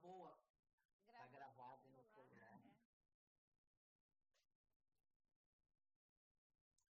boa? 0.00 0.38
Tá 1.06 1.26
gravado 1.26 1.88
no 1.88 2.02
celular. 2.04 2.58
né? 2.60 2.72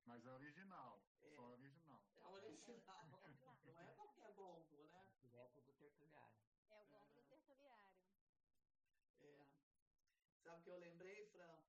Mas 0.05 0.25
é 0.25 0.31
original. 0.31 1.01
É. 1.21 1.35
Só 1.35 1.43
original. 1.49 2.03
É 2.15 2.21
a 2.21 2.29
original. 2.29 2.87
Não 3.65 3.79
é 3.81 3.91
qualquer 3.93 4.31
gongo, 4.33 4.83
né? 4.85 5.05
Direto 5.21 5.61
do 5.61 5.73
tertuliário. 5.73 6.37
É 6.69 6.75
o 6.75 6.85
gongo 6.85 7.11
do 7.13 7.23
tertuliário. 7.23 7.97
É. 9.21 9.45
Sabe 10.43 10.59
o 10.59 10.63
que 10.63 10.69
eu 10.69 10.77
lembrei, 10.79 11.25
Fran? 11.27 11.59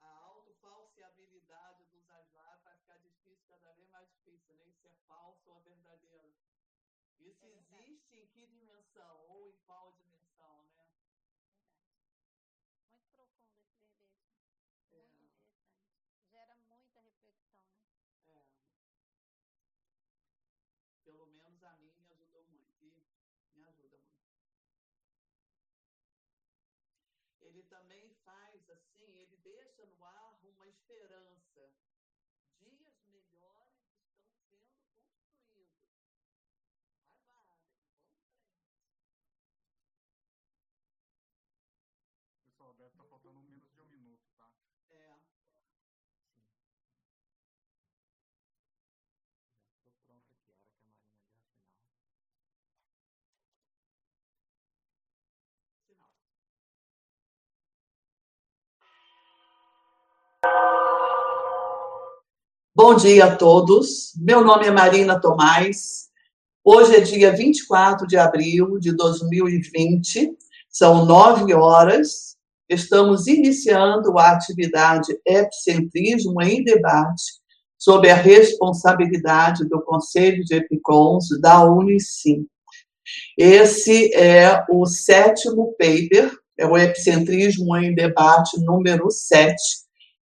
A 0.00 0.10
autofalseabilidade 0.26 1.84
dos 1.86 2.08
aslar 2.10 2.60
vai 2.62 2.76
ficar 2.76 2.98
difícil, 2.98 3.46
cada 3.48 3.72
vez 3.72 3.88
mais 3.90 4.08
difícil, 4.10 4.54
né? 4.54 4.68
Isso 4.68 4.86
é 4.86 4.94
falso 5.06 5.48
ou 5.48 5.56
é 5.56 5.60
verdadeiro? 5.60 6.34
Isso 7.18 7.44
É 7.44 7.50
existe 7.50 8.16
em 8.16 8.26
que 8.28 8.46
dimensão? 8.46 9.20
Ou 9.28 9.48
em 9.48 9.56
qual 9.66 9.92
dimensão, 9.92 10.62
né? 10.64 10.86
Verdade. 10.86 11.26
Muito 12.88 13.08
profundo 13.12 13.62
esse 13.64 13.80
verbete. 13.80 14.20
É. 14.92 15.08
Muito 15.08 15.32
interessante. 15.32 16.28
Gera 16.30 16.54
muita 16.56 17.00
reflexão, 17.00 17.64
né? 17.64 17.80
É. 18.28 18.44
Pelo 21.04 21.26
menos 21.26 21.62
a 21.64 21.72
mim 21.78 21.92
me 21.98 22.06
ajudou 22.12 22.44
muito. 22.44 22.76
E 22.82 23.00
me 23.54 23.64
ajuda 23.64 23.98
muito. 23.98 24.16
Ele 27.40 27.62
também 27.86 28.10
faz 28.24 28.68
assim, 28.68 29.16
ele 29.20 29.36
deixa 29.44 29.86
no 29.86 30.04
ar 30.04 30.40
uma 30.42 30.66
esperança. 30.66 31.70
Dias 32.58 33.24
melhores 33.30 33.70
estão 34.42 34.58
sendo 34.66 35.06
construídos. 35.06 35.86
Aguardem, 37.08 37.70
vamos 37.78 38.02
em 38.02 38.18
frente. 38.18 38.42
Pessoal, 42.42 42.74
deve 42.74 42.90
estar 42.90 43.04
faltando 43.04 43.40
menos 43.40 43.72
de 43.72 43.80
um 43.80 43.86
minuto, 43.86 44.26
tá? 44.36 44.50
É. 44.90 45.20
Sim. 46.32 46.42
Já 49.62 49.70
estou 49.76 49.92
pronto 50.04 50.32
aqui. 50.32 50.50
A 50.50 50.58
hora 50.58 50.74
que 50.74 50.82
a 50.82 50.88
Marina 50.88 50.90
der 50.90 50.90
o 55.70 55.86
sinal. 55.86 55.86
Sinal. 55.86 56.10
Bom 62.88 62.94
dia 62.94 63.24
a 63.24 63.36
todos. 63.36 64.12
Meu 64.16 64.44
nome 64.44 64.64
é 64.64 64.70
Marina 64.70 65.20
Tomás. 65.20 66.06
Hoje 66.62 66.94
é 66.94 67.00
dia 67.00 67.32
24 67.32 68.06
de 68.06 68.16
abril 68.16 68.78
de 68.78 68.92
2020. 68.92 70.30
São 70.70 71.04
nove 71.04 71.52
horas. 71.52 72.36
Estamos 72.68 73.26
iniciando 73.26 74.16
a 74.16 74.30
atividade 74.30 75.18
Epicentrismo 75.26 76.40
em 76.40 76.62
Debate 76.62 77.24
sob 77.76 78.08
a 78.08 78.14
responsabilidade 78.14 79.68
do 79.68 79.82
Conselho 79.82 80.44
de 80.44 80.54
Epicons 80.54 81.26
da 81.40 81.64
Unicim. 81.64 82.46
Esse 83.36 84.14
é 84.14 84.64
o 84.70 84.86
sétimo 84.86 85.74
paper, 85.76 86.30
é 86.56 86.64
o 86.64 86.78
Epicentrismo 86.78 87.76
em 87.76 87.96
Debate 87.96 88.60
número 88.60 89.10
7, 89.10 89.56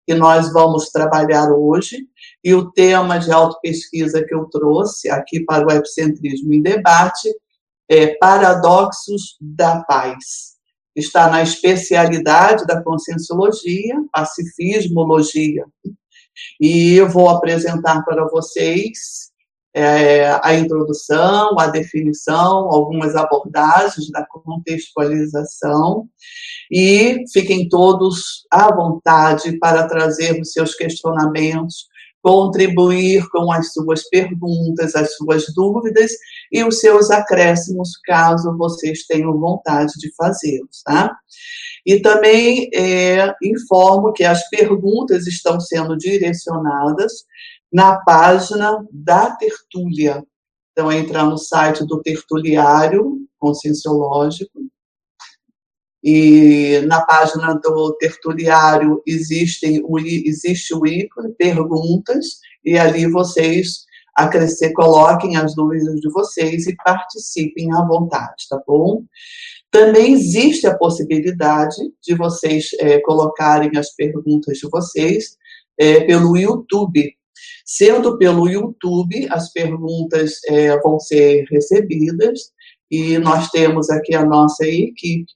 que 0.07 0.15
nós 0.15 0.51
vamos 0.55 0.89
trabalhar 0.89 1.53
hoje. 1.53 2.09
E 2.47 2.55
o 2.55 2.71
tema 2.71 3.19
de 3.19 3.33
autopesquisa 3.33 4.25
que 4.25 4.33
eu 4.33 4.45
trouxe 4.45 5.11
aqui 5.11 5.41
para 5.41 5.67
o 5.67 5.71
Epicentrismo 5.73 6.55
em 6.55 6.63
Debate 6.63 7.29
é 7.89 8.15
Paradoxos 8.19 9.37
da 9.41 9.83
Paz. 9.83 10.55
Está 10.95 11.29
na 11.29 11.43
especialidade 11.43 12.65
da 12.65 12.81
Conscienciologia, 12.81 13.97
Pacifismologia. 14.13 15.65
E 16.61 16.95
eu 16.95 17.09
vou 17.09 17.29
apresentar 17.31 18.05
para 18.05 18.29
vocês 18.29 19.33
é, 19.75 20.39
a 20.41 20.55
introdução, 20.55 21.59
a 21.59 21.67
definição, 21.67 22.71
algumas 22.71 23.17
abordagens 23.17 24.09
da 24.13 24.25
contextualização. 24.25 26.09
E 26.71 27.25
fiquem 27.33 27.69
todos 27.69 28.47
à 28.53 28.73
vontade 28.73 29.59
para 29.59 29.89
trazer 29.89 30.41
os 30.41 30.53
seus 30.53 30.77
questionamentos, 30.77 31.89
contribuir 32.27 33.25
com 33.29 33.53
as 33.53 33.73
suas 33.73 34.09
perguntas, 34.09 34.97
as 34.97 35.15
suas 35.15 35.45
dúvidas 35.55 36.11
e 36.51 36.65
os 36.65 36.81
seus 36.81 37.09
acréscimos, 37.09 37.91
caso 38.05 38.59
vocês 38.59 39.07
tenham 39.07 39.39
vontade 39.39 39.93
de 39.97 40.13
fazê-los, 40.17 40.83
tá? 40.85 41.17
E 41.87 42.01
também 42.01 42.69
é, 42.75 43.33
informo 43.41 44.13
que 44.13 44.25
as 44.25 44.49
perguntas 44.49 45.29
estão 45.29 45.61
sendo 45.61 45.97
direcionadas 45.97 47.13
na 47.73 48.01
página 48.01 48.85
da 48.91 49.31
tertúlia. 49.31 50.21
Então, 50.73 50.91
é 50.91 50.99
entrar 50.99 51.27
no 51.27 51.39
site 51.39 51.87
do 51.87 52.03
Tertuliário 52.03 53.19
Conscienciológico, 53.39 54.59
e 56.09 56.83
na 56.87 57.05
página 57.05 57.55
do 57.55 57.97
tertuliário 57.99 59.03
existem, 59.05 59.83
existe 60.25 60.73
o 60.73 60.87
ícone 60.87 61.35
perguntas 61.35 62.39
e 62.65 62.79
ali 62.79 63.11
vocês 63.11 63.85
acrescer, 64.15 64.73
coloquem 64.73 65.37
as 65.37 65.57
dúvidas 65.57 66.01
de 66.01 66.09
vocês 66.13 66.69
e 66.69 66.77
participem 66.77 67.73
à 67.73 67.85
vontade, 67.85 68.47
tá 68.49 68.63
bom? 68.65 69.03
Também 69.69 70.13
existe 70.13 70.69
a 70.69 70.79
possibilidade 70.79 71.75
de 72.01 72.15
vocês 72.15 72.69
é, 72.79 73.01
colocarem 73.01 73.77
as 73.77 73.93
perguntas 73.93 74.59
de 74.59 74.69
vocês 74.71 75.37
é, 75.77 76.05
pelo 76.05 76.37
YouTube. 76.37 77.13
Sendo 77.65 78.17
pelo 78.17 78.49
YouTube, 78.49 79.27
as 79.29 79.53
perguntas 79.53 80.35
é, 80.47 80.79
vão 80.79 81.01
ser 81.01 81.47
recebidas 81.51 82.53
e 82.89 83.19
nós 83.19 83.51
temos 83.51 83.91
aqui 83.91 84.15
a 84.15 84.25
nossa 84.25 84.65
equipe 84.65 85.35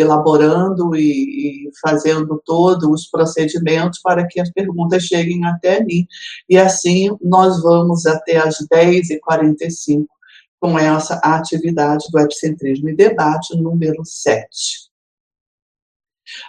elaborando 0.00 0.94
e, 0.96 1.68
e, 1.68 1.70
fazendo 1.80 2.40
todos 2.44 2.88
os 2.88 3.06
procedimentos 3.08 4.00
para 4.00 4.26
que 4.26 4.40
as 4.40 4.50
perguntas 4.50 5.04
cheguem 5.04 5.44
até 5.44 5.82
mim. 5.84 6.06
E 6.48 6.56
assim 6.56 7.16
nós 7.20 7.62
vamos 7.62 8.06
até 8.06 8.36
as 8.36 8.58
10h45 8.72 10.06
com 10.60 10.78
essa 10.78 11.14
atividade 11.22 12.06
do 12.10 12.18
Epicentrismo 12.18 12.90
e 12.90 12.96
Debate 12.96 13.56
número 13.56 14.04
7. 14.04 14.90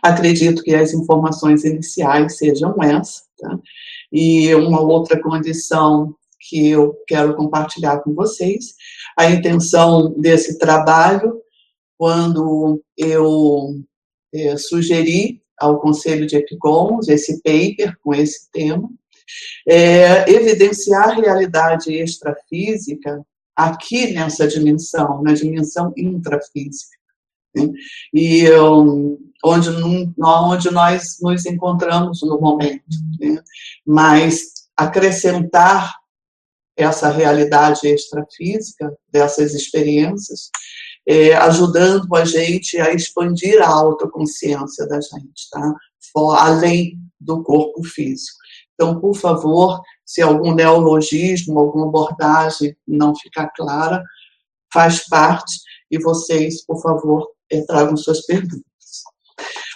Acredito 0.04 0.62
que 0.64 0.76
as 0.76 0.94
informações 0.94 1.64
iniciais 1.64 2.38
sejam 2.38 2.76
essas, 2.84 3.24
tá? 3.40 3.58
E 4.12 4.54
uma 4.54 4.82
outra 4.82 5.20
condição 5.20 6.14
que 6.40 6.70
eu 6.70 6.96
quero 7.08 7.36
compartilhar 7.36 8.00
com 8.00 8.14
vocês, 8.14 8.76
a 9.18 9.30
intenção 9.30 10.14
desse 10.18 10.58
trabalho 10.58 11.42
quando 12.02 12.84
eu 12.98 13.80
é, 14.34 14.58
sugeri 14.58 15.40
ao 15.56 15.80
Conselho 15.80 16.26
de 16.26 16.36
Epicons 16.36 17.08
esse 17.08 17.44
paper 17.44 17.96
com 18.04 18.12
esse 18.12 18.50
tema, 18.50 18.90
é, 19.70 20.28
evidenciar 20.28 21.10
a 21.10 21.14
realidade 21.14 21.94
extrafísica 21.94 23.24
aqui 23.56 24.14
nessa 24.14 24.48
dimensão, 24.48 25.22
na 25.22 25.34
dimensão 25.34 25.94
intrafísica. 25.96 26.98
Né? 27.56 27.70
E 28.12 28.50
onde, 29.46 29.70
onde 30.20 30.72
nós 30.72 31.18
nos 31.22 31.46
encontramos 31.46 32.24
no 32.24 32.42
momento. 32.42 32.82
Né? 33.20 33.40
Mas 33.86 34.42
acrescentar 34.76 35.94
essa 36.76 37.12
realidade 37.12 37.88
extrafísica, 37.88 38.92
dessas 39.12 39.54
experiências, 39.54 40.50
é, 41.08 41.34
ajudando 41.34 42.14
a 42.16 42.26
gente 42.26 42.80
a 42.80 42.94
expandir 42.94 43.62
a 43.62 43.68
autoconsciência 43.68 44.88
da 44.88 45.00
gente, 45.00 45.50
tá? 45.52 45.76
For, 46.12 46.36
além 46.36 46.98
do 47.20 47.44
corpo 47.44 47.84
físico. 47.84 48.38
Então, 48.74 49.00
por 49.00 49.16
favor, 49.16 49.82
se 50.06 50.22
algum 50.22 50.54
neologismo, 50.54 51.60
alguma 51.60 51.88
abordagem 51.88 52.76
não 52.88 53.16
ficar 53.16 53.52
clara, 53.56 54.04
faz 54.74 55.08
parte 55.08 55.54
e 55.90 56.00
vocês, 56.00 56.66
por 56.66 56.82
favor, 56.82 57.30
é, 57.52 57.62
tragam 57.62 57.96
suas 57.96 58.26
perguntas. 58.26 58.62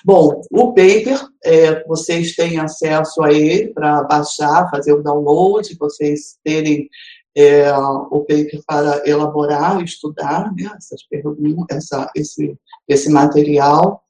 Bom, 0.03 0.41
o 0.51 0.67
paper, 0.67 1.19
é, 1.43 1.83
vocês 1.87 2.35
têm 2.35 2.59
acesso 2.59 3.23
a 3.23 3.33
ele 3.33 3.73
para 3.73 4.03
baixar, 4.03 4.69
fazer 4.69 4.93
o 4.93 5.01
download, 5.01 5.75
vocês 5.79 6.37
terem 6.43 6.87
é, 7.35 7.71
o 7.77 8.21
paper 8.21 8.61
para 8.65 9.07
elaborar, 9.07 9.83
estudar 9.83 10.53
né, 10.53 10.71
essas 10.77 11.03
perguntas, 11.03 11.65
essa, 11.77 12.09
esse, 12.15 12.57
esse 12.87 13.09
material, 13.09 14.01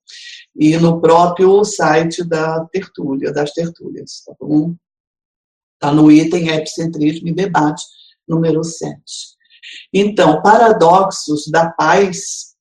e 0.55 0.77
no 0.77 1.01
próprio 1.01 1.63
site 1.65 2.23
da 2.23 2.63
tertúlia, 2.65 3.33
das 3.33 3.51
tertúlias, 3.51 4.23
tá 4.25 4.33
bom? 4.39 4.75
Está 5.73 5.91
no 5.91 6.11
item 6.11 6.49
Epicentrismo 6.49 7.27
e 7.27 7.33
Debate, 7.33 7.83
número 8.27 8.63
7. 8.63 8.95
Então, 9.91 10.41
paradoxos 10.41 11.47
da 11.47 11.69
paz 11.71 12.53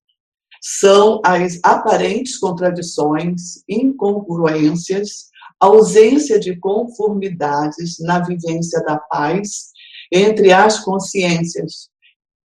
são 0.61 1.21
as 1.25 1.61
aparentes 1.63 2.39
contradições, 2.39 3.63
incongruências, 3.69 5.29
ausência 5.61 6.41
de 6.41 6.57
conformidades 6.57 7.99
na 8.01 8.19
vivência 8.19 8.83
da 8.83 8.97
paz 8.97 9.74
entre 10.13 10.53
as 10.53 10.81
consciências, 10.81 11.89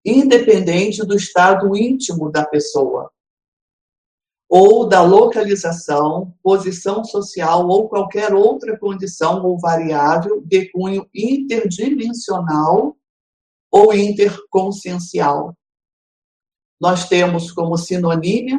independente 0.06 1.06
do 1.06 1.16
estado 1.16 1.76
íntimo 1.76 2.32
da 2.32 2.46
pessoa, 2.46 3.12
ou 4.50 4.88
da 4.88 5.04
localização, 5.04 6.34
posição 6.42 7.04
social 7.04 7.68
ou 7.68 7.88
qualquer 7.88 8.34
outra 8.34 8.78
condição 8.80 9.46
ou 9.46 9.60
variável 9.60 10.42
de 10.42 10.72
cunho 10.72 11.08
interdimensional 11.14 12.98
ou 13.72 13.94
interconsciencial. 13.94 15.56
Nós 16.82 17.08
temos 17.08 17.52
como 17.52 17.78
sinonímia 17.78 18.58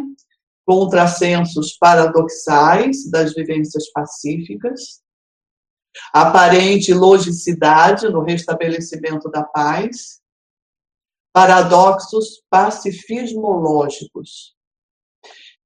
contrassensos 0.65 1.77
paradoxais 1.77 3.11
das 3.11 3.35
vivências 3.35 3.91
pacíficas, 3.91 5.01
aparente 6.13 6.95
logicidade 6.95 8.09
no 8.09 8.23
restabelecimento 8.23 9.29
da 9.31 9.43
paz, 9.43 10.21
paradoxos 11.33 12.43
pacifismológicos. 12.51 14.55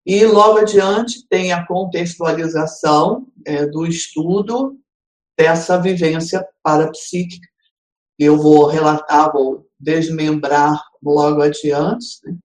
E 0.06 0.24
logo 0.26 0.58
adiante 0.58 1.26
tem 1.28 1.52
a 1.52 1.66
contextualização 1.66 3.26
é, 3.46 3.66
do 3.66 3.86
estudo 3.86 4.78
dessa 5.38 5.78
vivência 5.78 6.46
parapsíquica. 6.62 7.48
Eu 8.18 8.36
vou 8.36 8.66
relatar, 8.66 9.32
vou 9.32 9.66
desmembrar 9.80 10.78
logo 11.02 11.40
adiante. 11.40 12.18
Né? 12.24 12.36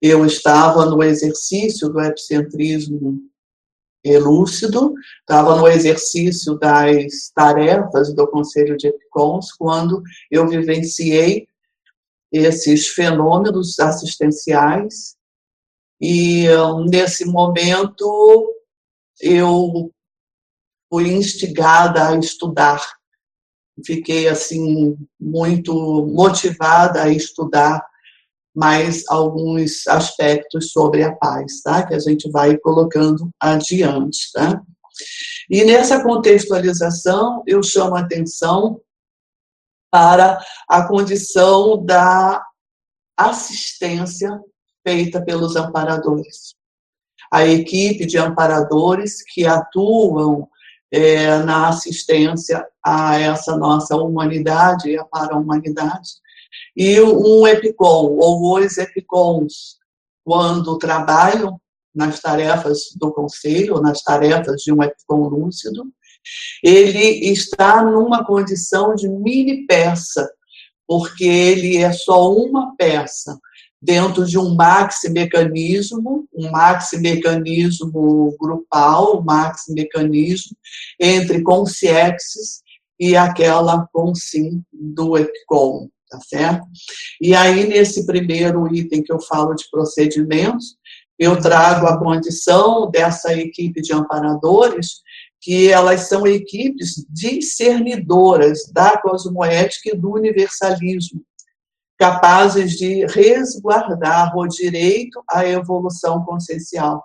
Eu 0.00 0.24
estava 0.24 0.86
no 0.86 1.02
exercício 1.02 1.90
do 1.90 2.00
epicentrismo 2.00 3.20
lúcido, 4.04 4.94
estava 5.20 5.56
no 5.56 5.68
exercício 5.68 6.58
das 6.58 7.30
tarefas 7.34 8.14
do 8.14 8.26
Conselho 8.26 8.76
de 8.76 8.88
Epicons, 8.88 9.52
quando 9.52 10.02
eu 10.30 10.48
vivenciei 10.48 11.46
esses 12.32 12.88
fenômenos 12.88 13.78
assistenciais 13.78 15.16
e 16.00 16.46
nesse 16.88 17.24
momento 17.26 18.52
eu 19.20 19.92
fui 20.90 21.12
instigada 21.12 22.08
a 22.08 22.18
estudar. 22.18 22.84
Fiquei 23.84 24.28
assim 24.28 24.96
muito 25.20 25.74
motivada 26.06 27.02
a 27.02 27.08
estudar 27.08 27.86
mais 28.54 29.04
alguns 29.08 29.86
aspectos 29.86 30.72
sobre 30.72 31.02
a 31.02 31.14
paz, 31.14 31.62
tá? 31.62 31.86
Que 31.86 31.94
a 31.94 31.98
gente 31.98 32.30
vai 32.30 32.56
colocando 32.58 33.30
adiante, 33.40 34.30
tá? 34.32 34.62
E 35.50 35.64
nessa 35.64 36.02
contextualização, 36.02 37.42
eu 37.46 37.62
chamo 37.62 37.96
a 37.96 38.00
atenção 38.00 38.80
para 39.90 40.38
a 40.68 40.86
condição 40.86 41.84
da 41.84 42.42
assistência 43.16 44.40
feita 44.86 45.22
pelos 45.22 45.56
amparadores. 45.56 46.54
A 47.30 47.46
equipe 47.46 48.04
de 48.04 48.18
amparadores 48.18 49.22
que 49.22 49.46
atuam 49.46 50.48
é, 50.90 51.38
na 51.38 51.68
assistência 51.68 52.66
a 52.84 53.18
essa 53.18 53.56
nossa 53.56 53.96
humanidade 53.96 54.90
e 54.90 55.04
para 55.04 55.34
a 55.34 55.38
humanidade. 55.38 56.21
E 56.76 57.00
um 57.00 57.46
epicom, 57.46 58.16
ou 58.18 58.58
os 58.58 58.78
epicons, 58.78 59.76
quando 60.24 60.78
trabalham 60.78 61.60
nas 61.94 62.20
tarefas 62.20 62.94
do 62.96 63.12
conselho, 63.12 63.74
ou 63.74 63.82
nas 63.82 64.02
tarefas 64.02 64.62
de 64.62 64.72
um 64.72 64.82
epicom 64.82 65.28
lúcido, 65.28 65.84
ele 66.62 67.32
está 67.32 67.82
numa 67.82 68.24
condição 68.24 68.94
de 68.94 69.08
mini 69.08 69.66
peça, 69.66 70.28
porque 70.86 71.24
ele 71.24 71.76
é 71.76 71.92
só 71.92 72.32
uma 72.32 72.74
peça 72.76 73.38
dentro 73.80 74.24
de 74.24 74.38
um 74.38 74.54
maxi-mecanismo, 74.54 76.28
um 76.32 76.50
maxi-mecanismo 76.50 78.36
grupal, 78.38 79.18
um 79.18 79.24
maxi-mecanismo 79.24 80.56
entre 81.00 81.42
consciexes 81.42 82.62
e 82.98 83.16
aquela 83.16 83.88
consim 83.92 84.62
do 84.72 85.18
EPCOM, 85.18 85.88
tá 86.12 86.20
certo? 86.20 86.66
E 87.20 87.34
aí, 87.34 87.66
nesse 87.66 88.04
primeiro 88.04 88.72
item 88.74 89.02
que 89.02 89.12
eu 89.12 89.20
falo 89.20 89.54
de 89.54 89.64
procedimentos, 89.70 90.76
eu 91.18 91.40
trago 91.40 91.86
a 91.86 91.98
condição 91.98 92.90
dessa 92.90 93.32
equipe 93.32 93.80
de 93.80 93.94
amparadores, 93.94 95.00
que 95.40 95.70
elas 95.70 96.02
são 96.02 96.26
equipes 96.26 97.04
discernidoras 97.08 98.70
da 98.72 99.00
cosmoética 99.00 99.90
e 99.90 99.96
do 99.96 100.12
universalismo 100.12 101.22
capazes 102.02 102.72
de 102.72 103.06
resguardar 103.06 104.36
o 104.36 104.44
direito 104.48 105.22
à 105.30 105.46
evolução 105.46 106.24
consciencial, 106.24 107.04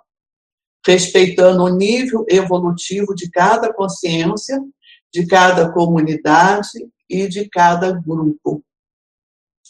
respeitando 0.84 1.62
o 1.62 1.68
nível 1.68 2.26
evolutivo 2.28 3.14
de 3.14 3.30
cada 3.30 3.72
consciência, 3.72 4.60
de 5.12 5.24
cada 5.24 5.70
comunidade 5.72 6.68
e 7.08 7.28
de 7.28 7.48
cada 7.48 7.92
grupo. 7.92 8.60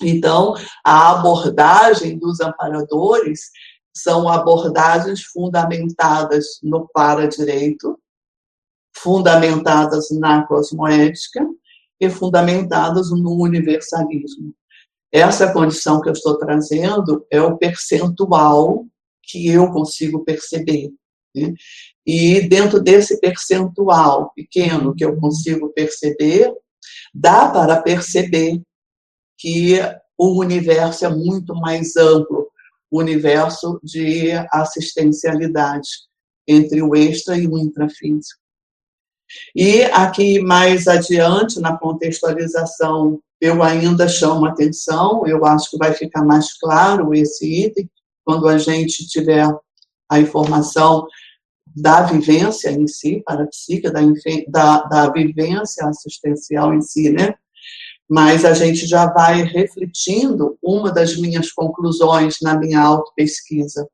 Então, 0.02 0.54
a 0.84 1.12
abordagem 1.12 2.18
dos 2.18 2.40
amparadores 2.40 3.50
são 3.94 4.28
abordagens 4.28 5.22
fundamentadas 5.22 6.58
no 6.62 6.88
para-direito, 6.88 7.98
fundamentadas 8.96 10.10
na 10.10 10.46
cosmoética 10.46 11.46
e 12.00 12.08
fundamentadas 12.08 13.10
no 13.10 13.42
universalismo. 13.42 14.54
Essa 15.10 15.52
condição 15.52 16.00
que 16.00 16.08
eu 16.08 16.12
estou 16.12 16.38
trazendo 16.38 17.26
é 17.30 17.40
o 17.40 17.56
percentual 17.56 18.86
que 19.22 19.48
eu 19.48 19.70
consigo 19.70 20.24
perceber. 20.24 20.90
Né? 21.34 21.52
E 22.06 22.40
dentro 22.48 22.80
desse 22.80 23.18
percentual 23.20 24.32
pequeno 24.34 24.94
que 24.94 25.04
eu 25.04 25.16
consigo 25.16 25.70
perceber, 25.70 26.52
dá 27.12 27.48
para 27.48 27.80
perceber 27.80 28.62
que 29.38 29.79
o 30.19 30.40
universo 30.40 31.06
é 31.06 31.08
muito 31.08 31.55
mais 31.55 31.96
amplo, 31.96 32.49
o 32.90 32.99
universo 32.99 33.79
de 33.82 34.32
assistencialidade 34.50 35.89
entre 36.46 36.82
o 36.82 36.94
extra 36.96 37.39
e 37.39 37.46
o 37.46 37.56
intrafísico. 37.58 38.41
E 39.55 39.82
aqui 39.84 40.41
mais 40.41 40.89
adiante, 40.89 41.60
na 41.60 41.77
contextualização 41.77 43.20
eu 43.41 43.62
ainda 43.62 44.08
chamo 44.08 44.46
atenção, 44.46 45.24
eu 45.27 45.44
acho 45.44 45.70
que 45.70 45.79
vai 45.79 45.93
ficar 45.93 46.24
mais 46.24 46.58
claro 46.58 47.15
esse 47.15 47.67
item 47.67 47.89
quando 48.24 48.48
a 48.48 48.58
gente 48.58 49.06
tiver 49.06 49.46
a 50.10 50.19
informação 50.19 51.06
da 51.67 52.03
vivência 52.03 52.70
em 52.70 52.86
si, 52.89 53.22
para 53.24 53.48
da, 53.93 54.01
da, 54.48 54.82
da 54.82 55.12
vivência 55.12 55.86
assistencial 55.86 56.74
em 56.74 56.81
si, 56.81 57.10
né? 57.10 57.34
Mas 58.08 58.44
a 58.44 58.55
gente 58.55 58.86
já 58.86 59.06
vai 59.12 59.43
refletindo 59.43 60.56
uma 60.62 60.91
das 60.91 61.17
minhas 61.17 61.53
conclusões 61.53 62.36
na 62.41 62.58
minha 62.58 62.81
auto-pesquisa. 62.81 63.86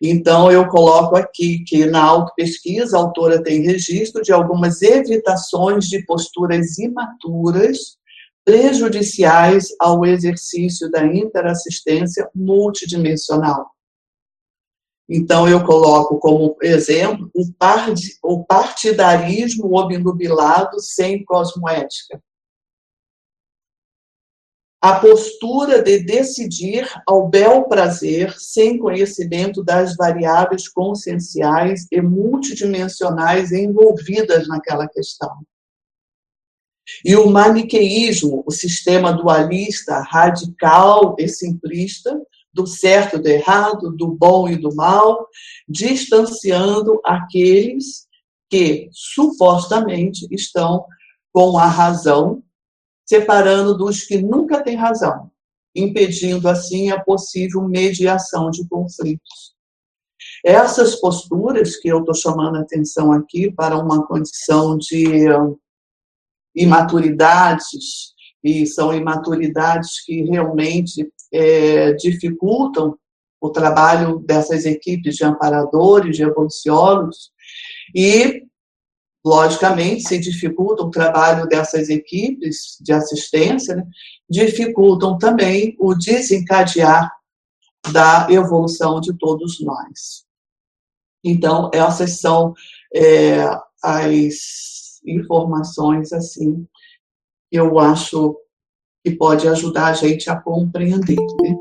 Então, 0.00 0.52
eu 0.52 0.68
coloco 0.68 1.16
aqui 1.16 1.64
que 1.64 1.86
na 1.86 2.02
auto-pesquisa 2.02 2.96
a 2.96 3.00
autora 3.00 3.42
tem 3.42 3.62
registro 3.62 4.22
de 4.22 4.32
algumas 4.32 4.82
evitações 4.82 5.86
de 5.86 6.04
posturas 6.04 6.78
imaturas 6.78 7.98
prejudiciais 8.44 9.68
ao 9.80 10.04
exercício 10.04 10.90
da 10.90 11.04
interassistência 11.06 12.28
multidimensional. 12.34 13.70
Então, 15.08 15.48
eu 15.48 15.64
coloco 15.64 16.18
como 16.18 16.56
exemplo 16.62 17.30
o 18.22 18.44
partidarismo 18.44 19.76
obnubilado 19.76 20.78
sem 20.78 21.24
cosmoética. 21.24 22.22
A 24.80 24.98
postura 24.98 25.82
de 25.82 25.98
decidir 25.98 26.88
ao 27.06 27.28
bel 27.28 27.64
prazer, 27.64 28.34
sem 28.38 28.78
conhecimento 28.78 29.62
das 29.62 29.94
variáveis 29.94 30.68
conscienciais 30.68 31.86
e 31.92 32.00
multidimensionais 32.00 33.52
envolvidas 33.52 34.48
naquela 34.48 34.88
questão. 34.88 35.30
E 37.04 37.14
o 37.14 37.30
maniqueísmo, 37.30 38.42
o 38.46 38.50
sistema 38.50 39.12
dualista, 39.12 40.00
radical 40.00 41.14
e 41.18 41.28
simplista, 41.28 42.18
do 42.52 42.66
certo 42.66 43.16
e 43.16 43.20
do 43.20 43.28
errado, 43.28 43.94
do 43.96 44.08
bom 44.08 44.48
e 44.48 44.56
do 44.56 44.74
mal, 44.74 45.26
distanciando 45.68 47.00
aqueles 47.04 48.08
que 48.48 48.88
supostamente 48.92 50.26
estão 50.30 50.84
com 51.32 51.56
a 51.56 51.66
razão, 51.66 52.42
separando 53.10 53.76
dos 53.76 54.04
que 54.04 54.22
nunca 54.22 54.62
têm 54.62 54.76
razão. 54.76 55.28
impedindo 55.74 56.48
assim 56.48 56.90
a 56.90 57.00
possível 57.00 57.62
mediação 57.62 58.50
de 58.50 58.68
conflitos. 58.68 59.54
Essas 60.44 60.96
posturas 60.96 61.76
que 61.76 61.88
eu 61.88 62.00
estou 62.00 62.14
chamando 62.14 62.56
a 62.56 62.62
atenção 62.62 63.12
aqui 63.12 63.52
para 63.52 63.78
uma 63.78 64.04
condição 64.04 64.76
de 64.76 65.26
imaturidades, 66.56 68.14
e 68.42 68.66
são 68.66 68.92
imaturidades 68.92 70.04
que 70.04 70.22
realmente 70.22 71.08
é, 71.32 71.92
dificultam 71.92 72.98
o 73.40 73.50
trabalho 73.50 74.18
dessas 74.18 74.64
equipes 74.64 75.14
de 75.14 75.24
amparadores, 75.24 76.16
de 76.16 76.24
evoluciólogos, 76.24 77.30
e, 77.94 78.42
logicamente, 79.24 80.08
se 80.08 80.18
dificultam 80.18 80.86
o 80.86 80.90
trabalho 80.90 81.46
dessas 81.46 81.88
equipes 81.88 82.76
de 82.80 82.92
assistência, 82.92 83.76
né, 83.76 83.86
dificultam 84.28 85.18
também 85.18 85.76
o 85.78 85.94
desencadear 85.94 87.10
da 87.92 88.26
evolução 88.30 89.00
de 89.00 89.16
todos 89.16 89.60
nós. 89.60 90.24
Então, 91.22 91.70
essas 91.72 92.18
são 92.20 92.54
é, 92.94 93.44
as 93.82 95.00
informações, 95.06 96.12
assim, 96.12 96.66
eu 97.50 97.78
acho 97.78 98.36
que 99.04 99.10
pode 99.12 99.48
ajudar 99.48 99.86
a 99.86 99.92
gente 99.92 100.30
a 100.30 100.36
compreender. 100.40 101.16
Né? 101.42 101.56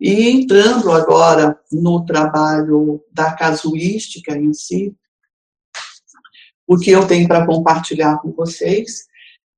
E 0.00 0.28
entrando 0.30 0.90
agora 0.90 1.58
no 1.70 2.04
trabalho 2.04 3.02
da 3.12 3.32
casuística 3.32 4.36
em 4.36 4.52
si, 4.52 4.94
o 6.66 6.78
que 6.78 6.90
eu 6.90 7.06
tenho 7.06 7.28
para 7.28 7.46
compartilhar 7.46 8.18
com 8.18 8.32
vocês, 8.32 9.06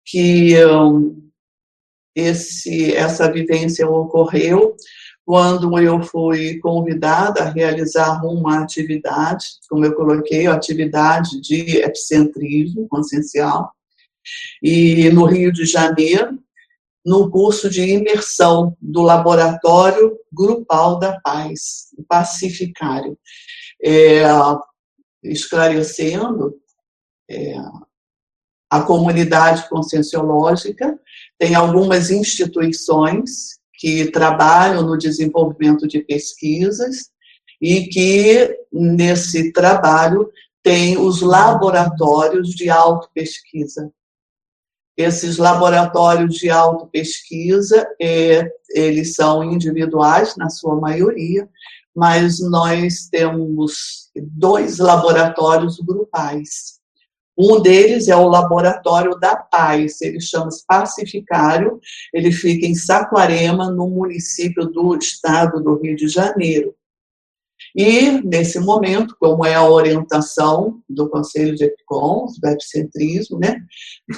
que 0.04 0.64
um, 0.64 1.30
esse, 2.14 2.94
essa 2.94 3.30
vivência 3.30 3.88
ocorreu 3.88 4.76
quando 5.25 5.76
eu 5.80 6.00
fui 6.02 6.58
convidada 6.60 7.42
a 7.42 7.50
realizar 7.50 8.25
uma 8.25 8.60
atividade, 8.60 9.44
como 9.68 9.84
eu 9.84 9.94
coloquei, 9.94 10.46
atividade 10.46 11.40
de 11.40 11.78
epicentrismo 11.78 12.86
consciencial, 12.88 13.72
e 14.62 15.10
no 15.10 15.25
Rio 15.25 15.52
de 15.52 15.64
Janeiro, 15.64 16.38
no 17.04 17.30
curso 17.30 17.68
de 17.68 17.82
imersão 17.82 18.76
do 18.80 19.02
Laboratório 19.02 20.16
Grupal 20.32 20.98
da 20.98 21.20
Paz, 21.20 21.88
o 21.96 22.04
Pacificário, 22.04 23.18
é, 23.82 24.22
esclarecendo 25.22 26.54
é, 27.28 27.56
a 28.71 28.83
comunidade 28.83 29.68
conscienciológica, 29.68 30.99
tem 31.38 31.54
algumas 31.54 32.11
instituições 32.11 33.59
que 33.75 34.11
trabalham 34.11 34.83
no 34.83 34.97
desenvolvimento 34.97 35.87
de 35.87 36.00
pesquisas 36.00 37.11
e 37.61 37.87
que, 37.87 38.56
nesse 38.73 39.52
trabalho, 39.52 40.30
tem 40.62 40.99
os 40.99 41.23
laboratórios 41.23 42.50
de 42.50 42.68
autopesquisa. 42.68 43.90
Esses 44.97 45.37
laboratórios 45.37 46.37
de 46.37 46.50
autopesquisa, 46.50 47.87
é, 48.00 48.50
eles 48.71 49.14
são 49.14 49.45
individuais, 49.45 50.35
na 50.37 50.49
sua 50.49 50.75
maioria, 50.80 51.49
mas 51.95 52.40
nós 52.40 53.09
temos 53.11 54.11
dois 54.16 54.78
laboratórios 54.78 55.78
grupais. 55.78 56.75
Um 57.38 57.61
deles 57.61 58.09
é 58.09 58.16
o 58.16 58.28
Laboratório 58.28 59.19
da 59.19 59.37
Paz, 59.37 60.00
ele 60.00 60.21
chama-se 60.21 60.64
Pacificário, 60.66 61.78
ele 62.12 62.33
fica 62.33 62.66
em 62.66 62.75
Saquarema, 62.75 63.71
no 63.71 63.88
município 63.88 64.66
do 64.66 64.97
estado 64.97 65.62
do 65.62 65.75
Rio 65.81 65.95
de 65.97 66.09
Janeiro. 66.09 66.75
E, 67.75 68.23
nesse 68.23 68.59
momento, 68.59 69.14
como 69.21 69.45
é 69.45 69.55
a 69.55 69.69
orientação 69.69 70.81
do 70.88 71.11
Conselho 71.11 71.55
de 71.55 71.64
Epicom, 71.64 72.26
do 72.40 72.49
epicentrismo, 72.49 73.38
né? 73.38 73.61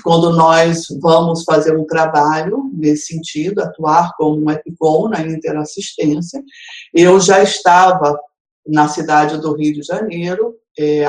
quando 0.03 0.33
nós 0.37 0.87
vamos 1.01 1.43
fazer 1.43 1.77
um 1.77 1.85
trabalho 1.85 2.71
nesse 2.73 3.15
sentido, 3.15 3.61
atuar 3.61 4.13
como 4.17 4.45
um 4.45 4.51
Epicom 4.51 5.09
na 5.09 5.23
interassistência, 5.23 6.43
eu 6.95 7.19
já 7.21 7.43
estava 7.43 8.17
na 8.67 8.87
cidade 8.87 9.41
do 9.41 9.57
Rio 9.57 9.75
de 9.75 9.83
Janeiro, 9.83 10.55
é, 10.79 11.05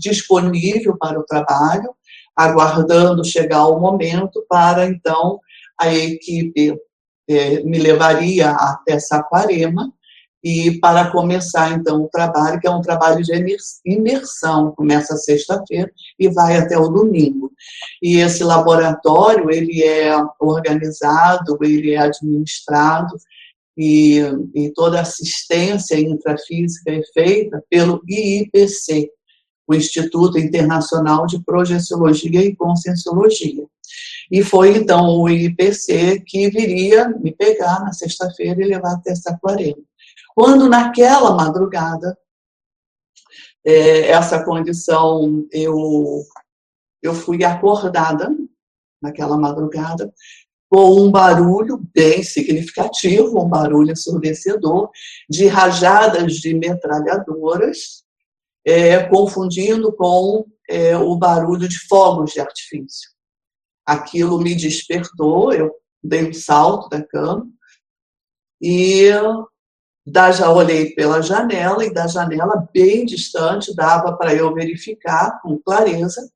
disponível 0.00 0.96
para 0.98 1.18
o 1.18 1.24
trabalho, 1.24 1.94
aguardando 2.36 3.24
chegar 3.24 3.66
o 3.66 3.78
momento 3.78 4.44
para 4.48 4.86
então 4.86 5.40
a 5.78 5.92
equipe 5.92 6.76
é, 7.28 7.62
me 7.62 7.78
levaria 7.78 8.50
até 8.50 8.98
Saquarema 8.98 9.92
e 10.44 10.80
para 10.80 11.10
começar 11.10 11.70
então 11.72 12.02
o 12.02 12.08
trabalho, 12.08 12.60
que 12.60 12.66
é 12.66 12.70
um 12.70 12.80
trabalho 12.80 13.22
de 13.22 13.32
imersão, 13.86 14.72
começa 14.72 15.16
sexta-feira 15.16 15.90
e 16.18 16.28
vai 16.28 16.56
até 16.56 16.76
o 16.76 16.88
domingo. 16.88 17.52
E 18.02 18.16
esse 18.16 18.42
laboratório, 18.42 19.50
ele 19.50 19.84
é 19.84 20.12
organizado, 20.40 21.56
ele 21.62 21.92
é 21.92 21.98
administrado 21.98 23.14
e, 23.76 24.18
e 24.54 24.70
toda 24.72 25.00
assistência 25.00 25.98
intrafísica 25.98 26.90
é 26.90 27.02
feita 27.14 27.62
pelo 27.70 28.02
IIPC, 28.06 29.10
o 29.66 29.74
Instituto 29.74 30.38
Internacional 30.38 31.26
de 31.26 31.42
Projeciologia 31.42 32.42
e 32.44 32.54
Conscienciologia. 32.54 33.66
E 34.30 34.42
foi 34.42 34.76
então 34.76 35.20
o 35.20 35.28
IPC 35.28 36.22
que 36.26 36.48
viria 36.50 37.08
me 37.08 37.32
pegar 37.32 37.80
na 37.80 37.92
sexta-feira 37.92 38.62
e 38.62 38.68
levar 38.68 38.94
até 38.94 39.14
Saquarema. 39.14 39.82
Quando 40.34 40.68
naquela 40.68 41.34
madrugada, 41.34 42.16
é, 43.64 44.08
essa 44.08 44.42
condição, 44.44 45.46
eu, 45.52 46.24
eu 47.02 47.14
fui 47.14 47.44
acordada 47.44 48.34
naquela 49.00 49.36
madrugada 49.36 50.12
com 50.72 51.02
um 51.02 51.10
barulho 51.10 51.86
bem 51.94 52.22
significativo, 52.22 53.44
um 53.44 53.46
barulho 53.46 53.92
ensurdecedor, 53.92 54.88
de 55.28 55.46
rajadas 55.46 56.36
de 56.36 56.54
metralhadoras, 56.54 58.02
é, 58.64 59.02
confundindo 59.02 59.92
com 59.92 60.46
é, 60.66 60.96
o 60.96 61.14
barulho 61.14 61.68
de 61.68 61.78
fogos 61.78 62.32
de 62.32 62.40
artifício. 62.40 63.10
Aquilo 63.84 64.40
me 64.40 64.54
despertou, 64.54 65.52
eu 65.52 65.70
dei 66.02 66.26
um 66.26 66.32
salto 66.32 66.88
da 66.88 67.02
cama 67.06 67.46
e 68.58 69.10
da, 70.06 70.32
já 70.32 70.50
olhei 70.50 70.94
pela 70.94 71.20
janela 71.20 71.84
e 71.84 71.92
da 71.92 72.06
janela 72.06 72.66
bem 72.72 73.04
distante 73.04 73.76
dava 73.76 74.16
para 74.16 74.34
eu 74.34 74.54
verificar 74.54 75.38
com 75.42 75.58
clareza 75.58 76.26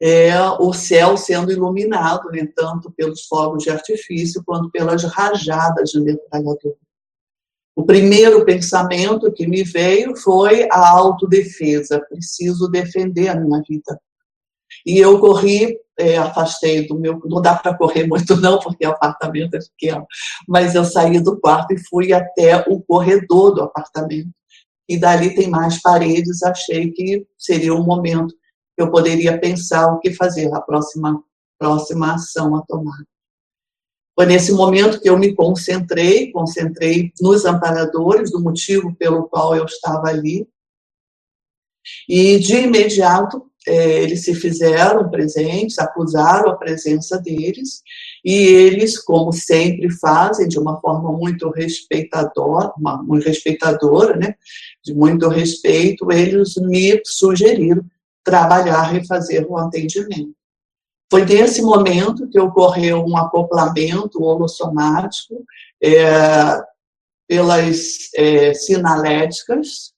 é, 0.00 0.38
o 0.60 0.72
céu 0.72 1.16
sendo 1.16 1.50
iluminado, 1.50 2.30
né, 2.30 2.46
tanto 2.54 2.90
pelos 2.90 3.24
fogos 3.26 3.62
de 3.62 3.70
artifício 3.70 4.42
quanto 4.44 4.70
pelas 4.70 5.04
rajadas 5.04 5.90
de 5.90 6.00
metralhadora. 6.00 6.76
O 7.74 7.84
primeiro 7.84 8.44
pensamento 8.44 9.32
que 9.32 9.46
me 9.46 9.62
veio 9.62 10.16
foi 10.16 10.66
a 10.70 10.88
autodefesa, 10.88 12.00
preciso 12.08 12.68
defender 12.68 13.28
a 13.28 13.36
minha 13.38 13.62
vida. 13.68 14.00
E 14.84 14.98
eu 14.98 15.18
corri, 15.20 15.78
é, 15.98 16.16
afastei 16.16 16.86
do 16.86 16.98
meu. 16.98 17.20
Não 17.26 17.40
dá 17.40 17.54
para 17.54 17.76
correr 17.76 18.06
muito, 18.06 18.36
não, 18.40 18.58
porque 18.58 18.86
o 18.86 18.90
apartamento 18.90 19.54
é 19.54 19.58
pequeno, 19.58 20.06
mas 20.48 20.74
eu 20.74 20.84
saí 20.84 21.20
do 21.20 21.38
quarto 21.38 21.74
e 21.74 21.88
fui 21.88 22.12
até 22.12 22.64
o 22.68 22.80
corredor 22.80 23.54
do 23.54 23.62
apartamento. 23.62 24.30
E 24.88 24.98
dali 24.98 25.34
tem 25.34 25.50
mais 25.50 25.80
paredes, 25.82 26.42
achei 26.42 26.92
que 26.92 27.26
seria 27.36 27.74
o 27.74 27.84
momento 27.84 28.34
eu 28.82 28.90
poderia 28.90 29.38
pensar 29.38 29.92
o 29.92 29.98
que 29.98 30.12
fazer, 30.12 30.52
a 30.54 30.60
próxima, 30.60 31.22
próxima 31.58 32.14
ação 32.14 32.54
a 32.56 32.62
tomar. 32.62 33.02
Foi 34.14 34.24
nesse 34.24 34.52
momento 34.52 35.00
que 35.00 35.10
eu 35.10 35.18
me 35.18 35.34
concentrei, 35.34 36.32
concentrei 36.32 37.12
nos 37.20 37.44
amparadores, 37.44 38.30
do 38.30 38.40
motivo 38.40 38.94
pelo 38.94 39.28
qual 39.28 39.54
eu 39.54 39.66
estava 39.66 40.08
ali, 40.08 40.48
e 42.08 42.38
de 42.38 42.56
imediato 42.56 43.50
é, 43.66 44.02
eles 44.02 44.24
se 44.24 44.34
fizeram 44.34 45.10
presentes, 45.10 45.78
acusaram 45.78 46.50
a 46.50 46.56
presença 46.56 47.18
deles, 47.18 47.82
e 48.24 48.32
eles, 48.32 48.98
como 48.98 49.32
sempre 49.32 49.90
fazem, 49.90 50.48
de 50.48 50.58
uma 50.58 50.80
forma 50.80 51.12
muito 51.12 51.50
respeitadora, 51.50 52.72
muito 53.02 53.26
respeitadora, 53.26 54.16
né, 54.16 54.34
de 54.82 54.94
muito 54.94 55.28
respeito, 55.28 56.10
eles 56.10 56.54
me 56.56 57.00
sugeriram 57.04 57.84
trabalhar 58.26 58.92
e 58.96 59.06
fazer 59.06 59.46
o 59.48 59.56
atendimento. 59.56 60.34
Foi 61.08 61.24
nesse 61.24 61.62
momento 61.62 62.28
que 62.28 62.40
ocorreu 62.40 63.04
um 63.04 63.16
acoplamento 63.16 64.20
holossomático 64.20 65.44
é, 65.80 66.60
pelas 67.28 68.10
é, 68.16 68.52
sinaléticas, 68.52 69.94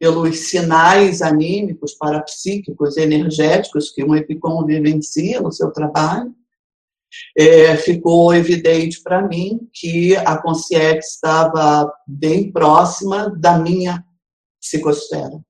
pelos 0.00 0.48
sinais 0.48 1.22
anímicos, 1.22 1.94
parapsíquicos, 1.94 2.96
energéticos 2.96 3.90
que 3.90 4.02
um 4.02 4.16
epicom 4.16 4.64
vivencia 4.66 5.40
no 5.40 5.52
seu 5.52 5.70
trabalho, 5.70 6.34
é, 7.38 7.76
ficou 7.76 8.34
evidente 8.34 9.00
para 9.02 9.22
mim 9.22 9.68
que 9.72 10.16
a 10.16 10.36
consciência 10.36 10.98
estava 10.98 11.92
bem 12.06 12.50
próxima 12.50 13.30
da 13.30 13.58
minha 13.58 14.04
psicosfera. 14.60 15.40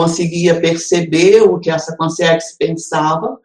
Conseguia 0.00 0.58
perceber 0.58 1.42
o 1.42 1.60
que 1.60 1.70
essa 1.70 1.94
consciência 1.94 2.56
pensava, 2.58 3.38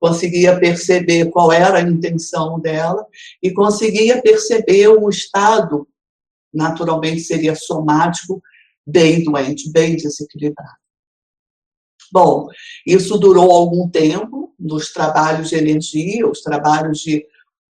conseguia 0.00 0.58
perceber 0.58 1.28
qual 1.28 1.52
era 1.52 1.76
a 1.76 1.82
intenção 1.82 2.58
dela 2.58 3.06
e 3.42 3.52
conseguia 3.52 4.22
perceber 4.22 4.88
o 4.88 5.06
estado, 5.10 5.86
naturalmente 6.50 7.20
seria 7.20 7.54
somático, 7.54 8.42
bem 8.86 9.22
doente, 9.22 9.70
bem 9.70 9.96
desequilibrado. 9.96 10.78
Bom, 12.10 12.48
isso 12.86 13.18
durou 13.18 13.50
algum 13.50 13.86
tempo 13.86 14.54
nos 14.58 14.90
trabalhos 14.94 15.50
de 15.50 15.56
energia, 15.56 16.26
os 16.26 16.40
trabalhos 16.40 17.00
de 17.00 17.22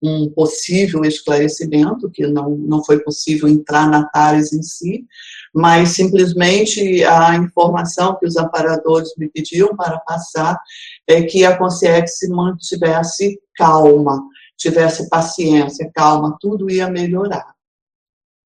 um 0.08 0.30
possível 0.30 1.04
esclarecimento, 1.04 2.10
que 2.10 2.26
não, 2.28 2.50
não 2.52 2.84
foi 2.84 3.00
possível 3.00 3.48
entrar 3.48 3.90
na 3.90 4.06
TARES 4.06 4.54
em 4.54 4.62
si, 4.62 5.06
mas 5.54 5.90
simplesmente 5.90 7.04
a 7.04 7.36
informação 7.36 8.18
que 8.20 8.26
os 8.26 8.36
amparadores 8.36 9.14
me 9.18 9.30
pediam 9.30 9.76
para 9.76 10.00
passar 10.00 10.60
é 11.08 11.24
que 11.24 11.46
a 11.46 11.58
consciência 11.58 12.08
se 12.08 12.30
mantivesse 12.30 13.40
calma, 13.56 14.22
tivesse 14.58 15.10
paciência, 15.10 15.90
calma, 15.94 16.38
tudo 16.40 16.70
ia 16.70 16.90
melhorar, 16.90 17.54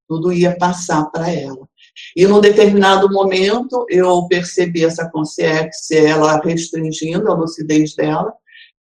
tudo 0.08 0.32
ia 0.32 0.56
passar 0.58 1.06
para 1.06 1.30
ela. 1.32 1.68
E 2.16 2.26
num 2.26 2.40
determinado 2.40 3.12
momento 3.12 3.86
eu 3.90 4.28
percebi 4.28 4.86
essa 4.86 5.10
consciência, 5.10 6.00
ela 6.00 6.40
restringindo 6.40 7.30
a 7.32 7.36
lucidez 7.36 7.96
dela, 7.96 8.34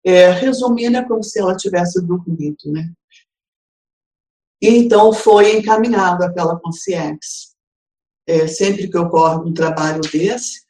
é, 0.09 0.31
resumindo, 0.31 0.97
é 0.97 1.03
como 1.03 1.23
se 1.23 1.39
ela 1.39 1.55
tivesse 1.55 2.01
dormido, 2.01 2.57
né? 2.65 2.91
E 4.61 4.67
então 4.69 5.13
foi 5.13 5.57
encaminhado 5.57 6.23
aquela 6.23 6.59
consciência. 6.59 7.49
É, 8.27 8.47
sempre 8.47 8.87
que 8.87 8.97
ocorre 8.97 9.49
um 9.49 9.53
trabalho 9.53 10.01
desse, 10.01 10.61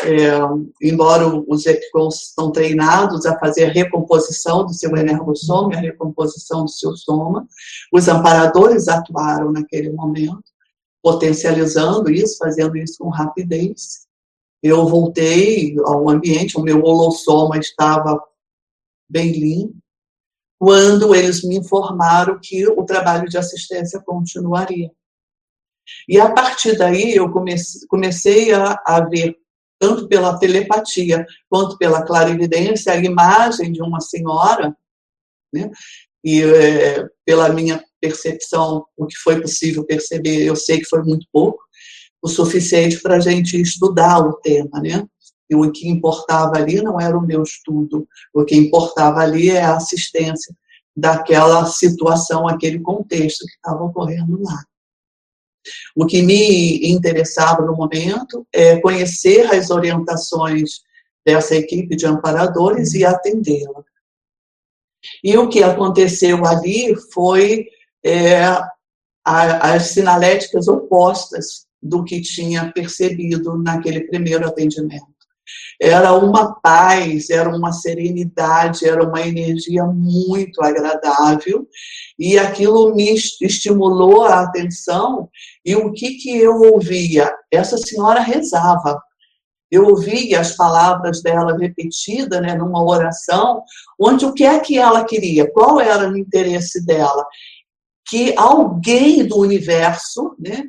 é, 0.00 0.38
embora 0.82 1.26
os 1.26 1.66
epicons 1.66 2.28
estão 2.28 2.52
treinados 2.52 3.26
a 3.26 3.38
fazer 3.38 3.64
a 3.64 3.72
recomposição 3.72 4.64
do 4.64 4.72
seu 4.72 4.96
energossoma, 4.96 5.74
a 5.74 5.80
recomposição 5.80 6.64
do 6.64 6.70
seu 6.70 6.96
soma, 6.96 7.48
os 7.92 8.06
amparadores 8.06 8.86
atuaram 8.86 9.50
naquele 9.50 9.90
momento, 9.90 10.44
potencializando 11.02 12.10
isso, 12.10 12.38
fazendo 12.38 12.76
isso 12.76 12.98
com 12.98 13.08
rapidez. 13.08 14.06
Eu 14.62 14.86
voltei 14.86 15.76
ao 15.84 16.08
ambiente, 16.08 16.56
o 16.56 16.62
meu 16.62 16.82
holossoma 16.82 17.58
estava 17.58 18.22
bem 19.08 19.32
limpo, 19.32 19.76
quando 20.58 21.14
eles 21.14 21.44
me 21.44 21.56
informaram 21.56 22.38
que 22.42 22.66
o 22.66 22.84
trabalho 22.84 23.28
de 23.28 23.38
assistência 23.38 24.00
continuaria. 24.00 24.90
E 26.08 26.20
a 26.20 26.30
partir 26.32 26.76
daí 26.76 27.14
eu 27.14 27.30
comecei, 27.30 27.86
comecei 27.88 28.52
a, 28.52 28.80
a 28.84 29.00
ver, 29.00 29.36
tanto 29.78 30.08
pela 30.08 30.38
telepatia 30.38 31.24
quanto 31.48 31.78
pela 31.78 32.04
clarividência, 32.04 32.92
a 32.92 32.96
imagem 32.96 33.72
de 33.72 33.80
uma 33.80 34.00
senhora, 34.00 34.76
né? 35.52 35.70
e 36.24 36.42
é, 36.42 37.08
pela 37.24 37.48
minha 37.48 37.82
percepção, 38.00 38.84
o 38.96 39.06
que 39.06 39.16
foi 39.16 39.40
possível 39.40 39.84
perceber, 39.84 40.44
eu 40.44 40.56
sei 40.56 40.78
que 40.78 40.88
foi 40.88 41.02
muito 41.02 41.26
pouco, 41.32 41.62
o 42.20 42.28
suficiente 42.28 43.00
para 43.00 43.16
a 43.16 43.20
gente 43.20 43.60
estudar 43.60 44.18
o 44.18 44.34
tema, 44.34 44.80
né? 44.80 45.06
E 45.50 45.56
o 45.56 45.70
que 45.72 45.88
importava 45.88 46.56
ali 46.56 46.82
não 46.82 47.00
era 47.00 47.16
o 47.16 47.26
meu 47.26 47.42
estudo, 47.42 48.06
o 48.34 48.44
que 48.44 48.54
importava 48.54 49.20
ali 49.20 49.50
é 49.50 49.62
a 49.62 49.76
assistência 49.76 50.54
daquela 50.96 51.64
situação, 51.66 52.48
aquele 52.48 52.80
contexto 52.80 53.46
que 53.46 53.54
estava 53.54 53.84
ocorrendo 53.84 54.42
lá. 54.42 54.64
O 55.94 56.06
que 56.06 56.22
me 56.22 56.90
interessava 56.90 57.62
no 57.64 57.76
momento 57.76 58.46
é 58.52 58.80
conhecer 58.80 59.46
as 59.54 59.70
orientações 59.70 60.82
dessa 61.24 61.54
equipe 61.54 61.94
de 61.94 62.06
amparadores 62.06 62.94
e 62.94 63.04
atendê-la. 63.04 63.84
E 65.22 65.36
o 65.36 65.48
que 65.48 65.62
aconteceu 65.62 66.44
ali 66.44 66.96
foi 67.12 67.68
é, 68.04 68.40
as 69.24 69.88
sinaléticas 69.88 70.68
opostas 70.68 71.66
do 71.80 72.02
que 72.04 72.20
tinha 72.20 72.72
percebido 72.72 73.56
naquele 73.58 74.00
primeiro 74.00 74.46
atendimento. 74.46 75.17
Era 75.80 76.12
uma 76.12 76.54
paz, 76.60 77.30
era 77.30 77.48
uma 77.48 77.72
serenidade, 77.72 78.86
era 78.86 79.02
uma 79.02 79.20
energia 79.20 79.84
muito 79.84 80.62
agradável 80.62 81.66
e 82.18 82.38
aquilo 82.38 82.94
me 82.94 83.14
estimulou 83.14 84.24
a 84.24 84.40
atenção. 84.40 85.28
E 85.64 85.76
o 85.76 85.92
que, 85.92 86.14
que 86.14 86.36
eu 86.36 86.60
ouvia? 86.72 87.32
Essa 87.52 87.78
senhora 87.78 88.20
rezava. 88.20 89.00
Eu 89.70 89.86
ouvia 89.86 90.40
as 90.40 90.56
palavras 90.56 91.22
dela 91.22 91.56
repetidas 91.56 92.40
né, 92.40 92.54
numa 92.54 92.82
oração, 92.82 93.62
onde 94.00 94.24
o 94.24 94.32
que 94.32 94.44
é 94.44 94.58
que 94.58 94.78
ela 94.78 95.04
queria? 95.04 95.50
Qual 95.52 95.78
era 95.78 96.08
o 96.08 96.16
interesse 96.16 96.84
dela? 96.84 97.24
Que 98.08 98.34
alguém 98.36 99.26
do 99.26 99.38
universo 99.38 100.34
né, 100.38 100.64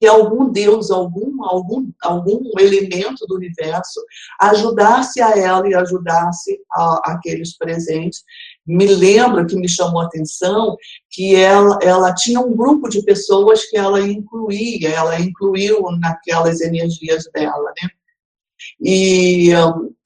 que 0.00 0.06
algum 0.06 0.50
Deus, 0.50 0.90
algum, 0.90 1.44
algum, 1.44 1.90
algum 2.02 2.40
elemento 2.58 3.26
do 3.26 3.34
universo 3.34 4.00
ajudasse 4.40 5.20
a 5.20 5.36
ela 5.36 5.68
e 5.68 5.74
ajudasse 5.74 6.60
a, 6.72 7.12
aqueles 7.12 7.56
presentes. 7.56 8.22
Me 8.66 8.86
lembro 8.86 9.46
que 9.46 9.56
me 9.56 9.68
chamou 9.68 10.00
a 10.00 10.04
atenção 10.04 10.76
que 11.10 11.34
ela, 11.34 11.78
ela 11.82 12.14
tinha 12.14 12.40
um 12.40 12.54
grupo 12.54 12.88
de 12.88 13.02
pessoas 13.02 13.64
que 13.64 13.76
ela 13.76 14.00
incluía, 14.00 14.90
ela 14.90 15.18
incluiu 15.18 15.82
naquelas 15.98 16.60
energias 16.60 17.24
dela, 17.34 17.72
né? 17.82 17.88
E, 18.80 19.50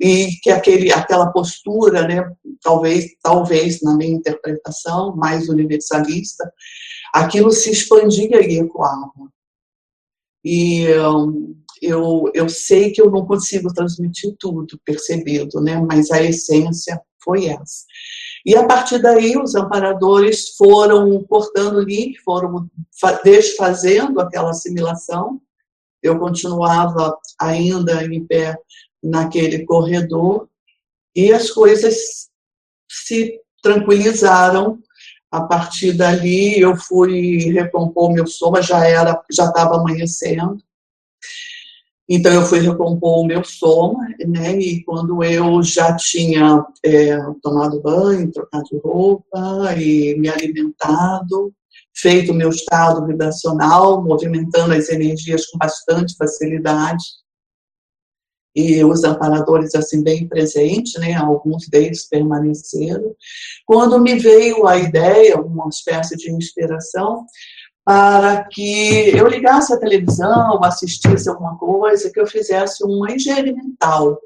e 0.01 0.29
que 0.43 0.51
aquele, 0.51 0.93
aquela 0.93 1.31
postura, 1.31 2.07
né, 2.07 2.31
talvez, 2.63 3.07
talvez 3.23 3.83
na 3.83 3.95
minha 3.97 4.13
interpretação 4.13 5.15
mais 5.17 5.49
universalista, 5.49 6.51
aquilo 7.13 7.51
se 7.51 7.71
expandia 7.71 8.41
e 8.47 8.59
ecoava. 8.59 9.11
E 10.45 10.87
um, 10.99 11.57
eu, 11.81 12.31
eu 12.35 12.49
sei 12.49 12.91
que 12.91 13.01
eu 13.01 13.11
não 13.11 13.27
consigo 13.27 13.73
transmitir 13.73 14.35
tudo 14.39 14.81
percebido, 14.85 15.61
né? 15.61 15.81
mas 15.81 16.11
a 16.11 16.23
essência 16.23 17.01
foi 17.23 17.47
essa. 17.47 17.85
E 18.45 18.57
a 18.57 18.67
partir 18.67 18.99
daí, 19.01 19.37
os 19.37 19.55
amparadores 19.55 20.57
foram 20.57 21.23
cortando 21.25 21.81
link, 21.81 22.19
foram 22.21 22.69
desfazendo 23.25 24.21
aquela 24.21 24.51
assimilação. 24.51 25.41
Eu 26.03 26.19
continuava 26.19 27.17
ainda 27.39 28.05
em 28.05 28.25
pé 28.25 28.57
naquele 29.03 29.65
corredor 29.65 30.49
e 31.15 31.33
as 31.33 31.51
coisas 31.51 32.29
se 32.89 33.41
tranquilizaram 33.63 34.79
a 35.33 35.41
partir 35.41 35.95
dali 35.95 36.61
eu 36.61 36.77
fui 36.77 37.51
recompor 37.53 38.13
meu 38.13 38.27
soma, 38.27 38.61
já 38.61 38.87
era, 38.87 39.19
já 39.33 39.47
estava 39.47 39.77
amanhecendo. 39.77 40.59
Então 42.07 42.31
eu 42.31 42.45
fui 42.45 42.61
recompor 42.61 43.21
o 43.21 43.27
meu 43.27 43.43
soma, 43.43 44.07
né? 44.27 44.59
E 44.59 44.85
quando 44.85 45.25
eu 45.25 45.63
já 45.63 45.97
tinha 45.97 46.63
é, 46.85 47.17
tomado 47.43 47.81
banho, 47.81 48.31
trocado 48.31 48.65
de 48.65 48.79
roupa 48.79 49.75
e 49.79 50.15
me 50.19 50.29
alimentado, 50.29 51.55
feito 51.95 52.33
o 52.33 52.35
meu 52.35 52.51
estado 52.51 53.07
vibracional, 53.07 54.05
movimentando 54.05 54.75
as 54.75 54.91
energias 54.91 55.47
com 55.47 55.57
bastante 55.57 56.15
facilidade, 56.17 57.03
e 58.55 58.85
os 58.85 59.03
amparadores 59.03 59.75
assim 59.75 60.03
bem 60.03 60.29
presentes, 60.29 61.01
né, 61.01 61.15
alguns 61.15 61.69
deles 61.69 62.07
permaneceram. 62.07 63.15
Quando 63.67 63.99
me 63.99 64.19
veio 64.19 64.67
a 64.67 64.77
ideia, 64.77 65.41
uma 65.41 65.69
espécie 65.69 66.17
de 66.17 66.31
inspiração, 66.31 67.27
para 67.85 68.45
que 68.45 69.11
eu 69.17 69.27
ligasse 69.27 69.73
a 69.73 69.79
televisão, 69.79 70.63
assistisse 70.63 71.29
alguma 71.29 71.57
coisa, 71.59 72.11
que 72.11 72.21
eu 72.21 72.27
fizesse 72.27 72.85
uma 72.85 73.11
higiene 73.11 73.53
mental, 73.53 74.21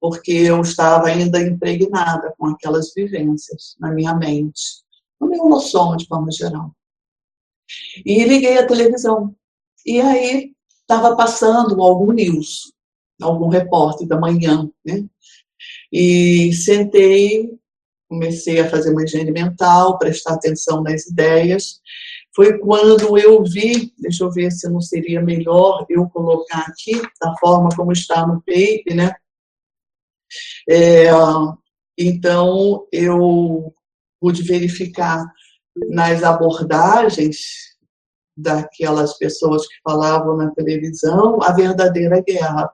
porque 0.00 0.32
eu 0.32 0.60
estava 0.62 1.08
ainda 1.08 1.40
impregnada 1.40 2.34
com 2.36 2.46
aquelas 2.46 2.92
vivências 2.94 3.76
na 3.78 3.92
minha 3.92 4.14
mente, 4.14 4.82
no 5.20 5.28
meu 5.28 5.44
noção 5.48 5.96
de 5.96 6.06
forma 6.06 6.32
geral. 6.32 6.72
E 8.04 8.24
liguei 8.24 8.58
a 8.58 8.66
televisão. 8.66 9.34
E 9.86 10.00
aí 10.00 10.52
estava 10.82 11.14
passando 11.14 11.80
algum 11.80 12.10
news 12.10 12.72
algum 13.20 13.48
repórter 13.48 14.06
da 14.06 14.18
manhã, 14.18 14.68
né? 14.84 15.04
E 15.92 16.52
sentei, 16.52 17.58
comecei 18.08 18.60
a 18.60 18.68
fazer 18.68 18.90
uma 18.90 19.04
higiene 19.04 19.30
mental, 19.30 19.98
prestar 19.98 20.34
atenção 20.34 20.82
nas 20.82 21.06
ideias. 21.06 21.80
Foi 22.34 22.58
quando 22.58 23.18
eu 23.18 23.42
vi, 23.44 23.92
deixa 23.98 24.24
eu 24.24 24.30
ver 24.30 24.50
se 24.50 24.68
não 24.68 24.80
seria 24.80 25.20
melhor 25.20 25.84
eu 25.88 26.08
colocar 26.08 26.64
aqui, 26.68 26.92
da 27.20 27.34
forma 27.38 27.68
como 27.76 27.92
está 27.92 28.26
no 28.26 28.40
paper, 28.42 28.94
né? 28.94 29.12
É, 30.68 31.10
então, 31.98 32.86
eu 32.92 33.74
pude 34.20 34.42
verificar 34.42 35.24
nas 35.88 36.22
abordagens 36.22 37.38
daquelas 38.36 39.16
pessoas 39.18 39.66
que 39.66 39.74
falavam 39.82 40.36
na 40.36 40.50
televisão 40.52 41.42
a 41.42 41.52
verdadeira 41.52 42.22
guerra, 42.22 42.70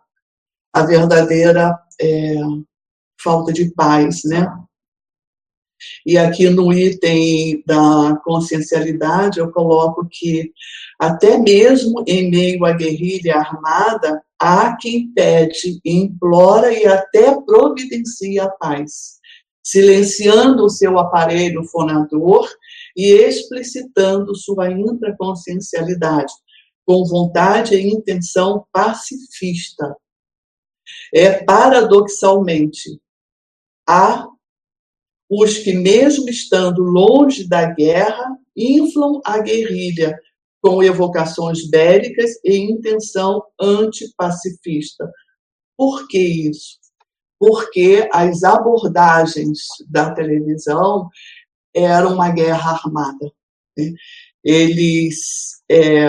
a 0.76 0.82
verdadeira 0.82 1.74
é, 1.98 2.34
falta 3.18 3.50
de 3.50 3.72
paz, 3.74 4.24
né? 4.26 4.46
E 6.04 6.18
aqui 6.18 6.50
no 6.50 6.70
item 6.70 7.62
da 7.66 8.20
consciencialidade 8.22 9.38
eu 9.38 9.50
coloco 9.50 10.06
que 10.10 10.52
até 10.98 11.38
mesmo 11.38 12.04
em 12.06 12.30
meio 12.30 12.66
à 12.66 12.72
guerrilha 12.72 13.36
armada, 13.36 14.22
há 14.38 14.76
quem 14.76 15.10
pede, 15.14 15.80
implora 15.82 16.70
e 16.70 16.84
até 16.84 17.34
providencia 17.40 18.44
a 18.44 18.50
paz, 18.50 19.16
silenciando 19.64 20.62
o 20.62 20.70
seu 20.70 20.98
aparelho 20.98 21.64
fonador 21.64 22.46
e 22.94 23.12
explicitando 23.12 24.36
sua 24.36 24.70
intraconsciencialidade, 24.70 26.34
com 26.84 27.02
vontade 27.06 27.76
e 27.76 27.88
intenção 27.88 28.66
pacifista. 28.70 29.96
É 31.14 31.44
paradoxalmente, 31.44 33.00
há 33.88 34.28
os 35.28 35.58
que, 35.58 35.72
mesmo 35.72 36.28
estando 36.28 36.82
longe 36.82 37.48
da 37.48 37.72
guerra, 37.72 38.36
inflam 38.56 39.20
a 39.24 39.38
guerrilha 39.38 40.18
com 40.62 40.82
evocações 40.82 41.68
bélicas 41.68 42.32
e 42.44 42.56
intenção 42.56 43.42
antipacifista. 43.60 45.10
Por 45.76 46.08
que 46.08 46.18
isso? 46.18 46.78
Porque 47.38 48.08
as 48.12 48.42
abordagens 48.42 49.58
da 49.88 50.12
televisão 50.14 51.08
eram 51.74 52.14
uma 52.14 52.30
guerra 52.30 52.72
armada. 52.72 53.30
Né? 53.76 53.92
Eles 54.42 55.62
é, 55.68 56.08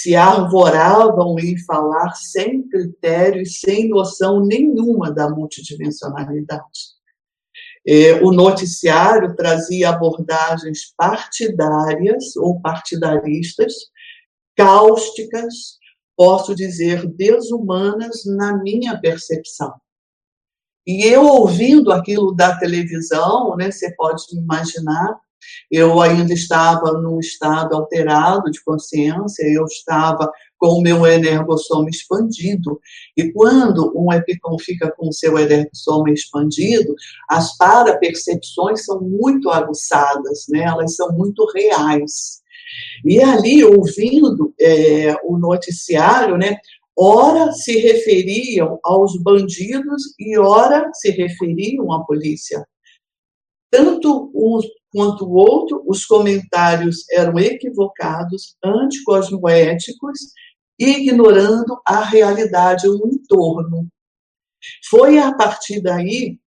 se 0.00 0.16
arvoravam 0.16 1.38
em 1.38 1.58
falar 1.58 2.14
sem 2.14 2.66
critério 2.68 3.42
e 3.42 3.46
sem 3.46 3.88
noção 3.88 4.40
nenhuma 4.40 5.12
da 5.12 5.28
multidimensionalidade. 5.28 7.00
É, 7.86 8.14
o 8.22 8.32
noticiário 8.32 9.36
trazia 9.36 9.90
abordagens 9.90 10.94
partidárias 10.96 12.34
ou 12.36 12.58
partidaristas, 12.62 13.74
cáusticas, 14.56 15.78
posso 16.16 16.54
dizer, 16.54 17.06
desumanas 17.06 18.24
na 18.24 18.56
minha 18.56 18.98
percepção. 18.98 19.74
E 20.86 21.04
eu 21.04 21.26
ouvindo 21.26 21.92
aquilo 21.92 22.34
da 22.34 22.58
televisão, 22.58 23.54
né, 23.54 23.70
você 23.70 23.94
pode 23.96 24.22
imaginar, 24.32 25.20
eu 25.70 26.00
ainda 26.00 26.32
estava 26.32 26.92
num 26.92 27.18
estado 27.18 27.74
alterado 27.74 28.50
de 28.50 28.62
consciência, 28.62 29.44
eu 29.46 29.64
estava 29.64 30.30
com 30.58 30.78
o 30.78 30.82
meu 30.82 31.06
energossoma 31.06 31.88
expandido. 31.88 32.78
E 33.16 33.32
quando 33.32 33.92
um 33.96 34.12
epicom 34.12 34.58
fica 34.58 34.92
com 34.92 35.08
o 35.08 35.12
seu 35.12 35.38
energossoma 35.38 36.10
expandido, 36.10 36.94
as 37.28 37.56
parapercepções 37.56 38.84
são 38.84 39.00
muito 39.00 39.48
aguçadas, 39.50 40.44
né? 40.50 40.64
elas 40.64 40.96
são 40.96 41.10
muito 41.12 41.46
reais. 41.54 42.40
E 43.04 43.20
ali, 43.20 43.64
ouvindo 43.64 44.54
é, 44.60 45.14
o 45.24 45.38
noticiário, 45.38 46.36
né, 46.36 46.56
ora 46.96 47.50
se 47.52 47.78
referiam 47.78 48.78
aos 48.84 49.16
bandidos 49.20 50.14
e 50.18 50.38
ora 50.38 50.90
se 50.94 51.10
referiam 51.10 51.92
à 51.92 52.04
polícia. 52.04 52.64
Tanto 53.70 54.30
um 54.34 54.60
quanto 54.92 55.24
o 55.24 55.34
outro, 55.34 55.82
os 55.86 56.04
comentários 56.04 57.04
eram 57.12 57.38
equivocados, 57.38 58.56
anticosmoéticos 58.64 60.18
ignorando 60.78 61.80
a 61.86 62.02
realidade, 62.02 62.88
o 62.88 63.06
entorno. 63.06 63.86
Foi 64.88 65.18
a 65.18 65.32
partir 65.34 65.80
daí 65.80 66.38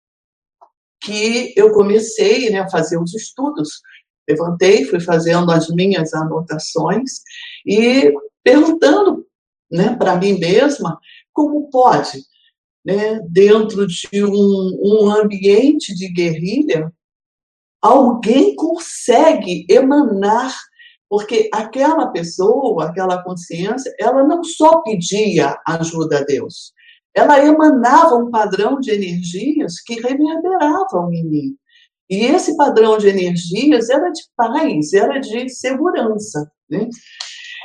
que 1.01 1.53
eu 1.55 1.71
comecei 1.71 2.49
né, 2.49 2.59
a 2.59 2.69
fazer 2.69 2.97
os 2.97 3.13
estudos. 3.13 3.81
Levantei, 4.27 4.85
fui 4.85 4.99
fazendo 4.99 5.51
as 5.51 5.67
minhas 5.69 6.13
anotações 6.13 7.21
e 7.65 8.13
perguntando 8.43 9.25
né, 9.69 9.95
para 9.95 10.15
mim 10.15 10.39
mesma 10.39 10.99
como 11.33 11.69
pode, 11.69 12.23
né, 12.85 13.19
dentro 13.29 13.85
de 13.87 14.23
um, 14.23 14.79
um 14.81 15.11
ambiente 15.11 15.93
de 15.93 16.11
guerrilha, 16.11 16.91
alguém 17.83 18.55
consegue 18.55 19.65
emanar 19.69 20.55
porque 21.09 21.49
aquela 21.53 22.07
pessoa, 22.07 22.85
aquela 22.85 23.21
consciência, 23.23 23.93
ela 23.99 24.23
não 24.23 24.43
só 24.43 24.81
pedia 24.81 25.55
ajuda 25.67 26.19
a 26.19 26.23
Deus, 26.23 26.73
ela 27.13 27.45
emanava 27.45 28.15
um 28.15 28.31
padrão 28.31 28.79
de 28.79 28.89
energias 28.89 29.79
que 29.81 29.95
reverberavam 29.95 31.13
em 31.13 31.23
mim. 31.25 31.55
E 32.09 32.25
esse 32.25 32.57
padrão 32.57 32.97
de 32.97 33.07
energias 33.09 33.89
era 33.89 34.09
de 34.09 34.23
paz, 34.35 34.93
era 34.93 35.19
de 35.19 35.49
segurança. 35.49 36.51
Né? 36.67 36.89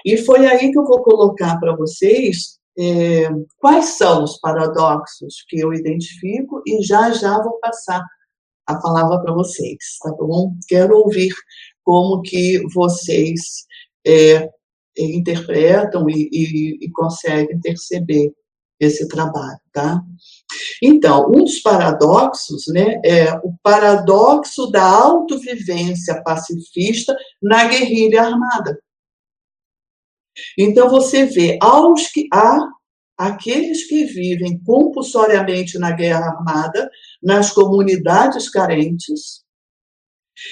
E 0.05 0.19
foi 0.19 0.47
aí 0.47 0.71
que 0.71 0.79
eu 0.79 0.85
vou 0.85 1.03
colocar 1.03 1.59
para 1.59 1.75
vocês 1.75 2.59
é, 2.79 3.31
quais 3.57 3.97
são 3.97 4.25
os 4.25 4.39
paradoxos 4.39 5.45
que 5.49 5.59
eu 5.59 5.73
identifico 5.73 6.63
e 6.67 6.83
já 6.83 7.11
já 7.13 7.43
vou 7.43 7.59
passar 7.61 8.05
a 8.69 8.77
palavra 8.77 9.21
para 9.21 9.33
vocês, 9.33 9.99
tá 10.03 10.13
bom? 10.13 10.55
Quero 10.69 10.99
ouvir 10.99 11.33
como 11.83 12.21
que 12.21 12.63
vocês 12.75 13.65
é, 14.07 14.47
interpretam 14.97 16.09
e, 16.09 16.29
e, 16.31 16.85
e 16.85 16.91
conseguem 16.91 17.59
perceber 17.61 18.31
esse 18.79 19.09
trabalho, 19.09 19.59
tá? 19.73 20.01
Então, 20.83 21.27
um 21.29 21.45
dos 21.45 21.61
paradoxos, 21.61 22.67
né, 22.69 23.01
é 23.05 23.33
o 23.43 23.55
paradoxo 23.63 24.71
da 24.71 24.85
autovivência 24.85 26.23
pacifista 26.23 27.17
na 27.43 27.65
guerrilha 27.65 28.23
armada. 28.23 28.79
Então, 30.57 30.91
você 30.91 31.25
vê, 31.25 31.59
aos 31.61 32.07
que 32.09 32.29
há 32.33 32.61
aqueles 33.17 33.89
que 33.89 34.05
vivem 34.05 34.63
compulsoriamente 34.63 35.77
na 35.79 35.91
guerra 35.91 36.27
armada, 36.27 36.89
nas 37.23 37.51
comunidades 37.51 38.49
carentes, 38.49 39.43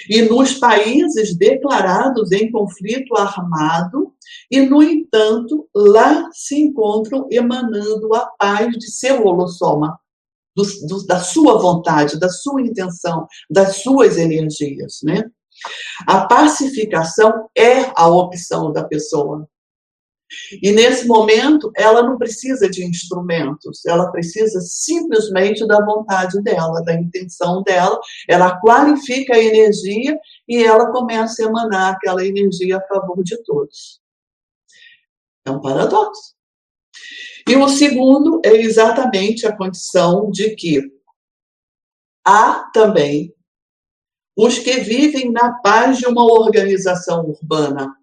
e 0.09 0.23
nos 0.23 0.55
países 0.55 1.37
declarados 1.37 2.33
em 2.33 2.51
conflito 2.51 3.17
armado, 3.17 4.13
e, 4.51 4.61
no 4.61 4.83
entanto, 4.83 5.69
lá 5.75 6.29
se 6.33 6.57
encontram 6.61 7.29
emanando 7.31 8.13
a 8.15 8.27
paz 8.39 8.71
de 8.77 8.91
seu 8.91 9.25
holossoma, 9.25 9.99
do, 10.57 10.65
do, 10.87 11.07
da 11.07 11.21
sua 11.21 11.59
vontade, 11.59 12.19
da 12.19 12.29
sua 12.29 12.63
intenção, 12.63 13.29
das 13.49 13.83
suas 13.83 14.17
energias. 14.17 15.01
Né? 15.05 15.31
A 16.07 16.27
pacificação 16.27 17.49
é 17.57 17.93
a 17.95 18.09
opção 18.09 18.73
da 18.73 18.83
pessoa. 18.83 19.49
E 20.63 20.73
nesse 20.73 21.07
momento, 21.07 21.71
ela 21.77 22.03
não 22.03 22.17
precisa 22.17 22.69
de 22.69 22.85
instrumentos, 22.85 23.85
ela 23.87 24.11
precisa 24.11 24.61
simplesmente 24.61 25.67
da 25.67 25.85
vontade 25.85 26.41
dela, 26.43 26.83
da 26.83 26.95
intenção 26.95 27.63
dela. 27.63 27.99
Ela 28.29 28.59
qualifica 28.61 29.35
a 29.35 29.43
energia 29.43 30.19
e 30.49 30.63
ela 30.63 30.93
começa 30.93 31.43
a 31.43 31.47
emanar 31.47 31.95
aquela 31.95 32.25
energia 32.25 32.79
a 32.79 32.87
favor 32.87 33.23
de 33.23 33.37
todos. 33.45 34.01
É 35.45 35.51
um 35.51 35.61
paradoxo. 35.61 36.35
E 37.49 37.55
o 37.55 37.69
segundo 37.69 38.41
é 38.45 38.53
exatamente 38.57 39.47
a 39.47 39.57
condição 39.57 40.31
de 40.31 40.57
que 40.57 40.83
há 42.25 42.69
também 42.73 43.33
os 44.37 44.59
que 44.59 44.81
vivem 44.81 45.31
na 45.31 45.53
paz 45.61 45.99
de 45.99 46.07
uma 46.07 46.25
organização 46.25 47.25
urbana 47.25 47.97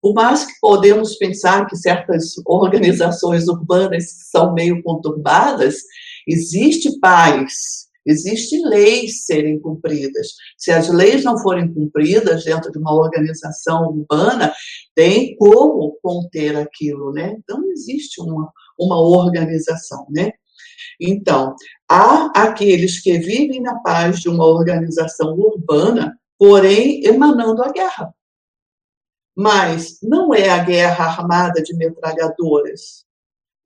por 0.00 0.14
mais 0.14 0.44
que 0.46 0.52
podemos 0.60 1.16
pensar 1.16 1.66
que 1.66 1.76
certas 1.76 2.34
organizações 2.46 3.48
urbanas 3.48 4.04
são 4.30 4.54
meio 4.54 4.82
conturbadas, 4.82 5.76
existe 6.26 6.98
paz, 7.00 7.88
existe 8.06 8.58
leis 8.66 9.24
serem 9.26 9.60
cumpridas. 9.60 10.28
Se 10.56 10.70
as 10.70 10.88
leis 10.88 11.22
não 11.22 11.38
forem 11.38 11.72
cumpridas 11.72 12.44
dentro 12.44 12.72
de 12.72 12.78
uma 12.78 12.94
organização 12.94 13.88
urbana, 13.88 14.52
tem 14.94 15.36
como 15.36 15.98
conter 16.02 16.56
aquilo, 16.56 17.12
né? 17.12 17.36
Então 17.38 17.62
existe 17.70 18.20
uma, 18.20 18.50
uma 18.78 18.98
organização, 19.00 20.06
né? 20.10 20.32
Então, 20.98 21.54
há 21.88 22.30
aqueles 22.42 23.00
que 23.00 23.18
vivem 23.18 23.60
na 23.60 23.78
paz 23.80 24.20
de 24.20 24.28
uma 24.28 24.44
organização 24.44 25.34
urbana, 25.34 26.18
porém 26.38 27.04
emanando 27.04 27.62
a 27.62 27.72
guerra. 27.72 28.14
Mas 29.36 29.98
não 30.02 30.34
é 30.34 30.48
a 30.50 30.62
guerra 30.62 31.04
armada 31.04 31.62
de 31.62 31.74
metralhadoras, 31.76 33.04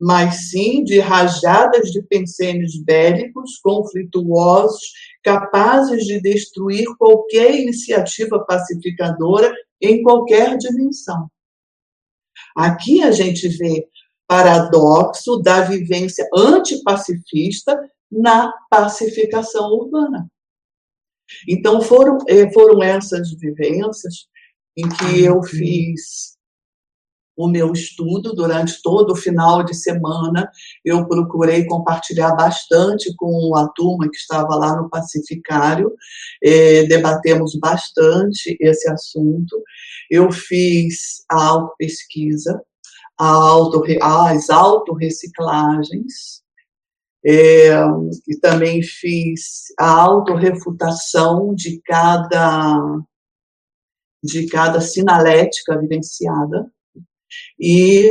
mas 0.00 0.50
sim 0.50 0.84
de 0.84 0.98
rajadas 0.98 1.90
de 1.90 2.02
pensênios 2.02 2.76
bélicos, 2.76 3.58
conflituosos, 3.62 4.82
capazes 5.22 6.04
de 6.04 6.20
destruir 6.20 6.84
qualquer 6.98 7.54
iniciativa 7.54 8.44
pacificadora 8.44 9.52
em 9.80 10.02
qualquer 10.02 10.56
dimensão. 10.58 11.28
Aqui 12.56 13.02
a 13.02 13.10
gente 13.10 13.48
vê 13.48 13.88
paradoxo 14.26 15.38
da 15.38 15.62
vivência 15.62 16.26
antipacifista 16.34 17.78
na 18.10 18.52
pacificação 18.70 19.70
urbana. 19.72 20.28
Então 21.48 21.80
foram, 21.80 22.18
eh, 22.28 22.50
foram 22.52 22.82
essas 22.82 23.32
vivências 23.32 24.28
em 24.76 24.88
que 24.88 25.24
eu 25.24 25.42
fiz 25.42 26.34
o 27.36 27.48
meu 27.48 27.72
estudo 27.72 28.32
durante 28.32 28.80
todo 28.82 29.12
o 29.12 29.16
final 29.16 29.64
de 29.64 29.74
semana. 29.74 30.48
Eu 30.84 31.06
procurei 31.06 31.66
compartilhar 31.66 32.34
bastante 32.34 33.12
com 33.16 33.56
a 33.56 33.68
turma 33.68 34.08
que 34.08 34.16
estava 34.16 34.54
lá 34.54 34.76
no 34.76 34.88
Pacificário, 34.88 35.92
eh, 36.42 36.84
debatemos 36.84 37.56
bastante 37.58 38.56
esse 38.60 38.88
assunto. 38.88 39.60
Eu 40.10 40.30
fiz 40.30 41.24
a 41.28 41.42
auto-pesquisa, 41.42 42.62
a 43.18 43.26
auto, 43.26 43.82
as 44.00 44.50
autorreciclagens, 44.50 46.44
é, 47.26 47.70
e 48.28 48.36
também 48.38 48.82
fiz 48.82 49.72
a 49.78 49.88
autorrefutação 50.02 51.54
de 51.54 51.80
cada, 51.82 52.78
de 54.24 54.46
cada 54.46 54.80
sinalética 54.80 55.78
vivenciada 55.78 56.66
e, 57.60 58.10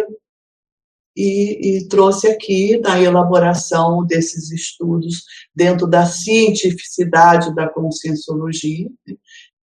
e, 1.17 1.78
e, 1.78 1.88
trouxe 1.88 2.28
aqui 2.28 2.78
na 2.78 3.02
elaboração 3.02 4.06
desses 4.06 4.52
estudos 4.52 5.23
dentro 5.56 5.88
da 5.88 6.06
cientificidade 6.06 7.54
da 7.56 7.67
conscienciologia. 7.67 8.88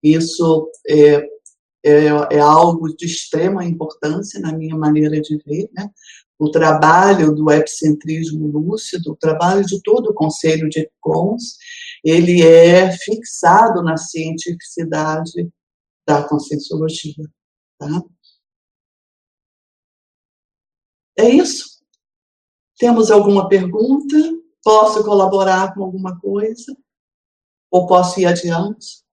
Isso 0.03 0.71
é, 0.89 1.29
é, 1.85 2.07
é, 2.31 2.41
algo 2.41 2.89
de 2.97 3.05
extrema 3.05 3.65
importância 3.65 4.41
na 4.41 4.53
minha 4.53 4.77
maneira 4.77 5.21
de 5.21 5.37
ver, 5.45 5.69
né? 5.75 5.91
O 6.39 6.51
trabalho 6.51 7.35
do 7.35 7.51
epicentrismo 7.51 8.47
lúcido, 8.47 9.13
o 9.13 9.17
trabalho 9.17 9.67
de 9.67 9.83
todo 9.83 10.11
o 10.11 10.15
Conselho 10.15 10.69
de 10.69 10.81
Econs, 10.81 11.57
ele 12.05 12.43
é 12.43 12.93
fixado 12.93 13.83
na 13.83 13.97
cientificidade 13.97 15.51
da 16.09 16.27
conscienciologia, 16.27 17.23
tá? 17.79 18.03
É 21.19 21.29
isso. 21.29 21.79
Temos 22.79 23.11
alguma 23.11 23.47
pergunta? 23.47 24.17
Posso 24.65 25.05
colaborar 25.05 25.75
com 25.75 25.85
alguma 25.85 26.19
coisa? 26.19 26.75
Ou 27.71 27.87
posso 27.87 28.19
ir 28.21 28.27
adiante? 28.27 29.05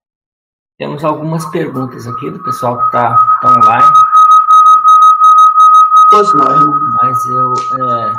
Temos 0.78 1.04
algumas 1.04 1.44
perguntas 1.50 2.06
aqui 2.06 2.30
do 2.30 2.42
pessoal 2.42 2.78
que 2.78 2.86
está 2.86 3.14
tá 3.42 3.50
online. 3.50 3.92
Pois 6.10 6.34
não, 6.34 6.50
irmão. 6.50 6.92
Mas 7.02 7.26
eu 7.26 7.88
é, 7.88 8.12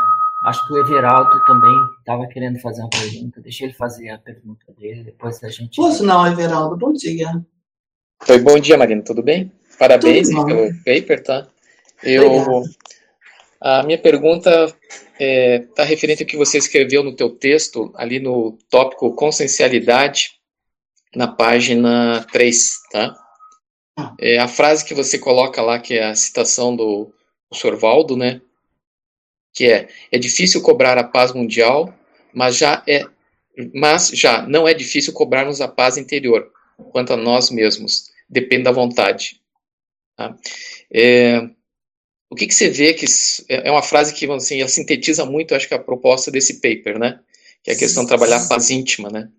acho 0.45 0.67
que 0.67 0.73
o 0.73 0.77
Everaldo 0.77 1.43
também 1.45 1.75
estava 1.99 2.27
querendo 2.27 2.59
fazer 2.59 2.81
uma 2.81 2.89
pergunta. 2.91 3.41
Deixa 3.41 3.63
ele 3.63 3.73
fazer 3.73 4.09
a 4.09 4.19
pergunta 4.19 4.71
dele, 4.73 5.03
depois 5.03 5.43
a 5.43 5.49
gente. 5.49 5.75
Pois 5.75 5.99
não, 5.99 6.27
Everaldo, 6.27 6.77
bom 6.77 6.93
dia. 6.93 7.43
Oi, 8.25 8.39
bom 8.39 8.59
dia, 8.59 8.77
Marina, 8.77 9.01
tudo 9.01 9.21
bem? 9.21 9.51
Parabéns 9.79 10.29
Tudo 10.29 10.45
pelo 10.45 10.83
paper, 10.83 11.23
tá? 11.23 11.47
Eu, 12.03 12.31
Obrigada. 12.31 12.69
a 13.61 13.83
minha 13.83 13.97
pergunta 13.97 14.75
está 15.19 15.83
referente 15.83 16.23
ao 16.23 16.27
que 16.27 16.35
você 16.35 16.57
escreveu 16.57 17.03
no 17.03 17.15
teu 17.15 17.29
texto, 17.29 17.93
ali 17.95 18.19
no 18.19 18.57
tópico 18.69 19.13
consciencialidade, 19.13 20.31
na 21.15 21.27
página 21.27 22.25
3, 22.31 22.71
tá? 22.91 23.15
É, 24.19 24.39
a 24.39 24.47
frase 24.47 24.83
que 24.83 24.93
você 24.93 25.17
coloca 25.17 25.61
lá, 25.61 25.79
que 25.79 25.97
é 25.97 26.05
a 26.05 26.15
citação 26.15 26.75
do, 26.75 27.13
do 27.49 27.57
Sr. 27.57 27.77
Valdo, 27.77 28.17
né? 28.17 28.41
Que 29.53 29.71
é, 29.71 29.87
é 30.11 30.17
difícil 30.17 30.61
cobrar 30.61 30.97
a 30.97 31.03
paz 31.03 31.31
mundial, 31.31 31.93
mas 32.33 32.57
já 32.57 32.83
é, 32.85 33.05
mas 33.73 34.09
já 34.09 34.41
não 34.41 34.67
é 34.67 34.73
difícil 34.73 35.13
cobrarmos 35.13 35.61
a 35.61 35.67
paz 35.67 35.97
interior, 35.97 36.51
quanto 36.77 37.13
a 37.13 37.17
nós 37.17 37.49
mesmos. 37.49 38.09
Depende 38.29 38.63
da 38.63 38.71
vontade. 38.71 39.41
Tá? 40.15 40.37
É, 40.91 41.49
o 42.29 42.35
que, 42.35 42.47
que 42.47 42.53
você 42.55 42.69
vê 42.69 42.93
que 42.93 43.05
é 43.49 43.67
é 43.67 43.71
uma 43.71 43.81
frase 43.81 44.13
que 44.13 44.29
assim, 44.31 44.65
sintetiza 44.67 45.25
muito, 45.25 45.55
acho 45.55 45.67
que 45.67 45.73
a 45.73 45.79
proposta 45.79 46.29
desse 46.31 46.55
paper, 46.55 46.99
né? 46.99 47.19
Que 47.63 47.71
é 47.71 47.73
a 47.73 47.77
questão 47.77 48.03
de 48.03 48.09
trabalhar 48.09 48.43
a 48.43 48.47
paz 48.47 48.69
íntima, 48.69 49.09
né? 49.09 49.29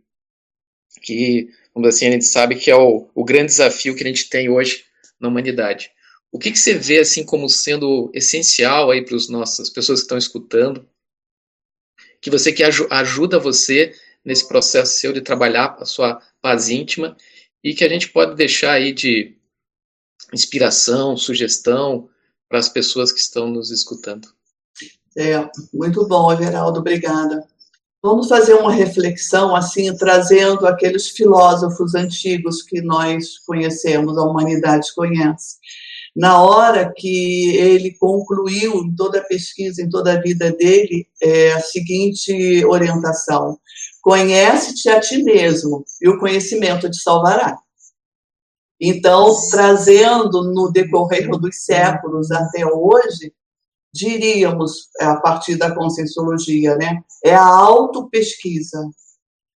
Que, 1.02 1.48
vamos 1.74 1.88
assim, 1.88 2.06
a 2.06 2.10
gente 2.12 2.24
sabe 2.24 2.56
que 2.56 2.70
é 2.70 2.76
o, 2.76 3.08
o 3.14 3.24
grande 3.24 3.46
desafio 3.46 3.94
que 3.94 4.02
a 4.02 4.06
gente 4.06 4.28
tem 4.28 4.48
hoje 4.48 4.84
na 5.20 5.28
humanidade. 5.28 5.90
O 6.30 6.38
que, 6.38 6.50
que 6.50 6.58
você 6.58 6.74
vê 6.74 6.98
assim 6.98 7.24
como 7.24 7.48
sendo 7.48 8.10
essencial 8.14 8.90
aí 8.90 9.04
para 9.04 9.16
as 9.16 9.28
nossas 9.28 9.70
pessoas 9.70 10.00
que 10.00 10.04
estão 10.04 10.18
escutando, 10.18 10.88
que 12.20 12.30
você 12.30 12.52
que 12.52 12.62
aju- 12.64 12.88
ajuda 12.90 13.38
você 13.38 13.94
nesse 14.24 14.46
processo 14.46 14.94
seu 14.94 15.12
de 15.12 15.20
trabalhar 15.20 15.76
a 15.78 15.84
sua 15.84 16.20
paz 16.40 16.68
íntima 16.68 17.16
e 17.62 17.74
que 17.74 17.84
a 17.84 17.88
gente 17.88 18.08
pode 18.08 18.34
deixar 18.34 18.72
aí 18.72 18.92
de 18.92 19.36
inspiração, 20.32 21.16
sugestão 21.16 22.08
para 22.48 22.58
as 22.58 22.68
pessoas 22.68 23.12
que 23.12 23.20
estão 23.20 23.48
nos 23.48 23.70
escutando. 23.70 24.28
É, 25.16 25.48
muito 25.72 26.06
bom, 26.06 26.32
Everaldo, 26.32 26.80
obrigada. 26.80 27.46
Vamos 28.00 28.28
fazer 28.28 28.54
uma 28.54 28.72
reflexão, 28.72 29.56
assim, 29.56 29.94
trazendo 29.96 30.66
aqueles 30.66 31.08
filósofos 31.08 31.96
antigos 31.96 32.62
que 32.62 32.80
nós 32.80 33.38
conhecemos, 33.38 34.16
a 34.16 34.22
humanidade 34.22 34.94
conhece. 34.94 35.56
Na 36.14 36.40
hora 36.40 36.92
que 36.96 37.56
ele 37.56 37.96
concluiu 37.98 38.84
em 38.84 38.94
toda 38.94 39.18
a 39.18 39.24
pesquisa, 39.24 39.82
em 39.82 39.88
toda 39.88 40.12
a 40.12 40.20
vida 40.20 40.52
dele, 40.52 41.06
é 41.20 41.52
a 41.52 41.60
seguinte 41.60 42.64
orientação: 42.64 43.58
conhece-te 44.08 44.88
a 44.88 44.98
ti 44.98 45.22
mesmo 45.22 45.84
e 46.00 46.08
o 46.08 46.18
conhecimento 46.18 46.90
te 46.90 46.96
salvará. 46.96 47.58
Então, 48.80 49.34
trazendo 49.50 50.50
no 50.54 50.72
decorrer 50.72 51.28
dos 51.28 51.62
séculos 51.62 52.30
até 52.30 52.64
hoje, 52.64 53.34
diríamos, 53.92 54.88
a 54.98 55.16
partir 55.16 55.56
da 55.56 55.74
conscienciologia, 55.74 56.74
né? 56.76 57.02
É 57.22 57.34
a 57.34 57.44
autopesquisa. 57.44 58.88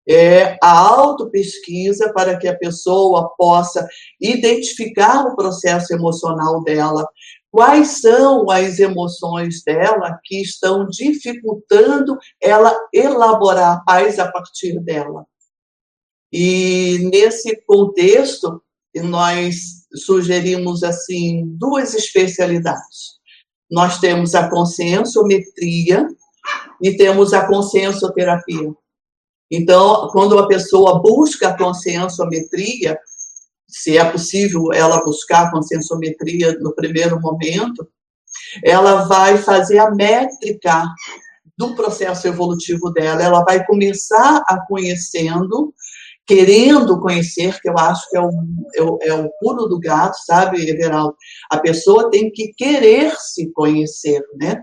É 0.08 0.58
a 0.60 0.78
autopesquisa 0.78 2.12
para 2.12 2.36
que 2.36 2.48
a 2.48 2.58
pessoa 2.58 3.32
possa 3.38 3.86
identificar 4.20 5.26
o 5.26 5.36
processo 5.36 5.94
emocional 5.94 6.60
dela, 6.64 7.06
quais 7.50 8.00
são 8.00 8.48
as 8.50 8.78
emoções 8.78 9.62
dela 9.64 10.18
que 10.24 10.40
estão 10.40 10.86
dificultando 10.86 12.16
ela 12.40 12.76
elaborar 12.92 13.78
a 13.78 13.80
paz 13.80 14.18
a 14.18 14.30
partir 14.30 14.78
dela. 14.80 15.26
E 16.32 17.10
nesse 17.12 17.60
contexto, 17.66 18.62
nós 18.94 19.84
sugerimos 19.94 20.84
assim 20.84 21.44
duas 21.56 21.94
especialidades. 21.94 23.18
Nós 23.70 23.98
temos 23.98 24.34
a 24.34 24.48
conscienciometria 24.48 26.06
e 26.80 26.96
temos 26.96 27.32
a 27.32 27.46
consciencioterapia. 27.46 28.72
Então, 29.50 30.08
quando 30.12 30.38
a 30.38 30.46
pessoa 30.46 31.00
busca 31.00 31.48
a 31.48 31.58
conscienciometria, 31.58 32.96
se 33.70 33.96
é 33.96 34.04
possível 34.04 34.72
ela 34.72 35.04
buscar 35.04 35.46
a 35.46 35.50
conscienciometria 35.50 36.58
no 36.60 36.74
primeiro 36.74 37.20
momento, 37.20 37.88
ela 38.64 39.04
vai 39.04 39.38
fazer 39.38 39.78
a 39.78 39.90
métrica 39.90 40.84
do 41.56 41.74
processo 41.74 42.26
evolutivo 42.26 42.90
dela. 42.90 43.22
Ela 43.22 43.44
vai 43.44 43.64
começar 43.66 44.42
a 44.46 44.58
conhecendo, 44.66 45.74
querendo 46.26 47.00
conhecer, 47.00 47.60
que 47.60 47.68
eu 47.68 47.78
acho 47.78 48.08
que 48.08 48.16
é 48.16 48.20
o, 48.20 48.30
é 48.74 48.82
o, 48.82 48.98
é 49.02 49.28
pulo 49.40 49.68
do 49.68 49.78
gato, 49.78 50.16
sabe, 50.24 50.68
Everaldo? 50.68 51.14
A 51.50 51.58
pessoa 51.58 52.10
tem 52.10 52.30
que 52.30 52.52
querer 52.54 53.14
se 53.16 53.52
conhecer, 53.52 54.22
né? 54.40 54.60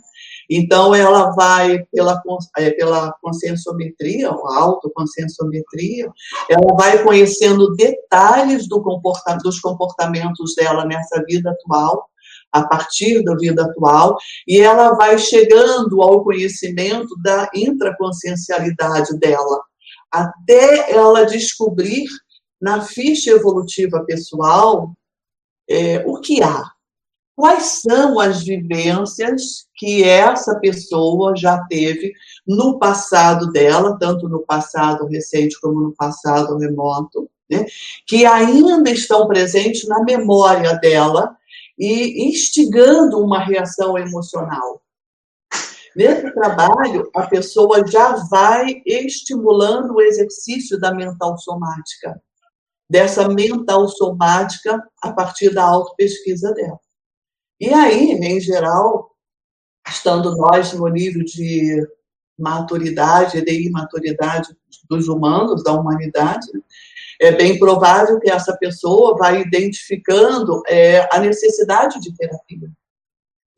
Então, 0.50 0.96
ela 0.96 1.32
vai 1.32 1.84
pela, 1.92 2.22
é, 2.58 2.72
pela 2.72 3.14
conscienciometria, 3.22 4.32
ou 4.32 4.48
autoconscienciometria, 4.48 6.10
ela 6.50 6.76
vai 6.76 7.04
conhecendo 7.04 7.76
detalhes 7.76 8.68
do 8.68 8.82
comporta 8.82 9.38
dos 9.38 9.60
comportamentos 9.60 10.56
dela 10.56 10.86
nessa 10.86 11.24
vida 11.26 11.52
atual, 11.52 12.08
a 12.52 12.66
partir 12.66 13.24
da 13.24 13.36
vida 13.36 13.64
atual, 13.64 14.18
e 14.48 14.60
ela 14.62 14.96
vai 14.96 15.18
chegando 15.18 16.02
ao 16.02 16.24
conhecimento 16.24 17.16
da 17.22 17.50
intraconsciencialidade 17.54 19.18
dela, 19.20 19.62
até 20.12 20.92
ela 20.92 21.26
descobrir 21.26 22.06
na 22.60 22.82
ficha 22.82 23.32
evolutiva 23.32 24.04
pessoal 24.06 24.94
é, 25.70 26.04
o 26.08 26.20
que 26.20 26.42
há. 26.42 26.72
Quais 27.38 27.84
são 27.84 28.20
as 28.20 28.44
vivências 28.44 29.68
que 29.76 30.04
essa 30.04 30.60
pessoa 30.60 31.36
já 31.36 31.64
teve 31.66 32.12
no 32.48 32.80
passado 32.80 33.52
dela, 33.52 33.96
tanto 34.00 34.28
no 34.28 34.40
passado 34.40 35.06
recente 35.06 35.56
como 35.62 35.80
no 35.80 35.94
passado 35.94 36.58
remoto, 36.58 37.30
né, 37.48 37.64
que 38.08 38.26
ainda 38.26 38.90
estão 38.90 39.28
presentes 39.28 39.88
na 39.88 40.04
memória 40.04 40.74
dela 40.80 41.38
e 41.78 42.28
instigando 42.28 43.20
uma 43.20 43.46
reação 43.46 43.96
emocional. 43.96 44.82
Nesse 45.96 46.34
trabalho, 46.34 47.08
a 47.16 47.28
pessoa 47.28 47.86
já 47.86 48.16
vai 48.32 48.82
estimulando 48.84 49.94
o 49.94 50.02
exercício 50.02 50.80
da 50.80 50.92
mental 50.92 51.38
somática, 51.38 52.20
dessa 52.90 53.28
mental 53.30 53.88
somática 53.88 54.84
a 55.04 55.12
partir 55.12 55.54
da 55.54 55.64
autopesquisa 55.64 56.52
dela. 56.52 56.80
E 57.60 57.74
aí, 57.74 58.12
em 58.12 58.40
geral, 58.40 59.12
estando 59.88 60.36
nós 60.36 60.74
no 60.74 60.88
nível 60.88 61.24
de 61.24 61.88
maturidade, 62.38 63.42
de 63.42 63.68
imaturidade 63.68 64.56
dos 64.90 65.08
humanos, 65.08 65.64
da 65.64 65.74
humanidade, 65.74 66.48
é 67.20 67.32
bem 67.32 67.58
provável 67.58 68.20
que 68.20 68.30
essa 68.30 68.56
pessoa 68.58 69.18
vai 69.18 69.42
identificando 69.42 70.62
é, 70.68 71.08
a 71.12 71.20
necessidade 71.20 72.00
de 72.00 72.16
terapia. 72.16 72.72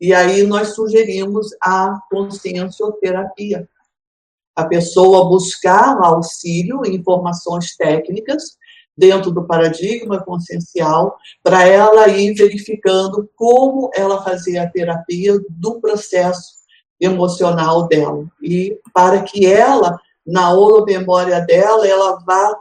E 0.00 0.14
aí 0.14 0.44
nós 0.44 0.74
sugerimos 0.74 1.48
a 1.62 2.00
consciencioterapia. 2.10 3.68
A 4.56 4.64
pessoa 4.64 5.28
buscar 5.28 5.98
auxílio, 6.02 6.86
informações 6.86 7.76
técnicas 7.76 8.56
dentro 9.00 9.30
do 9.30 9.46
paradigma 9.46 10.22
consciencial, 10.22 11.16
para 11.42 11.66
ela 11.66 12.06
ir 12.08 12.34
verificando 12.34 13.28
como 13.34 13.90
ela 13.94 14.22
fazia 14.22 14.62
a 14.62 14.70
terapia 14.70 15.40
do 15.48 15.80
processo 15.80 16.60
emocional 17.00 17.88
dela. 17.88 18.26
E 18.42 18.78
para 18.92 19.22
que 19.22 19.46
ela, 19.46 19.98
na 20.26 20.52
holomemória 20.52 21.40
dela, 21.40 21.88
ela 21.88 22.18
vá 22.26 22.60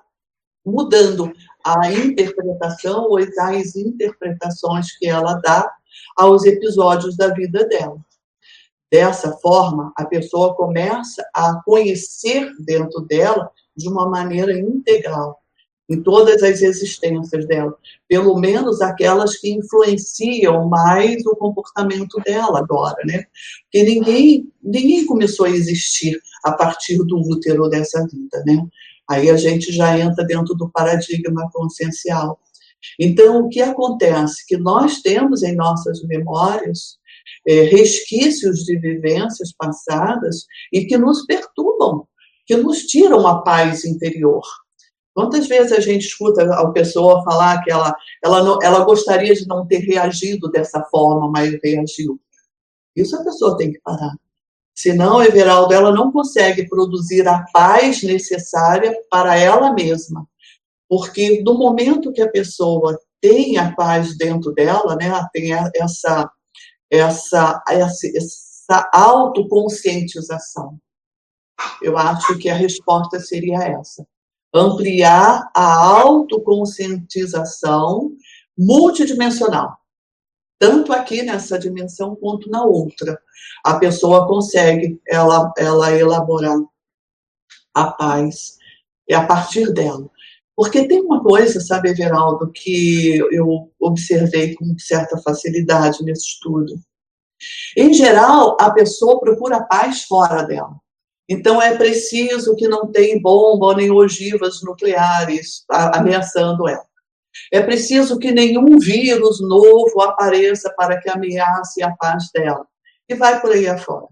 mudando 0.65 1.29
a 1.63 1.91
interpretação 1.91 3.03
ou 3.09 3.17
as 3.17 3.75
interpretações 3.75 4.97
que 4.97 5.07
ela 5.07 5.33
dá 5.43 5.69
aos 6.15 6.45
episódios 6.45 7.17
da 7.17 7.27
vida 7.33 7.67
dela. 7.67 7.97
Dessa 8.89 9.33
forma, 9.39 9.91
a 9.97 10.05
pessoa 10.05 10.55
começa 10.55 11.21
a 11.35 11.61
conhecer 11.65 12.49
dentro 12.59 13.01
dela 13.01 13.51
de 13.75 13.89
uma 13.89 14.09
maneira 14.09 14.57
integral, 14.57 15.39
em 15.89 16.01
todas 16.01 16.43
as 16.43 16.61
existências 16.61 17.47
dela, 17.47 17.75
pelo 18.07 18.37
menos 18.39 18.81
aquelas 18.81 19.37
que 19.37 19.51
influenciam 19.51 20.69
mais 20.69 21.25
o 21.25 21.35
comportamento 21.35 22.19
dela 22.23 22.59
agora, 22.59 22.97
né? 23.05 23.23
Porque 23.63 23.83
ninguém, 23.83 24.47
ninguém 24.61 25.05
começou 25.05 25.47
a 25.47 25.49
existir 25.49 26.19
a 26.43 26.51
partir 26.51 26.97
do 26.97 27.17
útero 27.17 27.67
dessa 27.69 28.05
vida, 28.07 28.43
né? 28.45 28.65
Aí 29.09 29.29
a 29.29 29.37
gente 29.37 29.71
já 29.71 29.97
entra 29.97 30.23
dentro 30.23 30.53
do 30.53 30.69
paradigma 30.69 31.49
consciencial. 31.51 32.39
Então, 32.99 33.41
o 33.41 33.49
que 33.49 33.59
acontece? 33.59 34.45
Que 34.47 34.57
nós 34.57 35.01
temos 35.01 35.41
em 35.41 35.55
nossas 35.55 36.03
memórias 36.03 36.99
é, 37.47 37.63
resquícios 37.63 38.59
de 38.59 38.77
vivências 38.77 39.51
passadas 39.57 40.45
e 40.71 40.85
que 40.85 40.97
nos 40.97 41.25
perturbam, 41.25 42.07
que 42.45 42.55
nos 42.55 42.83
tiram 42.83 43.25
a 43.27 43.41
paz 43.41 43.83
interior. 43.85 44.43
Quantas 45.19 45.49
vezes 45.49 45.73
a 45.73 45.81
gente 45.81 46.05
escuta 46.05 46.45
a 46.45 46.71
pessoa 46.71 47.21
falar 47.25 47.61
que 47.61 47.69
ela, 47.69 47.93
ela, 48.23 48.41
não, 48.41 48.57
ela 48.63 48.85
gostaria 48.85 49.33
de 49.33 49.45
não 49.45 49.67
ter 49.67 49.79
reagido 49.79 50.49
dessa 50.49 50.81
forma, 50.85 51.29
mas 51.29 51.59
reagiu? 51.61 52.17
Isso 52.95 53.17
a 53.17 53.23
pessoa 53.25 53.57
tem 53.57 53.73
que 53.73 53.81
parar. 53.81 54.15
Senão, 54.73 55.21
Everaldo, 55.21 55.73
ela 55.73 55.91
não 55.91 56.09
consegue 56.09 56.69
produzir 56.69 57.27
a 57.27 57.43
paz 57.51 58.01
necessária 58.01 58.97
para 59.11 59.35
ela 59.35 59.73
mesma. 59.73 60.25
Porque 60.87 61.43
no 61.43 61.57
momento 61.57 62.13
que 62.13 62.21
a 62.21 62.31
pessoa 62.31 62.97
tem 63.19 63.57
a 63.57 63.75
paz 63.75 64.17
dentro 64.17 64.53
dela, 64.53 64.95
né, 64.95 65.11
tem 65.33 65.51
essa, 65.51 66.31
essa, 66.89 67.61
essa, 67.67 68.07
essa 68.15 68.89
autoconscientização. 68.93 70.79
Eu 71.81 71.97
acho 71.97 72.37
que 72.37 72.49
a 72.49 72.55
resposta 72.55 73.19
seria 73.19 73.59
essa. 73.65 74.07
Ampliar 74.53 75.49
a 75.53 75.75
autoconscientização 75.75 78.13
multidimensional 78.57 79.79
tanto 80.59 80.91
aqui 80.91 81.23
nessa 81.23 81.57
dimensão 81.57 82.15
quanto 82.17 82.49
na 82.49 82.65
outra. 82.65 83.19
A 83.63 83.79
pessoa 83.79 84.27
consegue 84.27 85.01
ela, 85.07 85.51
ela 85.57 85.95
elaborar 85.95 86.59
a 87.73 87.91
paz 87.91 88.57
é 89.07 89.15
a 89.15 89.25
partir 89.25 89.73
dela. 89.73 90.09
Porque 90.55 90.85
tem 90.85 91.01
uma 91.01 91.23
coisa, 91.23 91.61
sabe, 91.61 91.89
Everaldo, 91.89 92.51
que 92.51 93.17
eu 93.31 93.71
observei 93.79 94.53
com 94.55 94.77
certa 94.77 95.17
facilidade 95.19 96.03
nesse 96.03 96.27
estudo. 96.27 96.75
Em 97.77 97.93
geral, 97.93 98.57
a 98.59 98.69
pessoa 98.69 99.21
procura 99.21 99.63
paz 99.63 100.03
fora 100.03 100.43
dela. 100.43 100.75
Então, 101.29 101.61
é 101.61 101.77
preciso 101.77 102.55
que 102.55 102.67
não 102.67 102.91
tenha 102.91 103.21
bomba 103.21 103.75
nem 103.75 103.91
ogivas 103.91 104.63
nucleares 104.63 105.63
ameaçando 105.69 106.67
ela. 106.67 106.89
É 107.51 107.61
preciso 107.61 108.17
que 108.17 108.31
nenhum 108.31 108.79
vírus 108.79 109.39
novo 109.39 110.01
apareça 110.01 110.73
para 110.75 110.99
que 110.99 111.09
ameace 111.09 111.83
a 111.83 111.91
paz 111.91 112.29
dela. 112.33 112.65
E 113.07 113.13
vai 113.15 113.39
por 113.39 113.51
aí 113.51 113.67
afora. 113.67 114.07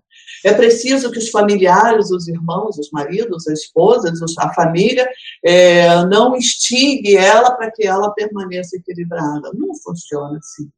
É 0.46 0.54
preciso 0.54 1.12
que 1.12 1.18
os 1.18 1.30
familiares, 1.30 2.12
os 2.12 2.28
irmãos, 2.28 2.78
os 2.78 2.92
maridos, 2.92 3.48
as 3.48 3.62
esposas, 3.62 4.20
a 4.38 4.54
família, 4.54 5.10
é, 5.44 6.06
não 6.06 6.36
instigue 6.36 7.18
ela 7.18 7.52
para 7.52 7.72
que 7.72 7.86
ela 7.86 8.12
permaneça 8.12 8.78
equilibrada. 8.78 9.52
Não 9.54 9.76
funciona 9.84 10.38
assim. 10.38 10.70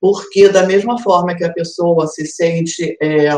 Porque, 0.00 0.48
da 0.48 0.66
mesma 0.66 0.98
forma 1.02 1.34
que 1.34 1.44
a 1.44 1.52
pessoa 1.52 2.06
se 2.06 2.26
sente 2.26 2.96
é, 3.00 3.28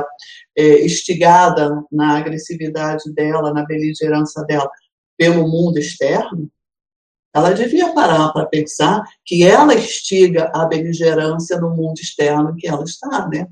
é, 0.56 0.84
instigada 0.84 1.82
na 1.90 2.18
agressividade 2.18 3.12
dela, 3.12 3.52
na 3.52 3.64
beligerância 3.64 4.42
dela, 4.44 4.70
pelo 5.16 5.46
mundo 5.48 5.78
externo, 5.78 6.50
ela 7.34 7.52
devia 7.52 7.94
parar 7.94 8.30
para 8.32 8.46
pensar 8.46 9.02
que 9.24 9.42
ela 9.42 9.74
instiga 9.74 10.50
a 10.54 10.66
beligerância 10.66 11.58
no 11.58 11.70
mundo 11.70 11.98
externo 11.98 12.54
que 12.56 12.68
ela 12.68 12.84
está, 12.84 13.26
né? 13.28 13.48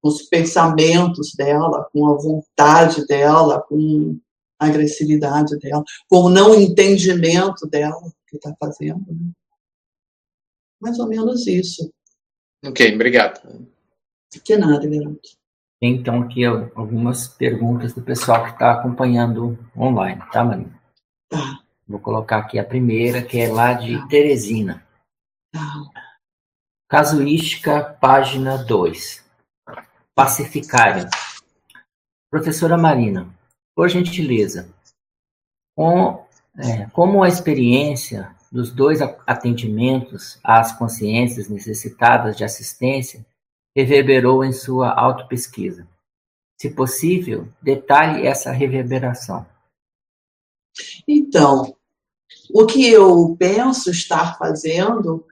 Com 0.00 0.08
os 0.08 0.22
pensamentos 0.22 1.34
dela, 1.34 1.88
com 1.92 2.08
a 2.08 2.16
vontade 2.16 3.04
dela, 3.06 3.60
com 3.62 4.18
a 4.58 4.66
agressividade 4.66 5.58
dela, 5.58 5.82
com 6.08 6.18
o 6.18 6.30
não 6.30 6.54
entendimento 6.54 7.66
dela 7.66 8.12
que 8.28 8.36
está 8.36 8.54
fazendo. 8.60 9.04
Né? 9.08 9.32
Mais 10.80 10.98
ou 10.98 11.08
menos 11.08 11.46
isso. 11.46 11.92
Ok, 12.64 12.94
obrigado. 12.94 13.40
De 14.44 14.56
nada, 14.56 14.86
Leandro. 14.86 15.20
Então, 15.82 16.22
aqui 16.22 16.44
algumas 16.44 17.26
perguntas 17.26 17.94
do 17.94 18.02
pessoal 18.02 18.44
que 18.44 18.50
está 18.50 18.72
acompanhando 18.72 19.58
online, 19.76 20.22
tá, 20.30 20.44
Marina? 20.44 20.78
Tá. 21.28 21.62
Vou 21.88 21.98
colocar 21.98 22.38
aqui 22.38 22.58
a 22.58 22.64
primeira, 22.64 23.22
que 23.22 23.38
é 23.38 23.50
lá 23.50 23.72
de 23.72 24.06
Teresina. 24.08 24.86
Casuística, 26.88 27.82
página 28.00 28.58
2. 28.58 29.24
Pacificário. 30.14 31.08
Professora 32.30 32.76
Marina, 32.76 33.28
por 33.74 33.88
gentileza, 33.88 34.72
com, 35.74 36.24
é, 36.58 36.86
como 36.90 37.24
a 37.24 37.28
experiência 37.28 38.36
dos 38.50 38.72
dois 38.72 39.00
atendimentos 39.26 40.38
às 40.42 40.72
consciências 40.72 41.48
necessitadas 41.48 42.36
de 42.36 42.44
assistência 42.44 43.24
reverberou 43.74 44.44
em 44.44 44.52
sua 44.52 44.90
autopesquisa? 44.90 45.86
Se 46.60 46.70
possível, 46.70 47.48
detalhe 47.62 48.26
essa 48.26 48.50
reverberação. 48.50 49.46
Então, 51.06 51.74
o 52.52 52.66
que 52.66 52.90
eu 52.90 53.36
penso 53.38 53.90
estar 53.90 54.36
fazendo 54.36 55.24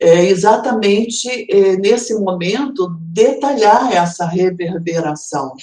é 0.00 0.24
exatamente 0.24 1.28
é, 1.50 1.76
nesse 1.76 2.14
momento 2.18 2.88
detalhar 3.00 3.92
essa 3.92 4.26
reverberação. 4.26 5.54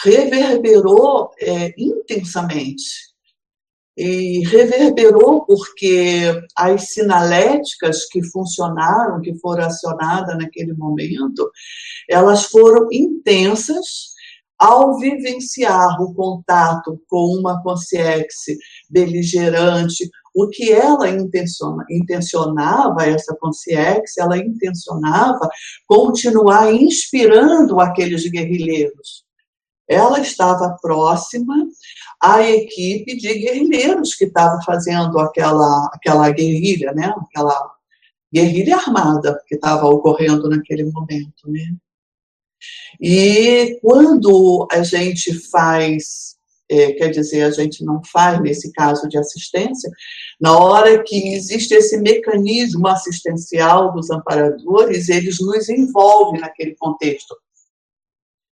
Reverberou 0.00 1.30
é, 1.40 1.74
intensamente. 1.78 3.05
E 3.96 4.46
reverberou 4.46 5.46
porque 5.46 6.24
as 6.54 6.90
sinaléticas 6.90 8.04
que 8.06 8.22
funcionaram, 8.24 9.22
que 9.22 9.34
foram 9.38 9.64
acionadas 9.64 10.36
naquele 10.36 10.74
momento, 10.74 11.50
elas 12.08 12.44
foram 12.44 12.88
intensas 12.92 14.14
ao 14.58 14.98
vivenciar 14.98 16.00
o 16.00 16.14
contato 16.14 17.00
com 17.08 17.38
uma 17.38 17.62
consciência 17.62 18.56
beligerante 18.90 20.10
o 20.36 20.48
que 20.50 20.70
ela 20.70 21.08
intenciona, 21.08 21.82
intencionava, 21.90 23.06
essa 23.06 23.34
consciência, 23.40 24.22
ela 24.22 24.36
intencionava 24.36 25.48
continuar 25.86 26.74
inspirando 26.74 27.80
aqueles 27.80 28.30
guerrilheiros. 28.30 29.24
Ela 29.88 30.20
estava 30.20 30.76
próxima 30.82 31.54
à 32.22 32.42
equipe 32.42 33.16
de 33.16 33.34
guerrilheiros 33.34 34.14
que 34.14 34.24
estava 34.24 34.60
fazendo 34.62 35.18
aquela, 35.18 35.90
aquela 35.92 36.30
guerrilha, 36.30 36.92
né? 36.92 37.12
aquela 37.18 37.72
guerrilha 38.32 38.76
armada 38.76 39.40
que 39.46 39.54
estava 39.54 39.86
ocorrendo 39.86 40.48
naquele 40.48 40.84
momento. 40.84 41.48
Né? 41.48 41.74
E 43.00 43.78
quando 43.82 44.66
a 44.70 44.82
gente 44.82 45.32
faz 45.50 46.36
é, 46.68 46.92
quer 46.92 47.10
dizer, 47.10 47.42
a 47.42 47.50
gente 47.50 47.84
não 47.84 48.02
faz 48.04 48.40
nesse 48.40 48.72
caso 48.72 49.08
de 49.08 49.16
assistência, 49.16 49.90
na 50.40 50.58
hora 50.58 51.02
que 51.02 51.34
existe 51.34 51.74
esse 51.74 51.96
mecanismo 51.98 52.86
assistencial 52.88 53.92
dos 53.92 54.10
amparadores, 54.10 55.08
eles 55.08 55.38
nos 55.40 55.68
envolvem 55.68 56.40
naquele 56.40 56.74
contexto. 56.74 57.36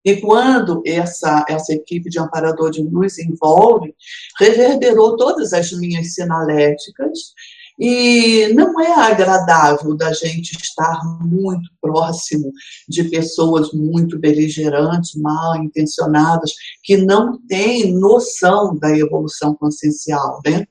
E 0.04 0.16
quando 0.16 0.82
essa, 0.84 1.44
essa 1.48 1.72
equipe 1.72 2.10
de 2.10 2.18
amparadores 2.18 2.82
nos 2.90 3.18
envolve, 3.18 3.94
reverberou 4.38 5.16
todas 5.16 5.52
as 5.52 5.72
minhas 5.72 6.14
sinaléticas 6.14 7.32
e 7.78 8.48
não 8.54 8.80
é 8.80 8.92
agradável 8.92 9.96
da 9.96 10.12
gente 10.12 10.52
estar 10.52 11.00
muito 11.20 11.68
próximo 11.80 12.52
de 12.88 13.04
pessoas 13.04 13.72
muito 13.72 14.18
beligerantes, 14.18 15.14
mal 15.14 15.56
intencionadas, 15.56 16.52
que 16.82 16.96
não 16.96 17.38
têm 17.46 17.92
noção 17.92 18.76
da 18.76 18.96
evolução 18.96 19.54
consciencial, 19.54 20.40
né? 20.44 20.66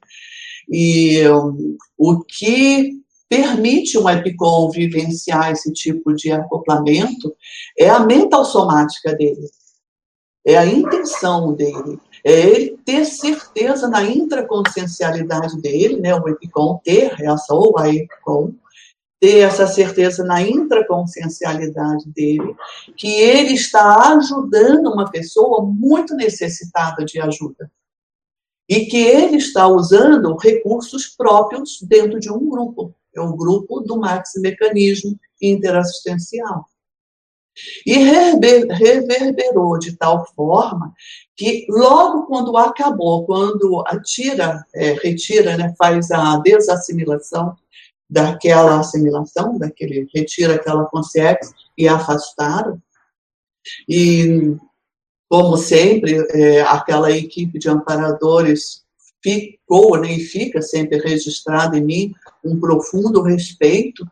E 0.69 1.27
um, 1.27 1.75
o 1.97 2.19
que 2.19 3.00
permite 3.31 3.97
um 3.97 4.09
EPICOM 4.09 4.69
vivenciar 4.71 5.53
esse 5.53 5.71
tipo 5.71 6.13
de 6.13 6.33
acoplamento 6.33 7.33
é 7.79 7.89
a 7.89 8.01
mental 8.01 8.43
somática 8.43 9.15
dele, 9.15 9.49
é 10.45 10.57
a 10.57 10.65
intenção 10.65 11.53
dele, 11.53 11.97
é 12.25 12.41
ele 12.41 12.77
ter 12.83 13.05
certeza 13.05 13.87
na 13.87 14.03
intraconsciencialidade 14.03 15.61
dele, 15.61 16.01
né, 16.01 16.13
o 16.13 16.27
EPICOM 16.27 16.81
ter 16.83 17.15
essa, 17.21 17.53
ou 17.53 17.79
a 17.79 17.87
EPICOM, 17.87 18.53
ter 19.17 19.37
essa 19.37 19.65
certeza 19.65 20.25
na 20.25 20.41
intraconsciencialidade 20.41 22.09
dele, 22.09 22.53
que 22.97 23.13
ele 23.13 23.53
está 23.53 24.13
ajudando 24.13 24.91
uma 24.91 25.09
pessoa 25.09 25.63
muito 25.63 26.15
necessitada 26.15 27.05
de 27.05 27.17
ajuda. 27.21 27.71
E 28.67 28.87
que 28.87 28.97
ele 28.97 29.37
está 29.37 29.67
usando 29.67 30.35
recursos 30.35 31.07
próprios 31.07 31.81
dentro 31.81 32.19
de 32.19 32.31
um 32.31 32.49
grupo. 32.49 32.93
É 33.15 33.21
o 33.21 33.35
grupo 33.35 33.81
do 33.81 33.97
Max 33.97 34.31
Mecanismo 34.37 35.19
Interassistencial. 35.41 36.65
E 37.85 37.93
reverberou 37.97 39.77
de 39.77 39.97
tal 39.97 40.25
forma 40.33 40.93
que 41.35 41.65
logo 41.69 42.25
quando 42.25 42.55
acabou, 42.55 43.25
quando 43.25 43.83
atira, 43.87 44.65
é, 44.73 44.93
retira, 44.93 45.57
né, 45.57 45.73
faz 45.77 46.11
a 46.11 46.37
desassimilação 46.37 47.55
daquela 48.09 48.79
assimilação, 48.79 49.57
daquele 49.57 50.07
retira 50.13 50.55
aquela 50.55 50.85
consciência 50.85 51.53
e 51.77 51.87
afastaram. 51.87 52.81
E 53.87 54.55
como 55.29 55.57
sempre, 55.57 56.17
é, 56.31 56.61
aquela 56.61 57.11
equipe 57.11 57.57
de 57.57 57.69
amparadores 57.69 58.83
ficou 59.23 59.99
né, 59.99 60.13
e 60.13 60.19
fica 60.19 60.61
sempre 60.61 60.97
registrada 60.99 61.77
em 61.77 61.81
mim 61.81 62.13
um 62.43 62.59
profundo 62.59 63.21
respeito 63.21 64.05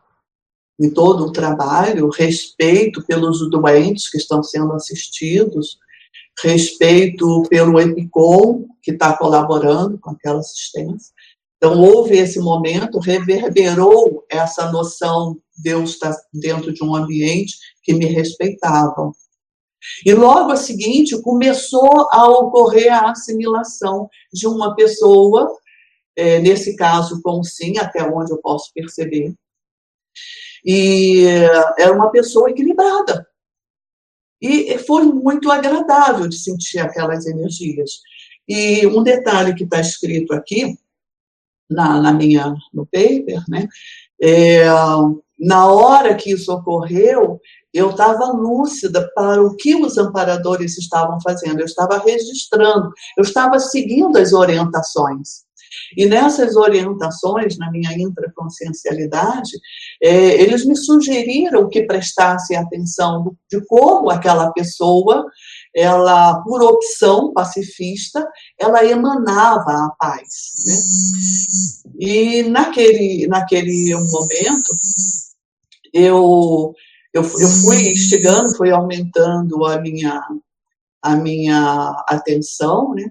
em 0.80 0.90
todo 0.90 1.26
o 1.26 1.32
trabalho, 1.32 2.08
respeito 2.08 3.04
pelos 3.04 3.48
doentes 3.50 4.08
que 4.08 4.16
estão 4.16 4.42
sendo 4.42 4.72
assistidos, 4.72 5.78
respeito 6.42 7.42
pelo 7.50 7.78
EPICOM, 7.78 8.66
que 8.82 8.92
está 8.92 9.16
colaborando 9.16 9.98
com 9.98 10.10
aquela 10.10 10.40
assistência. 10.40 11.12
Então, 11.56 11.78
houve 11.78 12.16
esse 12.16 12.40
momento, 12.40 12.98
reverberou 12.98 14.24
essa 14.30 14.72
noção, 14.72 15.36
Deus 15.58 15.90
está 15.90 16.16
dentro 16.32 16.72
de 16.72 16.82
um 16.82 16.96
ambiente 16.96 17.54
que 17.82 17.92
me 17.92 18.06
respeitava. 18.06 19.12
E 20.04 20.14
logo 20.14 20.52
a 20.52 20.56
seguinte, 20.56 21.20
começou 21.20 22.08
a 22.10 22.26
ocorrer 22.26 22.90
a 22.90 23.10
assimilação 23.10 24.08
de 24.32 24.46
uma 24.46 24.74
pessoa, 24.74 25.54
é, 26.16 26.38
nesse 26.40 26.76
caso 26.76 27.20
com 27.22 27.42
sim, 27.42 27.78
até 27.78 28.02
onde 28.02 28.32
eu 28.32 28.38
posso 28.38 28.72
perceber, 28.74 29.34
e 30.64 31.24
era 31.78 31.92
uma 31.92 32.10
pessoa 32.10 32.50
equilibrada. 32.50 33.26
E 34.40 34.78
foi 34.78 35.04
muito 35.04 35.50
agradável 35.50 36.26
de 36.26 36.36
sentir 36.36 36.78
aquelas 36.78 37.26
energias. 37.26 38.00
E 38.48 38.86
um 38.86 39.02
detalhe 39.02 39.54
que 39.54 39.64
está 39.64 39.80
escrito 39.80 40.32
aqui, 40.32 40.76
na, 41.70 42.00
na, 42.00 42.12
minha, 42.12 42.54
no 42.72 42.84
paper, 42.86 43.42
né? 43.48 43.68
É, 44.20 44.64
na 45.38 45.66
hora 45.66 46.14
que 46.14 46.32
isso 46.32 46.52
ocorreu, 46.52 47.40
eu 47.72 47.90
estava 47.90 48.32
lúcida 48.32 49.10
para 49.14 49.42
o 49.42 49.56
que 49.56 49.74
os 49.74 49.96
amparadores 49.96 50.76
estavam 50.76 51.18
fazendo, 51.22 51.60
eu 51.60 51.64
estava 51.64 51.98
registrando, 51.98 52.92
eu 53.16 53.22
estava 53.22 53.58
seguindo 53.58 54.18
as 54.18 54.32
orientações. 54.32 55.44
E 55.96 56.06
nessas 56.06 56.56
orientações, 56.56 57.56
na 57.58 57.70
minha 57.70 57.92
intraconsciencialidade, 57.92 59.52
é, 60.02 60.40
eles 60.40 60.64
me 60.64 60.76
sugeriram 60.76 61.68
que 61.68 61.82
prestasse 61.82 62.54
atenção 62.54 63.36
de 63.50 63.64
como 63.66 64.10
aquela 64.10 64.52
pessoa, 64.52 65.26
ela, 65.74 66.42
por 66.42 66.62
opção 66.62 67.32
pacifista, 67.32 68.26
ela 68.58 68.84
emanava 68.84 69.70
a 69.70 69.90
paz. 69.98 70.28
Né? 70.66 70.74
E 71.98 72.42
naquele, 72.44 73.26
naquele 73.26 73.94
momento, 73.94 74.74
eu, 75.92 76.74
eu, 77.12 77.22
eu 77.22 77.48
fui 77.48 77.90
instigando, 77.90 78.56
fui 78.56 78.70
aumentando 78.70 79.64
a 79.66 79.80
minha, 79.80 80.22
a 81.02 81.16
minha 81.16 82.04
atenção, 82.08 82.94
né? 82.94 83.10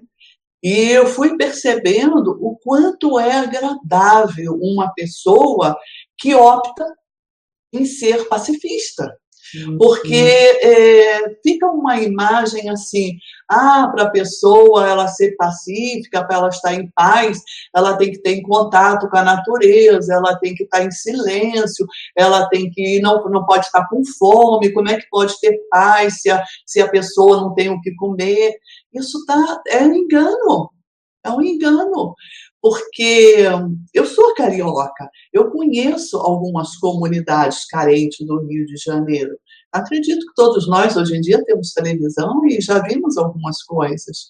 E 0.62 0.90
eu 0.90 1.06
fui 1.06 1.36
percebendo 1.36 2.36
o 2.40 2.56
quanto 2.58 3.18
é 3.18 3.32
agradável 3.32 4.58
uma 4.60 4.92
pessoa 4.92 5.76
que 6.18 6.34
opta 6.34 6.84
em 7.72 7.84
ser 7.84 8.28
pacifista. 8.28 9.19
Porque 9.78 10.14
é, 10.14 11.36
fica 11.42 11.66
uma 11.66 12.00
imagem 12.00 12.68
assim, 12.70 13.18
ah, 13.48 13.88
para 13.92 14.04
a 14.04 14.10
pessoa 14.10 14.88
ela 14.88 15.08
ser 15.08 15.34
pacífica, 15.36 16.24
para 16.24 16.36
ela 16.36 16.48
estar 16.48 16.74
em 16.74 16.88
paz, 16.90 17.42
ela 17.74 17.96
tem 17.96 18.12
que 18.12 18.18
ter 18.18 18.36
em 18.36 18.42
contato 18.42 19.08
com 19.08 19.16
a 19.16 19.24
natureza, 19.24 20.14
ela 20.14 20.38
tem 20.38 20.54
que 20.54 20.64
estar 20.64 20.84
em 20.84 20.90
silêncio, 20.90 21.86
ela 22.16 22.48
tem 22.48 22.70
que 22.70 23.00
não, 23.00 23.24
não 23.28 23.44
pode 23.44 23.66
estar 23.66 23.88
com 23.88 24.02
fome, 24.18 24.72
como 24.72 24.88
é 24.88 25.00
que 25.00 25.08
pode 25.10 25.38
ter 25.40 25.58
paz 25.70 26.20
se 26.20 26.30
a, 26.30 26.42
se 26.66 26.80
a 26.80 26.88
pessoa 26.88 27.40
não 27.40 27.54
tem 27.54 27.70
o 27.70 27.80
que 27.80 27.94
comer? 27.94 28.54
Isso 28.92 29.24
tá, 29.26 29.60
é 29.68 29.82
um 29.82 29.94
engano, 29.94 30.70
é 31.24 31.30
um 31.30 31.42
engano, 31.42 32.14
porque 32.62 33.44
eu 33.94 34.04
sou 34.06 34.34
carioca, 34.34 35.08
eu 35.32 35.50
conheço 35.50 36.16
algumas 36.18 36.76
comunidades 36.76 37.64
carentes 37.66 38.26
do 38.26 38.38
Rio 38.46 38.66
de 38.66 38.76
Janeiro. 38.76 39.36
Acredito 39.72 40.26
que 40.26 40.34
todos 40.34 40.68
nós, 40.68 40.96
hoje 40.96 41.16
em 41.16 41.20
dia, 41.20 41.42
temos 41.44 41.72
televisão 41.72 42.44
e 42.46 42.60
já 42.60 42.80
vimos 42.80 43.16
algumas 43.16 43.62
coisas. 43.62 44.28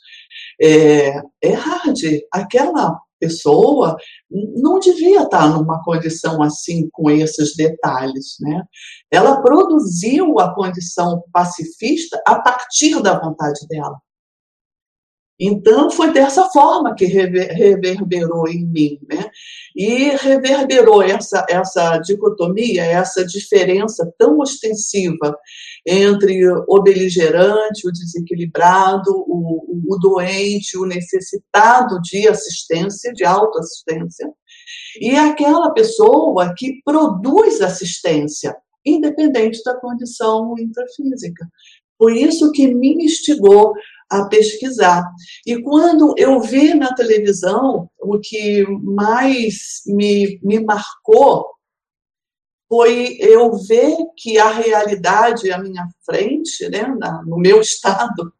É, 0.60 1.20
é 1.42 1.52
hard. 1.54 1.98
Aquela 2.30 3.00
pessoa 3.18 3.96
não 4.30 4.78
devia 4.78 5.22
estar 5.22 5.48
numa 5.48 5.82
condição 5.82 6.42
assim, 6.42 6.88
com 6.92 7.10
esses 7.10 7.54
detalhes. 7.56 8.36
Né? 8.40 8.62
Ela 9.10 9.40
produziu 9.42 10.38
a 10.38 10.54
condição 10.54 11.22
pacifista 11.32 12.20
a 12.26 12.40
partir 12.40 13.00
da 13.02 13.18
vontade 13.18 13.66
dela. 13.68 13.98
Então, 15.42 15.90
foi 15.90 16.12
dessa 16.12 16.50
forma 16.50 16.94
que 16.94 17.06
reverberou 17.06 18.46
em 18.46 18.66
mim, 18.66 18.98
né? 19.08 19.30
E 19.74 20.10
reverberou 20.16 21.02
essa, 21.02 21.46
essa 21.48 21.96
dicotomia, 21.98 22.84
essa 22.84 23.24
diferença 23.24 24.12
tão 24.18 24.38
ostensiva 24.38 25.34
entre 25.86 26.46
o 26.68 26.82
beligerante, 26.82 27.88
o 27.88 27.90
desequilibrado, 27.90 29.10
o, 29.10 29.64
o 29.88 29.98
doente, 29.98 30.76
o 30.76 30.84
necessitado 30.84 31.98
de 32.02 32.28
assistência, 32.28 33.10
de 33.14 33.24
autoassistência, 33.24 34.30
e 35.00 35.16
aquela 35.16 35.70
pessoa 35.70 36.52
que 36.54 36.82
produz 36.84 37.62
assistência, 37.62 38.54
independente 38.84 39.62
da 39.64 39.74
condição 39.80 40.54
intrafísica. 40.58 41.48
Por 41.98 42.12
isso 42.12 42.52
que 42.52 42.74
me 42.74 43.04
instigou 43.04 43.72
a 44.10 44.24
pesquisar. 44.24 45.08
E 45.46 45.62
quando 45.62 46.14
eu 46.18 46.40
vi 46.40 46.74
na 46.74 46.92
televisão, 46.94 47.88
o 48.00 48.18
que 48.18 48.66
mais 48.82 49.82
me, 49.86 50.40
me 50.42 50.58
marcou 50.58 51.46
foi 52.68 53.16
eu 53.20 53.56
ver 53.56 53.96
que 54.16 54.38
a 54.38 54.50
realidade 54.50 55.50
à 55.52 55.58
minha 55.58 55.88
frente, 56.04 56.68
né, 56.68 56.82
na, 56.98 57.22
no 57.22 57.36
meu 57.36 57.60
estado 57.62 58.32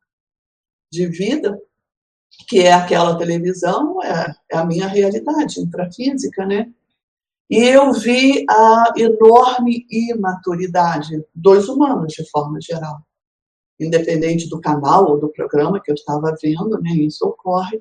de 0.93 1.07
vida, 1.07 1.57
que 2.49 2.61
é 2.61 2.73
aquela 2.73 3.16
televisão, 3.16 4.03
é, 4.03 4.35
é 4.51 4.57
a 4.57 4.64
minha 4.64 4.89
realidade 4.89 5.61
intrafísica, 5.61 6.45
né? 6.45 6.73
E 7.49 7.59
eu 7.59 7.93
vi 7.93 8.45
a 8.49 8.93
enorme 8.97 9.85
imaturidade 9.91 11.25
dos 11.35 11.68
humanos, 11.68 12.12
de 12.12 12.29
forma 12.31 12.61
geral 12.61 13.05
independente 13.81 14.49
do 14.49 14.61
canal 14.61 15.11
ou 15.11 15.18
do 15.18 15.28
programa 15.28 15.81
que 15.83 15.91
eu 15.91 15.95
estava 15.95 16.37
vendo, 16.41 16.81
né, 16.81 16.91
isso 16.93 17.24
ocorre. 17.26 17.81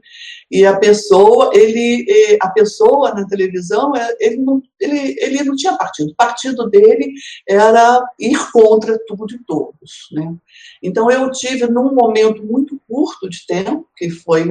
E 0.50 0.66
a 0.66 0.78
pessoa, 0.78 1.52
ele, 1.54 2.38
a 2.42 2.50
pessoa 2.50 3.14
na 3.14 3.28
televisão, 3.28 3.96
é, 3.96 4.16
ele 4.20 4.38
não, 4.38 4.62
ele, 4.80 5.16
ele 5.20 5.44
não 5.44 5.56
tinha 5.56 5.78
partido. 5.78 6.12
O 6.12 6.16
partido 6.16 6.70
dele 6.70 7.12
era 7.48 8.02
ir 8.18 8.52
contra 8.52 8.98
tudo 9.06 9.34
e 9.34 9.44
todos, 9.44 10.08
né. 10.12 10.34
Então 10.82 11.12
eu 11.12 11.30
tive 11.32 11.68
num 11.68 11.94
momento 11.94 12.44
muito 12.46 12.80
curto 12.88 13.30
de 13.30 13.46
tempo, 13.46 13.88
que 13.96 14.10
foi 14.10 14.50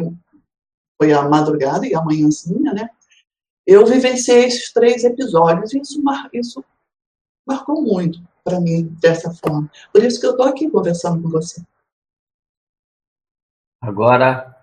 foi 1.01 1.13
a 1.13 1.23
madrugada 1.29 1.87
e 1.87 1.95
a 1.95 2.03
manhãzinha, 2.03 2.73
né? 2.73 2.91
Eu 3.65 3.87
vivenciei 3.87 4.47
esses 4.47 4.73
três 4.73 5.05
episódios 5.05 5.73
e 5.73 5.79
isso, 5.79 6.03
isso 6.33 6.65
marcou 7.47 7.81
muito 7.81 8.21
para 8.49 8.61
mim 8.61 8.85
dessa 9.01 9.31
forma. 9.35 9.71
Por 9.93 10.03
isso 10.03 10.19
que 10.19 10.27
eu 10.27 10.31
estou 10.31 10.47
aqui 10.47 10.71
conversando 10.71 11.23
com 11.23 11.29
você. 11.29 11.63
Agora, 13.81 14.57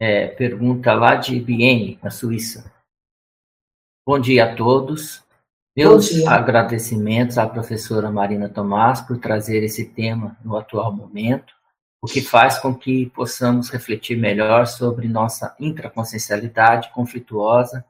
é, 0.00 0.26
pergunta 0.26 0.92
lá 0.92 1.14
de 1.14 1.38
Bienne, 1.38 1.98
na 2.02 2.10
Suíça. 2.10 2.72
Bom 4.06 4.18
dia 4.18 4.52
a 4.52 4.56
todos. 4.56 5.24
Meus 5.76 6.26
agradecimentos 6.26 7.38
à 7.38 7.48
professora 7.48 8.10
Marina 8.10 8.48
Tomás 8.48 9.00
por 9.00 9.18
trazer 9.18 9.62
esse 9.62 9.84
tema 9.84 10.36
no 10.44 10.56
atual 10.56 10.92
momento, 10.92 11.54
o 12.02 12.08
que 12.08 12.20
faz 12.20 12.58
com 12.58 12.74
que 12.74 13.06
possamos 13.10 13.70
refletir 13.70 14.18
melhor 14.18 14.66
sobre 14.66 15.06
nossa 15.06 15.54
intraconsciencialidade 15.60 16.90
conflituosa 16.90 17.84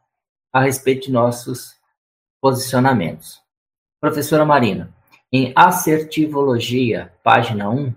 a 0.53 0.61
respeito 0.61 1.07
de 1.07 1.13
nossos 1.13 1.79
posicionamentos. 2.43 3.43
Professora 4.01 4.45
Marina, 4.45 4.95
em 5.33 5.53
Assertivologia, 5.55 7.13
página 7.23 7.69
1, 7.69 7.95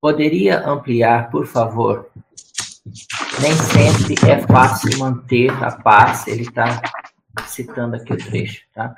poderia 0.00 0.66
ampliar, 0.68 1.30
por 1.30 1.46
favor? 1.46 2.10
Nem 3.40 3.52
sempre 3.54 4.30
é 4.30 4.46
fácil 4.46 4.98
manter 4.98 5.50
a 5.62 5.70
paz, 5.70 6.26
ele 6.26 6.42
está 6.42 6.82
citando 7.46 7.96
aqui 7.96 8.12
o 8.12 8.16
trecho, 8.16 8.66
tá? 8.72 8.94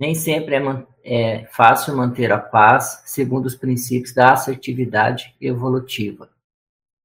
Nem 0.00 0.14
sempre 0.14 0.54
é, 0.56 0.86
é 1.04 1.46
fácil 1.46 1.96
manter 1.96 2.32
a 2.32 2.38
paz 2.38 3.02
segundo 3.04 3.46
os 3.46 3.54
princípios 3.54 4.14
da 4.14 4.32
assertividade 4.32 5.34
evolutiva. 5.40 6.30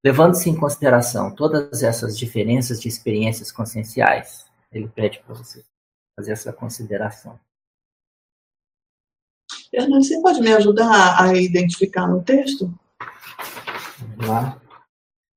Levando-se 0.04 0.50
em 0.50 0.56
consideração 0.56 1.34
todas 1.34 1.84
essas 1.84 2.18
diferenças 2.18 2.80
de 2.80 2.88
experiências 2.88 3.52
conscienciais, 3.52 4.46
ele 4.72 4.88
pede 4.88 5.20
para 5.20 5.36
você 5.36 5.66
fazer 6.16 6.32
essa 6.32 6.54
consideração. 6.54 7.40
Fernando, 9.70 10.04
você 10.04 10.22
pode 10.22 10.42
me 10.42 10.52
ajudar 10.54 11.22
a 11.22 11.36
identificar 11.36 12.08
no 12.08 12.24
texto? 12.24 12.74
Vamos 14.00 14.28
lá. 14.28 14.62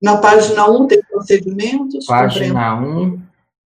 Na 0.03 0.19
página 0.19 0.69
1 0.69 0.87
tem 0.87 1.03
procedimentos. 1.03 2.07
Página 2.07 2.75
1, 2.75 3.23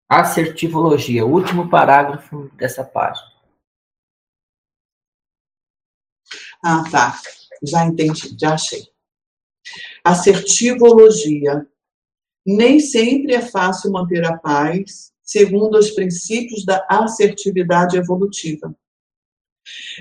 assertivologia, 0.08 1.26
último 1.26 1.68
parágrafo 1.68 2.50
dessa 2.56 2.84
página. 2.84 3.28
Ah, 6.62 6.84
tá. 6.90 7.18
Já 7.62 7.84
entendi, 7.84 8.36
já 8.38 8.54
achei. 8.54 8.86
Assertivologia. 10.04 11.66
Nem 12.46 12.80
sempre 12.80 13.34
é 13.34 13.42
fácil 13.42 13.92
manter 13.92 14.24
a 14.24 14.38
paz, 14.38 15.12
segundo 15.22 15.76
os 15.76 15.90
princípios 15.90 16.64
da 16.64 16.86
assertividade 16.88 17.96
evolutiva 17.96 18.74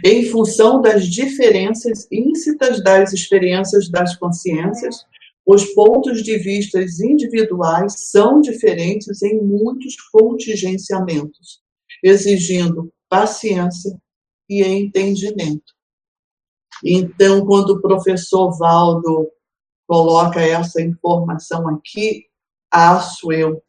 em 0.03 0.25
função 0.25 0.81
das 0.81 1.07
diferenças 1.07 2.07
íncitas 2.11 2.83
das 2.83 3.13
experiências 3.13 3.89
das 3.89 4.15
consciências, 4.15 5.05
os 5.45 5.65
pontos 5.73 6.21
de 6.21 6.37
vista 6.37 6.79
individuais 7.01 8.09
são 8.11 8.39
diferentes 8.39 9.21
em 9.23 9.41
muitos 9.41 9.95
contingenciamentos, 10.11 11.61
exigindo 12.03 12.93
paciência 13.09 13.99
e 14.47 14.63
entendimento. 14.63 15.73
Então, 16.83 17.45
quando 17.45 17.71
o 17.71 17.81
professor 17.81 18.55
Valdo 18.57 19.27
coloca 19.87 20.39
essa 20.39 20.81
informação 20.81 21.67
aqui, 21.67 22.25
acho 22.71 23.31
eu 23.33 23.61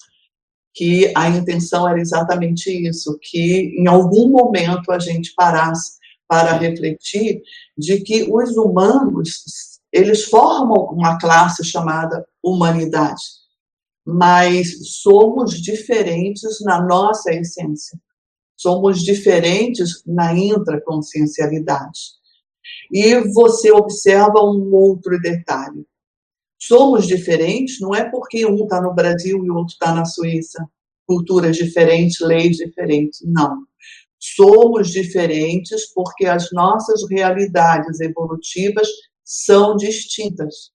que 0.80 1.12
a 1.14 1.28
intenção 1.28 1.86
era 1.86 2.00
exatamente 2.00 2.70
isso, 2.70 3.18
que 3.20 3.74
em 3.78 3.86
algum 3.86 4.30
momento 4.30 4.90
a 4.90 4.98
gente 4.98 5.34
parasse 5.34 5.98
para 6.26 6.56
refletir 6.56 7.42
de 7.76 8.00
que 8.00 8.26
os 8.32 8.56
humanos, 8.56 9.78
eles 9.92 10.24
formam 10.24 10.86
uma 10.86 11.18
classe 11.18 11.62
chamada 11.62 12.26
humanidade, 12.42 13.20
mas 14.06 14.88
somos 15.02 15.60
diferentes 15.60 16.62
na 16.62 16.80
nossa 16.80 17.30
essência. 17.30 18.00
Somos 18.56 19.02
diferentes 19.02 20.02
na 20.06 20.32
intraconsciencialidade. 20.32 22.00
E 22.90 23.20
você 23.34 23.70
observa 23.70 24.40
um 24.40 24.74
outro 24.74 25.20
detalhe 25.20 25.86
somos 26.60 27.06
diferentes, 27.06 27.80
não 27.80 27.94
é 27.94 28.08
porque 28.08 28.44
um 28.44 28.64
está 28.64 28.80
no 28.80 28.94
Brasil 28.94 29.44
e 29.44 29.50
o 29.50 29.56
outro 29.56 29.72
está 29.72 29.94
na 29.94 30.04
Suíça, 30.04 30.68
culturas 31.06 31.56
diferentes, 31.56 32.20
leis 32.20 32.58
diferentes, 32.58 33.20
não. 33.24 33.64
Somos 34.18 34.90
diferentes 34.90 35.92
porque 35.94 36.26
as 36.26 36.52
nossas 36.52 37.08
realidades 37.08 38.00
evolutivas 38.00 38.86
são 39.24 39.74
distintas. 39.76 40.70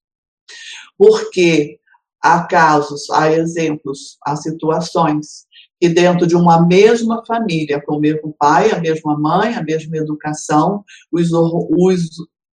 Porque 0.98 1.78
há 2.20 2.42
casos, 2.44 3.08
há 3.10 3.30
exemplos, 3.32 4.18
há 4.24 4.34
situações 4.34 5.46
que 5.80 5.88
dentro 5.88 6.26
de 6.26 6.34
uma 6.34 6.66
mesma 6.66 7.24
família, 7.24 7.80
com 7.80 7.96
o 7.96 8.00
mesmo 8.00 8.34
pai, 8.38 8.72
a 8.72 8.80
mesma 8.80 9.16
mãe, 9.18 9.54
a 9.54 9.62
mesma 9.62 9.96
educação, 9.96 10.82
os, 11.12 11.30
os 11.32 12.10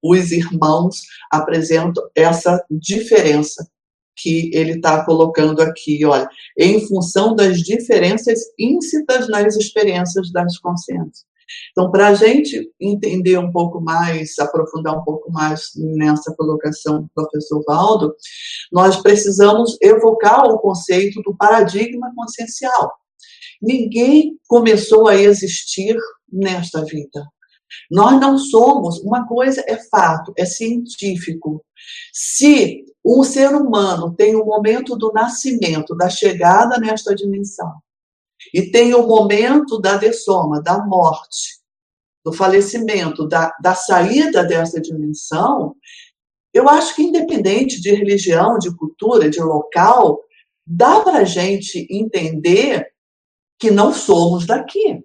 os 0.02 0.30
irmãos 0.32 0.96
apresentam 1.30 2.02
essa 2.14 2.64
diferença 2.70 3.68
que 4.16 4.50
ele 4.52 4.72
está 4.72 5.04
colocando 5.04 5.60
aqui, 5.60 6.04
olha, 6.04 6.28
em 6.58 6.86
função 6.86 7.34
das 7.34 7.60
diferenças 7.60 8.40
íncitas 8.58 9.28
nas 9.28 9.56
experiências 9.56 10.32
das 10.32 10.58
consciências. 10.58 11.26
Então, 11.70 11.90
para 11.90 12.08
a 12.08 12.14
gente 12.14 12.70
entender 12.78 13.38
um 13.38 13.50
pouco 13.50 13.80
mais, 13.80 14.38
aprofundar 14.38 14.98
um 14.98 15.04
pouco 15.04 15.32
mais 15.32 15.70
nessa 15.76 16.34
colocação 16.34 17.02
do 17.02 17.10
professor 17.14 17.62
Valdo, 17.66 18.14
nós 18.70 19.00
precisamos 19.00 19.78
evocar 19.80 20.44
o 20.44 20.58
conceito 20.58 21.22
do 21.22 21.34
paradigma 21.36 22.12
consciencial. 22.14 22.92
Ninguém 23.62 24.38
começou 24.46 25.08
a 25.08 25.16
existir 25.16 25.96
nesta 26.30 26.84
vida. 26.84 27.26
Nós 27.90 28.20
não 28.20 28.38
somos, 28.38 29.00
uma 29.00 29.26
coisa 29.26 29.62
é 29.66 29.76
fato, 29.76 30.32
é 30.36 30.44
científico. 30.44 31.64
Se 32.12 32.84
um 33.04 33.22
ser 33.22 33.54
humano 33.54 34.14
tem 34.14 34.36
o 34.36 34.44
momento 34.44 34.96
do 34.96 35.12
nascimento, 35.12 35.94
da 35.94 36.08
chegada 36.08 36.78
nesta 36.78 37.14
dimensão, 37.14 37.72
e 38.52 38.70
tem 38.70 38.94
o 38.94 39.06
momento 39.06 39.78
da 39.78 39.96
dessoma, 39.96 40.62
da 40.62 40.84
morte, 40.84 41.58
do 42.24 42.32
falecimento, 42.32 43.26
da, 43.26 43.54
da 43.60 43.74
saída 43.74 44.44
dessa 44.44 44.80
dimensão, 44.80 45.74
eu 46.52 46.68
acho 46.68 46.94
que 46.94 47.02
independente 47.02 47.80
de 47.80 47.94
religião, 47.94 48.58
de 48.58 48.74
cultura, 48.74 49.30
de 49.30 49.40
local, 49.40 50.20
dá 50.66 51.00
para 51.00 51.18
a 51.18 51.24
gente 51.24 51.86
entender 51.90 52.86
que 53.58 53.70
não 53.70 53.92
somos 53.92 54.46
daqui. 54.46 55.04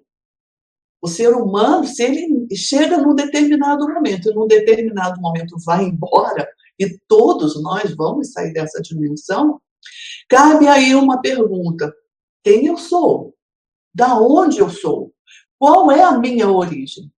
O 1.04 1.06
ser 1.06 1.34
humano, 1.34 1.86
se 1.86 2.02
ele 2.02 2.48
chega 2.56 2.96
num 2.96 3.14
determinado 3.14 3.86
momento, 3.86 4.30
e 4.30 4.34
num 4.34 4.46
determinado 4.46 5.20
momento 5.20 5.54
vai 5.62 5.84
embora, 5.84 6.48
e 6.80 6.98
todos 7.06 7.62
nós 7.62 7.94
vamos 7.94 8.32
sair 8.32 8.54
dessa 8.54 8.80
dimensão, 8.80 9.60
cabe 10.26 10.66
aí 10.66 10.94
uma 10.94 11.20
pergunta: 11.20 11.94
quem 12.42 12.68
eu 12.68 12.78
sou? 12.78 13.36
Da 13.94 14.18
onde 14.18 14.60
eu 14.60 14.70
sou? 14.70 15.12
Qual 15.58 15.92
é 15.92 16.02
a 16.02 16.18
minha 16.18 16.48
origem? 16.48 17.12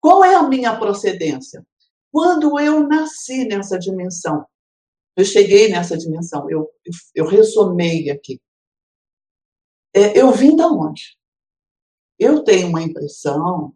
Qual 0.00 0.24
é 0.24 0.36
a 0.36 0.44
minha 0.44 0.78
procedência? 0.78 1.66
Quando 2.12 2.60
eu 2.60 2.86
nasci 2.86 3.44
nessa 3.44 3.76
dimensão, 3.76 4.46
Eu 5.16 5.24
cheguei 5.24 5.68
nessa 5.68 5.98
dimensão, 5.98 6.48
eu, 6.48 6.70
eu, 7.12 7.26
ressomei 7.26 8.08
aqui. 8.08 8.40
É, 9.92 10.16
eu 10.16 10.30
vim 10.30 10.54
da 10.54 10.68
onde? 10.68 11.17
Eu 12.18 12.42
tenho 12.42 12.68
uma 12.68 12.82
impressão 12.82 13.72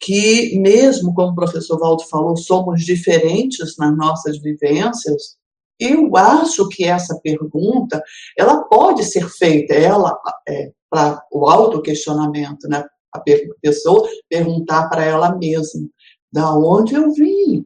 que, 0.00 0.58
mesmo 0.58 1.12
como 1.14 1.32
o 1.32 1.34
professor 1.34 1.78
Valdo 1.78 2.04
falou, 2.04 2.36
somos 2.36 2.84
diferentes 2.84 3.76
nas 3.76 3.96
nossas 3.96 4.38
vivências, 4.38 5.36
eu 5.78 6.16
acho 6.16 6.68
que 6.68 6.84
essa 6.84 7.18
pergunta 7.20 8.02
ela 8.36 8.64
pode 8.64 9.04
ser 9.04 9.28
feita, 9.28 9.74
ela 9.74 10.16
é, 10.48 10.72
para 10.90 11.24
o 11.32 11.48
autoquestionamento, 11.48 12.68
né? 12.68 12.84
A 13.12 13.22
pessoa 13.60 14.06
perguntar 14.28 14.88
para 14.88 15.04
ela 15.04 15.34
mesma, 15.36 15.88
da 16.32 16.54
onde 16.54 16.94
eu 16.94 17.12
vim? 17.12 17.64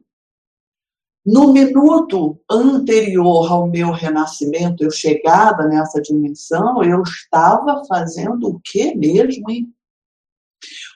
No 1.25 1.53
minuto 1.53 2.39
anterior 2.49 3.51
ao 3.51 3.67
meu 3.67 3.91
renascimento, 3.91 4.83
eu 4.83 4.91
chegada 4.91 5.67
nessa 5.67 6.01
dimensão, 6.01 6.83
eu 6.83 7.01
estava 7.01 7.83
fazendo 7.85 8.49
o 8.49 8.59
que 8.59 8.93
mesmo? 8.95 9.45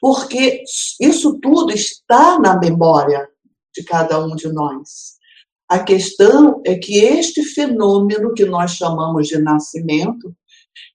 Porque 0.01 0.63
isso 0.99 1.39
tudo 1.39 1.71
está 1.71 2.39
na 2.39 2.57
memória 2.57 3.27
de 3.75 3.83
cada 3.83 4.23
um 4.23 4.35
de 4.35 4.51
nós. 4.51 5.17
A 5.69 5.79
questão 5.79 6.61
é 6.65 6.75
que 6.75 6.99
este 6.99 7.43
fenômeno 7.43 8.33
que 8.33 8.45
nós 8.45 8.71
chamamos 8.71 9.27
de 9.27 9.37
nascimento, 9.37 10.33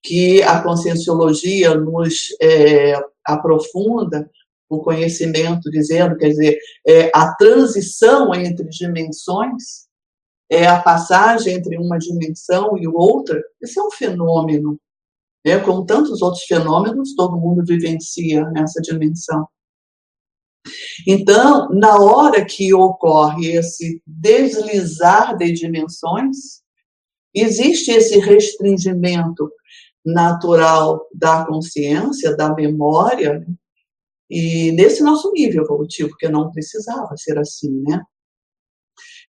que 0.03 0.43
a 0.43 0.63
conscienciologia 0.63 1.75
nos 1.75 2.29
é, 2.41 2.99
aprofunda, 3.25 4.29
o 4.69 4.81
conhecimento 4.81 5.71
dizendo, 5.71 6.17
quer 6.17 6.29
dizer, 6.29 6.59
é 6.87 7.11
a 7.15 7.35
transição 7.35 8.35
entre 8.35 8.67
dimensões, 8.71 9.87
é 10.51 10.67
a 10.67 10.81
passagem 10.81 11.55
entre 11.55 11.77
uma 11.77 11.99
dimensão 11.99 12.79
e 12.79 12.89
outra, 12.89 13.43
esse 13.61 13.79
é 13.79 13.83
um 13.83 13.91
fenômeno. 13.91 14.79
Né? 15.45 15.59
Como 15.61 15.85
tantos 15.85 16.23
outros 16.23 16.45
fenômenos, 16.45 17.15
todo 17.15 17.39
mundo 17.39 17.65
vivencia 17.65 18.49
nessa 18.51 18.81
dimensão. 18.81 19.47
Então, 21.07 21.69
na 21.71 21.97
hora 21.99 22.45
que 22.45 22.73
ocorre 22.73 23.53
esse 23.53 24.01
deslizar 24.07 25.37
de 25.37 25.53
dimensões, 25.53 26.63
existe 27.35 27.91
esse 27.91 28.19
restringimento 28.19 29.51
natural 30.05 31.07
da 31.15 31.45
consciência, 31.47 32.37
da 32.37 32.55
memória, 32.55 33.45
e 34.31 34.73
nesse 34.73 35.03
nosso 35.03 35.31
nível 35.33 35.65
evolutivo, 35.65 36.17
que 36.17 36.29
não 36.29 36.51
precisava 36.51 37.17
ser 37.17 37.39
assim, 37.39 37.83
né? 37.83 38.03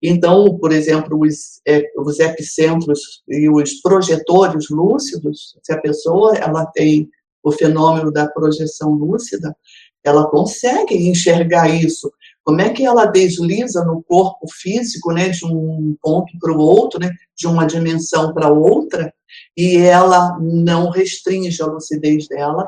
Então, 0.01 0.57
por 0.57 0.71
exemplo, 0.71 1.19
os, 1.19 1.61
é, 1.67 1.83
os 1.97 2.19
epicentros 2.19 3.21
e 3.27 3.49
os 3.49 3.81
projetores 3.81 4.69
lúcidos, 4.69 5.55
se 5.61 5.71
a 5.71 5.79
pessoa 5.79 6.35
ela 6.35 6.65
tem 6.65 7.09
o 7.43 7.51
fenômeno 7.51 8.11
da 8.11 8.27
projeção 8.27 8.91
lúcida, 8.91 9.55
ela 10.03 10.27
consegue 10.27 10.95
enxergar 11.07 11.69
isso. 11.69 12.11
Como 12.43 12.59
é 12.59 12.69
que 12.69 12.83
ela 12.83 13.05
desliza 13.05 13.85
no 13.85 14.01
corpo 14.03 14.47
físico, 14.51 15.11
né, 15.11 15.29
de 15.29 15.45
um 15.45 15.95
ponto 16.01 16.31
para 16.39 16.51
o 16.51 16.59
outro, 16.59 16.99
né, 16.99 17.11
de 17.37 17.47
uma 17.47 17.65
dimensão 17.65 18.33
para 18.33 18.49
outra, 18.49 19.13
e 19.55 19.77
ela 19.77 20.37
não 20.39 20.89
restringe 20.89 21.61
a 21.61 21.67
lucidez 21.67 22.27
dela, 22.27 22.67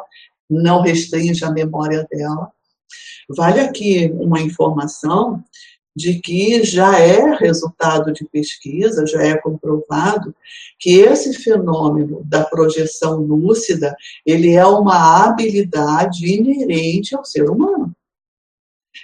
não 0.49 0.81
restringe 0.81 1.43
a 1.43 1.51
memória 1.51 2.07
dela. 2.11 2.51
Vale 3.29 3.61
aqui 3.61 4.11
uma 4.19 4.39
informação 4.39 5.43
de 5.95 6.19
que 6.19 6.63
já 6.63 6.99
é 6.99 7.35
resultado 7.35 8.11
de 8.11 8.25
pesquisa, 8.25 9.05
já 9.05 9.21
é 9.21 9.37
comprovado 9.37 10.35
que 10.79 10.99
esse 10.99 11.33
fenômeno 11.33 12.23
da 12.25 12.43
projeção 12.43 13.17
lúcida, 13.21 13.95
ele 14.25 14.53
é 14.53 14.65
uma 14.65 15.23
habilidade 15.23 16.25
inerente 16.25 17.15
ao 17.15 17.23
ser 17.23 17.49
humano. 17.49 17.93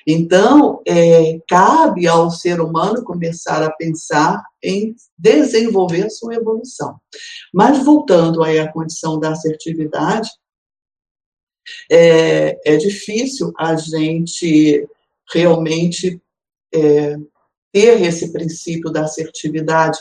Então, 0.06 0.82
é, 0.88 1.40
cabe 1.48 2.08
ao 2.08 2.30
ser 2.30 2.62
humano 2.62 3.04
começar 3.04 3.64
a 3.64 3.72
pensar 3.72 4.44
em 4.64 4.96
desenvolver 5.18 6.10
sua 6.10 6.36
evolução. 6.36 7.00
Mas 7.54 7.84
voltando 7.84 8.44
aí 8.44 8.60
à 8.60 8.72
condição 8.72 9.20
da 9.20 9.32
assertividade, 9.32 10.30
é, 11.92 12.60
é 12.66 12.78
difícil 12.78 13.52
a 13.58 13.76
gente 13.76 14.88
realmente 15.32 16.20
é, 16.74 17.18
ter 17.72 18.02
esse 18.02 18.32
princípio 18.32 18.92
da 18.92 19.04
assertividade 19.04 19.98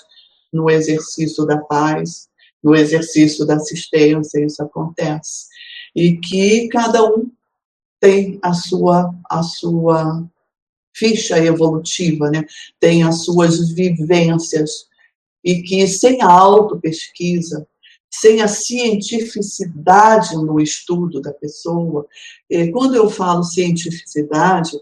no 0.52 0.70
exercício 0.70 1.44
da 1.44 1.58
paz, 1.58 2.28
no 2.62 2.74
exercício 2.74 3.46
da 3.46 3.56
assistência, 3.56 4.44
isso 4.44 4.62
acontece. 4.62 5.46
E 5.94 6.16
que 6.16 6.68
cada 6.68 7.04
um 7.04 7.30
tem 8.00 8.38
a 8.42 8.52
sua, 8.52 9.14
a 9.28 9.42
sua 9.42 10.26
ficha 10.94 11.38
evolutiva, 11.38 12.30
né? 12.30 12.44
tem 12.80 13.02
as 13.02 13.24
suas 13.24 13.70
vivências, 13.70 14.88
e 15.44 15.62
que 15.62 15.86
sem 15.86 16.20
a 16.20 16.26
autopesquisa, 16.26 17.66
sem 18.10 18.40
a 18.40 18.48
cientificidade 18.48 20.34
no 20.34 20.60
estudo 20.60 21.20
da 21.20 21.32
pessoa. 21.32 22.06
Quando 22.72 22.96
eu 22.96 23.08
falo 23.08 23.44
cientificidade, 23.44 24.72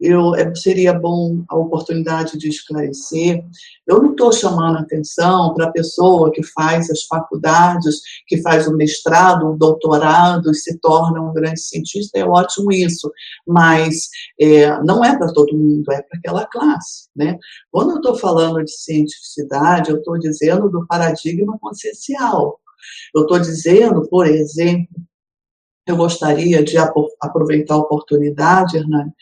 eu, 0.00 0.34
é, 0.34 0.54
seria 0.54 0.92
bom 0.92 1.44
a 1.48 1.56
oportunidade 1.56 2.38
de 2.38 2.48
esclarecer. 2.48 3.44
Eu 3.86 4.00
não 4.02 4.12
estou 4.12 4.32
chamando 4.32 4.78
atenção 4.78 5.54
para 5.54 5.66
a 5.66 5.72
pessoa 5.72 6.30
que 6.30 6.42
faz 6.42 6.88
as 6.90 7.02
faculdades, 7.04 8.00
que 8.26 8.40
faz 8.42 8.68
o 8.68 8.76
mestrado, 8.76 9.48
o 9.48 9.56
doutorado 9.56 10.50
e 10.50 10.54
se 10.54 10.78
torna 10.78 11.20
um 11.20 11.32
grande 11.32 11.60
cientista, 11.60 12.18
é 12.18 12.24
ótimo 12.24 12.70
isso, 12.72 13.10
mas 13.46 14.08
é, 14.40 14.80
não 14.82 15.04
é 15.04 15.16
para 15.16 15.32
todo 15.32 15.56
mundo, 15.56 15.90
é 15.90 16.02
para 16.02 16.18
aquela 16.18 16.46
classe. 16.46 17.08
Né? 17.16 17.36
Quando 17.70 17.90
eu 17.92 17.96
estou 17.96 18.16
falando 18.16 18.64
de 18.64 18.70
cientificidade, 18.70 19.90
eu 19.90 19.98
estou 19.98 20.18
dizendo 20.18 20.68
do 20.70 20.86
paradigma 20.86 21.58
consciencial. 21.58 22.60
Eu 23.14 23.22
estou 23.22 23.38
dizendo, 23.38 24.08
por 24.08 24.26
exemplo, 24.26 24.88
eu 25.90 25.96
gostaria 25.96 26.62
de 26.62 26.76
aproveitar 26.76 27.74
a 27.74 27.78
oportunidade, 27.78 28.76
Hernani, 28.76 29.12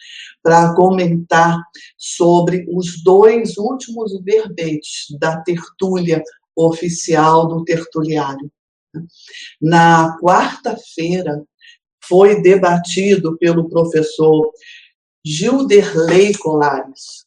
para 0.42 0.74
comentar 0.74 1.60
sobre 1.96 2.66
os 2.72 3.02
dois 3.02 3.56
últimos 3.56 4.12
verbetes 4.22 5.06
da 5.18 5.40
tertúlia 5.40 6.22
oficial 6.54 7.46
do 7.48 7.64
tertuliário. 7.64 8.50
Na 9.60 10.16
quarta-feira, 10.18 11.44
foi 12.08 12.40
debatido 12.40 13.36
pelo 13.36 13.68
professor 13.68 14.50
Gilderley 15.24 16.36
Colares. 16.38 17.26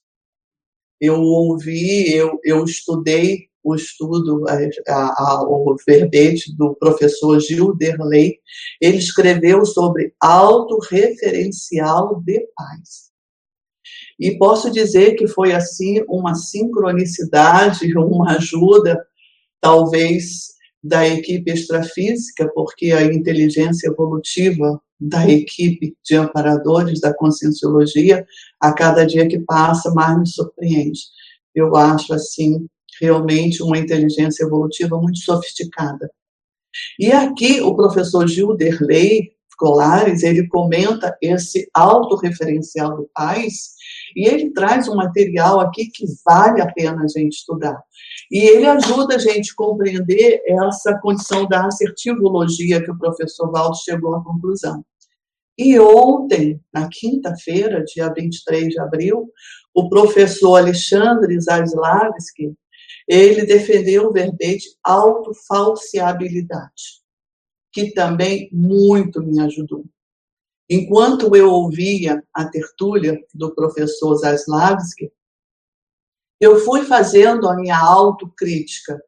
Eu 1.00 1.22
ouvi, 1.22 2.14
eu, 2.14 2.40
eu 2.44 2.64
estudei 2.64 3.49
o 3.64 3.76
estudo, 3.76 4.46
a, 4.48 4.94
a, 4.94 5.44
o 5.44 5.76
verbete 5.86 6.56
do 6.56 6.74
professor 6.76 7.40
Gil 7.40 7.76
Derley, 7.76 8.40
ele 8.82 8.98
escreveu 8.98 9.66
sobre 9.66 10.14
autorreferencial 10.20 12.22
de 12.22 12.48
paz. 12.56 13.10
E 14.20 14.38
posso 14.38 14.70
dizer 14.70 15.16
que 15.16 15.28
foi 15.28 15.54
assim 15.54 16.04
uma 16.08 16.36
sincronicidade, 16.36 17.92
uma 17.98 18.36
ajuda, 18.36 19.02
talvez, 19.62 20.50
da 20.84 21.08
equipe 21.08 21.52
extrafísica, 21.52 22.50
porque 22.54 22.92
a 22.92 23.04
inteligência 23.04 23.88
evolutiva 23.88 24.82
da 25.00 25.30
equipe 25.30 25.96
de 26.04 26.16
amparadores 26.16 27.00
da 27.00 27.14
conscienciologia, 27.14 28.26
a 28.60 28.74
cada 28.74 29.06
dia 29.06 29.28
que 29.28 29.40
passa, 29.40 29.94
mais 29.94 30.20
me 30.20 30.28
surpreende. 30.28 31.00
Eu 31.56 31.76
acho, 31.76 32.14
assim, 32.14 32.68
realmente 33.02 33.64
uma 33.64 33.78
inteligência 33.78 34.44
evolutiva 34.44 34.98
muito 34.98 35.20
sofisticada. 35.20 36.10
E 37.00 37.12
aqui 37.12 37.62
o 37.62 37.76
professor 37.76 38.28
Gilderley 38.28 39.32
Colares, 39.58 40.24
ele 40.24 40.48
comenta 40.48 41.16
esse 41.22 41.70
autorreferencial 41.74 42.96
do 42.96 43.10
país 43.14 43.74
e 44.16 44.26
ele 44.26 44.52
traz 44.52 44.88
um 44.88 44.96
material 44.96 45.60
aqui 45.60 45.88
que 45.88 46.06
vale 46.26 46.62
a 46.62 46.72
pena 46.72 47.04
a 47.04 47.08
gente 47.08 47.34
estudar. 47.34 47.78
E 48.32 48.40
ele 48.40 48.66
ajuda 48.66 49.16
a 49.16 49.20
gente 49.20 49.52
a 49.52 49.56
compreender 49.56 50.42
essa 50.48 50.98
condição 51.00 51.46
da 51.46 51.66
assertivologia 51.66 52.82
que 52.82 52.90
o 52.90 52.98
professor 52.98 53.52
Valdo 53.52 53.76
chegou 53.84 54.16
à 54.16 54.24
conclusão. 54.24 54.84
E 55.58 55.78
ontem, 55.78 56.62
na 56.74 56.88
quinta-feira, 56.88 57.84
dia 57.84 58.12
23 58.16 58.70
de 58.70 58.80
abril, 58.80 59.30
o 59.76 59.90
professor 59.90 60.56
Alexandre 60.56 61.38
Zaslavski, 61.40 62.54
ele 63.10 63.44
defendeu 63.44 64.08
o 64.08 64.14
verbete 64.14 64.70
autofalseabilidade, 64.84 67.02
que 67.74 67.92
também 67.92 68.48
muito 68.54 69.22
me 69.24 69.42
ajudou. 69.42 69.84
Enquanto 70.70 71.36
eu 71.36 71.52
ouvia 71.52 72.24
a 72.32 72.48
tertúlia 72.48 73.20
do 73.34 73.56
professor 73.56 74.16
Zaslavski, 74.16 75.12
eu 76.40 76.60
fui 76.60 76.86
fazendo 76.86 77.50
a 77.50 77.56
minha 77.56 77.80
autocrítica, 77.80 79.04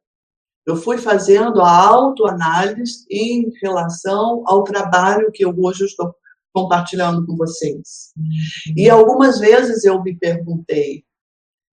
eu 0.66 0.74
fui 0.74 0.98
fazendo 0.98 1.60
a 1.60 1.70
autoanálise 1.70 3.06
em 3.08 3.52
relação 3.62 4.42
ao 4.46 4.64
trabalho 4.64 5.30
que 5.30 5.44
eu 5.44 5.54
hoje 5.56 5.84
estou 5.84 6.12
compartilhando 6.52 7.24
com 7.24 7.36
vocês. 7.36 8.12
E 8.76 8.90
algumas 8.90 9.38
vezes 9.38 9.84
eu 9.84 10.02
me 10.02 10.18
perguntei, 10.18 11.04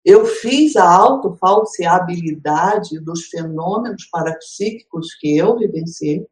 eu 0.07 0.25
fiz 0.25 0.75
a 0.77 0.89
autofalseabilidade 0.89 2.99
dos 3.01 3.25
fenômenos 3.25 4.07
parapsíquicos 4.07 5.13
que 5.15 5.37
eu 5.37 5.59
vivenciei. 5.59 6.25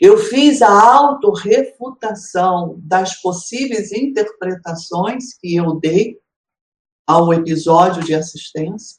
Eu 0.00 0.18
fiz 0.18 0.60
a 0.60 0.68
autorrefutação 0.68 2.80
das 2.82 3.14
possíveis 3.22 3.92
interpretações 3.92 5.38
que 5.38 5.54
eu 5.54 5.78
dei 5.78 6.18
ao 7.06 7.32
episódio 7.32 8.02
de 8.02 8.12
assistência. 8.12 8.98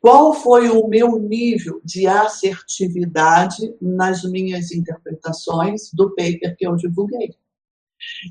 Qual 0.00 0.32
foi 0.32 0.70
o 0.70 0.86
meu 0.86 1.18
nível 1.18 1.80
de 1.84 2.06
assertividade 2.06 3.74
nas 3.82 4.22
minhas 4.22 4.70
interpretações 4.70 5.90
do 5.92 6.10
paper 6.10 6.56
que 6.56 6.64
eu 6.64 6.76
divulguei? 6.76 7.34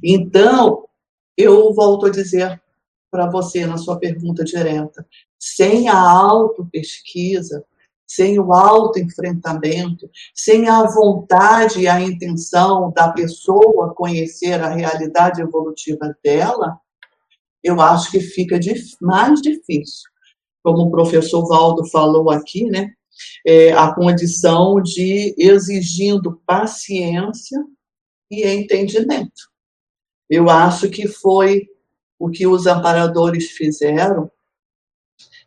Então, 0.01 0.87
eu 1.35 1.73
volto 1.73 2.05
a 2.05 2.09
dizer 2.09 2.61
para 3.09 3.29
você 3.29 3.65
na 3.65 3.77
sua 3.77 3.97
pergunta 3.97 4.43
direta, 4.43 5.05
sem 5.39 5.87
a 5.89 5.99
autopesquisa, 5.99 7.63
sem 8.05 8.39
o 8.39 8.53
autoenfrentamento, 8.53 10.09
sem 10.33 10.69
a 10.69 10.83
vontade 10.83 11.81
e 11.81 11.87
a 11.87 11.99
intenção 11.99 12.91
da 12.91 13.11
pessoa 13.11 13.93
conhecer 13.93 14.61
a 14.61 14.69
realidade 14.69 15.41
evolutiva 15.41 16.15
dela, 16.23 16.79
eu 17.63 17.81
acho 17.81 18.11
que 18.11 18.19
fica 18.19 18.57
mais 19.01 19.41
difícil 19.41 20.09
como 20.67 20.83
o 20.83 20.91
professor 20.91 21.47
Valdo 21.47 21.89
falou 21.89 22.29
aqui, 22.29 22.65
né, 22.65 22.91
é, 23.45 23.71
a 23.71 23.93
condição 23.95 24.81
de 24.81 25.33
exigindo 25.37 26.41
paciência 26.45 27.57
e 28.29 28.45
entendimento. 28.45 29.49
Eu 30.29 30.49
acho 30.49 30.89
que 30.89 31.07
foi 31.07 31.69
o 32.19 32.29
que 32.29 32.47
os 32.47 32.67
amparadores 32.67 33.51
fizeram. 33.51 34.29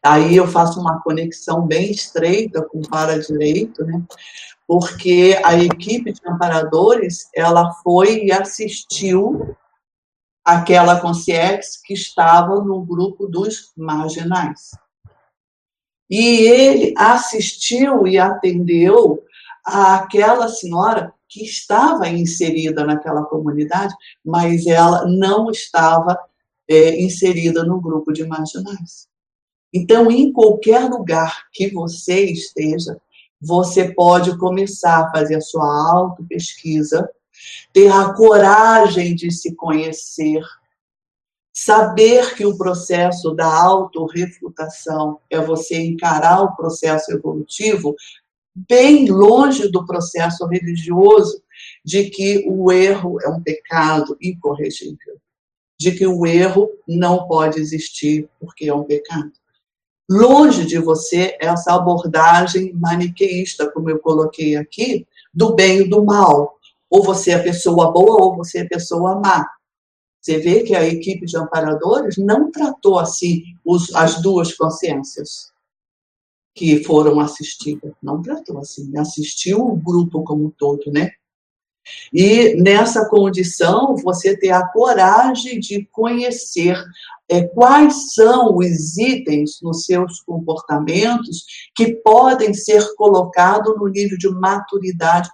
Aí 0.03 0.37
eu 0.37 0.47
faço 0.47 0.81
uma 0.81 1.03
conexão 1.03 1.67
bem 1.67 1.91
estreita 1.91 2.63
com 2.63 2.79
o 2.79 2.89
para-direito, 2.89 3.85
né? 3.85 4.03
porque 4.67 5.37
a 5.45 5.59
equipe 5.59 6.13
de 6.13 6.21
amparadores 6.25 7.29
ela 7.35 7.73
foi 7.83 8.25
e 8.25 8.33
assistiu 8.33 9.57
aquela 10.45 11.01
consciência 11.01 11.81
que 11.85 11.93
estava 11.93 12.63
no 12.63 12.81
grupo 12.85 13.27
dos 13.27 13.73
marginais. 13.77 14.71
E 16.09 16.39
ele 16.47 16.95
assistiu 16.97 18.07
e 18.07 18.17
atendeu 18.17 19.23
àquela 19.65 20.49
senhora 20.49 21.13
que 21.29 21.45
estava 21.45 22.09
inserida 22.09 22.85
naquela 22.85 23.25
comunidade, 23.25 23.93
mas 24.25 24.67
ela 24.67 25.05
não 25.05 25.51
estava 25.51 26.17
é, 26.71 27.03
inserida 27.03 27.65
no 27.65 27.81
grupo 27.81 28.13
de 28.13 28.25
marginais. 28.25 29.09
Então, 29.73 30.11
em 30.11 30.33
qualquer 30.33 30.89
lugar 30.89 31.49
que 31.53 31.69
você 31.69 32.25
esteja, 32.25 33.01
você 33.41 33.93
pode 33.93 34.39
começar 34.39 35.01
a 35.01 35.11
fazer 35.11 35.37
a 35.37 35.41
sua 35.41 35.67
auto-pesquisa, 35.93 37.11
ter 37.73 37.91
a 37.91 38.13
coragem 38.13 39.15
de 39.15 39.31
se 39.31 39.55
conhecer, 39.55 40.43
Saber 41.53 42.35
que 42.37 42.47
o 42.47 42.57
processo 42.57 43.35
da 43.35 43.45
autorrefutação 43.45 45.21
é 45.29 45.39
você 45.41 45.79
encarar 45.79 46.43
o 46.43 46.57
processo 46.57 47.13
evolutivo 47.13 47.95
bem 48.55 49.11
longe 49.11 49.69
do 49.69 49.85
processo 49.85 50.47
religioso 50.47 51.43
de 51.85 52.09
que 52.09 52.47
o 52.49 52.71
erro 52.73 53.21
é 53.21 53.29
um 53.29 53.43
pecado 53.43 54.17
incorrigível, 54.23 55.21
de 55.81 55.93
que 55.93 56.07
o 56.07 56.27
erro 56.27 56.71
não 56.87 57.27
pode 57.27 57.59
existir 57.59 58.29
porque 58.39 58.69
é 58.69 58.75
um 58.75 58.85
pecado. 58.85 59.33
Longe 60.11 60.67
de 60.67 60.79
você 60.79 61.39
essa 61.41 61.75
abordagem 61.75 62.75
maniqueísta, 62.75 63.71
como 63.73 63.89
eu 63.89 63.99
coloquei 63.99 64.57
aqui, 64.57 65.07
do 65.33 65.55
bem 65.55 65.81
e 65.81 65.89
do 65.89 66.05
mal. 66.05 66.59
Ou 66.91 67.03
você 67.03 67.31
é 67.31 67.39
pessoa 67.39 67.91
boa 67.91 68.23
ou 68.23 68.37
você 68.37 68.59
é 68.59 68.65
pessoa 68.69 69.19
má. 69.19 69.49
Você 70.21 70.37
vê 70.37 70.65
que 70.65 70.75
a 70.75 70.85
equipe 70.87 71.25
de 71.25 71.39
amparadores 71.39 72.19
não 72.19 72.51
tratou 72.51 72.99
assim 72.99 73.43
os, 73.65 73.95
as 73.95 74.21
duas 74.21 74.53
consciências 74.53 75.51
que 76.55 76.85
foram 76.85 77.19
assistidas. 77.21 77.95
Não 78.03 78.21
tratou 78.21 78.59
assim. 78.59 78.95
Assistiu 78.99 79.61
o 79.61 79.77
grupo 79.77 80.23
como 80.25 80.45
um 80.45 80.51
todo, 80.51 80.93
né? 80.93 81.13
E 82.13 82.55
nessa 82.61 83.09
condição, 83.09 83.97
você 83.97 84.37
ter 84.37 84.51
a 84.51 84.67
coragem 84.69 85.61
de 85.61 85.87
conhecer 85.93 86.77
é, 87.29 87.43
quais 87.43 88.13
são 88.13 88.57
os 88.57 88.99
itens 88.99 89.61
nos 89.63 89.85
seus 89.85 90.21
comportamentos 90.21 91.45
que 91.75 91.95
podem 91.95 92.53
ser 92.53 92.95
colocados 92.97 93.75
no 93.79 93.87
nível 93.87 94.19
de 94.19 94.29
maturidade 94.29 95.31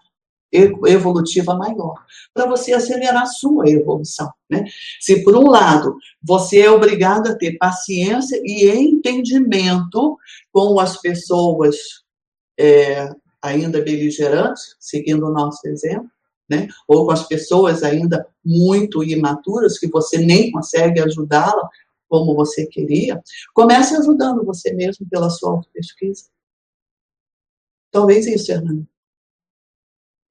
evolutiva 0.53 1.55
maior, 1.55 1.95
para 2.33 2.47
você 2.47 2.73
acelerar 2.73 3.23
a 3.23 3.27
sua 3.27 3.69
evolução. 3.69 4.31
Né? 4.49 4.65
Se, 5.01 5.23
por 5.23 5.37
um 5.37 5.49
lado, 5.49 5.97
você 6.23 6.61
é 6.61 6.71
obrigado 6.71 7.29
a 7.29 7.35
ter 7.35 7.59
paciência 7.59 8.41
e 8.45 8.69
entendimento 8.71 10.17
com 10.53 10.79
as 10.79 11.01
pessoas 11.01 11.77
é, 12.59 13.09
ainda 13.43 13.83
beligerantes, 13.83 14.77
seguindo 14.79 15.27
o 15.27 15.33
nosso 15.33 15.67
exemplo, 15.67 16.11
né? 16.49 16.69
ou 16.87 17.07
com 17.07 17.13
as 17.13 17.27
pessoas 17.27 17.83
ainda 17.83 18.27
muito 18.45 19.03
imaturas, 19.03 19.79
que 19.79 19.89
você 19.89 20.19
nem 20.19 20.51
consegue 20.51 21.01
ajudá-la 21.01 21.69
como 22.09 22.35
você 22.35 22.67
queria, 22.67 23.21
comece 23.53 23.97
ajudando 23.97 24.45
você 24.45 24.73
mesmo 24.73 25.09
pela 25.09 25.29
sua 25.29 25.51
auto-pesquisa. 25.51 26.31
Talvez 27.91 28.27
isso, 28.27 28.53
Hernani. 28.53 28.87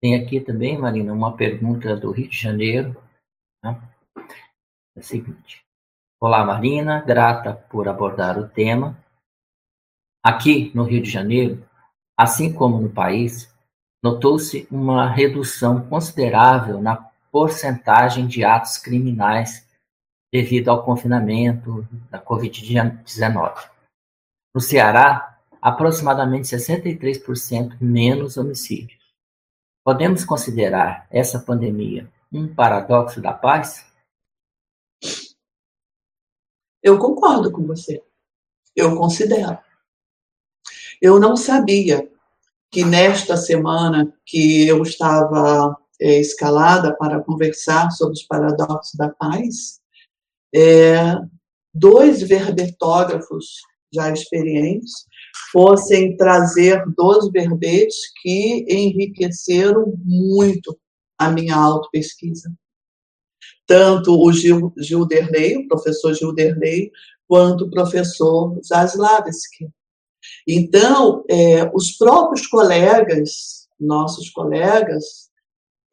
Tem 0.01 0.15
aqui 0.15 0.39
também, 0.39 0.77
Marina, 0.77 1.11
uma 1.13 1.35
pergunta 1.35 1.95
do 1.95 2.11
Rio 2.11 2.29
de 2.29 2.37
Janeiro. 2.37 2.95
Né? 3.63 3.81
É 4.95 4.99
a 4.99 5.03
seguinte. 5.03 5.65
Olá, 6.21 6.45
Marina, 6.45 7.01
grata 7.01 7.53
por 7.53 7.87
abordar 7.87 8.37
o 8.37 8.47
tema. 8.47 8.97
Aqui 10.23 10.71
no 10.73 10.83
Rio 10.83 11.01
de 11.01 11.09
Janeiro, 11.09 11.67
assim 12.17 12.53
como 12.53 12.79
no 12.79 12.89
país, 12.89 13.53
notou-se 14.03 14.67
uma 14.69 15.09
redução 15.09 15.87
considerável 15.87 16.81
na 16.81 16.95
porcentagem 17.31 18.27
de 18.27 18.43
atos 18.43 18.77
criminais 18.77 19.67
devido 20.31 20.69
ao 20.69 20.83
confinamento 20.83 21.87
da 22.09 22.21
Covid-19. 22.21 23.69
No 24.53 24.61
Ceará, 24.61 25.37
aproximadamente 25.61 26.47
63% 26.47 27.77
menos 27.81 28.37
homicídios. 28.37 29.03
Podemos 29.83 30.23
considerar 30.23 31.07
essa 31.09 31.39
pandemia 31.39 32.09
um 32.31 32.53
paradoxo 32.53 33.21
da 33.21 33.33
paz? 33.33 33.85
Eu 36.81 36.99
concordo 36.99 37.51
com 37.51 37.65
você. 37.65 38.03
Eu 38.75 38.95
considero. 38.97 39.57
Eu 41.01 41.19
não 41.19 41.35
sabia 41.35 42.11
que 42.75 42.83
nesta 42.83 43.37
semana 43.37 44.13
que 44.25 44.67
eu 44.67 44.83
estava 44.83 45.77
é, 45.97 46.19
escalada 46.19 46.93
para 46.97 47.23
conversar 47.23 47.89
sobre 47.91 48.15
os 48.15 48.23
paradoxos 48.23 48.93
da 48.95 49.07
paz, 49.07 49.79
é, 50.53 51.15
dois 51.73 52.21
verbetógrafos 52.21 53.61
já 53.93 54.11
experientes 54.11 54.91
fossem 55.53 56.17
trazer 56.17 56.83
dois 56.97 57.31
verbetes 57.31 57.95
que 58.21 58.65
enriqueceram 58.67 59.93
muito 60.03 60.77
a 61.17 61.31
minha 61.31 61.55
autopesquisa. 61.55 62.53
Tanto 63.65 64.21
o 64.21 64.33
Gil, 64.33 64.73
Gilderley, 64.77 65.59
o 65.59 65.67
professor 65.69 66.13
Gilderley, 66.13 66.91
quanto 67.25 67.63
o 67.63 67.71
professor 67.71 68.59
Zaslavski. 68.67 69.69
Então, 70.47 71.23
é, 71.29 71.69
os 71.73 71.91
próprios 71.97 72.47
colegas, 72.47 73.67
nossos 73.79 74.29
colegas 74.29 75.29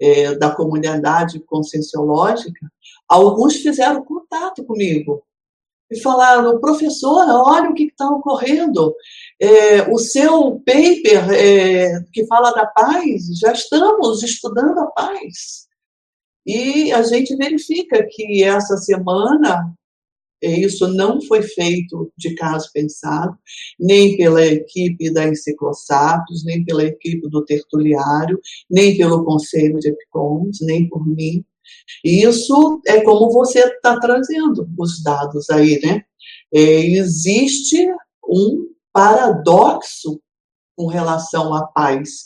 é, 0.00 0.34
da 0.34 0.54
comunidade 0.54 1.40
conscienciológica, 1.40 2.70
alguns 3.08 3.56
fizeram 3.56 4.04
contato 4.04 4.64
comigo 4.64 5.22
e 5.92 6.00
falaram, 6.00 6.58
professora, 6.58 7.34
olha 7.34 7.70
o 7.70 7.74
que 7.74 7.84
está 7.84 8.08
ocorrendo. 8.08 8.94
É, 9.40 9.82
o 9.92 9.98
seu 9.98 10.60
paper 10.64 11.30
é, 11.30 12.00
que 12.12 12.26
fala 12.26 12.50
da 12.52 12.66
paz, 12.66 13.24
já 13.38 13.52
estamos 13.52 14.22
estudando 14.22 14.78
a 14.78 14.86
paz. 14.86 15.68
E 16.46 16.90
a 16.92 17.02
gente 17.02 17.36
verifica 17.36 18.04
que 18.10 18.42
essa 18.42 18.76
semana 18.78 19.72
Isso 20.42 20.88
não 20.88 21.20
foi 21.22 21.42
feito 21.42 22.12
de 22.16 22.34
caso 22.34 22.70
pensado, 22.72 23.36
nem 23.78 24.16
pela 24.16 24.44
equipe 24.44 25.12
da 25.12 25.28
Enciclosapos, 25.28 26.44
nem 26.44 26.64
pela 26.64 26.84
equipe 26.84 27.28
do 27.28 27.44
Tertuliário, 27.44 28.40
nem 28.68 28.96
pelo 28.96 29.24
Conselho 29.24 29.78
de 29.78 29.88
Epicons, 29.88 30.58
nem 30.62 30.88
por 30.88 31.06
mim. 31.06 31.44
Isso 32.04 32.80
é 32.86 33.00
como 33.02 33.30
você 33.30 33.60
está 33.60 33.98
trazendo 33.98 34.68
os 34.78 35.02
dados 35.02 35.48
aí, 35.50 35.80
né? 35.82 36.02
É, 36.52 36.60
existe 36.60 37.88
um 38.28 38.66
paradoxo 38.92 40.20
com 40.76 40.86
relação 40.86 41.54
à 41.54 41.66
paz. 41.66 42.24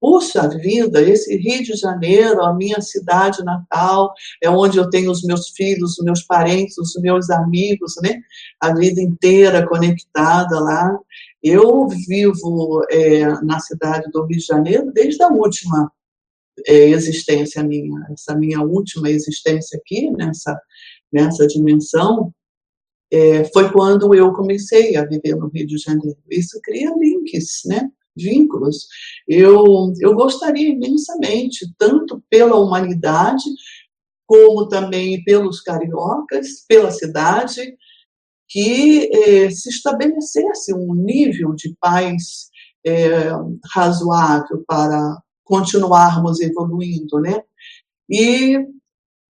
Puxa 0.00 0.48
vida, 0.48 1.02
esse 1.02 1.36
Rio 1.36 1.62
de 1.62 1.74
Janeiro, 1.74 2.42
a 2.42 2.54
minha 2.54 2.80
cidade 2.80 3.44
natal, 3.44 4.14
é 4.42 4.48
onde 4.48 4.78
eu 4.78 4.88
tenho 4.88 5.10
os 5.10 5.22
meus 5.22 5.50
filhos, 5.50 5.98
os 5.98 6.04
meus 6.04 6.22
parentes, 6.22 6.78
os 6.78 6.94
meus 7.02 7.28
amigos, 7.28 7.94
né? 8.02 8.18
A 8.58 8.74
vida 8.74 9.00
inteira 9.00 9.68
conectada 9.68 10.58
lá. 10.58 10.98
Eu 11.42 11.86
vivo 11.88 12.82
é, 12.90 13.26
na 13.42 13.60
cidade 13.60 14.10
do 14.10 14.24
Rio 14.24 14.38
de 14.38 14.44
Janeiro 14.44 14.90
desde 14.92 15.22
a 15.22 15.28
última 15.28 15.92
é, 16.66 16.88
existência 16.88 17.62
minha, 17.62 18.06
essa 18.10 18.34
minha 18.34 18.62
última 18.62 19.10
existência 19.10 19.78
aqui, 19.78 20.10
nessa, 20.10 20.58
nessa 21.12 21.46
dimensão, 21.46 22.32
é, 23.12 23.44
foi 23.52 23.70
quando 23.72 24.14
eu 24.14 24.32
comecei 24.32 24.96
a 24.96 25.04
viver 25.04 25.34
no 25.36 25.48
Rio 25.48 25.66
de 25.66 25.78
Janeiro. 25.78 26.16
Isso 26.30 26.60
cria 26.62 26.90
links, 26.96 27.62
né? 27.66 27.90
Vínculos. 28.16 28.86
Eu, 29.26 29.92
eu 30.00 30.14
gostaria 30.14 30.68
imensamente, 30.68 31.72
tanto 31.78 32.22
pela 32.28 32.56
humanidade, 32.56 33.44
como 34.26 34.68
também 34.68 35.22
pelos 35.24 35.60
cariocas, 35.60 36.64
pela 36.68 36.90
cidade, 36.90 37.76
que 38.48 39.08
eh, 39.12 39.50
se 39.50 39.68
estabelecesse 39.68 40.74
um 40.74 40.94
nível 40.94 41.52
de 41.54 41.74
paz 41.80 42.48
eh, 42.84 43.30
razoável 43.72 44.64
para 44.66 45.20
continuarmos 45.44 46.40
evoluindo, 46.40 47.20
né? 47.20 47.42
E, 48.08 48.58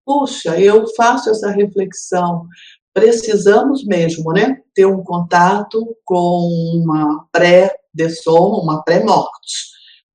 puxa, 0.05 0.59
eu 0.61 0.87
faço 0.95 1.31
essa 1.31 1.51
reflexão. 1.51 2.47
Precisamos 2.93 3.85
mesmo, 3.85 4.33
né, 4.33 4.61
ter 4.75 4.87
um 4.87 5.03
contato 5.03 5.97
com 6.05 6.83
uma 6.83 7.27
pré 7.33 7.80
de 7.93 8.09
soma, 8.11 8.63
uma 8.63 8.83
pré-morte. 8.83 9.71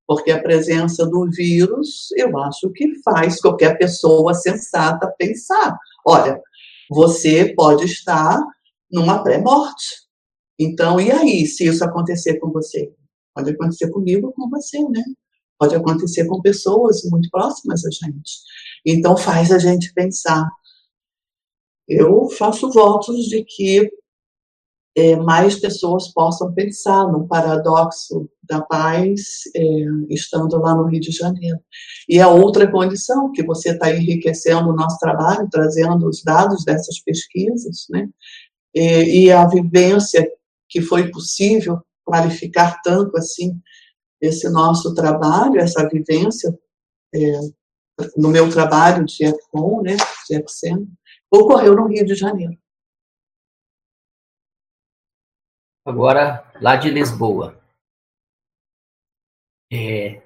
Porque 0.08 0.32
a 0.32 0.42
presença 0.42 1.06
do 1.06 1.30
vírus, 1.32 2.10
eu 2.16 2.38
acho 2.40 2.70
que 2.72 3.02
faz 3.02 3.42
qualquer 3.42 3.78
pessoa 3.78 4.34
sensata 4.34 5.14
pensar: 5.18 5.78
olha, 6.06 6.40
você 6.90 7.54
pode 7.56 7.86
estar 7.86 8.40
numa 8.92 9.24
pré-morte. 9.24 10.06
Então, 10.60 11.02
e 11.02 11.12
aí, 11.12 11.46
se 11.46 11.66
isso 11.66 11.84
acontecer 11.84 12.40
com 12.40 12.52
você? 12.52 12.94
Pode 13.34 13.52
acontecer 13.52 13.90
comigo 13.90 14.28
ou 14.28 14.34
com 14.34 14.50
você, 14.50 14.80
né? 14.80 15.04
Pode 15.58 15.76
acontecer 15.76 16.26
com 16.26 16.42
pessoas 16.42 17.04
muito 17.06 17.30
próximas 17.30 17.84
a 17.86 17.90
gente. 17.90 18.40
Então, 18.86 19.18
faz 19.18 19.52
a 19.52 19.58
gente 19.58 19.94
pensar. 19.94 20.48
Eu 21.88 22.30
faço 22.30 22.72
votos 22.72 23.26
de 23.26 23.44
que 23.44 23.90
é, 24.98 25.16
mais 25.18 25.60
pessoas 25.60 26.12
possam 26.14 26.54
pensar 26.54 27.06
no 27.12 27.28
paradoxo 27.28 28.30
da 28.44 28.62
paz 28.62 29.42
é, 29.56 29.62
estando 30.10 30.58
lá 30.58 30.74
no 30.74 30.88
Rio 30.88 31.02
de 31.02 31.12
Janeiro. 31.12 31.60
E 32.08 32.20
a 32.20 32.30
outra 32.30 32.72
condição, 32.72 33.32
que 33.32 33.44
você 33.44 33.72
está 33.72 33.94
enriquecendo 33.94 34.70
o 34.70 34.76
nosso 34.76 34.98
trabalho, 35.00 35.50
trazendo 35.52 36.08
os 36.08 36.24
dados 36.24 36.64
dessas 36.64 37.00
pesquisas, 37.00 37.88
né? 37.90 38.08
E, 38.74 39.26
e 39.26 39.32
a 39.32 39.46
vivência 39.48 40.26
que 40.70 40.82
foi 40.82 41.10
possível 41.12 41.82
qualificar 42.06 42.80
tanto 42.84 43.18
assim 43.18 43.60
esse 44.22 44.50
nosso 44.50 44.94
trabalho, 44.94 45.60
essa 45.60 45.88
vivência 45.90 46.58
é, 47.14 47.40
no 48.16 48.30
meu 48.30 48.50
trabalho 48.50 49.06
de 49.06 49.26
EPCOM, 49.26 49.82
né, 49.82 49.96
de 50.28 50.36
EPCEM, 50.36 50.88
ocorreu 51.32 51.76
no 51.76 51.88
Rio 51.88 52.06
de 52.06 52.16
Janeiro. 52.16 52.58
Agora, 55.86 56.44
lá 56.60 56.76
de 56.76 56.90
Lisboa. 56.90 57.62
É... 59.72 60.20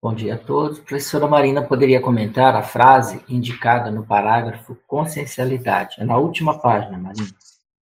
Bom 0.00 0.14
dia 0.14 0.36
a 0.36 0.38
todos. 0.38 0.78
Professora 0.78 1.26
Marina 1.26 1.60
poderia 1.60 2.00
comentar 2.00 2.54
a 2.54 2.62
frase 2.62 3.24
indicada 3.28 3.90
no 3.90 4.06
parágrafo 4.06 4.76
consciencialidade. 4.86 6.00
É 6.00 6.04
na 6.04 6.18
última 6.18 6.56
página, 6.60 6.96
Marina. 6.96 7.34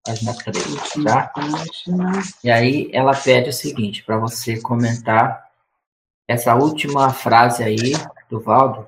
Página 0.01 0.33
3, 0.33 1.03
tá? 1.03 1.33
E 2.41 2.49
aí 2.49 2.89
ela 2.93 3.13
pede 3.13 3.49
o 3.49 3.53
seguinte, 3.53 4.01
para 4.03 4.17
você 4.17 4.61
comentar 4.61 5.45
essa 6.25 6.55
última 6.55 7.11
frase 7.11 7.63
aí 7.63 7.91
do 8.29 8.39
Valdo. 8.39 8.87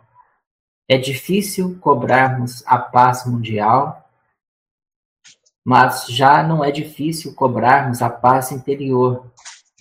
É 0.90 0.98
difícil 0.98 1.78
cobrarmos 1.82 2.66
a 2.66 2.78
paz 2.78 3.26
mundial 3.26 4.01
mas 5.66 6.08
já 6.08 6.44
não 6.44 6.64
é 6.64 6.72
difícil 6.72 7.36
cobrarmos 7.36 8.02
a 8.02 8.10
paz 8.10 8.52
interior, 8.52 9.32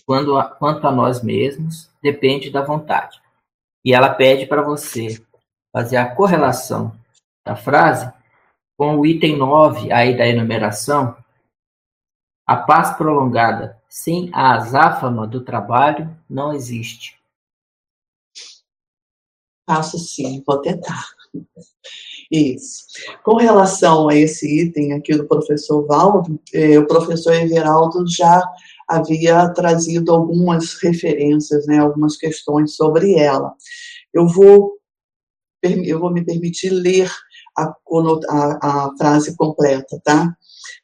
quando 0.07 0.39
a, 0.39 0.45
quanto 0.45 0.87
a 0.87 0.93
nós 0.93 1.23
mesmos, 1.23 1.91
depende 2.03 2.51
da 2.51 2.63
vontade. 2.63 3.21
E 3.85 3.95
ela 3.95 4.15
pede 4.15 4.47
para 4.47 4.63
você 4.63 5.25
fazer 5.73 5.97
a 5.97 6.15
correlação 6.15 6.93
da 7.45 7.57
frase 7.57 8.13
com 8.77 8.97
o 8.97 9.07
item 9.07 9.37
9 9.37 9.93
aí 9.93 10.17
da 10.17 10.27
enumeração, 10.27 11.17
a 12.47 12.57
paz 12.57 12.97
prolongada 12.97 13.81
sem 13.89 14.31
a 14.33 14.55
azáfama 14.55 15.27
do 15.27 15.45
trabalho 15.45 16.19
não 16.29 16.53
existe. 16.53 17.21
Faço 19.69 19.99
sim, 19.99 20.43
vou 20.47 20.61
tentar. 20.61 21.15
Isso. 22.31 22.85
Com 23.25 23.37
relação 23.37 24.09
a 24.09 24.15
esse 24.15 24.63
item 24.63 24.93
aqui 24.93 25.17
do 25.17 25.27
professor 25.27 25.85
Valdo, 25.85 26.41
eh, 26.55 26.79
o 26.79 26.87
professor 26.87 27.33
Everaldo 27.33 28.05
já 28.07 28.41
havia 28.89 29.49
trazido 29.49 30.13
algumas 30.13 30.75
referências, 30.75 31.67
né, 31.67 31.79
algumas 31.79 32.17
questões 32.17 32.77
sobre 32.77 33.15
ela. 33.15 33.53
Eu 34.13 34.29
vou, 34.29 34.79
eu 35.63 35.99
vou 35.99 36.13
me 36.13 36.25
permitir 36.25 36.71
ler 36.71 37.11
a, 37.57 37.65
a, 37.65 38.87
a 38.89 38.97
frase 38.97 39.37
completa, 39.37 40.01
tá? 40.05 40.37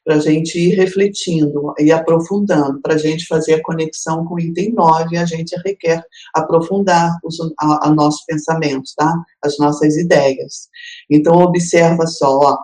Para 0.03 0.15
a 0.15 0.19
gente 0.19 0.57
ir 0.57 0.75
refletindo 0.75 1.73
e 1.79 1.91
aprofundando, 1.91 2.81
para 2.81 2.95
a 2.95 2.97
gente 2.97 3.25
fazer 3.25 3.55
a 3.55 3.63
conexão 3.63 4.25
com 4.25 4.35
o 4.35 4.39
item 4.39 4.73
9, 4.73 5.17
a 5.17 5.25
gente 5.25 5.55
requer 5.65 6.03
aprofundar 6.33 7.17
os 7.23 7.37
a, 7.59 7.87
a 7.87 7.91
nossos 7.93 8.23
pensamentos, 8.25 8.93
tá? 8.93 9.13
as 9.43 9.57
nossas 9.57 9.95
ideias. 9.97 10.69
Então, 11.09 11.35
observa 11.35 12.05
só, 12.07 12.39
ó, 12.39 12.57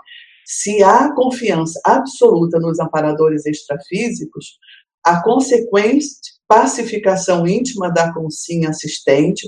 se 0.46 0.84
há 0.84 1.14
confiança 1.14 1.80
absoluta 1.86 2.60
nos 2.60 2.80
amparadores 2.80 3.46
extrafísicos, 3.46 4.58
a 5.04 5.22
consequente 5.22 6.08
pacificação 6.48 7.48
íntima 7.48 7.92
da 7.92 8.14
consciência 8.14 8.70
assistente 8.70 9.48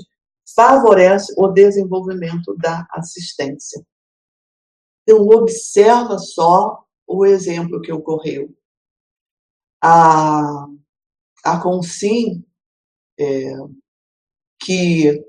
favorece 0.54 1.32
o 1.36 1.48
desenvolvimento 1.48 2.56
da 2.56 2.86
assistência. 2.92 3.82
Então, 5.02 5.26
observa 5.26 6.18
só 6.18 6.85
o 7.06 7.24
exemplo 7.24 7.80
que 7.80 7.92
ocorreu. 7.92 8.54
A, 9.82 10.66
a 11.44 11.60
Consim, 11.60 12.44
é, 13.18 13.52
que 14.60 15.24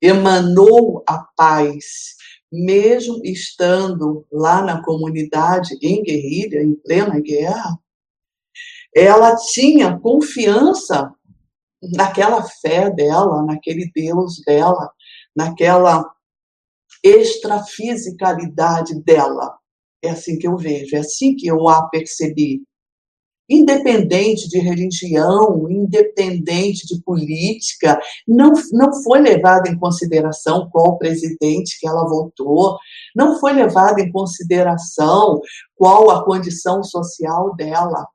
emanou 0.00 1.02
a 1.08 1.18
paz, 1.36 2.16
mesmo 2.50 3.20
estando 3.24 4.26
lá 4.30 4.62
na 4.62 4.82
comunidade 4.82 5.78
em 5.80 6.02
guerrilha, 6.02 6.62
em 6.62 6.74
plena 6.74 7.20
guerra, 7.20 7.78
ela 8.94 9.34
tinha 9.36 9.98
confiança 9.98 11.14
naquela 11.96 12.42
fé 12.42 12.90
dela, 12.90 13.42
naquele 13.42 13.90
Deus 13.94 14.42
dela, 14.44 14.92
naquela 15.34 16.04
extrafisicalidade 17.02 19.00
dela. 19.02 19.58
É 20.02 20.10
assim 20.10 20.38
que 20.38 20.46
eu 20.48 20.56
vejo, 20.56 20.96
é 20.96 20.98
assim 20.98 21.36
que 21.36 21.46
eu 21.46 21.68
a 21.68 21.88
percebi. 21.88 22.62
Independente 23.48 24.48
de 24.48 24.58
religião, 24.58 25.70
independente 25.70 26.86
de 26.86 27.02
política, 27.02 28.00
não, 28.26 28.52
não 28.72 29.02
foi 29.02 29.20
levado 29.20 29.68
em 29.68 29.78
consideração 29.78 30.68
qual 30.70 30.96
presidente 30.96 31.78
que 31.78 31.86
ela 31.86 32.08
votou, 32.08 32.78
não 33.14 33.38
foi 33.38 33.52
levado 33.52 33.98
em 33.98 34.10
consideração 34.10 35.40
qual 35.74 36.10
a 36.10 36.24
condição 36.24 36.82
social 36.82 37.54
dela. 37.54 38.06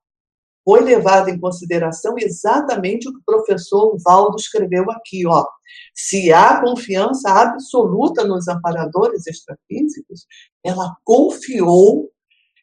Foi 0.68 0.82
levado 0.82 1.30
em 1.30 1.40
consideração 1.40 2.16
exatamente 2.18 3.08
o 3.08 3.14
que 3.14 3.20
o 3.20 3.24
professor 3.24 3.96
Valdo 4.04 4.36
escreveu 4.36 4.92
aqui, 4.92 5.26
ó. 5.26 5.48
Se 5.96 6.34
há 6.34 6.60
confiança 6.60 7.30
absoluta 7.30 8.26
nos 8.26 8.50
amparadores 8.50 9.26
extrafísicos, 9.28 10.26
ela 10.62 10.94
confiou 11.06 12.12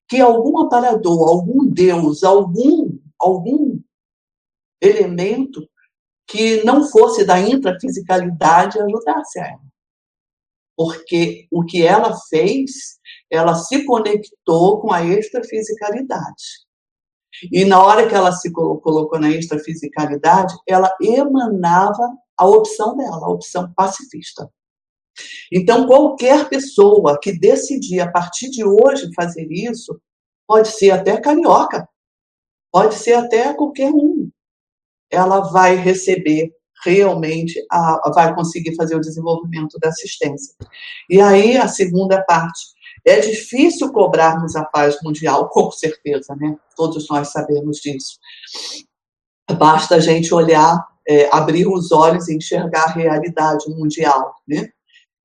que 0.07 0.21
algum 0.21 0.59
aparador, 0.59 1.31
algum 1.31 1.65
deus, 1.67 2.23
algum, 2.23 2.91
algum 3.19 3.81
elemento 4.83 5.67
que 6.27 6.63
não 6.63 6.87
fosse 6.87 7.25
da 7.25 7.41
intrafisicalidade 7.41 8.79
ajudasse 8.81 9.41
a 9.41 9.47
ela. 9.47 9.65
Porque 10.77 11.47
o 11.51 11.65
que 11.65 11.83
ela 11.83 12.15
fez, 12.29 12.99
ela 13.31 13.55
se 13.55 13.87
conectou 13.87 14.83
com 14.83 14.93
a 14.93 15.03
extrafisicalidade. 15.03 16.64
E 17.51 17.65
na 17.65 17.83
hora 17.83 18.09
que 18.09 18.15
ela 18.15 18.33
se 18.33 18.51
colocou 18.53 19.19
na 19.19 19.31
extrafisicalidade, 19.31 20.55
ela 20.69 20.95
emanava 21.01 22.17
a 22.37 22.47
opção 22.47 22.97
dela, 22.97 23.27
a 23.27 23.31
opção 23.31 23.73
pacifista. 23.75 24.51
Então, 25.53 25.87
qualquer 25.87 26.49
pessoa 26.49 27.19
que 27.21 27.39
decidir 27.39 28.01
a 28.01 28.11
partir 28.11 28.51
de 28.51 28.65
hoje 28.65 29.13
fazer 29.15 29.47
isso, 29.51 30.01
pode 30.47 30.69
ser 30.69 30.91
até 30.91 31.21
carioca, 31.21 31.89
pode 32.73 32.95
ser 32.97 33.15
até 33.15 33.55
qualquer 33.55 33.91
um, 33.91 34.29
ela 35.11 35.41
vai 35.53 35.77
receber 35.77 36.53
realmente, 36.85 37.65
a, 37.71 38.11
vai 38.15 38.35
conseguir 38.35 38.75
fazer 38.75 38.97
o 38.97 39.01
desenvolvimento 39.01 39.79
da 39.81 39.89
assistência. 39.89 40.55
E 41.09 41.21
aí, 41.21 41.57
a 41.57 41.69
segunda 41.69 42.23
parte, 42.25 42.74
é 43.05 43.21
difícil 43.21 43.93
cobrarmos 43.93 44.57
a 44.57 44.65
paz 44.65 44.97
mundial, 45.03 45.49
com 45.53 45.71
certeza, 45.71 46.35
né? 46.37 46.57
Todos 46.77 47.09
nós 47.09 47.29
sabemos 47.29 47.79
disso. 47.79 48.19
Basta 49.59 49.97
a 49.97 50.01
gente 50.01 50.33
olhar, 50.33 50.83
é, 51.07 51.29
abrir 51.31 51.67
os 51.67 51.93
olhos 51.93 52.29
e 52.29 52.37
enxergar 52.37 52.85
a 52.85 52.93
realidade 52.93 53.69
mundial, 53.69 54.35
né? 54.49 54.71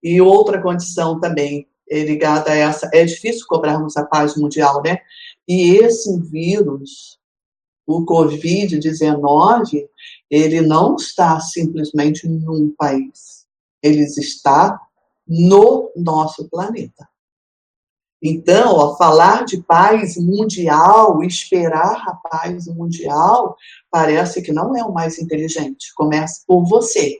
E 0.03 0.21
outra 0.21 0.61
condição 0.61 1.19
também 1.19 1.67
é 1.89 2.03
ligada 2.03 2.51
a 2.51 2.55
essa, 2.55 2.89
é 2.93 3.03
difícil 3.03 3.45
cobrarmos 3.47 3.97
a 3.97 4.05
paz 4.05 4.35
mundial, 4.35 4.81
né? 4.83 4.99
E 5.47 5.77
esse 5.77 6.19
vírus, 6.29 7.17
o 7.87 8.05
Covid-19, 8.05 9.87
ele 10.29 10.61
não 10.61 10.95
está 10.95 11.39
simplesmente 11.39 12.27
num 12.27 12.71
país, 12.77 13.47
ele 13.81 14.03
está 14.03 14.79
no 15.27 15.91
nosso 15.95 16.47
planeta. 16.49 17.08
Então, 18.21 18.75
ó, 18.75 18.97
falar 18.97 19.45
de 19.45 19.61
paz 19.63 20.17
mundial, 20.17 21.23
esperar 21.23 22.03
a 22.05 22.15
paz 22.15 22.67
mundial, 22.67 23.55
parece 23.89 24.41
que 24.41 24.51
não 24.51 24.75
é 24.75 24.83
o 24.83 24.93
mais 24.93 25.17
inteligente. 25.19 25.93
Começa 25.95 26.43
por 26.45 26.65
você. 26.67 27.19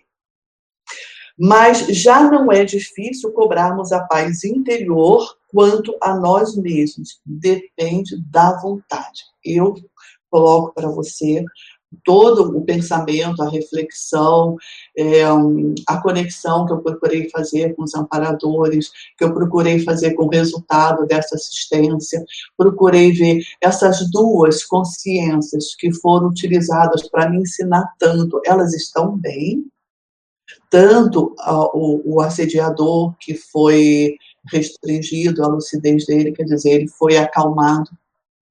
Mas 1.38 1.88
já 1.88 2.30
não 2.30 2.52
é 2.52 2.66
difícil 2.66 3.32
cobrarmos 3.32 3.94
a 3.94 4.04
paz 4.04 4.44
interior 4.44 5.38
quanto 5.48 5.96
a 6.02 6.14
nós 6.14 6.58
mesmos. 6.58 7.22
Depende 7.26 8.22
da 8.30 8.60
vontade. 8.60 9.24
Eu 9.44 9.74
coloco 10.30 10.74
para 10.74 10.90
você 10.90 11.46
todo 12.04 12.58
o 12.58 12.64
pensamento, 12.64 13.42
a 13.42 13.50
reflexão, 13.50 14.56
é, 14.98 15.24
a 15.88 16.02
conexão 16.02 16.66
que 16.66 16.74
eu 16.74 16.82
procurei 16.82 17.30
fazer 17.30 17.76
com 17.76 17.84
os 17.84 17.96
amparadores, 17.96 18.92
que 19.18 19.24
eu 19.24 19.34
procurei 19.34 19.80
fazer 19.80 20.14
com 20.14 20.26
o 20.26 20.30
resultado 20.30 21.06
dessa 21.08 21.36
assistência, 21.36 22.24
procurei 22.58 23.12
ver 23.12 23.42
essas 23.62 24.10
duas 24.12 24.64
consciências 24.64 25.76
que 25.76 25.92
foram 25.94 26.28
utilizadas 26.28 27.08
para 27.10 27.30
me 27.30 27.42
ensinar 27.42 27.86
tanto, 27.98 28.40
elas 28.46 28.74
estão 28.74 29.18
bem? 29.18 29.66
Tanto 30.70 31.36
uh, 31.40 31.70
o, 31.74 32.16
o 32.16 32.22
assediador 32.22 33.16
que 33.20 33.36
foi 33.36 34.16
restringido, 34.52 35.44
a 35.44 35.48
lucidez 35.48 36.06
dele, 36.06 36.32
quer 36.32 36.44
dizer, 36.44 36.70
ele 36.72 36.88
foi 36.88 37.18
acalmado 37.18 37.90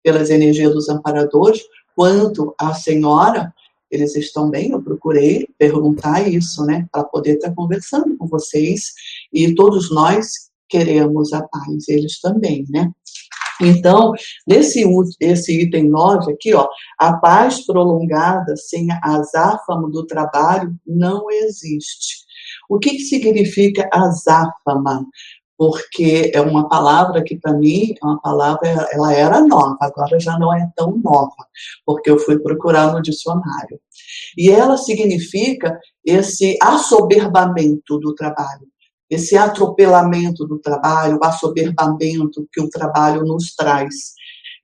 pelas 0.03 0.31
energias 0.31 0.73
dos 0.73 0.89
amparadores, 0.89 1.63
quanto 1.99 2.55
a 2.57 2.75
senhora, 2.75 3.53
eles 3.91 4.15
estão 4.15 4.49
bem? 4.49 4.71
Eu 4.71 4.81
procurei 4.81 5.49
perguntar 5.59 6.29
isso, 6.29 6.65
né, 6.65 6.87
para 6.93 7.03
poder 7.03 7.35
estar 7.35 7.53
conversando 7.53 8.17
com 8.17 8.25
vocês 8.29 8.93
e 9.33 9.53
todos 9.53 9.91
nós 9.91 10.49
queremos 10.69 11.33
a 11.33 11.43
paz, 11.43 11.89
eles 11.89 12.21
também, 12.21 12.65
né? 12.71 12.93
Então, 13.61 14.13
nesse 14.47 14.85
esse 15.19 15.61
item 15.61 15.89
9 15.89 16.35
aqui, 16.35 16.55
ó, 16.55 16.69
a 16.97 17.15
paz 17.17 17.67
prolongada 17.67 18.57
sem 18.57 18.87
azáfama 19.03 19.91
do 19.91 20.07
trabalho 20.07 20.73
não 20.87 21.29
existe. 21.29 22.19
O 22.69 22.79
que, 22.79 22.91
que 22.91 23.01
significa 23.01 23.89
azáfama? 23.93 25.05
Porque 25.59 26.31
é 26.33 26.41
uma 26.41 26.69
palavra 26.69 27.23
que 27.25 27.37
para 27.37 27.53
mim 27.53 27.93
é 28.01 28.07
uma 28.07 28.21
palavra 28.21 28.89
ela 28.93 29.13
era 29.13 29.41
nova, 29.41 29.77
agora 29.81 30.21
já 30.21 30.39
não 30.39 30.55
é 30.55 30.71
tão 30.77 30.97
nova, 30.97 31.35
porque 31.85 32.09
eu 32.09 32.17
fui 32.17 32.39
procurar 32.39 32.93
no 32.93 33.03
dicionário. 33.03 33.81
E 34.37 34.51
ela 34.51 34.77
significa 34.77 35.77
esse 36.07 36.57
assoberbamento 36.63 37.99
do 37.99 38.15
trabalho, 38.15 38.69
esse 39.11 39.37
atropelamento 39.37 40.47
do 40.47 40.61
trabalho, 40.61 41.19
o 41.21 41.25
assoberbamento 41.25 42.47
que 42.53 42.61
o 42.61 42.71
trabalho 42.71 43.25
nos 43.25 43.53
traz. 43.57 44.15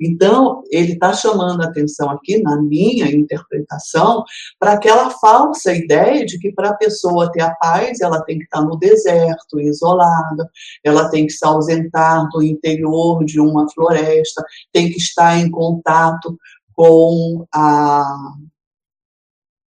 Então, 0.01 0.63
ele 0.71 0.93
está 0.93 1.13
chamando 1.13 1.63
a 1.63 1.67
atenção 1.67 2.11
aqui, 2.11 2.43
na 2.43 2.61
minha 2.61 3.11
interpretação, 3.11 4.25
para 4.59 4.73
aquela 4.73 5.11
falsa 5.11 5.73
ideia 5.73 6.25
de 6.25 6.39
que 6.39 6.53
para 6.53 6.71
a 6.71 6.77
pessoa 6.77 7.31
ter 7.31 7.43
a 7.43 7.55
paz, 7.55 8.01
ela 8.01 8.23
tem 8.23 8.39
que 8.39 8.45
estar 8.45 8.61
tá 8.61 8.65
no 8.65 8.77
deserto, 8.77 9.61
isolada, 9.61 10.49
ela 10.83 11.09
tem 11.09 11.27
que 11.27 11.33
se 11.33 11.47
ausentar 11.47 12.29
do 12.31 12.43
interior 12.43 13.25
de 13.25 13.41
uma 13.41 13.69
floresta, 13.71 14.45
tem 14.73 14.91
que 14.91 14.99
estar 14.99 15.39
em 15.39 15.51
contato 15.51 16.37
com 16.75 17.47
a, 17.55 18.05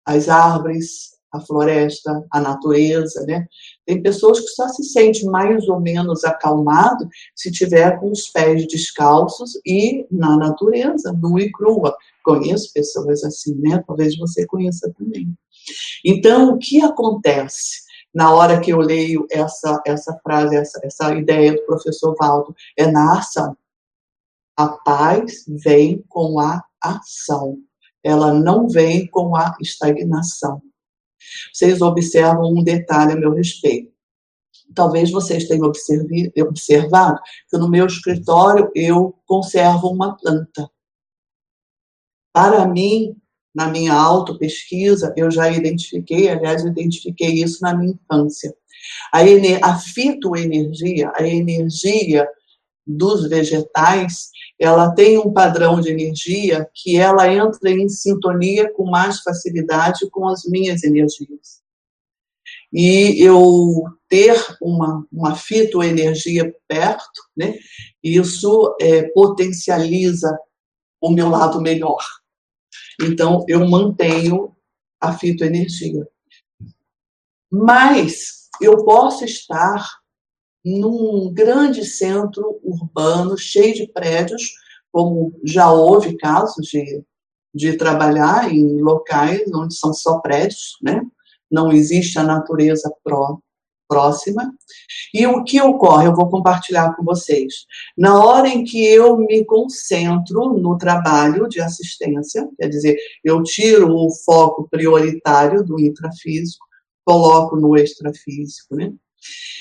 as 0.06 0.28
árvores, 0.28 1.12
a 1.32 1.40
floresta, 1.40 2.24
a 2.30 2.40
natureza, 2.40 3.24
né? 3.26 3.46
Tem 3.84 4.00
pessoas 4.00 4.40
que 4.40 4.48
só 4.48 4.68
se 4.68 4.84
sentem 4.84 5.24
mais 5.24 5.68
ou 5.68 5.80
menos 5.80 6.24
acalmado 6.24 7.08
se 7.34 7.50
tiver 7.50 7.98
com 7.98 8.10
os 8.10 8.28
pés 8.28 8.66
descalços 8.68 9.52
e 9.66 10.06
na 10.10 10.36
natureza, 10.36 11.12
nua 11.12 11.42
e 11.42 11.50
crua. 11.50 11.96
Conheço 12.24 12.72
pessoas 12.72 13.24
assim, 13.24 13.54
né? 13.56 13.82
Talvez 13.86 14.16
você 14.16 14.46
conheça 14.46 14.92
também. 14.96 15.34
Então, 16.04 16.54
o 16.54 16.58
que 16.58 16.80
acontece 16.80 17.82
na 18.14 18.32
hora 18.32 18.60
que 18.60 18.72
eu 18.72 18.78
leio 18.78 19.26
essa, 19.30 19.82
essa 19.84 20.16
frase, 20.22 20.56
essa, 20.56 20.80
essa 20.84 21.14
ideia 21.14 21.54
do 21.54 21.66
professor 21.66 22.14
Valdo? 22.18 22.54
É 22.76 22.86
na 22.86 23.18
ação. 23.18 23.56
A 24.56 24.68
paz 24.68 25.44
vem 25.48 26.04
com 26.08 26.38
a 26.38 26.62
ação. 26.80 27.58
Ela 28.04 28.32
não 28.32 28.68
vem 28.68 29.08
com 29.08 29.34
a 29.34 29.56
estagnação. 29.60 30.62
Vocês 31.52 31.80
observam 31.80 32.52
um 32.52 32.62
detalhe 32.62 33.12
a 33.12 33.16
meu 33.16 33.32
respeito. 33.32 33.92
Talvez 34.74 35.10
vocês 35.10 35.46
tenham 35.46 35.66
observado 35.66 37.20
que 37.50 37.58
no 37.58 37.68
meu 37.68 37.86
escritório 37.86 38.70
eu 38.74 39.14
conservo 39.26 39.88
uma 39.88 40.16
planta. 40.16 40.70
Para 42.32 42.66
mim, 42.66 43.14
na 43.54 43.68
minha 43.68 43.92
auto-pesquisa, 43.92 45.12
eu 45.16 45.30
já 45.30 45.50
identifiquei, 45.50 46.30
aliás, 46.30 46.64
eu 46.64 46.70
identifiquei 46.70 47.42
isso 47.42 47.58
na 47.60 47.74
minha 47.74 47.92
infância. 47.92 48.54
A, 49.12 49.20
a 49.62 49.78
fitoenergia, 49.78 51.12
a 51.14 51.26
energia 51.26 52.26
dos 52.86 53.28
vegetais, 53.28 54.30
ela 54.62 54.94
tem 54.94 55.18
um 55.18 55.32
padrão 55.32 55.80
de 55.80 55.90
energia 55.90 56.70
que 56.72 56.96
ela 56.96 57.26
entra 57.32 57.68
em 57.68 57.88
sintonia 57.88 58.72
com 58.72 58.88
mais 58.88 59.20
facilidade 59.20 60.08
com 60.08 60.28
as 60.28 60.44
minhas 60.44 60.84
energias. 60.84 61.60
E 62.72 63.20
eu 63.20 63.84
ter 64.08 64.36
uma, 64.60 65.04
uma 65.12 65.34
fitoenergia 65.34 66.54
perto, 66.68 67.22
né, 67.36 67.58
isso 68.02 68.76
é, 68.80 69.02
potencializa 69.10 70.38
o 71.00 71.10
meu 71.10 71.28
lado 71.28 71.60
melhor. 71.60 72.04
Então, 73.02 73.44
eu 73.48 73.68
mantenho 73.68 74.54
a 75.00 75.12
fitoenergia. 75.12 76.06
Mas 77.50 78.48
eu 78.60 78.84
posso 78.84 79.24
estar 79.24 80.01
num 80.64 81.32
grande 81.32 81.84
centro 81.84 82.60
urbano, 82.62 83.36
cheio 83.36 83.74
de 83.74 83.86
prédios, 83.88 84.42
como 84.90 85.32
já 85.44 85.72
houve 85.72 86.16
casos 86.16 86.66
de, 86.66 87.02
de 87.54 87.76
trabalhar 87.76 88.52
em 88.52 88.80
locais 88.80 89.50
onde 89.54 89.74
são 89.74 89.92
só 89.92 90.18
prédios, 90.20 90.76
né? 90.82 91.00
não 91.50 91.70
existe 91.70 92.18
a 92.18 92.22
natureza 92.22 92.90
pró, 93.04 93.38
próxima. 93.86 94.50
E 95.12 95.26
o 95.26 95.44
que 95.44 95.60
ocorre, 95.60 96.06
eu 96.06 96.14
vou 96.14 96.30
compartilhar 96.30 96.96
com 96.96 97.04
vocês. 97.04 97.66
Na 97.96 98.24
hora 98.24 98.48
em 98.48 98.64
que 98.64 98.82
eu 98.82 99.18
me 99.18 99.44
concentro 99.44 100.54
no 100.58 100.78
trabalho 100.78 101.46
de 101.46 101.60
assistência, 101.60 102.48
quer 102.58 102.68
dizer, 102.68 102.96
eu 103.22 103.42
tiro 103.42 103.94
o 103.94 104.10
foco 104.24 104.66
prioritário 104.70 105.62
do 105.62 105.78
intrafísico, 105.78 106.64
coloco 107.04 107.54
no 107.54 107.76
extrafísico, 107.76 108.74
né? 108.74 108.94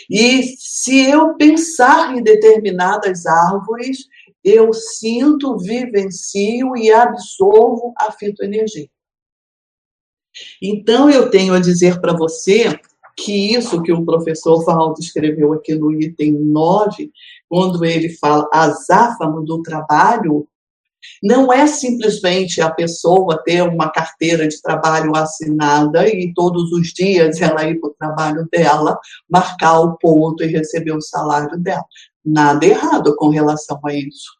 E 0.09 0.43
se 0.57 1.09
eu 1.09 1.35
pensar 1.35 2.15
em 2.15 2.23
determinadas 2.23 3.25
árvores, 3.25 4.07
eu 4.43 4.73
sinto, 4.73 5.57
vivencio 5.57 6.75
e 6.75 6.91
absorvo 6.91 7.93
a 7.97 8.11
fitoenergia. 8.11 8.89
Então, 10.61 11.09
eu 11.09 11.29
tenho 11.29 11.53
a 11.53 11.59
dizer 11.59 11.99
para 11.99 12.13
você 12.13 12.79
que 13.15 13.53
isso 13.53 13.81
que 13.83 13.91
o 13.91 14.05
professor 14.05 14.63
Valdo 14.63 14.99
escreveu 14.99 15.53
aqui 15.53 15.75
no 15.75 15.91
item 15.91 16.33
9, 16.33 17.11
quando 17.47 17.83
ele 17.85 18.09
fala 18.09 18.49
azáfamo 18.51 19.43
do 19.43 19.61
trabalho, 19.61 20.47
não 21.21 21.51
é 21.51 21.67
simplesmente 21.67 22.61
a 22.61 22.69
pessoa 22.69 23.41
ter 23.43 23.61
uma 23.61 23.89
carteira 23.89 24.47
de 24.47 24.61
trabalho 24.61 25.15
assinada 25.15 26.07
e 26.07 26.33
todos 26.33 26.71
os 26.71 26.87
dias 26.93 27.41
ela 27.41 27.67
ir 27.67 27.79
para 27.79 27.89
o 27.89 27.93
trabalho 27.93 28.47
dela, 28.51 28.97
marcar 29.29 29.79
o 29.79 29.97
ponto 29.97 30.43
e 30.43 30.47
receber 30.47 30.93
o 30.93 31.01
salário 31.01 31.57
dela. 31.59 31.85
Nada 32.23 32.65
errado 32.65 33.15
com 33.15 33.29
relação 33.29 33.79
a 33.85 33.93
isso. 33.93 34.31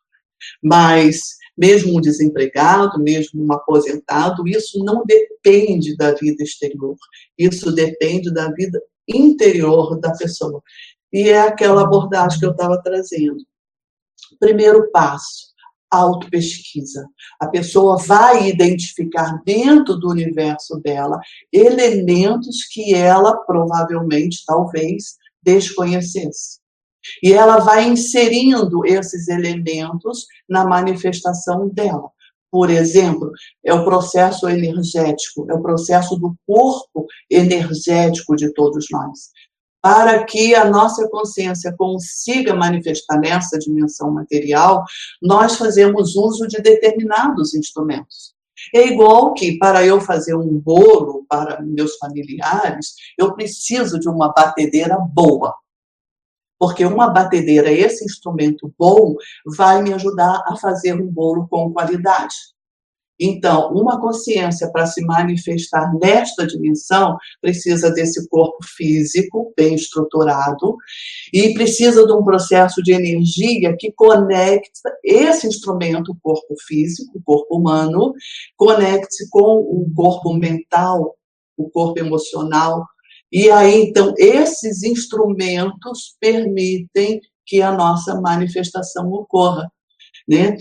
Mas, 0.64 1.38
mesmo 1.58 1.98
um 1.98 2.02
desempregado, 2.02 3.00
mesmo 3.00 3.44
um 3.44 3.54
aposentado, 3.54 4.48
isso 4.48 4.84
não 4.84 5.04
depende 5.06 5.96
da 5.96 6.14
vida 6.14 6.44
exterior. 6.44 6.96
Isso 7.38 7.72
depende 7.72 8.32
da 8.34 8.52
vida 8.52 8.82
interior 9.08 10.00
da 10.00 10.12
pessoa. 10.16 10.62
E 11.12 11.30
é 11.30 11.42
aquela 11.42 11.82
abordagem 11.84 12.40
que 12.40 12.46
eu 12.46 12.52
estava 12.52 12.82
trazendo. 12.82 13.44
Primeiro 14.40 14.90
passo 14.92 15.51
autopesquisa. 15.92 17.06
A 17.40 17.48
pessoa 17.48 17.98
vai 17.98 18.48
identificar 18.48 19.42
dentro 19.46 19.96
do 19.98 20.10
universo 20.10 20.80
dela 20.80 21.20
elementos 21.52 22.64
que 22.72 22.96
ela 22.96 23.36
provavelmente, 23.46 24.44
talvez, 24.46 25.18
desconhecesse. 25.44 26.60
E 27.22 27.34
ela 27.34 27.60
vai 27.60 27.88
inserindo 27.88 28.86
esses 28.86 29.28
elementos 29.28 30.26
na 30.48 30.66
manifestação 30.66 31.68
dela. 31.68 32.10
Por 32.50 32.70
exemplo, 32.70 33.32
é 33.66 33.74
o 33.74 33.84
processo 33.84 34.48
energético, 34.48 35.50
é 35.50 35.54
o 35.54 35.62
processo 35.62 36.16
do 36.18 36.36
corpo 36.46 37.08
energético 37.30 38.36
de 38.36 38.54
todos 38.54 38.86
nós 38.92 39.32
para 39.82 40.24
que 40.26 40.54
a 40.54 40.64
nossa 40.64 41.08
consciência 41.10 41.74
consiga 41.76 42.54
manifestar 42.54 43.20
nessa 43.20 43.58
dimensão 43.58 44.12
material, 44.12 44.84
nós 45.22 45.56
fazemos 45.56 46.16
uso 46.16 46.48
de 46.48 46.62
determinados 46.62 47.56
instrumentos. 47.56 48.36
É 48.76 48.86
igual 48.86 49.34
que 49.34 49.58
para 49.58 49.84
eu 49.84 50.00
fazer 50.00 50.36
um 50.36 50.60
bolo 50.60 51.26
para 51.28 51.62
meus 51.62 51.98
familiares, 51.98 52.94
eu 53.18 53.34
preciso 53.34 54.00
de 54.00 54.08
uma 54.08 54.32
batedeira 54.32 54.98
boa. 54.98 55.56
Porque 56.60 56.86
uma 56.86 57.10
batedeira, 57.10 57.72
esse 57.72 58.06
instrumento 58.06 58.72
bom, 58.78 59.16
vai 59.48 59.82
me 59.82 59.94
ajudar 59.94 60.44
a 60.46 60.56
fazer 60.58 60.94
um 60.94 61.08
bolo 61.08 61.48
com 61.48 61.74
qualidade. 61.74 62.36
Então, 63.24 63.72
uma 63.72 64.02
consciência 64.02 64.72
para 64.72 64.88
se 64.88 65.00
manifestar 65.06 65.94
nesta 66.02 66.48
dimensão 66.48 67.16
precisa 67.40 67.92
desse 67.92 68.28
corpo 68.28 68.58
físico 68.76 69.54
bem 69.56 69.76
estruturado 69.76 70.76
e 71.32 71.54
precisa 71.54 72.04
de 72.04 72.12
um 72.12 72.24
processo 72.24 72.82
de 72.82 72.92
energia 72.92 73.76
que 73.78 73.92
conecta 73.92 74.92
esse 75.04 75.46
instrumento, 75.46 76.14
o 76.14 76.18
corpo 76.20 76.56
físico, 76.68 77.16
o 77.16 77.22
corpo 77.24 77.58
humano, 77.58 78.12
conecte 78.58 79.30
com 79.30 79.60
o 79.60 79.86
corpo 79.96 80.34
mental, 80.34 81.16
o 81.56 81.70
corpo 81.70 82.00
emocional. 82.00 82.84
E 83.32 83.52
aí, 83.52 83.84
então, 83.84 84.16
esses 84.18 84.82
instrumentos 84.82 86.16
permitem 86.20 87.22
que 87.46 87.62
a 87.62 87.72
nossa 87.72 88.20
manifestação 88.20 89.12
ocorra. 89.12 89.72
Né? 90.28 90.58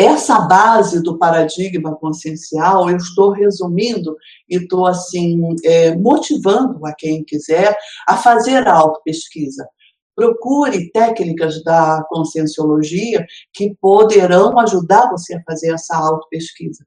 Essa 0.00 0.40
base 0.40 1.02
do 1.02 1.18
paradigma 1.18 1.94
consciencial, 1.96 2.88
eu 2.88 2.96
estou 2.96 3.30
resumindo 3.30 4.16
e 4.48 4.56
estou 4.56 4.86
assim 4.86 5.54
é, 5.64 5.94
motivando 5.96 6.84
a 6.86 6.94
quem 6.94 7.22
quiser 7.24 7.76
a 8.08 8.16
fazer 8.16 8.66
a 8.66 8.74
autopesquisa. 8.74 9.68
Procure 10.14 10.90
técnicas 10.90 11.62
da 11.62 12.04
conscienciologia 12.08 13.24
que 13.52 13.74
poderão 13.80 14.58
ajudar 14.58 15.10
você 15.10 15.34
a 15.34 15.42
fazer 15.46 15.72
essa 15.72 15.96
autopesquisa. 15.96 16.84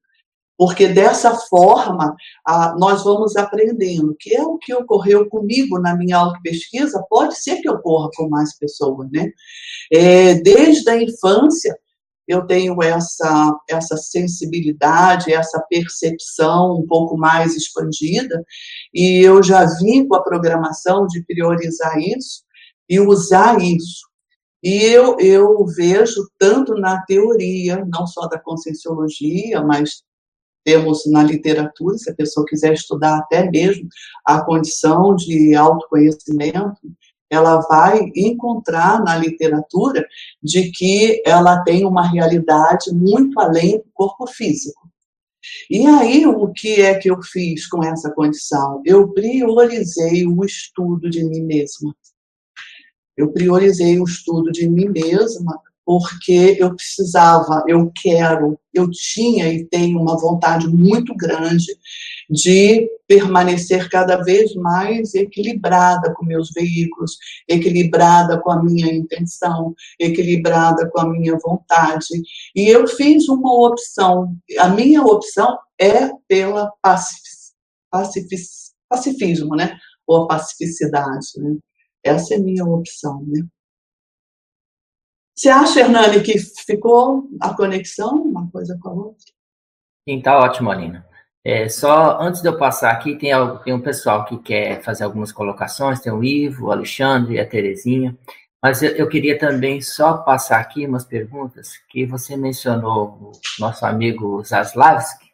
Porque 0.57 0.87
dessa 0.87 1.35
forma, 1.35 2.15
nós 2.77 3.03
vamos 3.03 3.35
aprendendo, 3.35 4.15
que 4.19 4.35
é 4.35 4.43
o 4.43 4.57
que 4.57 4.73
ocorreu 4.73 5.27
comigo 5.27 5.79
na 5.79 5.95
minha 5.95 6.17
autopesquisa, 6.17 7.03
pode 7.09 7.37
ser 7.41 7.57
que 7.57 7.69
ocorra 7.69 8.09
com 8.15 8.29
mais 8.29 8.55
pessoas, 8.57 9.09
né? 9.11 9.31
É, 9.91 10.35
desde 10.35 10.89
a 10.89 11.01
infância, 11.01 11.75
eu 12.27 12.45
tenho 12.45 12.81
essa, 12.81 13.57
essa 13.69 13.97
sensibilidade, 13.97 15.33
essa 15.33 15.59
percepção 15.69 16.79
um 16.79 16.87
pouco 16.87 17.17
mais 17.17 17.55
expandida, 17.55 18.43
e 18.93 19.19
eu 19.19 19.43
já 19.43 19.65
vim 19.79 20.07
com 20.07 20.15
a 20.15 20.23
programação 20.23 21.05
de 21.07 21.23
priorizar 21.25 21.97
isso 21.99 22.43
e 22.89 22.99
usar 22.99 23.61
isso. 23.61 24.07
E 24.63 24.81
eu, 24.83 25.17
eu 25.19 25.65
vejo 25.75 26.25
tanto 26.39 26.75
na 26.75 27.03
teoria, 27.05 27.83
não 27.85 28.07
só 28.07 28.27
da 28.27 28.39
conscienciologia, 28.39 29.61
mas 29.61 30.03
temos 30.63 31.01
na 31.11 31.21
literatura, 31.21 31.97
se 31.97 32.09
a 32.09 32.15
pessoa 32.15 32.45
quiser 32.47 32.71
estudar 32.71 33.17
até 33.17 33.49
mesmo 33.49 33.87
a 34.25 34.43
condição 34.43 35.15
de 35.15 35.53
autoconhecimento, 35.53 36.79
ela 37.33 37.59
vai 37.61 38.11
encontrar 38.15 39.03
na 39.03 39.17
literatura 39.17 40.07
de 40.41 40.71
que 40.71 41.21
ela 41.25 41.63
tem 41.63 41.85
uma 41.85 42.07
realidade 42.07 42.93
muito 42.93 43.39
além 43.39 43.79
do 43.79 43.85
corpo 43.93 44.27
físico. 44.27 44.81
E 45.69 45.85
aí, 45.85 46.25
o 46.25 46.47
que 46.53 46.81
é 46.81 46.97
que 46.97 47.09
eu 47.09 47.21
fiz 47.21 47.67
com 47.67 47.83
essa 47.83 48.09
condição? 48.11 48.81
Eu 48.85 49.11
priorizei 49.11 50.25
o 50.25 50.43
estudo 50.45 51.09
de 51.09 51.23
mim 51.23 51.41
mesma. 51.41 51.93
Eu 53.17 53.31
priorizei 53.31 53.99
o 53.99 54.05
estudo 54.05 54.51
de 54.51 54.69
mim 54.69 54.89
mesma 54.89 55.61
porque 55.85 56.57
eu 56.59 56.73
precisava, 56.75 57.63
eu 57.67 57.91
quero, 57.93 58.57
eu 58.73 58.89
tinha 58.89 59.49
e 59.49 59.65
tenho 59.65 59.99
uma 59.99 60.17
vontade 60.17 60.67
muito 60.67 61.13
grande 61.15 61.67
de 62.29 62.89
permanecer 63.07 63.89
cada 63.89 64.23
vez 64.23 64.55
mais 64.55 65.13
equilibrada 65.13 66.13
com 66.13 66.25
meus 66.25 66.51
veículos, 66.51 67.17
equilibrada 67.47 68.39
com 68.39 68.51
a 68.51 68.63
minha 68.63 68.93
intenção, 68.93 69.75
equilibrada 69.99 70.89
com 70.89 71.01
a 71.01 71.09
minha 71.09 71.37
vontade. 71.43 72.07
E 72.55 72.67
eu 72.67 72.87
fiz 72.87 73.27
uma 73.27 73.53
opção. 73.67 74.35
A 74.57 74.69
minha 74.69 75.03
opção 75.03 75.57
é 75.79 76.09
pela 76.27 76.71
pacifismo, 78.89 79.55
né? 79.55 79.77
Ou 80.07 80.23
a 80.23 80.27
pacificidade, 80.27 81.27
né? 81.37 81.57
Essa 82.03 82.35
é 82.35 82.37
a 82.37 82.41
minha 82.41 82.65
opção, 82.65 83.23
né? 83.27 83.45
Você 85.35 85.49
acha, 85.49 85.79
Hernani, 85.79 86.21
que 86.21 86.37
ficou 86.37 87.27
a 87.39 87.53
conexão 87.53 88.21
uma 88.21 88.49
coisa 88.51 88.77
com 88.81 88.89
a 88.89 88.93
outra? 88.93 89.25
Sim, 90.07 90.21
tá 90.21 90.37
ótimo, 90.37 90.69
Alina. 90.69 91.05
É, 91.45 91.67
só 91.67 92.21
antes 92.21 92.41
de 92.41 92.47
eu 92.47 92.57
passar 92.57 92.91
aqui, 92.91 93.15
tem, 93.17 93.31
tem 93.63 93.73
um 93.73 93.81
pessoal 93.81 94.25
que 94.25 94.37
quer 94.37 94.81
fazer 94.81 95.03
algumas 95.03 95.31
colocações, 95.31 95.99
tem 95.99 96.13
o 96.13 96.23
Ivo, 96.23 96.67
o 96.67 96.71
Alexandre, 96.71 97.39
a 97.39 97.47
Terezinha, 97.47 98.17
mas 98.61 98.81
eu, 98.81 98.91
eu 98.91 99.09
queria 99.09 99.37
também 99.37 99.81
só 99.81 100.19
passar 100.19 100.61
aqui 100.61 100.87
umas 100.87 101.03
perguntas 101.03 101.73
que 101.89 102.05
você 102.05 102.37
mencionou 102.37 103.07
o 103.07 103.31
nosso 103.59 103.85
amigo 103.85 104.41
Zaslavski, 104.43 105.33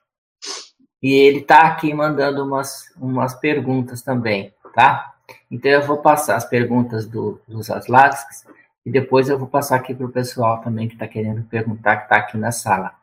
e 1.01 1.13
ele 1.13 1.39
está 1.39 1.67
aqui 1.67 1.93
mandando 1.93 2.43
umas, 2.43 2.85
umas 2.99 3.35
perguntas 3.35 4.01
também, 4.01 4.51
tá? 4.73 5.13
Então 5.51 5.69
eu 5.71 5.83
vou 5.83 5.97
passar 5.97 6.35
as 6.37 6.45
perguntas 6.45 7.05
do, 7.05 7.39
do 7.47 7.61
Zaslavski 7.61 8.49
e 8.89 8.91
depois 8.91 9.29
eu 9.29 9.37
vou 9.37 9.47
passar 9.47 9.75
aqui 9.75 9.93
para 9.93 10.07
o 10.07 10.11
pessoal 10.11 10.61
também 10.61 10.87
que 10.87 10.95
está 10.95 11.07
querendo 11.07 11.47
perguntar, 11.47 11.97
que 11.97 12.03
está 12.05 12.15
aqui 12.15 12.39
na 12.39 12.51
sala, 12.51 12.95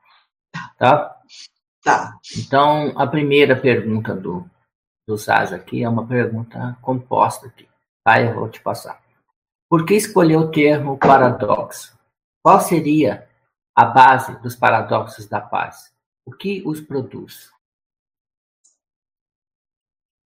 tá? 0.77 1.17
Tá. 1.81 2.19
Então, 2.37 2.93
a 2.99 3.07
primeira 3.07 3.55
pergunta 3.55 4.13
do, 4.13 4.45
do 5.07 5.17
Saz 5.17 5.53
aqui 5.53 5.85
é 5.85 5.89
uma 5.89 6.05
pergunta 6.05 6.77
composta 6.83 7.47
aqui. 7.47 7.69
Tá? 8.05 8.21
Eu 8.21 8.35
vou 8.35 8.49
te 8.49 8.61
passar. 8.61 9.01
Por 9.71 9.87
que 9.87 9.95
escolher 9.95 10.35
o 10.39 10.51
termo 10.51 10.99
paradoxo? 10.99 11.97
Qual 12.43 12.61
seria 12.61 13.29
a 13.73 13.85
base 13.85 14.37
dos 14.41 14.57
paradoxos 14.57 15.29
da 15.29 15.41
paz? 15.41 15.95
O 16.27 16.33
que 16.33 16.65
os 16.67 16.81
produz? 16.81 17.53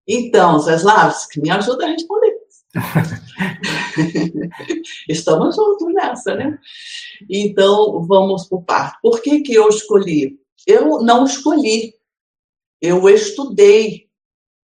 Então, 0.06 0.60
Zaslavski, 0.60 1.40
me 1.40 1.50
ajuda 1.50 1.86
a 1.86 1.88
responder. 1.88 2.19
Estamos 5.08 5.56
juntos 5.56 5.92
nessa, 5.92 6.34
né? 6.34 6.58
Então, 7.28 8.06
vamos 8.06 8.46
por 8.46 8.62
parte. 8.62 8.98
Por 9.02 9.20
que, 9.20 9.40
que 9.40 9.54
eu 9.54 9.68
escolhi? 9.68 10.38
Eu 10.66 11.02
não 11.02 11.24
escolhi, 11.24 11.94
eu 12.80 13.08
estudei 13.08 14.08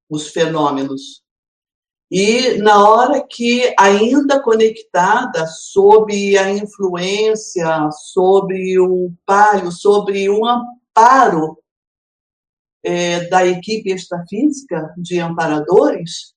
os 0.09 0.29
fenômenos. 0.29 1.25
E 2.09 2.59
na 2.59 2.89
hora 2.89 3.27
que, 3.27 3.75
ainda 3.77 4.41
conectada 4.41 5.45
sob 5.47 6.39
a 6.39 6.53
influência, 6.53 7.91
sobre 7.91 8.79
o 8.79 9.13
palio, 9.25 9.73
sobre 9.73 10.31
o 10.31 10.47
amparo 10.47 11.59
é, 12.85 13.29
da 13.29 13.45
equipe 13.45 13.91
extrafísica 13.91 14.95
de 14.97 15.19
amparadores, 15.19 16.36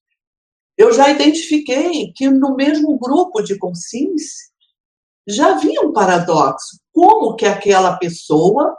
eu 0.80 0.94
já 0.94 1.10
identifiquei 1.10 2.14
que 2.16 2.30
no 2.30 2.56
mesmo 2.56 2.98
grupo 2.98 3.42
de 3.42 3.58
consciência 3.58 4.48
já 5.28 5.52
havia 5.52 5.82
um 5.82 5.92
paradoxo. 5.92 6.80
Como 6.94 7.36
que 7.36 7.46
aquela 7.46 7.98
pessoa 7.98 8.74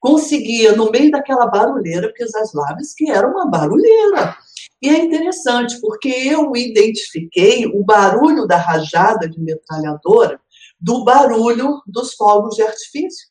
conseguia, 0.00 0.74
no 0.74 0.90
meio 0.90 1.12
daquela 1.12 1.46
barulheira, 1.46 2.08
porque 2.08 2.26
Zaslaves 2.26 2.92
que 2.92 3.08
era 3.08 3.28
uma 3.28 3.48
barulheira. 3.48 4.36
E 4.82 4.88
é 4.88 4.98
interessante, 4.98 5.80
porque 5.80 6.08
eu 6.08 6.54
identifiquei 6.56 7.66
o 7.66 7.84
barulho 7.84 8.48
da 8.48 8.56
rajada 8.56 9.28
de 9.28 9.40
metralhadora 9.40 10.40
do 10.80 11.04
barulho 11.04 11.80
dos 11.86 12.14
fogos 12.14 12.56
de 12.56 12.62
artifício. 12.62 13.28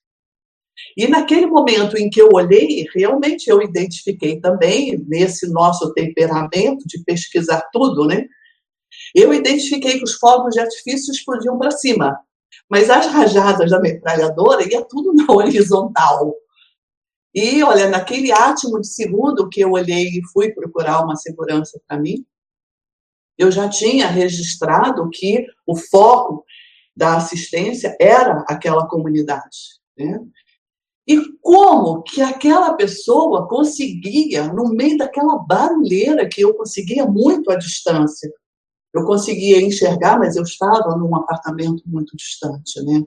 E 0.97 1.07
naquele 1.07 1.47
momento 1.47 1.97
em 1.97 2.09
que 2.09 2.21
eu 2.21 2.29
olhei, 2.33 2.85
realmente 2.93 3.49
eu 3.49 3.61
identifiquei 3.61 4.39
também, 4.39 4.97
nesse 5.07 5.51
nosso 5.51 5.91
temperamento 5.93 6.85
de 6.85 7.03
pesquisar 7.03 7.67
tudo, 7.71 8.05
né? 8.05 8.25
Eu 9.13 9.33
identifiquei 9.33 9.97
que 9.97 10.03
os 10.03 10.13
fogos 10.15 10.53
de 10.53 10.59
artifício 10.59 11.11
explodiam 11.11 11.57
para 11.57 11.71
cima, 11.71 12.19
mas 12.69 12.89
as 12.89 13.07
rajadas 13.07 13.71
da 13.71 13.79
metralhadora 13.79 14.63
ia 14.63 14.83
tudo 14.85 15.13
na 15.13 15.25
horizontal. 15.33 16.35
E, 17.33 17.63
olha, 17.63 17.89
naquele 17.89 18.31
átimo 18.31 18.79
de 18.79 18.87
segundo 18.87 19.49
que 19.49 19.61
eu 19.61 19.71
olhei 19.71 20.07
e 20.09 20.21
fui 20.31 20.51
procurar 20.51 21.03
uma 21.03 21.15
segurança 21.15 21.81
para 21.87 21.99
mim, 21.99 22.23
eu 23.37 23.51
já 23.51 23.67
tinha 23.67 24.07
registrado 24.07 25.09
que 25.11 25.45
o 25.65 25.75
foco 25.75 26.45
da 26.95 27.17
assistência 27.17 27.95
era 27.99 28.45
aquela 28.47 28.87
comunidade. 28.87 29.79
Né? 29.97 30.19
E 31.07 31.19
como 31.41 32.01
que 32.03 32.21
aquela 32.21 32.73
pessoa 32.73 33.47
conseguia, 33.47 34.47
no 34.53 34.69
meio 34.69 34.97
daquela 34.97 35.37
barulheira 35.37 36.27
que 36.27 36.41
eu 36.41 36.53
conseguia 36.53 37.05
muito 37.05 37.51
à 37.51 37.55
distância, 37.55 38.31
eu 38.93 39.03
conseguia 39.05 39.61
enxergar, 39.61 40.17
mas 40.17 40.35
eu 40.35 40.43
estava 40.43 40.95
num 40.95 41.15
apartamento 41.15 41.83
muito 41.85 42.15
distante, 42.15 42.81
né? 42.83 43.03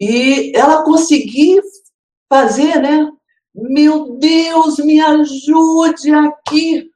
E 0.00 0.52
ela 0.54 0.82
conseguia 0.84 1.62
fazer, 2.28 2.80
né? 2.80 3.10
Meu 3.54 4.16
Deus, 4.18 4.78
me 4.78 5.00
ajude 5.00 6.10
aqui. 6.12 6.90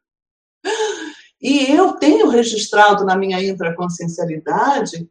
E 1.40 1.70
eu 1.70 1.92
tenho 1.94 2.28
registrado 2.28 3.04
na 3.04 3.16
minha 3.16 3.42
intraconsciencialidade 3.42 5.08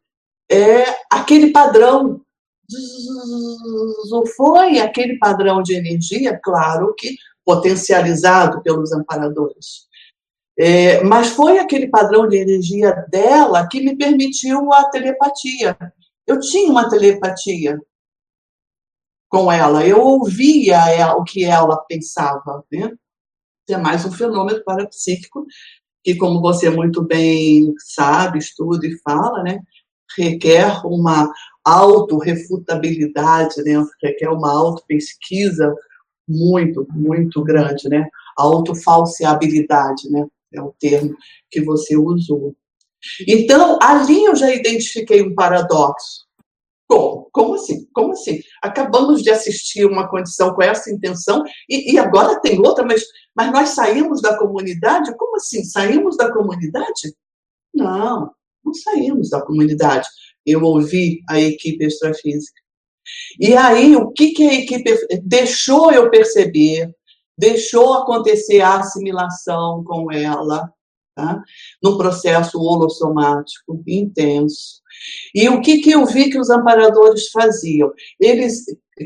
é, 0.49 0.83
aquele 1.11 1.51
padrão. 1.51 2.21
Foi 4.35 4.79
aquele 4.79 5.17
padrão 5.17 5.61
de 5.61 5.75
energia, 5.75 6.39
claro 6.43 6.93
que 6.97 7.15
potencializado 7.43 8.61
pelos 8.63 8.91
amparadores. 8.91 9.85
É, 10.57 11.03
mas 11.03 11.29
foi 11.29 11.59
aquele 11.59 11.87
padrão 11.87 12.27
de 12.27 12.37
energia 12.37 12.91
dela 13.09 13.67
que 13.67 13.81
me 13.81 13.95
permitiu 13.95 14.73
a 14.73 14.89
telepatia. 14.89 15.77
Eu 16.25 16.39
tinha 16.39 16.71
uma 16.71 16.89
telepatia 16.89 17.79
com 19.29 19.51
ela. 19.51 19.85
Eu 19.85 19.99
ouvia 19.99 20.89
ela, 20.89 21.15
o 21.17 21.23
que 21.23 21.43
ela 21.43 21.77
pensava. 21.87 22.63
Né? 22.71 22.91
É 23.69 23.77
mais 23.77 24.05
um 24.05 24.11
fenômeno 24.11 24.63
parapsíquico 24.63 25.45
que, 26.03 26.15
como 26.15 26.39
você 26.39 26.69
muito 26.69 27.03
bem 27.03 27.73
sabe, 27.79 28.37
estuda 28.37 28.85
e 28.85 28.97
fala, 28.99 29.41
né, 29.41 29.59
requer 30.17 30.85
uma 30.85 31.31
autorrefutabilidade, 31.63 33.61
né, 33.63 33.83
requer 34.01 34.29
uma 34.29 34.51
autopesquisa 34.51 35.73
muito, 36.27 36.85
muito 36.91 37.43
grande, 37.43 37.89
né, 37.89 38.07
autofalseabilidade, 38.37 40.09
né, 40.09 40.25
é 40.53 40.61
o 40.61 40.73
termo 40.79 41.15
que 41.49 41.61
você 41.61 41.97
usou. 41.97 42.55
Então, 43.27 43.77
ali 43.81 44.25
eu 44.25 44.35
já 44.35 44.53
identifiquei 44.53 45.21
um 45.21 45.35
paradoxo. 45.35 46.25
Como? 46.87 47.29
Como 47.31 47.55
assim? 47.55 47.87
Como 47.93 48.11
assim? 48.11 48.39
Acabamos 48.61 49.21
de 49.21 49.29
assistir 49.29 49.85
uma 49.85 50.07
condição 50.07 50.53
com 50.53 50.61
essa 50.61 50.91
intenção 50.91 51.43
e, 51.69 51.93
e, 51.93 51.99
agora 51.99 52.39
tem 52.39 52.59
outra, 52.59 52.85
mas, 52.85 53.03
mas 53.35 53.51
nós 53.51 53.69
saímos 53.69 54.21
da 54.21 54.37
comunidade? 54.37 55.15
Como 55.17 55.35
assim? 55.35 55.63
Saímos 55.63 56.15
da 56.15 56.31
comunidade? 56.31 57.13
Não, 57.73 58.31
não 58.65 58.73
saímos 58.73 59.29
da 59.29 59.41
comunidade. 59.41 60.07
Eu 60.45 60.63
ouvi 60.63 61.21
a 61.29 61.39
equipe 61.39 61.85
extrafísica. 61.85 62.61
E 63.39 63.55
aí, 63.55 63.95
o 63.95 64.11
que, 64.11 64.31
que 64.31 64.43
a 64.43 64.53
equipe 64.53 64.91
deixou 65.23 65.91
eu 65.91 66.09
perceber, 66.09 66.91
deixou 67.37 67.93
acontecer 67.93 68.61
a 68.61 68.79
assimilação 68.79 69.83
com 69.83 70.11
ela, 70.11 70.71
tá? 71.15 71.41
num 71.83 71.97
processo 71.97 72.59
holossomático 72.59 73.83
intenso. 73.87 74.81
E 75.33 75.49
o 75.49 75.61
que, 75.61 75.79
que 75.79 75.91
eu 75.91 76.05
vi 76.05 76.29
que 76.29 76.39
os 76.39 76.49
amparadores 76.49 77.29
faziam? 77.29 77.91
Eles 78.19 78.63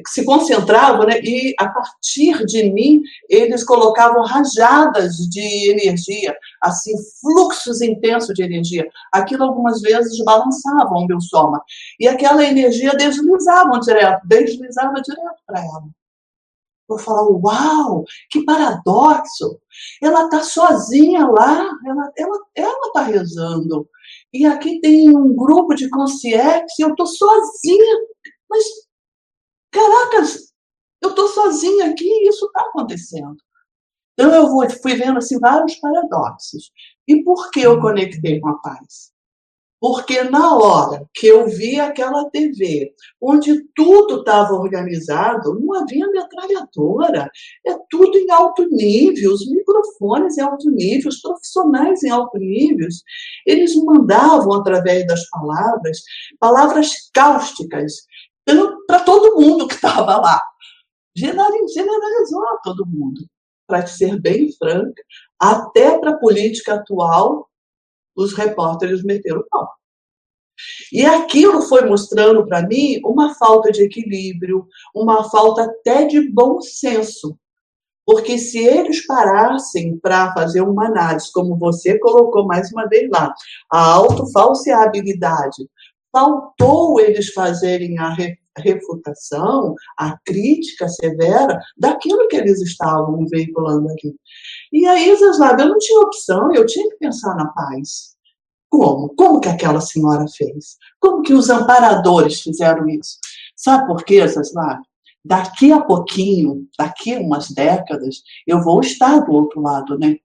se 0.08 0.24
concentravam, 0.24 1.08
né, 1.08 1.20
e 1.24 1.56
a 1.60 1.68
partir 1.68 2.46
de 2.46 2.72
mim, 2.72 3.02
eles 3.28 3.64
colocavam 3.64 4.24
rajadas 4.24 5.16
de 5.16 5.72
energia, 5.72 6.36
assim, 6.62 6.94
fluxos 7.20 7.82
intensos 7.82 8.36
de 8.36 8.44
energia. 8.44 8.88
Aquilo 9.12 9.44
algumas 9.44 9.82
vezes 9.82 10.24
balançava 10.24 10.94
o 10.94 11.08
meu 11.08 11.20
soma. 11.20 11.64
E 12.00 12.08
aquela 12.08 12.44
energia 12.44 12.92
deslizava 12.92 13.80
direto, 13.80 14.22
deslizava 14.28 15.02
direto 15.02 15.42
para 15.48 15.60
ela. 15.60 15.90
Eu 16.90 16.98
falava, 16.98 17.30
uau, 17.30 18.04
que 18.32 18.44
paradoxo! 18.44 19.60
Ela 20.02 20.26
está 20.26 20.42
sozinha 20.42 21.28
lá, 21.28 21.70
ela 21.86 22.10
está 22.10 22.14
ela, 22.18 22.40
ela 22.56 22.92
tá 22.94 23.04
rezando. 23.04 23.88
E 24.34 24.46
aqui 24.46 24.80
tem 24.80 25.10
um 25.10 25.36
grupo 25.36 25.74
de 25.74 25.90
consciência, 25.90 26.84
eu 26.84 26.90
estou 26.90 27.06
sozinha. 27.06 28.08
Mas, 28.50 28.64
caracas, 29.72 30.54
eu 31.02 31.10
estou 31.10 31.28
sozinha 31.30 31.90
aqui 31.90 32.06
e 32.06 32.30
isso 32.30 32.46
está 32.46 32.62
acontecendo. 32.62 33.38
Então 34.14 34.34
eu 34.34 34.70
fui 34.82 34.96
vendo 34.96 35.18
assim, 35.18 35.40
vários 35.40 35.76
paradoxos. 35.76 36.72
E 37.08 37.24
por 37.24 37.50
que 37.52 37.62
eu 37.62 37.80
conectei 37.80 38.40
com 38.40 38.50
a 38.50 38.60
paz? 38.60 39.12
Porque 39.82 40.24
na 40.24 40.58
hora 40.58 41.08
que 41.14 41.28
eu 41.28 41.48
vi 41.48 41.80
aquela 41.80 42.30
TV, 42.30 42.94
onde 43.22 43.64
tudo 43.74 44.20
estava 44.20 44.54
organizado, 44.54 45.58
não 45.58 45.74
havia 45.74 46.06
metralhadora, 46.08 47.30
é 47.66 47.78
tudo 47.90 48.18
em 48.18 48.30
alto 48.30 48.68
nível, 48.70 49.32
os 49.32 49.50
microfones 49.50 50.38
em 50.38 50.42
alto 50.42 50.70
nível, 50.70 51.08
os 51.08 51.22
profissionais 51.22 52.04
em 52.04 52.10
alto 52.10 52.38
nível, 52.38 52.90
eles 53.46 53.74
mandavam 53.76 54.54
através 54.54 55.08
das 55.08 55.30
palavras, 55.30 56.02
palavras 56.40 57.10
cáusticas, 57.14 57.94
para 58.88 59.00
todo 59.02 59.40
mundo 59.40 59.68
que 59.68 59.76
estava 59.76 60.18
lá. 60.18 60.42
Generalizou 61.16 62.48
a 62.50 62.58
todo 62.64 62.86
mundo. 62.86 63.22
Para 63.68 63.86
ser 63.86 64.20
bem 64.20 64.52
franca, 64.58 65.04
até 65.40 65.98
para 66.00 66.12
a 66.12 66.18
política 66.18 66.74
atual, 66.74 67.49
os 68.24 68.34
repórteres 68.34 69.04
meteram 69.04 69.40
o 69.42 69.48
pau. 69.50 69.70
E 70.92 71.06
aquilo 71.06 71.62
foi 71.62 71.86
mostrando 71.86 72.46
para 72.46 72.68
mim 72.68 73.00
uma 73.04 73.34
falta 73.36 73.72
de 73.72 73.84
equilíbrio, 73.84 74.68
uma 74.94 75.30
falta 75.30 75.64
até 75.64 76.06
de 76.06 76.30
bom 76.30 76.60
senso. 76.62 77.38
Porque 78.06 78.38
se 78.38 78.58
eles 78.58 79.06
parassem 79.06 79.98
para 80.00 80.34
fazer 80.34 80.62
uma 80.62 80.88
análise, 80.88 81.32
como 81.32 81.56
você 81.56 81.98
colocou 82.00 82.46
mais 82.46 82.72
uma 82.72 82.88
vez 82.88 83.10
lá, 83.10 83.34
a 83.72 83.86
autofalseabilidade, 83.86 85.70
faltou 86.12 87.00
eles 87.00 87.32
fazerem 87.32 88.00
a 88.00 88.10
refutação, 88.58 89.76
a 89.98 90.18
crítica 90.26 90.88
severa 90.88 91.60
daquilo 91.78 92.28
que 92.28 92.36
eles 92.36 92.62
estavam 92.62 93.26
veiculando 93.28 93.90
aqui. 93.92 94.16
E 94.72 94.86
aí, 94.86 95.16
Zaslav, 95.16 95.60
eu 95.60 95.70
não 95.70 95.78
tinha 95.78 96.02
opção, 96.02 96.54
eu 96.54 96.66
tinha 96.66 96.90
que 96.90 96.98
pensar 96.98 97.36
na 97.36 97.48
paz. 97.48 98.16
Como? 98.70 99.10
Como 99.16 99.40
que 99.40 99.50
aquela 99.50 99.82
senhora 99.82 100.26
fez? 100.28 100.78
Como 101.00 101.24
que 101.24 101.34
os 101.34 101.50
amparadores 101.50 102.42
fizeram 102.42 102.88
isso? 102.88 103.18
Sabe 103.56 103.88
por 103.88 104.04
quê, 104.04 104.26
Zaslav? 104.28 104.80
Daqui 105.26 105.72
a 105.72 105.82
pouquinho, 105.82 106.68
daqui 106.78 107.14
a 107.14 107.20
umas 107.20 107.50
décadas, 107.52 108.22
eu 108.48 108.62
vou 108.62 108.80
estar 108.80 109.20
do 109.20 109.34
outro 109.34 109.62
lado, 109.62 109.98
né? 109.98 110.18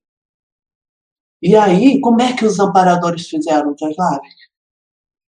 E 1.43 1.57
aí, 1.57 2.01
como 2.01 2.23
é 2.23 2.33
que 2.35 2.45
os 2.45 2.59
amparadores 2.59 3.29
fizeram, 3.29 3.77
Zaslav? 3.77 4.21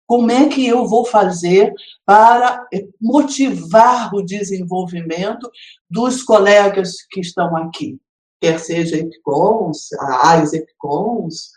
Como 0.10 0.32
é 0.32 0.50
que 0.50 0.66
eu 0.66 0.88
vou 0.88 1.06
fazer 1.06 1.72
para 2.04 2.68
motivar 3.00 4.12
o 4.16 4.24
desenvolvimento 4.24 5.48
dos 5.88 6.24
colegas 6.24 6.96
que 7.12 7.20
estão 7.20 7.56
aqui? 7.56 8.00
quer 8.42 8.58
seja 8.58 8.98
EPCONs, 8.98 9.92
a 10.00 10.32
AIS 10.32 10.54
EPCONs, 10.54 11.52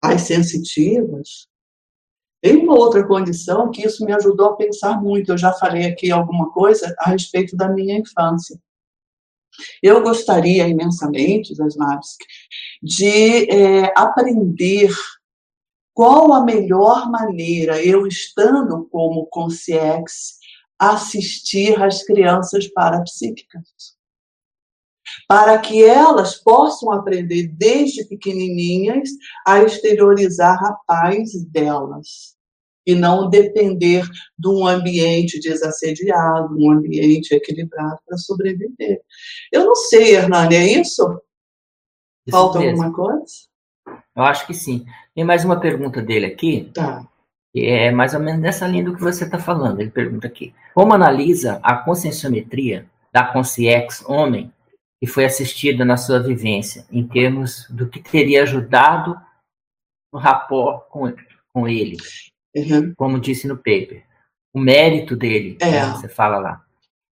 as 0.00 0.22
sensitivas, 0.22 1.48
tem 2.40 2.56
uma 2.56 2.74
outra 2.74 3.04
condição 3.06 3.68
que 3.68 3.84
isso 3.84 4.04
me 4.04 4.12
ajudou 4.12 4.46
a 4.46 4.56
pensar 4.56 5.02
muito. 5.02 5.32
Eu 5.32 5.38
já 5.38 5.52
falei 5.52 5.84
aqui 5.86 6.12
alguma 6.12 6.52
coisa 6.52 6.94
a 7.00 7.10
respeito 7.10 7.56
da 7.56 7.68
minha 7.68 7.98
infância. 7.98 8.56
Eu 9.82 10.02
gostaria 10.02 10.68
imensamente, 10.68 11.54
das 11.56 11.76
naves, 11.76 12.16
de 12.80 13.50
é, 13.50 13.92
aprender 13.96 14.90
qual 15.94 16.32
a 16.32 16.44
melhor 16.44 17.10
maneira, 17.10 17.82
eu 17.82 18.06
estando 18.06 18.86
como 18.90 19.26
consciex, 19.26 20.38
assistir 20.78 21.80
as 21.82 22.02
crianças 22.02 22.66
parapsíquicas. 22.68 23.62
Para 25.28 25.58
que 25.58 25.84
elas 25.84 26.42
possam 26.42 26.90
aprender 26.90 27.48
desde 27.48 28.04
pequenininhas 28.06 29.10
a 29.46 29.62
exteriorizar 29.62 30.58
a 30.64 30.72
paz 30.86 31.30
delas 31.50 32.36
e 32.86 32.94
não 32.94 33.28
depender 33.28 34.04
de 34.38 34.48
um 34.48 34.66
ambiente 34.66 35.38
desassediado, 35.38 36.56
um 36.58 36.72
ambiente 36.72 37.32
equilibrado 37.32 37.98
para 38.06 38.18
sobreviver. 38.18 39.00
Eu 39.52 39.66
não 39.66 39.74
sei, 39.74 40.16
Hernani, 40.16 40.56
é 40.56 40.80
isso? 40.80 41.02
isso 42.26 42.36
Falta 42.36 42.58
mesmo. 42.58 42.82
alguma 42.82 42.92
coisa? 42.92 43.51
Eu 44.16 44.24
acho 44.24 44.46
que 44.46 44.54
sim. 44.54 44.86
Tem 45.14 45.24
mais 45.24 45.44
uma 45.44 45.58
pergunta 45.58 46.02
dele 46.02 46.26
aqui. 46.26 46.70
Tá. 46.74 47.06
Que 47.52 47.66
é 47.66 47.90
mais 47.90 48.14
ou 48.14 48.20
menos 48.20 48.40
nessa 48.40 48.66
linha 48.66 48.84
do 48.84 48.94
que 48.94 49.00
você 49.00 49.24
está 49.24 49.38
falando. 49.38 49.80
Ele 49.80 49.90
pergunta 49.90 50.26
aqui: 50.26 50.54
Como 50.74 50.94
analisa 50.94 51.60
a 51.62 51.76
conscienciometria 51.76 52.86
da 53.12 53.24
consciex 53.24 54.04
homem 54.08 54.52
que 55.00 55.06
foi 55.06 55.24
assistida 55.24 55.84
na 55.84 55.96
sua 55.96 56.20
vivência, 56.20 56.86
em 56.90 57.06
termos 57.06 57.66
do 57.68 57.88
que 57.88 58.00
teria 58.00 58.42
ajudado 58.42 59.20
no 60.12 60.18
rapport 60.18 60.88
com, 60.88 61.12
com 61.52 61.68
ele? 61.68 61.96
Uhum. 62.54 62.94
Como 62.96 63.20
disse 63.20 63.48
no 63.48 63.56
paper. 63.56 64.04
O 64.54 64.60
mérito 64.60 65.16
dele, 65.16 65.56
é. 65.60 65.70
né, 65.70 65.86
você 65.92 66.08
fala 66.08 66.38
lá. 66.38 66.64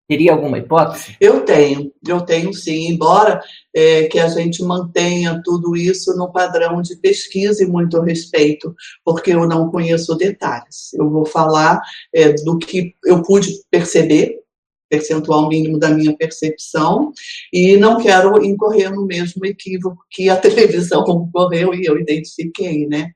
Teria 0.07 0.33
alguma 0.33 0.59
hipótese? 0.59 1.15
Eu 1.19 1.41
tenho, 1.41 1.91
eu 2.07 2.21
tenho 2.21 2.53
sim, 2.53 2.89
embora 2.89 3.41
é, 3.75 4.03
que 4.03 4.19
a 4.19 4.27
gente 4.27 4.61
mantenha 4.63 5.41
tudo 5.43 5.75
isso 5.75 6.15
no 6.15 6.31
padrão 6.31 6.79
de 6.79 6.95
pesquisa 6.97 7.63
e 7.63 7.67
muito 7.67 7.99
respeito, 8.01 8.75
porque 9.03 9.31
eu 9.31 9.47
não 9.47 9.71
conheço 9.71 10.15
detalhes. 10.15 10.93
Eu 10.93 11.09
vou 11.09 11.25
falar 11.25 11.81
é, 12.13 12.33
do 12.33 12.59
que 12.59 12.93
eu 13.03 13.23
pude 13.23 13.49
perceber, 13.71 14.39
percentual 14.87 15.49
mínimo 15.49 15.79
da 15.79 15.89
minha 15.89 16.15
percepção, 16.15 17.11
e 17.51 17.75
não 17.75 17.97
quero 17.97 18.45
incorrer 18.45 18.93
no 18.93 19.07
mesmo 19.07 19.43
equívoco 19.43 20.05
que 20.11 20.29
a 20.29 20.37
televisão 20.37 21.03
incorreu 21.03 21.73
e 21.73 21.83
eu 21.83 21.97
identifiquei, 21.97 22.85
né? 22.85 23.09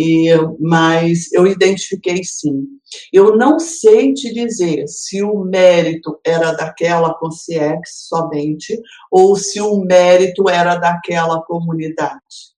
E, 0.00 0.28
mas 0.60 1.32
eu 1.32 1.44
identifiquei 1.44 2.22
sim. 2.22 2.68
Eu 3.12 3.36
não 3.36 3.58
sei 3.58 4.14
te 4.14 4.32
dizer 4.32 4.86
se 4.86 5.24
o 5.24 5.40
mérito 5.40 6.20
era 6.24 6.52
daquela 6.52 7.12
consciex 7.14 8.06
somente 8.06 8.80
ou 9.10 9.34
se 9.34 9.60
o 9.60 9.80
mérito 9.80 10.48
era 10.48 10.76
daquela 10.76 11.42
comunidade. 11.42 12.54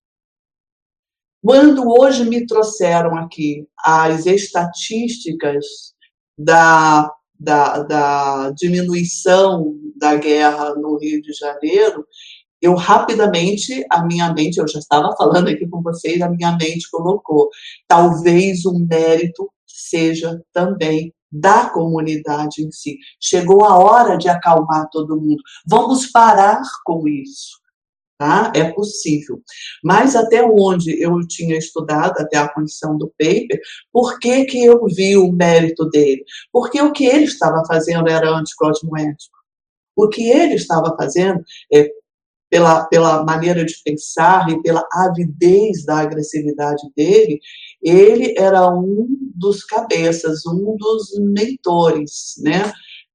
Quando 1.42 1.88
hoje 1.88 2.28
me 2.28 2.44
trouxeram 2.44 3.16
aqui 3.16 3.66
as 3.78 4.26
estatísticas 4.26 5.64
da, 6.36 7.10
da, 7.38 7.82
da 7.84 8.50
diminuição 8.50 9.74
da 9.96 10.14
guerra 10.16 10.74
no 10.74 10.98
Rio 10.98 11.22
de 11.22 11.32
Janeiro, 11.32 12.06
eu 12.60 12.74
rapidamente, 12.74 13.84
a 13.90 14.04
minha 14.04 14.32
mente, 14.32 14.58
eu 14.58 14.68
já 14.68 14.78
estava 14.78 15.14
falando 15.16 15.48
aqui 15.48 15.66
com 15.66 15.82
vocês, 15.82 16.20
a 16.20 16.28
minha 16.28 16.52
mente 16.56 16.90
colocou, 16.90 17.48
talvez 17.88 18.64
o 18.64 18.78
mérito 18.78 19.50
seja 19.66 20.40
também 20.52 21.12
da 21.30 21.70
comunidade 21.70 22.62
em 22.62 22.70
si. 22.72 22.98
Chegou 23.20 23.64
a 23.64 23.78
hora 23.78 24.16
de 24.16 24.28
acalmar 24.28 24.88
todo 24.90 25.20
mundo. 25.20 25.42
Vamos 25.66 26.06
parar 26.06 26.60
com 26.84 27.06
isso. 27.06 27.60
Tá? 28.18 28.52
É 28.54 28.70
possível. 28.70 29.40
Mas 29.82 30.14
até 30.14 30.44
onde 30.44 31.00
eu 31.00 31.26
tinha 31.26 31.56
estudado, 31.56 32.18
até 32.18 32.36
a 32.36 32.52
condição 32.52 32.98
do 32.98 33.08
paper, 33.18 33.58
por 33.90 34.18
que, 34.18 34.44
que 34.44 34.62
eu 34.62 34.84
vi 34.84 35.16
o 35.16 35.32
mérito 35.32 35.88
dele? 35.88 36.22
Porque 36.52 36.82
o 36.82 36.92
que 36.92 37.06
ele 37.06 37.24
estava 37.24 37.64
fazendo 37.66 38.10
era 38.10 38.28
anticosmoético. 38.28 39.38
O 39.96 40.08
que 40.08 40.28
ele 40.28 40.54
estava 40.54 40.94
fazendo 40.98 41.42
é 41.72 41.90
pela, 42.50 42.84
pela 42.86 43.24
maneira 43.24 43.64
de 43.64 43.80
pensar 43.84 44.50
e 44.50 44.60
pela 44.60 44.86
avidez 44.92 45.84
da 45.84 45.98
agressividade 45.98 46.82
dele, 46.96 47.40
ele 47.80 48.34
era 48.36 48.68
um 48.68 49.06
dos 49.36 49.64
cabeças, 49.64 50.44
um 50.44 50.76
dos 50.76 51.16
mentores, 51.18 52.34
né? 52.42 52.72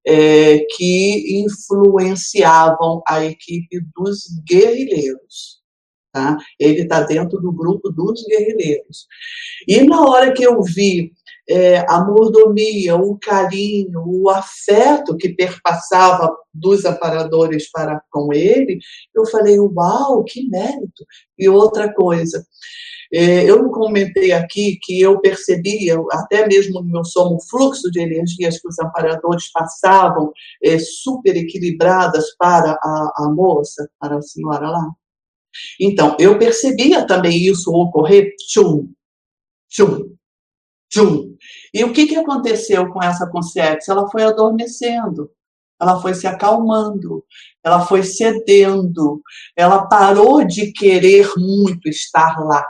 É, 0.07 0.59
que 0.75 1.43
influenciavam 1.43 3.01
a 3.07 3.25
equipe 3.25 3.79
dos 3.95 4.39
guerrilheiros. 4.47 5.63
Tá? 6.13 6.37
Ele 6.59 6.83
está 6.83 7.01
dentro 7.01 7.41
do 7.41 7.51
grupo 7.51 7.89
dos 7.89 8.23
guerrilheiros. 8.27 9.07
E 9.67 9.81
na 9.81 10.01
hora 10.01 10.31
que 10.31 10.43
eu 10.43 10.61
vi 10.61 11.11
é, 11.47 11.85
a 11.87 12.03
mordomia, 12.03 12.95
o 12.95 13.17
carinho, 13.17 14.03
o 14.05 14.29
afeto 14.29 15.15
que 15.15 15.29
perpassava 15.29 16.35
dos 16.53 16.85
aparadores 16.85 17.69
para 17.71 18.01
com 18.09 18.33
ele, 18.33 18.79
eu 19.13 19.25
falei, 19.25 19.59
uau, 19.59 20.23
que 20.23 20.47
mérito! 20.47 21.05
E 21.37 21.47
outra 21.47 21.93
coisa, 21.93 22.45
é, 23.13 23.43
eu 23.49 23.69
comentei 23.69 24.31
aqui 24.31 24.77
que 24.81 24.99
eu 24.99 25.19
percebia, 25.19 25.95
até 26.11 26.47
mesmo 26.47 26.81
no 26.81 26.91
meu 26.91 27.05
sono, 27.05 27.35
o 27.35 27.41
fluxo 27.49 27.91
de 27.91 27.99
energias 27.99 28.59
que 28.59 28.67
os 28.67 28.79
amparadores 28.79 29.51
passavam, 29.51 30.31
é, 30.63 30.77
super 30.79 31.35
equilibradas 31.37 32.35
para 32.37 32.71
a, 32.71 33.13
a 33.17 33.33
moça, 33.33 33.89
para 33.99 34.17
a 34.17 34.21
senhora 34.21 34.69
lá. 34.69 34.89
Então, 35.79 36.15
eu 36.19 36.37
percebia 36.37 37.05
também 37.05 37.37
isso 37.45 37.71
ocorrer, 37.71 38.33
tchum, 38.37 38.91
tchum, 39.69 40.15
tchum. 40.89 41.34
E 41.73 41.83
o 41.83 41.91
que, 41.91 42.07
que 42.07 42.15
aconteceu 42.15 42.89
com 42.89 43.01
essa 43.03 43.27
consciência? 43.29 43.91
Ela 43.91 44.09
foi 44.09 44.23
adormecendo, 44.23 45.31
ela 45.79 46.01
foi 46.01 46.13
se 46.13 46.27
acalmando, 46.27 47.23
ela 47.63 47.85
foi 47.85 48.03
cedendo, 48.03 49.21
ela 49.55 49.87
parou 49.87 50.45
de 50.45 50.71
querer 50.71 51.29
muito 51.37 51.89
estar 51.89 52.39
lá, 52.39 52.65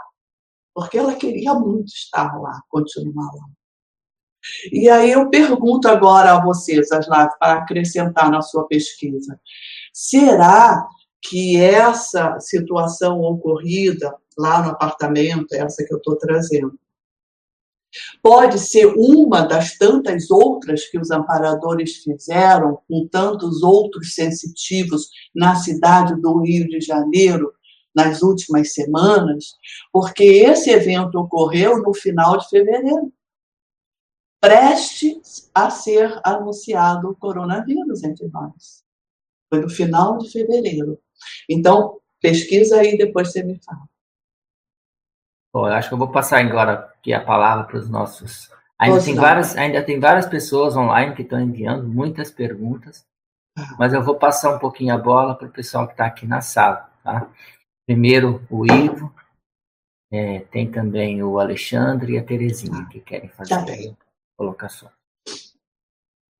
porque 0.74 0.98
ela 0.98 1.16
queria 1.16 1.54
muito 1.54 1.88
estar 1.88 2.40
lá, 2.40 2.62
continuar 2.70 3.32
lá. 3.34 3.46
E 4.72 4.90
aí 4.90 5.12
eu 5.12 5.30
pergunto 5.30 5.88
agora 5.88 6.34
a 6.34 6.44
vocês, 6.44 6.92
Aslav, 6.92 7.30
para 7.40 7.60
acrescentar 7.60 8.30
na 8.30 8.42
sua 8.42 8.68
pesquisa, 8.68 9.40
será 9.94 10.88
que 11.22 11.60
essa 11.60 12.40
situação 12.40 13.20
ocorrida 13.22 14.16
lá 14.38 14.62
no 14.62 14.70
apartamento, 14.72 15.54
essa 15.54 15.84
que 15.84 15.94
eu 15.94 15.98
estou 15.98 16.16
trazendo, 16.18 16.78
Pode 18.22 18.60
ser 18.60 18.88
uma 18.88 19.42
das 19.42 19.78
tantas 19.78 20.30
outras 20.30 20.86
que 20.86 21.00
os 21.00 21.12
amparadores 21.12 21.98
fizeram 21.98 22.80
com 22.88 23.08
tantos 23.08 23.64
outros 23.64 24.14
sensitivos 24.14 25.10
na 25.34 25.56
cidade 25.56 26.20
do 26.20 26.42
Rio 26.42 26.68
de 26.68 26.82
Janeiro 26.82 27.54
nas 27.96 28.22
últimas 28.22 28.74
semanas, 28.74 29.56
porque 29.92 30.24
esse 30.24 30.70
evento 30.70 31.18
ocorreu 31.18 31.82
no 31.82 31.94
final 31.94 32.38
de 32.38 32.50
fevereiro. 32.50 33.12
Prestes 34.42 35.50
a 35.56 35.70
ser 35.70 36.20
anunciado 36.24 37.10
o 37.10 37.16
coronavírus 37.16 38.04
entre 38.04 38.28
nós. 38.28 38.84
Foi 39.50 39.62
no 39.62 39.70
final 39.70 40.18
de 40.18 40.30
fevereiro. 40.30 41.00
Então, 41.50 42.00
pesquisa 42.20 42.80
aí, 42.82 42.98
depois 42.98 43.32
você 43.32 43.42
me 43.42 43.60
fala. 43.64 43.88
Bom, 45.56 45.70
eu 45.70 45.74
acho 45.74 45.88
que 45.88 45.94
eu 45.94 45.98
vou 45.98 46.10
passar 46.10 46.46
agora 46.46 46.74
aqui 47.00 47.14
a 47.14 47.24
palavra 47.24 47.64
para 47.64 47.78
os 47.78 47.90
nossos. 47.90 48.52
Ainda 48.78 49.02
tem, 49.02 49.16
várias, 49.16 49.56
ainda 49.56 49.82
tem 49.82 50.02
várias 50.02 50.26
pessoas 50.26 50.76
online 50.76 51.16
que 51.16 51.22
estão 51.22 51.40
enviando 51.40 51.88
muitas 51.88 52.30
perguntas, 52.30 53.06
ah. 53.58 53.74
mas 53.80 53.94
eu 53.94 54.04
vou 54.04 54.16
passar 54.16 54.54
um 54.54 54.60
pouquinho 54.60 54.94
a 54.94 54.98
bola 54.98 55.34
para 55.34 55.48
o 55.48 55.52
pessoal 55.52 55.88
que 55.88 55.94
está 55.94 56.08
aqui 56.08 56.28
na 56.28 56.42
sala. 56.42 56.92
Tá? 57.02 57.30
Primeiro 57.88 58.46
o 58.50 58.66
Ivo, 58.66 59.16
é, 60.12 60.40
tem 60.40 60.70
também 60.70 61.24
o 61.24 61.40
Alexandre 61.40 62.16
e 62.16 62.18
a 62.18 62.24
Terezinha 62.26 62.86
que 62.92 63.00
querem 63.00 63.30
fazer 63.30 63.56
tá 63.56 63.96
colocação. 64.38 64.90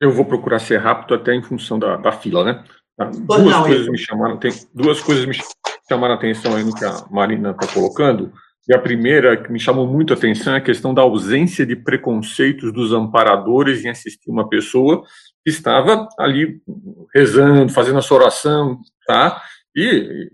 Eu 0.02 0.12
vou 0.12 0.26
procurar 0.26 0.60
ser 0.60 0.80
rápido 0.80 1.14
até 1.14 1.34
em 1.34 1.42
função 1.42 1.80
da, 1.80 1.96
da 1.96 2.12
fila, 2.12 2.44
né? 2.44 2.66
Duas 3.14 3.46
não, 3.46 3.64
coisas 3.64 3.86
eu... 3.86 3.94
me 3.94 3.98
chamaram, 3.98 4.38
tem 4.38 4.52
duas 4.74 5.00
coisas 5.00 5.26
me 5.26 5.38
chamaram 5.88 6.16
a 6.16 6.18
atenção 6.18 6.54
aí 6.54 6.66
no 6.66 6.76
que 6.76 6.84
a 6.84 7.06
Marina 7.10 7.52
está 7.52 7.74
colocando. 7.74 8.34
E 8.68 8.74
a 8.74 8.80
primeira 8.80 9.42
que 9.42 9.52
me 9.52 9.60
chamou 9.60 9.88
muito 9.88 10.14
a 10.14 10.16
atenção 10.16 10.56
é 10.56 10.58
a 10.58 10.62
questão 10.62 10.94
da 10.94 11.02
ausência 11.02 11.66
de 11.66 11.76
preconceitos 11.76 12.74
dos 12.74 12.92
amparadores 12.92 13.86
em 13.86 13.90
assistir 13.90 14.30
uma 14.30 14.50
pessoa 14.50 15.04
que 15.44 15.52
estava 15.52 16.08
ali 16.18 16.62
rezando, 17.14 17.72
fazendo 17.72 18.00
a 18.00 18.02
sua 18.02 18.18
oração, 18.18 18.80
tá? 19.06 19.42
E 19.76 20.30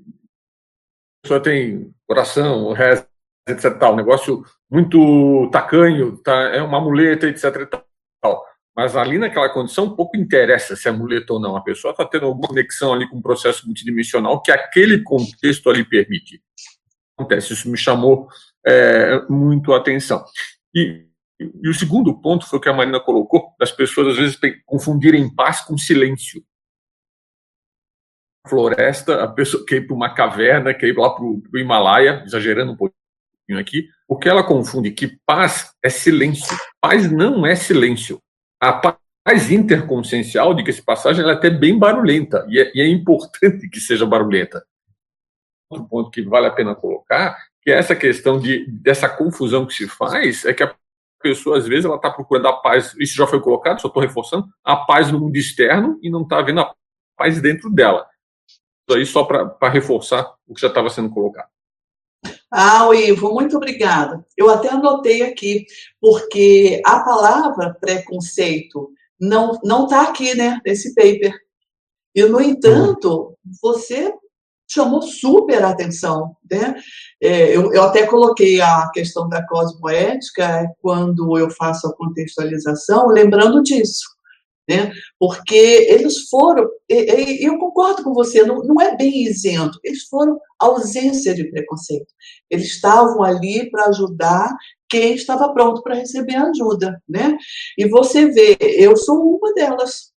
a 1.20 1.24
pessoa 1.24 1.40
tem 1.42 1.94
oração, 2.08 2.72
reza 2.72 3.06
etc. 3.50 3.78
Tal, 3.78 3.96
negócio 3.96 4.44
muito 4.70 5.50
tacanho, 5.52 6.18
tá, 6.18 6.34
é 6.34 6.62
uma 6.62 6.80
muleta, 6.80 7.28
etc. 7.28 7.68
Tal. 8.22 8.46
Mas 8.76 8.96
ali 8.96 9.18
naquela 9.18 9.50
condição, 9.50 9.94
pouco 9.94 10.16
interessa 10.16 10.76
se 10.76 10.88
é 10.88 10.92
muleta 10.92 11.34
ou 11.34 11.40
não. 11.40 11.58
A 11.58 11.62
pessoa 11.62 11.92
está 11.92 12.06
tendo 12.06 12.26
alguma 12.26 12.48
conexão 12.48 12.94
ali 12.94 13.08
com 13.10 13.18
um 13.18 13.22
processo 13.22 13.66
multidimensional 13.66 14.42
que 14.42 14.52
aquele 14.52 15.04
contexto 15.04 15.70
ali 15.70 15.84
permite. 15.84 16.42
Acontece, 17.22 17.54
isso 17.54 17.70
me 17.70 17.78
chamou 17.78 18.28
é, 18.66 19.22
muito 19.30 19.74
a 19.74 19.78
atenção. 19.78 20.24
E, 20.74 21.06
e 21.40 21.70
o 21.70 21.74
segundo 21.74 22.20
ponto 22.20 22.48
foi 22.48 22.60
o 22.60 22.62
que 22.62 22.70
a 22.70 22.74
Marina 22.74 23.00
colocou, 23.00 23.54
das 23.60 23.72
pessoas 23.72 24.10
às 24.10 24.18
vezes 24.18 24.40
confundirem 24.66 25.34
paz 25.34 25.62
com 25.62 25.78
silêncio 25.78 26.44
floresta, 28.48 29.24
a 29.24 29.28
pessoa 29.28 29.66
quer 29.66 29.78
ir 29.78 29.88
para 29.88 29.96
uma 29.96 30.14
caverna, 30.14 30.74
quer 30.74 30.88
ir 30.88 30.98
lá 30.98 31.10
para 31.10 31.24
o 31.24 31.42
Himalaia, 31.54 32.24
exagerando 32.26 32.72
um 32.72 32.78
pouquinho 32.78 33.60
aqui, 33.60 33.88
o 34.08 34.18
que 34.18 34.28
ela 34.28 34.44
confunde 34.44 34.92
que 34.92 35.18
paz 35.26 35.72
é 35.84 35.90
silêncio. 35.90 36.58
Paz 36.82 37.12
não 37.12 37.46
é 37.46 37.56
silêncio. 37.56 38.20
A 38.60 38.74
paz 38.74 39.52
interconsciencial, 39.52 40.54
diga-se 40.54 40.84
passagem, 40.84 41.22
ela 41.22 41.34
é 41.34 41.36
até 41.36 41.50
bem 41.50 41.78
barulhenta, 41.78 42.46
e 42.50 42.60
é, 42.60 42.72
e 42.74 42.82
é 42.82 42.88
importante 42.88 43.70
que 43.70 43.80
seja 43.80 44.06
barulhenta. 44.06 44.64
Outro 45.72 45.88
ponto 45.88 46.12
que 46.12 46.22
vale 46.22 46.48
a 46.48 46.52
pena 46.52 46.76
colocar, 46.76 47.38
que 47.62 47.72
é 47.72 47.78
essa 47.78 47.96
questão 47.96 48.38
de, 48.38 48.70
dessa 48.70 49.08
confusão 49.08 49.66
que 49.66 49.74
se 49.74 49.88
faz, 49.88 50.44
é 50.44 50.54
que 50.54 50.64
a 50.64 50.76
pessoa, 51.22 51.58
às 51.58 51.68
vezes, 51.68 51.86
ela 51.86 51.96
está 51.96 52.10
procurando 52.10 52.48
a 52.48 52.54
paz, 52.54 52.94
isso 53.00 53.16
já 53.16 53.26
foi 53.26 53.40
colocado, 53.40 53.80
só 53.80 53.88
estou 53.88 54.02
reforçando, 54.02 54.48
a 54.64 54.76
paz 54.76 55.12
no 55.12 55.20
mundo 55.20 55.36
externo 55.38 55.98
e 56.02 56.10
não 56.10 56.24
está 56.24 56.42
vendo 56.42 56.60
a 56.60 56.74
paz 57.16 57.42
dentro 57.42 57.70
dela. 57.70 58.06
Isso 58.90 58.98
aí 58.98 59.06
só 59.06 59.24
para 59.24 59.70
reforçar 59.70 60.34
o 60.46 60.54
que 60.54 60.62
já 60.62 60.68
estava 60.68 60.90
sendo 60.90 61.10
colocado. 61.10 61.50
Ah, 62.52 62.90
Ivo, 62.94 63.34
muito 63.34 63.56
obrigada. 63.56 64.26
Eu 64.36 64.50
até 64.50 64.70
anotei 64.70 65.22
aqui, 65.22 65.66
porque 66.02 66.82
a 66.86 67.00
palavra 67.00 67.74
preconceito 67.80 68.92
não 69.20 69.58
não 69.64 69.86
está 69.86 70.02
aqui, 70.02 70.36
né, 70.36 70.60
nesse 70.66 70.94
paper. 70.94 71.34
E, 72.14 72.26
no 72.26 72.42
entanto, 72.42 73.38
você 73.62 74.14
chamou 74.72 75.02
super 75.02 75.64
atenção, 75.64 76.36
né? 76.50 76.76
É, 77.22 77.56
eu, 77.56 77.74
eu, 77.74 77.84
até 77.84 78.06
coloquei 78.06 78.62
a 78.62 78.90
questão 78.94 79.28
da 79.28 79.46
cosmoética 79.46 80.66
quando 80.82 81.38
eu 81.38 81.50
faço 81.50 81.88
a 81.88 81.96
contextualização, 81.96 83.08
lembrando 83.08 83.62
disso 83.62 84.06
né? 84.72 84.92
Porque 85.20 85.56
eles 85.90 86.30
foram, 86.30 86.70
e, 86.90 87.42
e 87.42 87.46
eu 87.46 87.58
concordo 87.58 88.04
com 88.04 88.14
você, 88.14 88.44
não, 88.44 88.64
não 88.64 88.80
é 88.80 88.96
bem 88.96 89.26
isento, 89.26 89.78
eles 89.84 90.04
foram 90.04 90.40
ausência 90.60 91.34
de 91.34 91.50
preconceito. 91.50 92.14
Eles 92.50 92.68
estavam 92.68 93.24
ali 93.24 93.70
para 93.70 93.88
ajudar 93.88 94.56
quem 94.88 95.14
estava 95.14 95.54
pronto 95.54 95.82
para 95.82 95.96
receber 95.96 96.36
ajuda, 96.36 97.02
né? 97.08 97.38
E 97.78 97.88
você 97.88 98.28
vê, 98.28 98.58
eu 98.60 98.96
sou 98.96 99.38
uma 99.38 99.54
delas, 99.54 100.11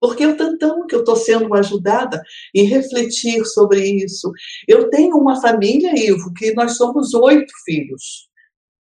porque 0.00 0.24
eu 0.24 0.36
tantão 0.36 0.86
que 0.86 0.94
eu 0.94 1.00
estou 1.00 1.16
sendo 1.16 1.54
ajudada 1.54 2.22
em 2.54 2.64
refletir 2.64 3.44
sobre 3.46 3.84
isso. 4.04 4.30
Eu 4.66 4.90
tenho 4.90 5.16
uma 5.16 5.40
família, 5.40 5.92
Ivo, 5.96 6.32
que 6.34 6.52
nós 6.54 6.76
somos 6.76 7.14
oito 7.14 7.52
filhos. 7.64 8.28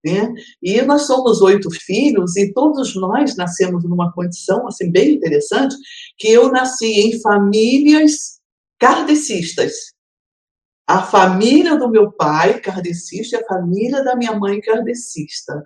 Né? 0.05 0.35
E 0.63 0.83
nós 0.83 1.03
somos 1.07 1.41
oito 1.41 1.71
filhos 1.71 2.37
e 2.37 2.53
todos 2.53 2.95
nós 2.95 3.37
nascemos 3.37 3.85
numa 3.85 4.13
condição 4.13 4.67
assim 4.67 4.91
bem 4.91 5.15
interessante, 5.15 5.75
que 6.19 6.29
eu 6.29 6.53
nasci 6.53 6.87
em 6.87 7.21
famílias 7.23 8.39
kardecistas. 8.79 9.95
A 10.87 11.03
família 11.03 11.79
do 11.79 11.89
meu 11.89 12.13
pai 12.13 12.61
kardecista 12.61 13.37
e 13.37 13.41
a 13.41 13.47
família 13.47 14.05
da 14.05 14.15
minha 14.15 14.39
mãe 14.39 14.61
kardecista. 14.61 15.65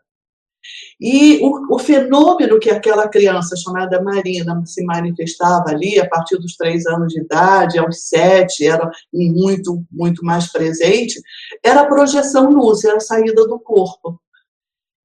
E 1.00 1.38
o, 1.42 1.74
o, 1.74 1.78
fenômeno 1.78 2.58
que 2.58 2.70
aquela 2.70 3.08
criança 3.08 3.56
chamada 3.56 4.02
Marina 4.02 4.60
se 4.66 4.84
manifestava 4.84 5.70
ali 5.70 5.98
a 5.98 6.08
partir 6.08 6.36
dos 6.38 6.56
três 6.56 6.86
anos 6.86 7.12
de 7.12 7.20
idade, 7.20 7.78
aos 7.78 8.08
sete, 8.08 8.66
era 8.66 8.90
muito, 9.12 9.84
muito 9.90 10.24
mais 10.24 10.50
presente, 10.50 11.20
era 11.62 11.82
a 11.82 11.86
projeção 11.86 12.50
luz, 12.50 12.84
era 12.84 12.96
a 12.96 13.00
saída 13.00 13.46
do 13.46 13.58
corpo. 13.58 14.20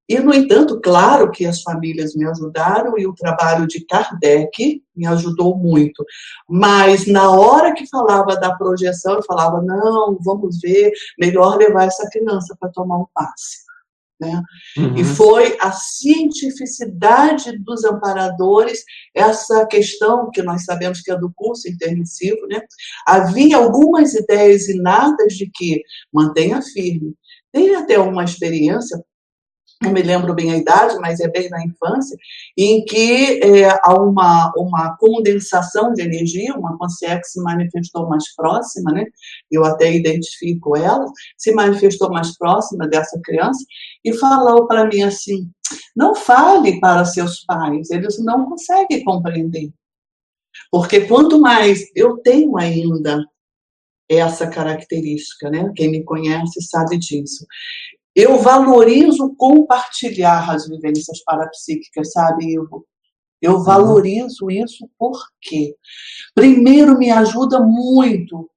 E, 0.07 0.19
no 0.19 0.33
entanto, 0.33 0.81
claro 0.81 1.31
que 1.31 1.45
as 1.45 1.61
famílias 1.61 2.13
me 2.13 2.25
ajudaram 2.25 2.97
e 2.97 3.07
o 3.07 3.15
trabalho 3.15 3.65
de 3.65 3.85
Kardec 3.85 4.83
me 4.95 5.07
ajudou 5.07 5.57
muito. 5.57 6.03
Mas, 6.47 7.07
na 7.07 7.31
hora 7.31 7.73
que 7.73 7.87
falava 7.87 8.35
da 8.35 8.53
projeção, 8.53 9.15
eu 9.15 9.23
falava: 9.23 9.61
não, 9.61 10.17
vamos 10.21 10.59
ver, 10.61 10.91
melhor 11.17 11.57
levar 11.57 11.85
essa 11.85 12.07
criança 12.09 12.55
para 12.59 12.69
tomar 12.69 12.97
um 12.97 13.07
passe. 13.13 13.63
Né? 14.19 14.41
Uhum. 14.77 14.95
E 14.95 15.03
foi 15.03 15.57
a 15.59 15.71
cientificidade 15.71 17.57
dos 17.59 17.83
amparadores, 17.83 18.83
essa 19.13 19.65
questão 19.65 20.29
que 20.31 20.41
nós 20.41 20.63
sabemos 20.63 21.01
que 21.01 21.11
é 21.11 21.17
do 21.17 21.31
curso 21.35 21.67
intermissivo, 21.69 22.47
né? 22.47 22.61
havia 23.05 23.57
algumas 23.57 24.13
ideias 24.13 24.69
inatas 24.69 25.33
de 25.33 25.49
que 25.53 25.81
mantenha 26.13 26.61
firme. 26.61 27.13
Tem 27.51 27.75
até 27.75 27.99
uma 27.99 28.23
experiência 28.23 29.03
não 29.83 29.91
me 29.93 30.01
lembro 30.01 30.33
bem 30.33 30.51
a 30.51 30.57
idade, 30.57 30.97
mas 30.99 31.19
é 31.19 31.27
bem 31.27 31.49
na 31.49 31.63
infância, 31.63 32.17
em 32.57 32.83
que 32.85 33.39
é, 33.43 33.69
há 33.83 33.93
uma, 34.01 34.51
uma 34.55 34.97
condensação 34.97 35.93
de 35.93 36.01
energia, 36.01 36.55
uma 36.55 36.77
consciência 36.77 37.19
que 37.19 37.27
se 37.27 37.41
manifestou 37.41 38.07
mais 38.07 38.33
próxima, 38.35 38.91
né? 38.91 39.05
eu 39.51 39.63
até 39.63 39.93
identifico 39.93 40.75
ela, 40.75 41.05
se 41.37 41.53
manifestou 41.53 42.09
mais 42.09 42.37
próxima 42.37 42.87
dessa 42.87 43.19
criança 43.23 43.63
e 44.03 44.13
falou 44.13 44.67
para 44.67 44.85
mim 44.85 45.03
assim: 45.03 45.49
não 45.95 46.15
fale 46.15 46.79
para 46.79 47.05
seus 47.05 47.43
pais, 47.45 47.89
eles 47.91 48.17
não 48.23 48.45
conseguem 48.49 49.03
compreender. 49.03 49.71
Porque 50.71 51.01
quanto 51.01 51.39
mais 51.39 51.83
eu 51.95 52.17
tenho 52.17 52.57
ainda 52.57 53.23
essa 54.09 54.47
característica, 54.47 55.49
né? 55.49 55.71
Quem 55.75 55.89
me 55.89 56.03
conhece 56.03 56.61
sabe 56.61 56.97
disso. 56.97 57.45
Eu 58.15 58.39
valorizo 58.39 59.33
compartilhar 59.35 60.51
as 60.51 60.67
vivências 60.67 61.23
parapsíquicas, 61.23 62.11
sabe, 62.11 62.53
Ivo? 62.53 62.85
Eu 63.41 63.55
uhum. 63.55 63.63
valorizo 63.63 64.49
isso 64.49 64.89
porque, 64.97 65.75
primeiro, 66.33 66.97
me 66.97 67.11
ajuda 67.11 67.59
muito 67.59 68.49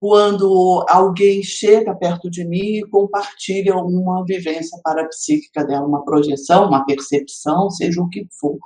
quando 0.00 0.84
alguém 0.88 1.42
chega 1.42 1.94
perto 1.94 2.30
de 2.30 2.44
mim 2.44 2.78
e 2.78 2.88
compartilha 2.88 3.74
uma 3.74 4.24
vivência 4.24 4.78
parapsíquica 4.82 5.64
dela, 5.64 5.86
uma 5.86 6.04
projeção, 6.04 6.68
uma 6.68 6.84
percepção, 6.84 7.70
seja 7.70 8.00
o 8.00 8.08
que 8.08 8.26
for. 8.38 8.58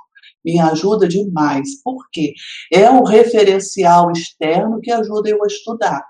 Me 0.43 0.59
ajuda 0.59 1.07
demais. 1.07 1.81
Por 1.81 2.09
quê? 2.11 2.33
É 2.71 2.89
um 2.89 3.03
referencial 3.03 4.11
externo 4.11 4.79
que 4.81 4.91
ajuda 4.91 5.29
eu 5.29 5.43
a 5.43 5.47
estudar. 5.47 6.05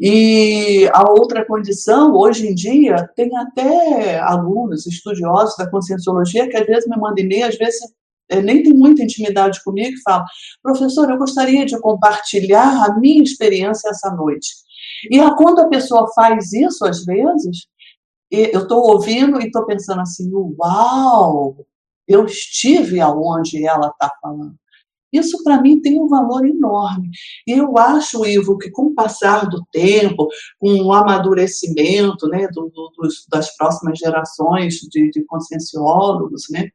E 0.00 0.88
a 0.92 1.10
outra 1.12 1.44
condição, 1.44 2.12
hoje 2.14 2.48
em 2.48 2.54
dia, 2.54 3.08
tem 3.14 3.30
até 3.36 4.18
alunos, 4.18 4.86
estudiosos 4.86 5.56
da 5.56 5.70
conscienciologia, 5.70 6.48
que 6.48 6.56
às 6.56 6.66
vezes 6.66 6.88
me 6.88 6.96
mandam 6.96 7.24
e-mail, 7.24 7.46
às 7.46 7.56
vezes 7.56 7.80
é, 8.28 8.42
nem 8.42 8.62
tem 8.62 8.74
muita 8.74 9.02
intimidade 9.02 9.62
comigo, 9.62 9.94
e 9.96 10.02
falam, 10.02 10.24
professor, 10.62 11.08
eu 11.08 11.16
gostaria 11.16 11.64
de 11.64 11.78
compartilhar 11.80 12.84
a 12.84 12.98
minha 12.98 13.22
experiência 13.22 13.88
essa 13.88 14.10
noite. 14.10 14.48
E 15.10 15.18
quando 15.36 15.60
a 15.60 15.68
pessoa 15.68 16.12
faz 16.14 16.52
isso, 16.52 16.84
às 16.84 17.04
vezes, 17.04 17.66
eu 18.30 18.62
estou 18.62 18.80
ouvindo 18.92 19.40
e 19.40 19.46
estou 19.46 19.64
pensando 19.64 20.00
assim, 20.00 20.28
uau, 20.58 21.56
eu 22.08 22.24
estive 22.24 23.00
aonde 23.00 23.64
ela 23.64 23.88
está 23.88 24.10
falando. 24.20 24.54
Isso 25.12 25.42
para 25.42 25.60
mim 25.60 25.80
tem 25.80 26.00
um 26.00 26.08
valor 26.08 26.46
enorme. 26.46 27.10
E 27.46 27.52
eu 27.52 27.76
acho, 27.78 28.26
Ivo, 28.26 28.58
que 28.58 28.70
com 28.70 28.86
o 28.86 28.94
passar 28.94 29.48
do 29.48 29.64
tempo, 29.72 30.28
com 30.58 30.70
o 30.82 30.92
amadurecimento 30.92 32.28
né, 32.28 32.48
do, 32.48 32.70
do, 32.70 32.92
das 33.30 33.56
próximas 33.56 33.98
gerações 33.98 34.74
de, 34.90 35.10
de 35.10 35.24
conscienciólogos, 35.24 36.44
né, 36.50 36.68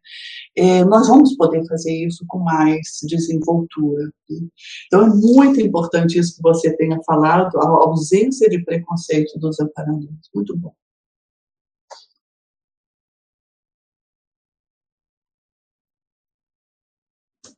é, 0.56 0.84
nós 0.86 1.08
vamos 1.08 1.36
poder 1.36 1.66
fazer 1.68 1.94
isso 2.06 2.26
com 2.28 2.40
mais 2.40 3.00
desenvoltura. 3.08 4.12
Né? 4.30 4.40
Então 4.88 5.06
é 5.06 5.10
muito 5.10 5.62
importante 5.62 6.18
isso 6.18 6.36
que 6.38 6.42
você 6.42 6.76
tenha 6.76 7.00
falado, 7.06 7.58
a 7.58 7.68
ausência 7.68 8.50
de 8.50 8.64
preconceito 8.64 9.38
dos 9.40 9.60
amparadores. 9.60 10.30
Muito 10.34 10.56
bom. 10.58 10.74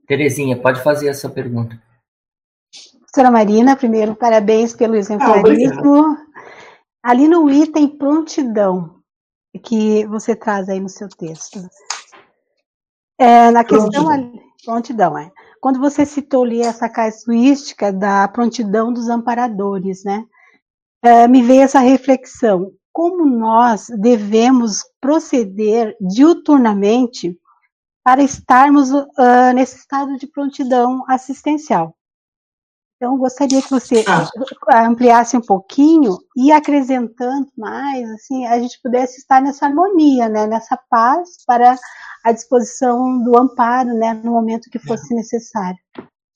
Terezinha, 0.07 0.61
pode 0.61 0.81
fazer 0.83 1.07
essa 1.07 1.29
pergunta. 1.29 1.81
Professora 2.99 3.31
Marina, 3.31 3.75
primeiro, 3.75 4.15
parabéns 4.15 4.73
pelo 4.73 4.95
exemplarismo. 4.95 5.97
Ah, 6.05 6.23
Ali 7.03 7.27
no 7.27 7.49
item 7.49 7.87
prontidão, 7.87 9.01
que 9.61 10.05
você 10.07 10.35
traz 10.35 10.69
aí 10.69 10.79
no 10.79 10.89
seu 10.89 11.09
texto. 11.09 11.59
É, 13.19 13.51
na 13.51 13.63
questão 13.63 14.09
ali, 14.09 14.41
prontidão, 14.65 15.17
é. 15.17 15.31
Quando 15.61 15.79
você 15.79 16.05
citou 16.05 16.43
ali 16.43 16.61
essa 16.61 16.89
casuística 16.89 17.91
da 17.91 18.27
prontidão 18.27 18.91
dos 18.91 19.09
amparadores, 19.09 20.03
né? 20.03 20.25
É, 21.03 21.27
me 21.27 21.43
veio 21.43 21.61
essa 21.61 21.79
reflexão. 21.79 22.71
como 22.93 23.25
nós 23.25 23.87
devemos 23.99 24.83
proceder 25.01 25.97
diuturnamente 25.99 27.37
para 28.03 28.21
estarmos 28.21 28.91
uh, 28.91 29.05
nesse 29.55 29.77
estado 29.77 30.17
de 30.17 30.27
prontidão 30.27 31.03
assistencial. 31.07 31.95
Então, 32.97 33.17
gostaria 33.17 33.61
que 33.61 33.69
você 33.69 34.05
ah. 34.07 34.87
ampliasse 34.87 35.35
um 35.35 35.41
pouquinho 35.41 36.17
e 36.37 36.53
acrescentando 36.53 37.47
mais, 37.57 38.09
assim, 38.11 38.45
a 38.45 38.57
gente 38.59 38.79
pudesse 38.81 39.17
estar 39.17 39.41
nessa 39.41 39.65
harmonia, 39.65 40.29
né, 40.29 40.47
nessa 40.47 40.77
paz 40.89 41.29
para 41.45 41.77
a 42.23 42.31
disposição 42.31 43.21
do 43.21 43.37
amparo, 43.37 43.93
né, 43.93 44.13
no 44.13 44.31
momento 44.31 44.69
que 44.69 44.79
fosse 44.79 45.13
necessário. 45.13 45.77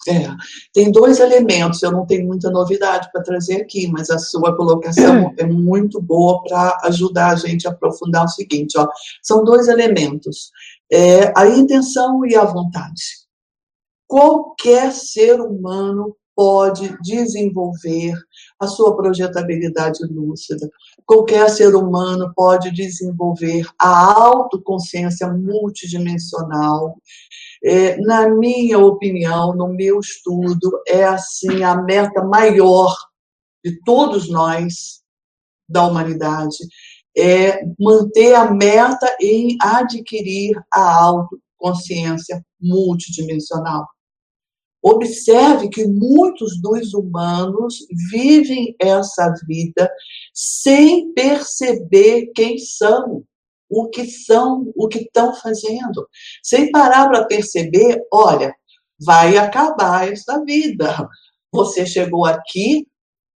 É, 0.08 0.30
tem 0.74 0.92
dois 0.92 1.20
elementos, 1.20 1.84
eu 1.84 1.92
não 1.92 2.06
tenho 2.06 2.26
muita 2.26 2.50
novidade 2.50 3.10
para 3.12 3.24
trazer 3.24 3.62
aqui, 3.62 3.88
mas 3.88 4.10
a 4.10 4.18
sua 4.18 4.56
colocação 4.56 5.34
é 5.38 5.46
muito 5.46 6.02
boa 6.02 6.42
para 6.44 6.80
ajudar 6.84 7.32
a 7.32 7.36
gente 7.36 7.68
a 7.68 7.72
aprofundar 7.72 8.24
o 8.24 8.30
seguinte, 8.30 8.78
ó, 8.78 8.88
são 9.22 9.44
dois 9.44 9.68
elementos, 9.68 10.52
é, 10.92 11.34
a 11.36 11.48
intenção 11.48 12.26
e 12.26 12.36
a 12.36 12.46
vontade. 12.46 13.04
Qualquer 14.08 14.94
ser 14.94 15.42
humano 15.42 16.16
pode 16.38 16.96
desenvolver 17.02 18.14
a 18.60 18.68
sua 18.68 18.96
projetabilidade 18.96 20.06
lúcida. 20.06 20.70
Qualquer 21.04 21.50
ser 21.50 21.76
humano 21.76 22.32
pode 22.36 22.70
desenvolver 22.72 23.66
a 23.80 24.14
autoconsciência 24.14 25.28
multidimensional. 25.28 26.96
É, 27.64 27.98
na 27.98 28.30
minha 28.30 28.80
opinião, 28.80 29.56
no 29.56 29.68
meu 29.68 30.00
estudo, 30.00 30.82
é 30.88 31.04
assim 31.04 31.64
a 31.64 31.76
meta 31.82 32.24
maior 32.24 32.96
de 33.64 33.80
todos 33.84 34.30
nós 34.30 35.02
da 35.68 35.86
humanidade 35.86 36.58
é 37.18 37.66
manter 37.80 38.36
a 38.36 38.52
meta 38.52 39.18
em 39.20 39.58
adquirir 39.60 40.56
a 40.72 41.04
autoconsciência 41.04 42.46
multidimensional. 42.62 43.88
Observe 44.84 45.68
que 45.70 45.88
muitos 45.88 46.62
dos 46.62 46.94
humanos 46.94 47.80
vivem 48.12 48.76
essa 48.80 49.34
vida 49.48 49.92
sem 50.32 51.12
perceber 51.14 52.28
quem 52.36 52.60
são, 52.60 53.24
o 53.70 53.90
que 53.90 54.06
são, 54.06 54.72
o 54.76 54.88
que 54.88 55.00
estão 55.00 55.34
fazendo, 55.36 56.08
sem 56.44 56.72
parar 56.72 57.08
para 57.10 57.26
perceber, 57.26 58.02
olha, 58.12 58.54
vai 59.00 59.38
acabar 59.38 60.12
essa 60.12 60.44
vida. 60.44 61.08
Você 61.52 61.86
chegou 61.86 62.26
aqui 62.26 62.88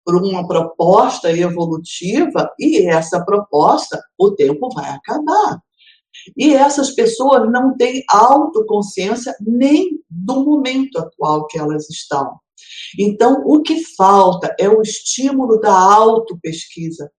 por 0.03 0.15
uma 0.15 0.47
proposta 0.47 1.31
evolutiva 1.31 2.51
e 2.59 2.87
essa 2.87 3.23
proposta, 3.23 4.01
o 4.17 4.31
tempo 4.31 4.69
vai 4.73 4.89
acabar. 4.89 5.59
E 6.37 6.53
essas 6.53 6.91
pessoas 6.91 7.49
não 7.51 7.75
têm 7.77 8.03
autoconsciência 8.09 9.35
nem 9.39 9.99
do 10.09 10.43
momento 10.43 10.97
atual 10.99 11.47
que 11.47 11.57
elas 11.57 11.89
estão. 11.89 12.39
Então, 12.99 13.43
o 13.45 13.61
que 13.61 13.83
falta 13.95 14.53
é 14.59 14.69
o 14.69 14.81
estímulo 14.81 15.59
da 15.59 15.73
autopesquisa. 15.73 17.11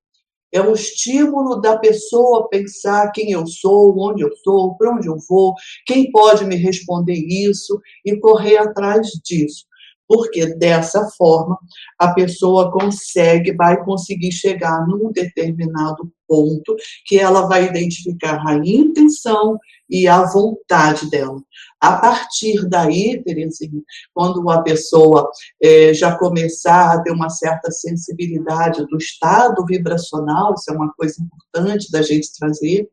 É 0.52 0.60
o 0.60 0.74
estímulo 0.74 1.60
da 1.60 1.78
pessoa 1.78 2.48
pensar 2.48 3.10
quem 3.12 3.32
eu 3.32 3.46
sou, 3.46 3.94
onde 3.98 4.22
eu 4.22 4.30
sou, 4.44 4.76
para 4.76 4.94
onde 4.94 5.08
eu 5.08 5.16
vou, 5.28 5.54
quem 5.86 6.10
pode 6.10 6.44
me 6.44 6.56
responder 6.56 7.14
isso 7.14 7.80
e 8.04 8.16
correr 8.18 8.58
atrás 8.58 9.08
disso 9.24 9.64
porque 10.08 10.46
dessa 10.56 11.08
forma 11.16 11.58
a 11.98 12.12
pessoa 12.12 12.70
consegue, 12.70 13.54
vai 13.54 13.82
conseguir 13.84 14.32
chegar 14.32 14.86
num 14.86 15.10
determinado 15.12 16.10
ponto 16.28 16.74
que 17.04 17.18
ela 17.18 17.46
vai 17.46 17.66
identificar 17.66 18.42
a 18.46 18.54
intenção 18.56 19.58
e 19.88 20.08
a 20.08 20.24
vontade 20.24 21.10
dela. 21.10 21.38
A 21.78 21.96
partir 21.96 22.66
daí, 22.68 23.22
Terezinha, 23.22 23.82
quando 24.14 24.48
a 24.48 24.62
pessoa 24.62 25.30
é, 25.62 25.92
já 25.92 26.16
começar 26.16 26.92
a 26.92 27.02
ter 27.02 27.10
uma 27.10 27.28
certa 27.28 27.70
sensibilidade 27.70 28.86
do 28.86 28.96
estado 28.96 29.64
vibracional, 29.66 30.54
isso 30.54 30.70
é 30.70 30.74
uma 30.74 30.92
coisa 30.94 31.16
importante 31.20 31.90
da 31.90 32.00
gente 32.00 32.32
trazer, 32.38 32.88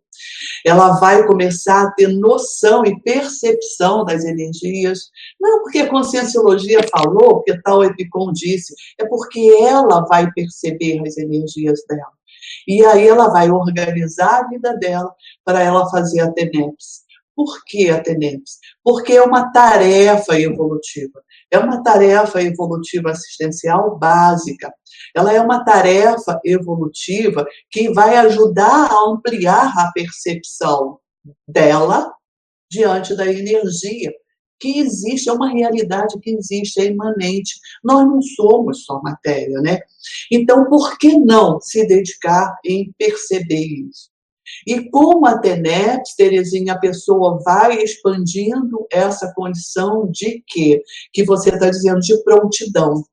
ela 0.65 0.99
vai 0.99 1.25
começar 1.25 1.83
a 1.83 1.91
ter 1.91 2.07
noção 2.07 2.85
e 2.85 2.99
percepção 3.01 4.03
das 4.03 4.23
energias. 4.23 5.09
Não 5.39 5.61
porque 5.61 5.79
a 5.79 5.89
conscienciologia 5.89 6.79
falou, 6.89 7.35
porque 7.35 7.61
tal 7.61 7.83
Epicom 7.83 8.31
disse, 8.31 8.73
é 8.99 9.05
porque 9.05 9.39
ela 9.61 10.05
vai 10.05 10.31
perceber 10.31 11.01
as 11.05 11.17
energias 11.17 11.81
dela. 11.87 12.11
E 12.67 12.83
aí 12.85 13.07
ela 13.07 13.29
vai 13.29 13.49
organizar 13.49 14.43
a 14.43 14.47
vida 14.47 14.77
dela 14.77 15.13
para 15.43 15.61
ela 15.61 15.89
fazer 15.89 16.21
a 16.21 16.31
TENEPS. 16.31 17.09
Por 17.35 17.63
que 17.63 17.89
a 17.89 18.01
TENEPS? 18.01 18.59
Porque 18.83 19.13
é 19.13 19.21
uma 19.21 19.51
tarefa 19.51 20.39
evolutiva. 20.39 21.23
É 21.51 21.57
uma 21.57 21.81
tarefa 21.83 22.41
evolutiva 22.41 23.11
assistencial 23.11 23.97
básica. 23.97 24.71
Ela 25.15 25.33
é 25.33 25.41
uma 25.41 25.63
tarefa 25.63 26.39
evolutiva 26.45 27.45
que 27.71 27.91
vai 27.91 28.15
ajudar 28.17 28.91
a 28.91 29.09
ampliar 29.09 29.73
a 29.77 29.91
percepção 29.91 30.99
dela 31.47 32.13
diante 32.69 33.15
da 33.15 33.25
energia 33.25 34.11
que 34.59 34.79
existe, 34.79 35.29
é 35.29 35.33
uma 35.33 35.49
realidade 35.49 36.19
que 36.19 36.31
existe, 36.31 36.81
é 36.81 36.85
imanente. 36.85 37.59
Nós 37.83 38.05
não 38.05 38.21
somos 38.21 38.83
só 38.83 39.01
matéria, 39.01 39.61
né? 39.61 39.79
Então, 40.29 40.65
por 40.65 40.97
que 40.97 41.17
não 41.17 41.59
se 41.61 41.87
dedicar 41.87 42.53
em 42.65 42.93
perceber 42.97 43.87
isso? 43.89 44.08
E 44.67 44.89
com 44.89 45.25
a 45.25 45.37
TENEPS, 45.37 46.15
Terezinha, 46.15 46.73
a 46.73 46.79
pessoa 46.79 47.39
vai 47.43 47.81
expandindo 47.81 48.85
essa 48.91 49.31
condição 49.35 50.09
de 50.11 50.43
quê? 50.47 50.81
Que 51.13 51.23
você 51.23 51.49
está 51.49 51.69
dizendo 51.69 51.99
de 51.99 52.21
prontidão. 52.23 53.03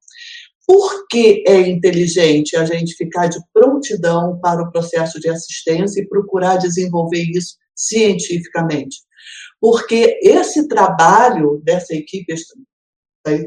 Por 0.67 1.07
que 1.07 1.45
é 1.47 1.61
inteligente 1.69 2.57
a 2.57 2.65
gente 2.65 2.95
ficar 2.95 3.29
de 3.29 3.39
prontidão 3.53 4.39
para 4.41 4.63
o 4.63 4.71
processo 4.73 5.21
de 5.21 5.29
assistência 5.29 6.01
e 6.01 6.09
procurar 6.09 6.57
desenvolver 6.57 7.23
isso 7.23 7.55
cientificamente? 7.75 8.97
Porque 9.61 10.19
esse 10.23 10.67
trabalho 10.67 11.61
dessa 11.65 11.95
equipe 11.95 12.35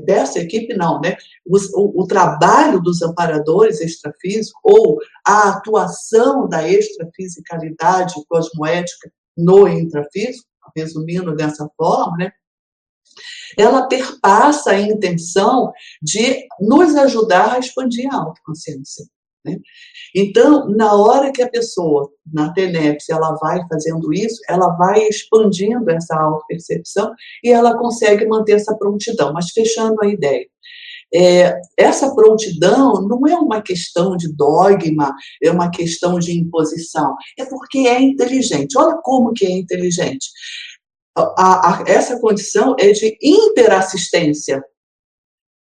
dessa 0.05 0.39
equipe 0.39 0.73
não, 0.73 0.99
né? 0.99 1.15
O, 1.45 2.03
o, 2.03 2.07
trabalho 2.07 2.81
dos 2.81 3.01
amparadores 3.01 3.81
extrafísicos 3.81 4.51
ou 4.63 4.99
a 5.25 5.49
atuação 5.49 6.47
da 6.47 6.67
extrafisicalidade 6.67 8.13
cosmoética 8.27 9.11
no 9.37 9.67
intrafísico, 9.67 10.47
resumindo 10.75 11.35
dessa 11.35 11.69
forma, 11.77 12.17
né? 12.17 12.31
Ela 13.57 13.87
perpassa 13.87 14.71
a 14.71 14.79
intenção 14.79 15.71
de 16.01 16.47
nos 16.59 16.95
ajudar 16.95 17.53
a 17.53 17.59
expandir 17.59 18.07
a 18.13 18.17
autoconsciência. 18.17 19.05
Né? 19.45 19.57
Então, 20.15 20.67
na 20.69 20.93
hora 20.93 21.31
que 21.31 21.41
a 21.41 21.49
pessoa, 21.49 22.11
na 22.31 22.53
TENEPS, 22.53 23.09
ela 23.09 23.35
vai 23.35 23.65
fazendo 23.67 24.13
isso, 24.13 24.41
ela 24.49 24.69
vai 24.75 25.07
expandindo 25.07 25.89
essa 25.89 26.15
auto-percepção 26.15 27.13
e 27.43 27.49
ela 27.51 27.77
consegue 27.77 28.25
manter 28.25 28.53
essa 28.53 28.75
prontidão. 28.77 29.33
Mas 29.33 29.51
fechando 29.51 29.95
a 30.03 30.07
ideia, 30.07 30.45
é, 31.13 31.59
essa 31.77 32.13
prontidão 32.13 33.01
não 33.07 33.25
é 33.27 33.35
uma 33.35 33.61
questão 33.61 34.15
de 34.15 34.31
dogma, 34.33 35.13
é 35.41 35.49
uma 35.49 35.71
questão 35.71 36.19
de 36.19 36.37
imposição, 36.37 37.15
é 37.37 37.45
porque 37.45 37.79
é 37.79 37.99
inteligente. 37.99 38.77
Olha 38.77 38.97
como 39.01 39.33
que 39.33 39.45
é 39.45 39.51
inteligente. 39.51 40.29
A, 41.15 41.81
a, 41.81 41.83
essa 41.87 42.19
condição 42.19 42.75
é 42.79 42.91
de 42.91 43.17
interassistência. 43.21 44.63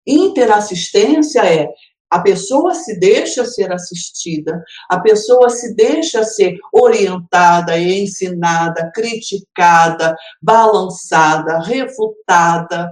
Interassistência 0.07 1.45
é 1.45 1.69
a 2.11 2.21
pessoa 2.21 2.75
se 2.75 2.99
deixa 2.99 3.45
ser 3.45 3.73
assistida, 3.73 4.63
a 4.89 5.01
pessoa 5.01 5.51
se 5.51 5.75
deixa 5.75 6.25
ser 6.25 6.57
orientada, 6.73 7.79
ensinada, 7.79 8.91
criticada, 8.95 10.17
balançada, 10.43 11.61
refutada, 11.61 12.91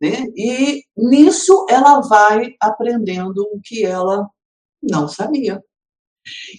né? 0.00 0.26
E 0.36 0.82
nisso 0.96 1.66
ela 1.68 2.00
vai 2.00 2.54
aprendendo 2.60 3.42
o 3.52 3.60
que 3.62 3.84
ela 3.84 4.28
não 4.82 5.06
sabia. 5.06 5.62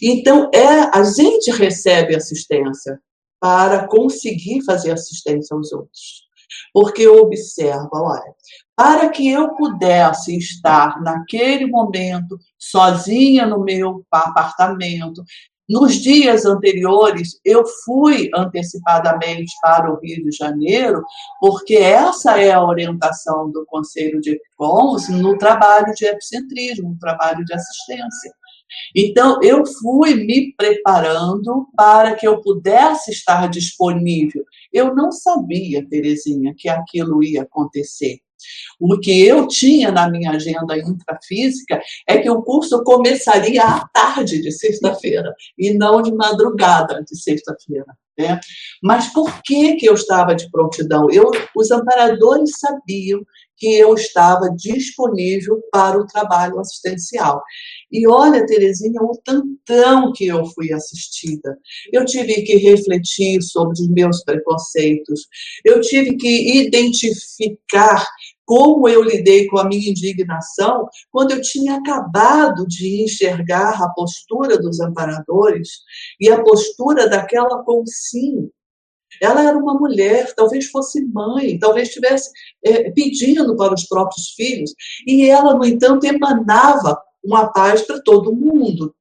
Então, 0.01 0.49
é, 0.53 0.97
a 0.97 1.03
gente 1.03 1.51
recebe 1.51 2.15
assistência 2.15 2.99
para 3.39 3.87
conseguir 3.87 4.63
fazer 4.63 4.91
assistência 4.91 5.55
aos 5.55 5.71
outros. 5.73 6.23
Porque 6.73 7.07
observa, 7.07 7.89
olha, 7.93 8.33
para 8.75 9.09
que 9.09 9.29
eu 9.29 9.55
pudesse 9.55 10.37
estar 10.37 11.01
naquele 11.01 11.67
momento 11.67 12.37
sozinha 12.57 13.45
no 13.45 13.63
meu 13.63 14.03
apartamento. 14.11 15.23
Nos 15.69 15.95
dias 15.95 16.45
anteriores, 16.45 17.39
eu 17.45 17.63
fui 17.85 18.29
antecipadamente 18.35 19.53
para 19.61 19.89
o 19.91 19.99
Rio 19.99 20.23
de 20.25 20.31
Janeiro, 20.35 21.01
porque 21.39 21.75
essa 21.75 22.37
é 22.37 22.51
a 22.51 22.63
orientação 22.63 23.49
do 23.49 23.65
Conselho 23.67 24.19
de 24.19 24.31
Epicons 24.31 25.07
no 25.07 25.37
trabalho 25.37 25.93
de 25.93 26.05
epicentrismo, 26.05 26.89
no 26.89 26.99
trabalho 26.99 27.45
de 27.45 27.53
assistência. 27.53 28.33
Então, 28.95 29.39
eu 29.41 29.65
fui 29.65 30.15
me 30.15 30.53
preparando 30.55 31.67
para 31.75 32.15
que 32.15 32.27
eu 32.27 32.41
pudesse 32.41 33.11
estar 33.11 33.47
disponível. 33.47 34.43
Eu 34.71 34.95
não 34.95 35.11
sabia, 35.11 35.87
Terezinha, 35.87 36.53
que 36.57 36.69
aquilo 36.69 37.23
ia 37.23 37.43
acontecer. 37.43 38.19
O 38.79 38.99
que 38.99 39.25
eu 39.25 39.47
tinha 39.47 39.91
na 39.91 40.09
minha 40.09 40.31
agenda 40.31 40.77
intrafísica 40.77 41.81
é 42.07 42.17
que 42.17 42.29
o 42.29 42.41
curso 42.41 42.83
começaria 42.83 43.63
à 43.63 43.87
tarde 43.87 44.41
de 44.41 44.51
sexta-feira 44.51 45.33
e 45.57 45.73
não 45.73 46.01
de 46.01 46.13
madrugada 46.13 47.03
de 47.03 47.15
sexta-feira. 47.15 47.85
Né? 48.17 48.39
Mas 48.81 49.11
por 49.11 49.41
que, 49.43 49.75
que 49.75 49.87
eu 49.87 49.95
estava 49.95 50.35
de 50.35 50.49
prontidão? 50.51 51.09
Eu, 51.11 51.31
os 51.55 51.71
amparadores 51.71 52.51
sabiam 52.59 53.21
que 53.57 53.75
eu 53.75 53.93
estava 53.93 54.49
disponível 54.55 55.61
para 55.71 55.97
o 55.97 56.05
trabalho 56.05 56.59
assistencial. 56.59 57.41
E 57.91 58.07
olha, 58.07 58.45
Terezinha, 58.45 59.01
o 59.01 59.17
tantão 59.23 60.11
que 60.11 60.27
eu 60.27 60.45
fui 60.47 60.73
assistida. 60.73 61.57
Eu 61.91 62.03
tive 62.05 62.41
que 62.41 62.57
refletir 62.57 63.41
sobre 63.41 63.73
os 63.73 63.87
meus 63.87 64.23
preconceitos, 64.23 65.21
eu 65.63 65.79
tive 65.81 66.15
que 66.17 66.65
identificar 66.65 68.05
como 68.45 68.87
eu 68.87 69.01
lidei 69.03 69.47
com 69.47 69.57
a 69.57 69.65
minha 69.65 69.89
indignação 69.89 70.87
quando 71.11 71.31
eu 71.31 71.41
tinha 71.41 71.75
acabado 71.75 72.67
de 72.67 73.03
enxergar 73.03 73.81
a 73.81 73.89
postura 73.89 74.57
dos 74.57 74.79
amparadores 74.79 75.69
e 76.19 76.29
a 76.29 76.41
postura 76.41 77.09
daquela 77.09 77.63
consim. 77.63 78.49
Ela 79.21 79.43
era 79.43 79.57
uma 79.57 79.75
mulher, 79.75 80.33
talvez 80.35 80.67
fosse 80.67 81.05
mãe, 81.05 81.59
talvez 81.59 81.89
estivesse 81.89 82.31
é, 82.63 82.89
pedindo 82.91 83.55
para 83.55 83.73
os 83.73 83.85
próprios 83.85 84.29
filhos, 84.29 84.73
e 85.05 85.29
ela, 85.29 85.53
no 85.53 85.63
entanto, 85.63 86.05
emanava 86.05 86.99
uma 87.23 87.53
paz 87.53 87.83
para 87.83 88.01
todo 88.01 88.35
mundo. 88.35 88.93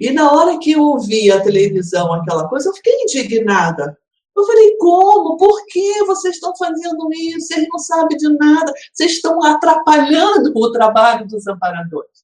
E 0.00 0.10
na 0.10 0.32
hora 0.32 0.58
que 0.58 0.72
eu 0.72 0.80
ouvi 0.80 1.30
a 1.30 1.42
televisão, 1.42 2.12
aquela 2.12 2.48
coisa, 2.48 2.68
eu 2.68 2.74
fiquei 2.74 3.02
indignada. 3.02 3.98
Eu 4.36 4.44
falei, 4.44 4.76
como? 4.78 5.36
Por 5.36 5.66
que 5.66 6.04
vocês 6.04 6.36
estão 6.36 6.52
fazendo 6.56 7.08
isso? 7.12 7.48
Vocês 7.48 7.66
não 7.70 7.78
sabem 7.78 8.16
de 8.16 8.28
nada. 8.36 8.72
Vocês 8.92 9.12
estão 9.12 9.42
atrapalhando 9.44 10.52
o 10.54 10.72
trabalho 10.72 11.26
dos 11.28 11.46
amparadores. 11.46 12.22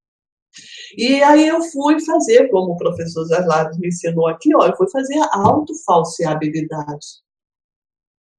E 0.97 1.23
aí 1.23 1.47
eu 1.47 1.63
fui 1.63 2.01
fazer, 2.01 2.49
como 2.49 2.73
o 2.73 2.77
professor 2.77 3.25
Zaslaves 3.27 3.79
me 3.79 3.89
ensinou 3.89 4.27
aqui, 4.27 4.55
ó, 4.57 4.67
eu 4.67 4.77
fui 4.77 4.89
fazer 4.91 5.19
a 5.19 5.39
autofalseabilidade. 5.39 7.07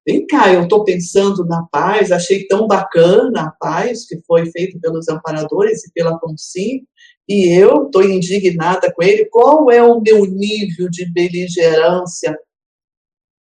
Vem 0.05 0.25
cá, 0.25 0.51
eu 0.51 0.63
estou 0.63 0.83
pensando 0.83 1.45
na 1.45 1.67
paz, 1.71 2.11
achei 2.11 2.47
tão 2.47 2.65
bacana 2.65 3.43
a 3.43 3.51
paz 3.51 4.07
que 4.07 4.19
foi 4.25 4.49
feita 4.49 4.79
pelos 4.79 5.07
amparadores 5.07 5.85
e 5.85 5.91
pela 5.91 6.17
Consim, 6.17 6.83
e 7.27 7.49
eu 7.49 7.85
estou 7.85 8.03
indignada 8.03 8.91
com 8.91 9.03
ele. 9.03 9.25
Qual 9.25 9.69
é 9.69 9.83
o 9.83 10.01
meu 10.01 10.25
nível 10.25 10.89
de 10.89 11.05
beligerância 11.11 12.35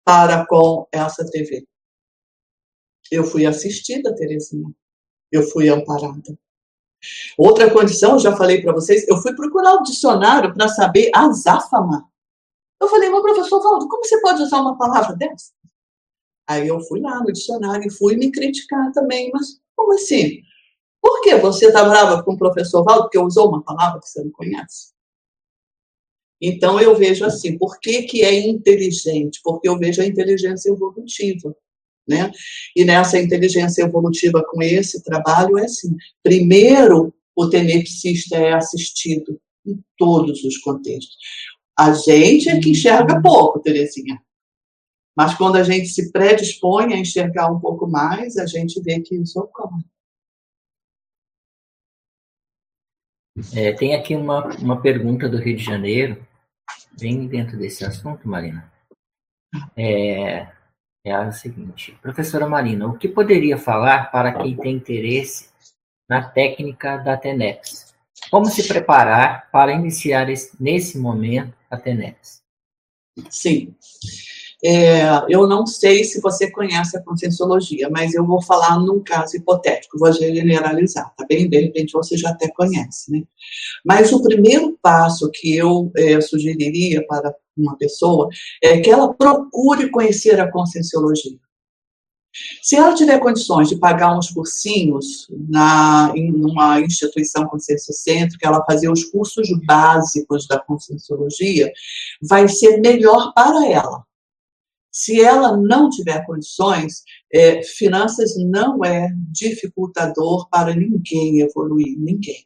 para 0.09 0.47
com 0.47 0.89
essa 0.90 1.22
TV. 1.30 1.66
Eu 3.12 3.24
fui 3.24 3.44
assistida, 3.44 4.16
Terezinha. 4.16 4.74
Eu 5.30 5.43
fui 5.43 5.68
amparada. 5.68 6.39
Outra 7.36 7.70
condição, 7.70 8.18
já 8.18 8.35
falei 8.35 8.62
para 8.62 8.72
vocês, 8.72 9.06
eu 9.06 9.18
fui 9.18 9.36
procurar 9.36 9.74
o 9.74 9.82
dicionário 9.82 10.55
para 10.55 10.66
saber 10.66 11.10
azáfama. 11.14 12.10
Eu 12.80 12.89
falei, 12.89 13.10
meu 13.10 13.20
professor 13.20 13.62
Valdo, 13.62 13.86
como 13.86 14.02
você 14.02 14.18
pode 14.22 14.40
usar 14.40 14.62
uma 14.62 14.78
palavra 14.78 15.14
dessa? 15.14 15.52
Aí 16.48 16.66
eu 16.66 16.80
fui 16.80 17.01
lá 17.01 17.20
no 17.20 17.30
dicionário 17.30 17.86
e 17.86 17.93
fui 17.93 18.16
me 18.16 18.32
criticar 18.32 18.90
também, 18.93 19.30
mas 19.30 19.60
como 19.76 19.93
assim? 19.93 20.40
Por 21.02 21.20
que 21.20 21.36
você 21.36 21.66
está 21.66 21.85
brava 21.85 22.22
com 22.22 22.32
o 22.32 22.39
professor 22.39 22.82
Valdo 22.82 23.02
porque 23.02 23.18
usou 23.18 23.51
uma 23.51 23.62
palavra 23.62 24.01
que 24.01 24.09
você 24.09 24.24
não 24.24 24.30
conhece? 24.30 24.94
Então, 26.40 26.81
eu 26.81 26.94
vejo 26.97 27.24
assim, 27.24 27.59
por 27.59 27.81
que, 27.81 28.02
que 28.02 28.23
é 28.23 28.48
inteligente? 28.48 29.40
Porque 29.43 29.69
eu 29.69 29.78
vejo 29.78 30.01
a 30.01 30.06
inteligência 30.06 30.70
evolutiva. 30.70 31.55
Né? 32.06 32.31
E 32.74 32.85
nessa 32.85 33.19
inteligência 33.19 33.82
evolutiva 33.82 34.43
com 34.48 34.62
esse 34.62 35.02
trabalho 35.02 35.59
é 35.59 35.65
assim, 35.65 35.94
primeiro 36.23 37.12
o 37.36 37.48
tenepsista 37.51 38.36
é 38.36 38.55
assistido 38.55 39.39
em 39.66 39.78
todos 39.97 40.43
os 40.43 40.56
contextos. 40.59 41.16
A 41.78 41.93
gente 41.93 42.48
é 42.48 42.59
que 42.59 42.70
enxerga 42.70 43.20
pouco, 43.20 43.60
Terezinha. 43.60 44.20
Mas 45.16 45.35
quando 45.35 45.56
a 45.56 45.62
gente 45.62 45.89
se 45.89 46.10
predispõe 46.10 46.94
a 46.94 46.98
enxergar 46.98 47.52
um 47.52 47.60
pouco 47.60 47.86
mais, 47.86 48.36
a 48.36 48.47
gente 48.47 48.81
vê 48.82 49.01
que 49.01 49.15
isso 49.15 49.39
ocorre. 49.39 49.85
É, 53.55 53.73
tem 53.73 53.94
aqui 53.94 54.16
uma, 54.16 54.48
uma 54.56 54.81
pergunta 54.81 55.28
do 55.28 55.36
Rio 55.39 55.56
de 55.56 55.62
Janeiro, 55.62 56.27
bem 56.98 57.26
dentro 57.26 57.56
desse 57.56 57.84
assunto, 57.84 58.28
Marina. 58.28 58.70
É, 59.76 60.48
é 61.04 61.12
a 61.12 61.30
seguinte: 61.32 61.96
Professora 62.02 62.48
Marina, 62.48 62.86
o 62.86 62.98
que 62.98 63.08
poderia 63.08 63.56
falar 63.56 64.10
para 64.10 64.32
quem 64.42 64.56
tem 64.56 64.76
interesse 64.76 65.48
na 66.08 66.28
técnica 66.28 66.98
da 66.98 67.16
TENEPS? 67.16 67.94
Como 68.30 68.46
se 68.46 68.66
preparar 68.66 69.48
para 69.50 69.72
iniciar 69.72 70.28
esse, 70.28 70.60
nesse 70.60 70.98
momento 70.98 71.54
a 71.70 71.76
TENEPS? 71.76 72.42
Sim. 73.30 73.74
É, 74.64 75.02
eu 75.28 75.47
não 75.47 75.66
sei 75.66 76.02
se 76.02 76.20
você 76.20 76.51
conhece 76.51 76.97
a 76.97 77.02
conscienciologia, 77.02 77.89
mas 77.90 78.12
eu 78.14 78.26
vou 78.26 78.43
falar 78.43 78.78
num 78.80 79.01
caso 79.01 79.36
hipotético, 79.36 79.98
vou 79.98 80.12
generalizar, 80.12 81.14
tá 81.16 81.24
bem? 81.28 81.48
De 81.48 81.60
repente 81.60 81.93
você 81.93 82.16
já 82.16 82.30
até 82.30 82.48
conhece, 82.48 83.12
né? 83.12 83.22
Mas 83.85 84.12
o 84.12 84.20
primeiro 84.20 84.76
passo 84.82 85.30
que 85.32 85.55
eu 85.56 85.93
é, 85.97 86.20
sugeriria 86.20 87.06
para 87.06 87.32
uma 87.56 87.76
pessoa 87.76 88.28
é 88.62 88.80
que 88.80 88.90
ela 88.90 89.14
procure 89.14 89.90
conhecer 89.90 90.40
a 90.40 90.51
conscienciologia. 90.51 91.39
Se 92.62 92.76
ela 92.76 92.94
tiver 92.94 93.18
condições 93.18 93.68
de 93.68 93.76
pagar 93.76 94.16
uns 94.16 94.30
cursinhos 94.30 95.28
na, 95.48 96.12
em 96.14 96.32
uma 96.44 96.80
instituição 96.80 97.47
conscienciocêntrica, 97.47 98.47
ela 98.47 98.64
fazer 98.64 98.90
os 98.90 99.05
cursos 99.05 99.48
básicos 99.64 100.47
da 100.47 100.59
conscienciologia, 100.59 101.72
vai 102.22 102.48
ser 102.48 102.78
melhor 102.80 103.32
para 103.35 103.66
ela. 103.66 104.07
Se 104.98 105.20
ela 105.20 105.56
não 105.56 105.88
tiver 105.88 106.26
condições, 106.26 107.04
é, 107.32 107.62
finanças 107.62 108.34
não 108.36 108.84
é 108.84 109.08
dificultador 109.30 110.48
para 110.50 110.74
ninguém 110.74 111.40
evoluir, 111.40 111.96
ninguém. 111.96 112.44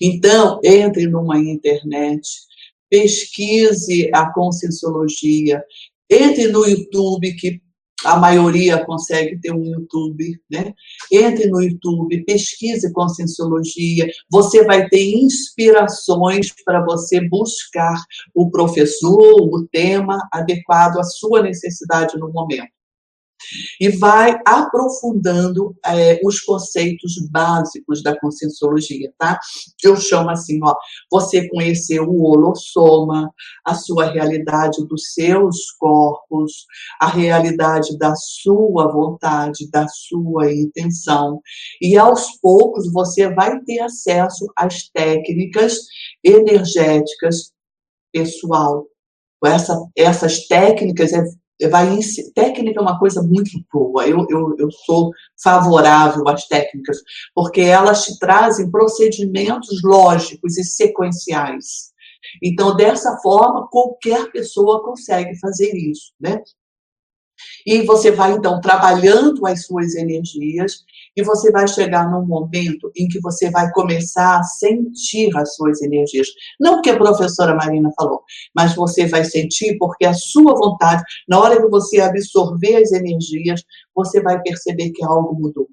Então, 0.00 0.60
entre 0.62 1.08
numa 1.08 1.40
internet, 1.40 2.22
pesquise 2.88 4.08
a 4.14 4.32
conscienciologia, 4.32 5.60
entre 6.08 6.46
no 6.46 6.64
YouTube, 6.64 7.34
que 7.34 7.60
a 8.04 8.16
maioria 8.16 8.84
consegue 8.84 9.38
ter 9.40 9.52
um 9.52 9.64
YouTube, 9.64 10.38
né? 10.50 10.74
Entre 11.10 11.48
no 11.48 11.62
YouTube, 11.62 12.24
pesquise 12.24 12.92
conscienciologia, 12.92 14.06
você 14.30 14.64
vai 14.64 14.88
ter 14.88 15.14
inspirações 15.14 16.52
para 16.64 16.84
você 16.84 17.26
buscar 17.28 17.96
o 18.34 18.50
professor, 18.50 19.40
o 19.42 19.66
tema 19.72 20.18
adequado 20.32 20.98
à 20.98 21.02
sua 21.02 21.42
necessidade 21.42 22.18
no 22.18 22.30
momento 22.30 22.75
e 23.80 23.88
vai 23.90 24.38
aprofundando 24.46 25.76
é, 25.84 26.20
os 26.24 26.40
conceitos 26.40 27.14
básicos 27.30 28.02
da 28.02 28.18
conscienciologia, 28.18 29.12
tá? 29.18 29.38
Eu 29.82 29.96
chamo 29.96 30.30
assim, 30.30 30.58
ó, 30.62 30.74
você 31.10 31.48
conhecer 31.48 32.00
o 32.00 32.22
holossoma, 32.22 33.32
a 33.64 33.74
sua 33.74 34.10
realidade 34.10 34.86
dos 34.86 35.12
seus 35.12 35.70
corpos, 35.78 36.66
a 37.00 37.08
realidade 37.08 37.96
da 37.98 38.14
sua 38.16 38.90
vontade, 38.90 39.70
da 39.70 39.86
sua 39.88 40.52
intenção, 40.52 41.40
e 41.80 41.96
aos 41.96 42.38
poucos 42.40 42.92
você 42.92 43.32
vai 43.32 43.60
ter 43.60 43.80
acesso 43.80 44.46
às 44.56 44.88
técnicas 44.88 45.78
energéticas 46.24 47.52
pessoal. 48.12 48.86
Essa, 49.44 49.78
essas 49.94 50.46
técnicas 50.46 51.12
é 51.12 51.22
vai 51.70 51.98
técnica 52.34 52.78
é 52.78 52.82
uma 52.82 52.98
coisa 52.98 53.22
muito 53.22 53.50
boa. 53.72 54.06
Eu, 54.06 54.26
eu, 54.28 54.54
eu 54.58 54.70
sou 54.84 55.10
favorável 55.42 56.28
às 56.28 56.46
técnicas, 56.46 56.98
porque 57.34 57.62
elas 57.62 58.04
te 58.04 58.18
trazem 58.18 58.70
procedimentos 58.70 59.82
lógicos 59.82 60.58
e 60.58 60.64
sequenciais. 60.64 61.94
Então, 62.42 62.76
dessa 62.76 63.16
forma, 63.18 63.68
qualquer 63.68 64.30
pessoa 64.30 64.84
consegue 64.84 65.38
fazer 65.38 65.72
isso, 65.74 66.12
né? 66.20 66.42
E 67.66 67.82
você 67.82 68.10
vai, 68.10 68.32
então, 68.32 68.60
trabalhando 68.60 69.46
as 69.46 69.66
suas 69.66 69.94
energias 69.94 70.84
e 71.16 71.22
você 71.22 71.50
vai 71.50 71.66
chegar 71.66 72.10
num 72.10 72.26
momento 72.26 72.90
em 72.96 73.08
que 73.08 73.20
você 73.20 73.50
vai 73.50 73.70
começar 73.72 74.38
a 74.38 74.42
sentir 74.42 75.36
as 75.36 75.54
suas 75.54 75.80
energias. 75.82 76.28
Não 76.60 76.74
porque 76.74 76.90
a 76.90 76.98
professora 76.98 77.54
Marina 77.54 77.90
falou, 77.96 78.22
mas 78.54 78.74
você 78.74 79.06
vai 79.06 79.24
sentir 79.24 79.76
porque 79.78 80.04
a 80.04 80.14
sua 80.14 80.54
vontade, 80.54 81.02
na 81.28 81.40
hora 81.40 81.60
que 81.60 81.68
você 81.68 82.00
absorver 82.00 82.76
as 82.76 82.92
energias, 82.92 83.62
você 83.94 84.20
vai 84.20 84.40
perceber 84.42 84.90
que 84.90 85.04
algo 85.04 85.34
mudou. 85.34 85.68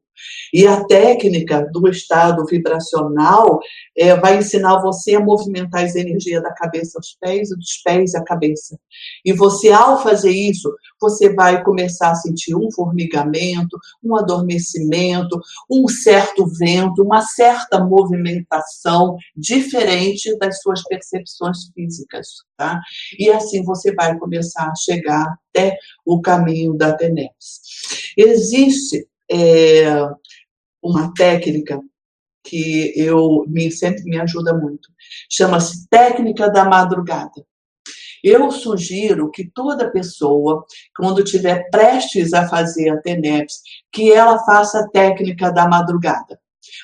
E 0.53 0.67
a 0.67 0.83
técnica 0.85 1.67
do 1.71 1.87
estado 1.87 2.45
vibracional 2.45 3.59
é, 3.97 4.15
vai 4.15 4.37
ensinar 4.37 4.81
você 4.81 5.15
a 5.15 5.19
movimentar 5.19 5.83
as 5.83 5.95
energias 5.95 6.41
da 6.41 6.53
cabeça 6.53 6.97
aos 6.97 7.17
pés 7.19 7.51
e 7.51 7.55
dos 7.55 7.81
pés 7.83 8.15
à 8.15 8.23
cabeça. 8.23 8.77
E 9.25 9.33
você, 9.33 9.71
ao 9.71 10.01
fazer 10.01 10.31
isso, 10.31 10.73
você 11.01 11.33
vai 11.33 11.63
começar 11.63 12.11
a 12.11 12.15
sentir 12.15 12.55
um 12.55 12.71
formigamento, 12.71 13.77
um 14.03 14.15
adormecimento, 14.15 15.39
um 15.69 15.87
certo 15.87 16.45
vento, 16.57 17.03
uma 17.03 17.21
certa 17.21 17.83
movimentação 17.83 19.17
diferente 19.35 20.37
das 20.37 20.61
suas 20.61 20.83
percepções 20.83 21.69
físicas, 21.73 22.27
tá? 22.57 22.79
E 23.17 23.29
assim 23.29 23.63
você 23.63 23.93
vai 23.93 24.17
começar 24.17 24.69
a 24.69 24.75
chegar 24.75 25.35
até 25.49 25.77
o 26.05 26.21
caminho 26.21 26.73
da 26.73 26.93
TENEPS. 26.93 27.61
Existe 28.17 29.07
é, 29.33 29.85
uma 30.81 31.11
técnica 31.13 31.81
que 32.43 32.93
eu 32.95 33.45
me, 33.47 33.71
sempre 33.71 34.03
me 34.03 34.19
ajuda 34.19 34.53
muito. 34.53 34.89
Chama-se 35.29 35.87
técnica 35.89 36.49
da 36.49 36.65
madrugada. 36.65 37.45
Eu 38.23 38.51
sugiro 38.51 39.31
que 39.31 39.49
toda 39.49 39.91
pessoa, 39.91 40.65
quando 40.95 41.23
estiver 41.23 41.69
prestes 41.69 42.33
a 42.33 42.47
fazer 42.47 42.89
a 42.89 43.01
TENEPS, 43.01 43.61
que 43.91 44.13
ela 44.13 44.39
faça 44.45 44.79
a 44.79 44.89
técnica 44.89 45.51
da 45.51 45.67
madrugada. 45.67 46.39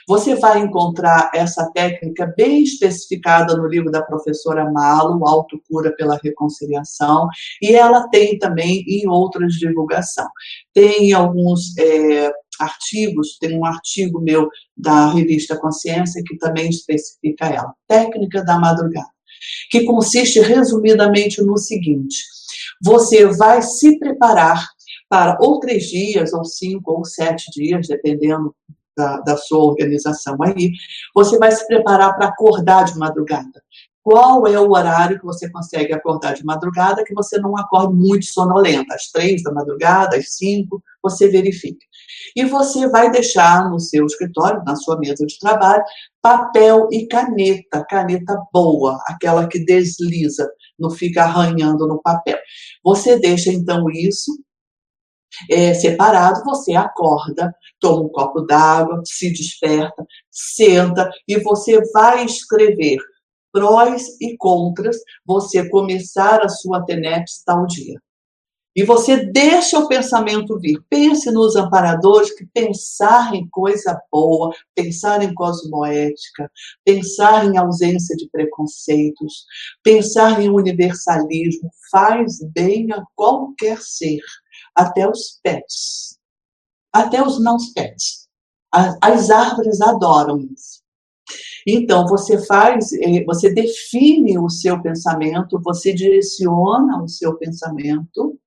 Você 0.08 0.36
vai 0.36 0.60
encontrar 0.60 1.32
essa 1.34 1.70
técnica 1.72 2.34
bem 2.36 2.64
especificada 2.64 3.56
no 3.56 3.68
livro 3.68 3.92
da 3.92 4.02
professora 4.02 4.70
Malo, 4.72 5.26
Autocura 5.28 5.96
pela 5.96 6.20
Reconciliação, 6.24 7.28
e 7.62 7.76
ela 7.76 8.08
tem 8.10 8.38
também 8.38 8.84
em 8.88 9.08
outras 9.08 9.54
divulgações. 9.54 10.28
Tem 10.74 11.14
alguns 11.14 11.78
é, 11.78 12.32
artigos, 12.60 13.38
tem 13.40 13.58
um 13.58 13.66
artigo 13.66 14.20
meu 14.20 14.50
da 14.76 15.12
revista 15.12 15.58
Consciência 15.58 16.24
que 16.26 16.38
também 16.38 16.70
especifica 16.70 17.48
ela. 17.48 17.74
Técnica 17.88 18.44
da 18.44 18.60
madrugada, 18.60 19.10
que 19.70 19.84
consiste 19.84 20.40
resumidamente 20.40 21.42
no 21.42 21.58
seguinte: 21.58 22.18
você 22.82 23.26
vai 23.26 23.62
se 23.62 23.98
preparar 23.98 24.68
para 25.08 25.38
ou 25.42 25.60
três 25.60 25.88
dias, 25.88 26.34
ou 26.34 26.46
cinco, 26.46 26.92
ou 26.92 27.06
sete 27.06 27.50
dias, 27.52 27.88
dependendo 27.88 28.56
da, 29.00 29.22
da 29.22 29.38
sua 29.38 29.64
organização 29.64 30.36
aí, 30.42 30.72
você 31.16 31.38
vai 31.38 31.52
se 31.52 31.66
preparar 31.66 32.18
para 32.18 32.28
acordar 32.28 32.84
de 32.84 32.98
madrugada. 32.98 33.64
Qual 34.04 34.46
é 34.48 34.60
o 34.60 34.72
horário 34.72 35.20
que 35.20 35.26
você 35.26 35.50
consegue 35.50 35.94
acordar 35.94 36.34
de 36.34 36.44
madrugada 36.44 37.04
que 37.04 37.14
você 37.14 37.38
não 37.38 37.56
acorde 37.58 37.94
muito 37.94 38.26
sonolenta? 38.26 38.96
Às 38.96 39.10
três 39.12 39.44
da 39.44 39.54
madrugada, 39.54 40.18
às 40.18 40.36
cinco, 40.36 40.82
você 41.02 41.30
verifica. 41.30 41.86
E 42.36 42.44
você 42.44 42.90
vai 42.90 43.10
deixar 43.12 43.70
no 43.70 43.80
seu 43.80 44.06
escritório, 44.06 44.64
na 44.66 44.76
sua 44.76 44.98
mesa 44.98 45.26
de 45.26 45.38
trabalho, 45.40 45.84
papel 46.22 46.88
e 46.92 47.08
caneta, 47.08 47.86
caneta 47.90 48.38
boa, 48.52 49.00
aquela 49.08 49.48
que 49.48 49.60
desliza, 49.64 50.50
não 50.78 50.90
fica 50.90 51.24
arranhando 51.24 51.88
no 51.88 52.02
papel. 52.02 52.38
Você 52.84 53.20
deixa 53.20 53.52
então 53.52 53.90
isso 53.92 54.32
é, 55.50 55.74
separado, 55.74 56.44
você 56.44 56.74
acorda, 56.74 57.54
toma 57.80 58.06
um 58.06 58.10
copo 58.10 58.42
d'água, 58.42 59.02
se 59.06 59.32
desperta, 59.32 60.06
senta 60.30 61.10
e 61.28 61.40
você 61.40 61.80
vai 61.92 62.26
escrever 62.26 62.98
prós 63.52 64.16
e 64.22 64.38
contras 64.38 64.98
você 65.26 65.68
começar 65.70 66.42
a 66.44 66.50
sua 66.50 66.84
TENEPS 66.86 67.44
tal 67.46 67.66
dia. 67.66 68.00
E 68.76 68.84
você 68.84 69.26
deixa 69.26 69.80
o 69.80 69.88
pensamento 69.88 70.58
vir. 70.60 70.80
Pense 70.90 71.30
nos 71.32 71.56
amparadores 71.56 72.34
que 72.36 72.46
pensar 72.54 73.34
em 73.34 73.48
coisa 73.50 74.00
boa, 74.12 74.56
pensar 74.76 75.24
em 75.24 75.34
cosmoética, 75.34 76.50
pensar 76.86 77.46
em 77.46 77.58
ausência 77.58 78.16
de 78.16 78.30
preconceitos, 78.30 79.44
pensar 79.84 80.42
em 80.42 80.50
universalismo 80.50 81.70
faz 81.92 82.40
bem 82.54 82.92
a 82.94 83.04
qualquer 83.16 83.82
ser, 83.82 84.22
até 84.80 85.08
os 85.08 85.40
pets, 85.44 86.18
até 86.94 87.22
os 87.22 87.40
não 87.42 87.58
pets. 87.76 88.28
As 89.02 89.30
árvores 89.30 89.82
adoram 89.82 90.40
isso. 90.40 90.80
Então, 91.68 92.08
você 92.08 92.44
faz, 92.46 92.94
eh, 92.94 93.24
você 93.26 93.54
define 93.54 94.40
o 94.40 94.50
seu 94.50 94.82
pensamento, 94.82 95.62
você 95.62 95.94
direciona 95.94 97.02
o 97.04 97.08
seu 97.08 97.36
pensamento, 97.36 98.40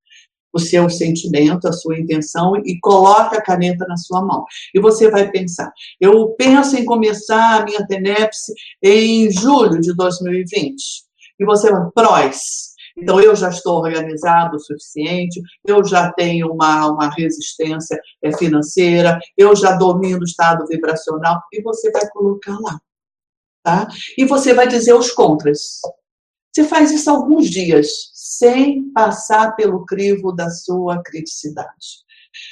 o 0.51 0.59
seu 0.59 0.89
sentimento, 0.89 1.67
a 1.67 1.73
sua 1.73 1.99
intenção 1.99 2.55
e 2.57 2.79
coloca 2.79 3.37
a 3.37 3.41
caneta 3.41 3.85
na 3.87 3.97
sua 3.97 4.23
mão. 4.23 4.45
E 4.73 4.79
você 4.79 5.09
vai 5.09 5.29
pensar: 5.29 5.71
eu 5.99 6.29
penso 6.37 6.75
em 6.77 6.85
começar 6.85 7.61
a 7.61 7.65
minha 7.65 7.85
TENEPS 7.85 8.51
em 8.81 9.31
julho 9.31 9.79
de 9.79 9.93
2020. 9.95 10.75
E 11.39 11.45
você 11.45 11.71
vai, 11.71 11.89
prós. 11.93 12.72
Então, 12.95 13.19
eu 13.19 13.35
já 13.35 13.49
estou 13.49 13.79
organizado 13.79 14.55
o 14.55 14.59
suficiente, 14.59 15.41
eu 15.65 15.83
já 15.83 16.11
tenho 16.11 16.51
uma, 16.51 16.87
uma 16.87 17.09
resistência 17.09 17.99
eh, 18.21 18.37
financeira, 18.37 19.19
eu 19.37 19.55
já 19.55 19.75
domino 19.75 20.21
o 20.21 20.25
estado 20.25 20.65
vibracional, 20.67 21.41
e 21.51 21.61
você 21.61 21.91
vai 21.91 22.07
colocar 22.09 22.57
lá. 22.59 22.79
Tá? 23.63 23.87
E 24.17 24.25
você 24.25 24.53
vai 24.53 24.67
dizer 24.67 24.93
os 24.93 25.11
contras. 25.11 25.79
Você 26.53 26.65
faz 26.65 26.91
isso 26.91 27.09
alguns 27.09 27.49
dias, 27.49 28.11
sem 28.13 28.91
passar 28.91 29.55
pelo 29.55 29.85
crivo 29.85 30.31
da 30.31 30.51
sua 30.51 31.01
criticidade. 31.01 32.03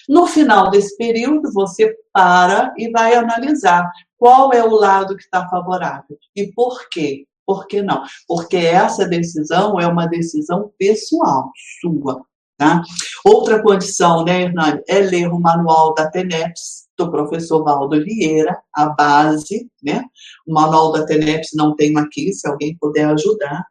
No 0.07 0.27
final 0.27 0.69
desse 0.69 0.95
período, 0.97 1.51
você 1.51 1.95
para 2.11 2.73
e 2.77 2.89
vai 2.89 3.15
analisar 3.15 3.89
qual 4.17 4.53
é 4.53 4.63
o 4.63 4.75
lado 4.75 5.15
que 5.15 5.23
está 5.23 5.47
favorável 5.49 6.17
e 6.35 6.51
por 6.51 6.87
quê. 6.89 7.25
Por 7.51 7.67
que 7.67 7.81
não? 7.81 8.01
Porque 8.25 8.55
essa 8.55 9.05
decisão 9.05 9.77
é 9.77 9.85
uma 9.85 10.07
decisão 10.07 10.71
pessoal, 10.79 11.51
sua. 11.81 12.25
Tá? 12.57 12.81
Outra 13.25 13.61
condição, 13.61 14.23
né, 14.23 14.43
Hernani, 14.43 14.81
é 14.87 14.99
ler 14.99 15.27
o 15.27 15.37
manual 15.37 15.93
da 15.93 16.09
TENEPS, 16.09 16.87
do 16.97 17.11
professor 17.11 17.61
Valdo 17.61 18.01
Vieira, 18.05 18.57
a 18.73 18.87
base, 18.87 19.69
né? 19.83 20.05
O 20.47 20.53
manual 20.53 20.93
da 20.93 21.05
TENEPS 21.05 21.49
não 21.55 21.75
tem 21.75 21.97
aqui, 21.97 22.31
se 22.31 22.47
alguém 22.47 22.77
puder 22.79 23.09
ajudar. 23.09 23.65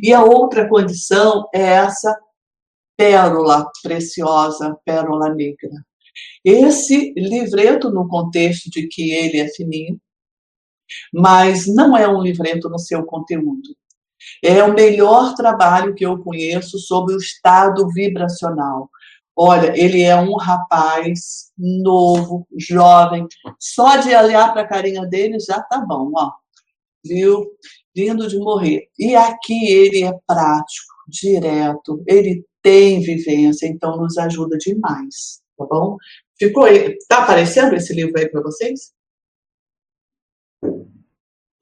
E 0.00 0.12
a 0.12 0.22
outra 0.22 0.68
condição 0.68 1.48
é 1.52 1.62
essa 1.62 2.16
pérola 2.96 3.68
preciosa, 3.82 4.76
pérola 4.84 5.34
negra. 5.34 5.70
Esse 6.44 7.12
livreto, 7.16 7.90
no 7.90 8.06
contexto 8.06 8.70
de 8.70 8.86
que 8.86 9.10
ele 9.10 9.40
é 9.40 9.48
fininho, 9.48 9.98
mas 11.12 11.66
não 11.66 11.96
é 11.96 12.08
um 12.08 12.22
livreto 12.22 12.68
no 12.68 12.78
seu 12.78 13.04
conteúdo. 13.04 13.76
É 14.42 14.62
o 14.62 14.74
melhor 14.74 15.34
trabalho 15.34 15.94
que 15.94 16.04
eu 16.04 16.18
conheço 16.18 16.78
sobre 16.78 17.14
o 17.14 17.18
estado 17.18 17.88
vibracional. 17.88 18.90
Olha, 19.38 19.78
ele 19.78 20.02
é 20.02 20.16
um 20.16 20.34
rapaz 20.36 21.52
novo, 21.58 22.46
jovem. 22.58 23.26
Só 23.60 23.96
de 23.96 24.14
olhar 24.14 24.52
para 24.52 24.62
a 24.62 24.66
carinha 24.66 25.04
dele 25.06 25.38
já 25.38 25.60
tá 25.60 25.78
bom, 25.78 26.10
ó. 26.16 26.32
Viu? 27.04 27.46
Lindo 27.94 28.26
de 28.28 28.38
morrer. 28.38 28.88
E 28.98 29.14
aqui 29.14 29.66
ele 29.66 30.04
é 30.04 30.12
prático, 30.26 30.94
direto, 31.08 32.02
ele 32.06 32.44
tem 32.62 33.00
vivência, 33.00 33.66
então 33.66 33.96
nos 33.96 34.18
ajuda 34.18 34.58
demais, 34.58 35.40
tá 35.56 35.64
bom? 35.70 35.96
Ficou 36.38 36.64
aí, 36.64 36.98
tá 37.08 37.18
aparecendo 37.22 37.76
esse 37.76 37.94
livro 37.94 38.18
aí 38.18 38.28
para 38.28 38.42
vocês? 38.42 38.92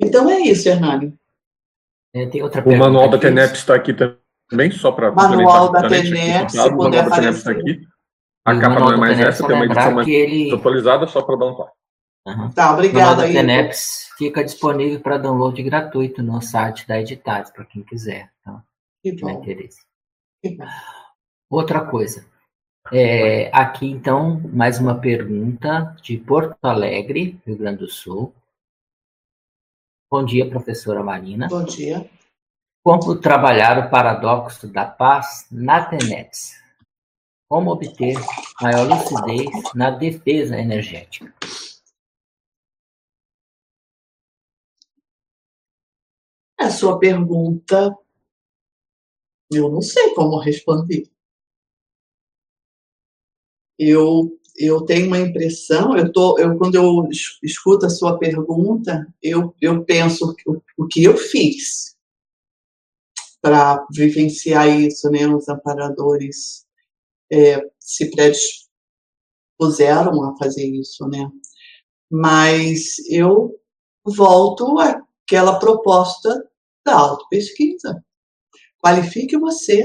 Então 0.00 0.28
é 0.28 0.40
isso, 0.40 0.68
Hernani. 0.68 1.14
É, 2.14 2.26
tem 2.26 2.42
outra 2.42 2.62
o 2.66 2.76
manual 2.76 3.08
da 3.08 3.18
TENEP 3.18 3.54
está 3.54 3.74
aqui 3.74 3.92
também, 3.92 4.70
só 4.70 4.92
para 4.92 5.10
Manual 5.10 5.72
da 5.72 5.88
TENEP, 5.88 6.52
se 6.52 6.70
puder 6.76 7.04
aparecer. 7.04 7.56
Aqui. 7.56 7.86
A 8.44 8.58
capa 8.60 8.78
não 8.78 8.92
é 8.92 8.96
mais 8.96 9.18
essa, 9.18 9.46
tem 9.46 9.56
uma 9.56 9.64
edição 9.64 9.92
mais 9.92 10.06
ele... 10.06 10.54
atualizada, 10.54 11.06
só 11.06 11.22
para 11.22 11.36
dar 11.36 11.46
um 11.46 11.54
toque. 11.54 11.72
Uhum. 12.26 12.50
Tá, 12.52 12.72
obrigada. 12.72 13.24
O 13.26 13.32
TENEPS 13.32 14.10
fica 14.16 14.44
disponível 14.44 15.00
para 15.00 15.18
download 15.18 15.60
gratuito 15.62 16.22
no 16.22 16.40
site 16.40 16.86
da 16.86 17.00
Editais, 17.00 17.50
para 17.50 17.64
quem 17.64 17.82
quiser. 17.82 18.30
Tá? 18.44 18.62
Que 19.02 19.12
bom. 19.12 19.30
interesse. 19.30 19.80
Outra 21.50 21.80
coisa. 21.80 22.26
É, 22.92 23.50
aqui, 23.52 23.86
então, 23.86 24.40
mais 24.52 24.78
uma 24.78 24.94
pergunta 25.00 25.96
de 26.02 26.18
Porto 26.18 26.56
Alegre, 26.62 27.40
Rio 27.46 27.56
Grande 27.56 27.78
do 27.78 27.88
Sul. 27.88 28.34
Bom 30.14 30.24
dia, 30.24 30.48
professora 30.48 31.02
Marina. 31.02 31.48
Bom 31.48 31.64
dia. 31.64 32.08
Como 32.84 33.20
trabalhar 33.20 33.84
o 33.84 33.90
paradoxo 33.90 34.68
da 34.68 34.86
paz 34.86 35.48
na 35.50 35.84
TENEPS? 35.84 36.52
Como 37.48 37.72
obter 37.72 38.14
maior 38.62 38.86
lucidez 38.86 39.74
na 39.74 39.90
defesa 39.90 40.56
energética? 40.56 41.34
A 46.60 46.70
sua 46.70 46.96
pergunta, 47.00 47.98
eu 49.50 49.68
não 49.68 49.82
sei 49.82 50.14
como 50.14 50.38
responder. 50.38 51.10
Eu 53.76 54.40
eu 54.56 54.82
tenho 54.82 55.08
uma 55.08 55.18
impressão, 55.18 55.96
eu 55.96 56.12
tô, 56.12 56.38
eu, 56.38 56.56
quando 56.56 56.76
eu 56.76 57.08
escuto 57.42 57.86
a 57.86 57.90
sua 57.90 58.16
pergunta, 58.18 59.12
eu, 59.22 59.54
eu 59.60 59.84
penso 59.84 60.34
o, 60.46 60.62
o 60.78 60.86
que 60.86 61.04
eu 61.04 61.16
fiz 61.16 61.96
para 63.40 63.84
vivenciar 63.92 64.68
isso, 64.68 65.10
né? 65.10 65.26
Os 65.26 65.48
amparadores 65.48 66.64
é, 67.30 67.60
se 67.78 68.10
predispuseram 68.10 70.24
a 70.24 70.36
fazer 70.38 70.66
isso, 70.66 71.06
né? 71.08 71.30
Mas 72.10 72.98
eu 73.10 73.54
volto 74.04 74.78
àquela 74.78 75.58
proposta 75.58 76.48
da 76.86 76.94
autopesquisa. 76.94 78.04
Qualifique 78.82 79.36
você, 79.36 79.84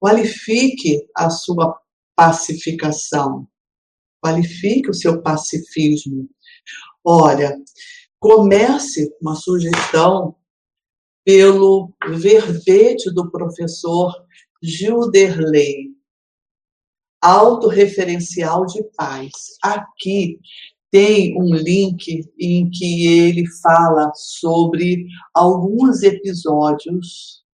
qualifique 0.00 1.08
a 1.16 1.30
sua 1.30 1.80
pacificação. 2.18 3.46
Qualifique 4.20 4.90
o 4.90 4.94
seu 4.94 5.22
pacifismo. 5.22 6.28
Olha, 7.04 7.56
comece 8.18 9.08
uma 9.22 9.36
sugestão 9.36 10.34
pelo 11.24 11.94
verbete 12.16 13.14
do 13.14 13.30
professor 13.30 14.12
Gilderley, 14.60 15.94
autorreferencial 17.22 18.66
de 18.66 18.82
paz. 18.96 19.30
Aqui 19.62 20.40
tem 20.90 21.40
um 21.40 21.54
link 21.54 22.28
em 22.36 22.68
que 22.68 23.06
ele 23.06 23.46
fala 23.62 24.10
sobre 24.16 25.06
alguns 25.32 26.02
episódios 26.02 27.44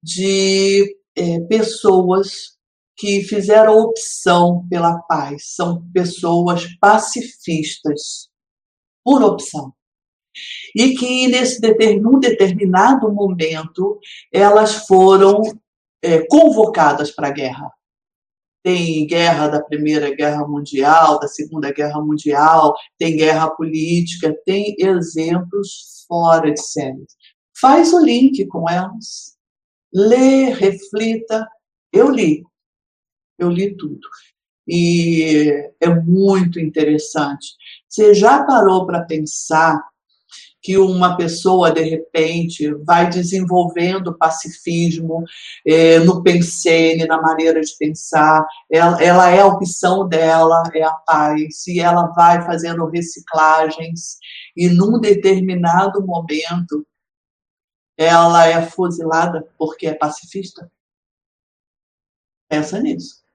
de 0.00 0.96
é, 1.16 1.40
pessoas 1.48 2.57
que 2.98 3.22
fizeram 3.22 3.78
opção 3.78 4.66
pela 4.68 4.98
paz, 5.02 5.54
são 5.54 5.88
pessoas 5.92 6.66
pacifistas, 6.80 8.28
por 9.04 9.22
opção. 9.22 9.72
E 10.74 10.94
que 10.96 11.28
nesse 11.28 11.60
num 12.00 12.18
determinado 12.18 13.10
momento 13.12 13.98
elas 14.32 14.86
foram 14.86 15.40
é, 16.02 16.26
convocadas 16.26 17.12
para 17.12 17.28
a 17.28 17.32
guerra. 17.32 17.70
Tem 18.64 19.06
guerra 19.06 19.48
da 19.48 19.62
Primeira 19.62 20.14
Guerra 20.14 20.46
Mundial, 20.46 21.20
da 21.20 21.28
Segunda 21.28 21.72
Guerra 21.72 22.02
Mundial, 22.02 22.74
tem 22.98 23.16
guerra 23.16 23.48
política, 23.50 24.36
tem 24.44 24.74
exemplos 24.78 26.04
fora 26.06 26.52
de 26.52 26.60
série. 26.60 27.06
Faz 27.60 27.92
o 27.92 28.00
link 28.00 28.44
com 28.48 28.68
elas. 28.68 29.36
Lê, 29.94 30.50
reflita. 30.50 31.48
Eu 31.92 32.10
li, 32.10 32.44
eu 33.38 33.50
li 33.50 33.76
tudo. 33.76 34.00
E 34.66 35.72
é 35.80 35.88
muito 35.88 36.60
interessante. 36.60 37.54
Você 37.88 38.12
já 38.12 38.44
parou 38.44 38.86
para 38.86 39.02
pensar 39.04 39.82
que 40.60 40.76
uma 40.76 41.16
pessoa, 41.16 41.70
de 41.70 41.82
repente, 41.82 42.74
vai 42.84 43.08
desenvolvendo 43.08 44.18
pacifismo 44.18 45.24
é, 45.66 45.98
no 46.00 46.22
pensene, 46.22 47.06
na 47.06 47.20
maneira 47.22 47.60
de 47.60 47.74
pensar, 47.78 48.44
ela, 48.70 49.02
ela, 49.02 49.30
é 49.30 49.40
a 49.40 49.46
opção 49.46 50.06
dela, 50.06 50.62
é 50.74 50.82
a 50.82 50.92
paz, 50.92 51.66
e 51.66 51.80
ela 51.80 52.08
vai 52.08 52.44
fazendo 52.44 52.86
reciclagens, 52.86 54.18
e 54.56 54.68
num 54.68 55.00
determinado 55.00 56.04
momento, 56.04 56.86
ela 57.96 58.46
é 58.46 58.60
fuzilada 58.66 59.48
porque 59.56 59.86
é 59.86 59.94
pacifista? 59.94 60.70
Pensa 62.48 62.80
nisso. 62.80 63.27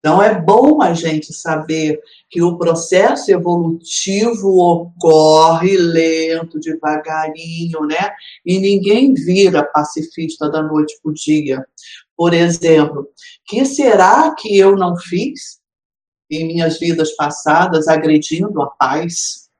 Então, 0.00 0.22
é 0.22 0.40
bom 0.40 0.80
a 0.80 0.94
gente 0.94 1.30
saber 1.30 2.00
que 2.30 2.40
o 2.40 2.56
processo 2.56 3.30
evolutivo 3.30 4.48
ocorre 4.58 5.76
lento, 5.76 6.58
devagarinho, 6.58 7.80
né? 7.82 8.10
E 8.44 8.58
ninguém 8.58 9.12
vira 9.12 9.62
pacifista 9.62 10.50
da 10.50 10.62
noite 10.62 10.98
para 11.02 11.10
o 11.10 11.14
dia. 11.14 11.62
Por 12.16 12.32
exemplo, 12.32 13.08
que 13.44 13.62
será 13.66 14.34
que 14.34 14.58
eu 14.58 14.74
não 14.74 14.96
fiz 14.96 15.60
em 16.30 16.46
minhas 16.46 16.78
vidas 16.78 17.14
passadas 17.14 17.86
agredindo 17.86 18.62
a 18.62 18.68
paz 18.68 19.50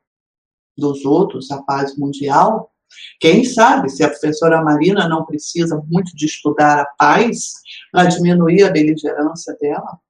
dos 0.75 1.05
outros, 1.05 1.51
a 1.51 1.61
paz 1.63 1.99
mundial? 1.99 2.73
Quem 3.21 3.45
sabe 3.45 3.91
se 3.91 4.03
a 4.03 4.09
professora 4.09 4.63
Marina 4.63 5.07
não 5.07 5.27
precisa 5.27 5.83
muito 5.87 6.17
de 6.17 6.25
estudar 6.25 6.81
a 6.81 6.87
paz 6.99 7.53
para 7.93 8.07
diminuir 8.07 8.63
a 8.65 8.71
beligerância 8.71 9.55
dela? 9.61 10.01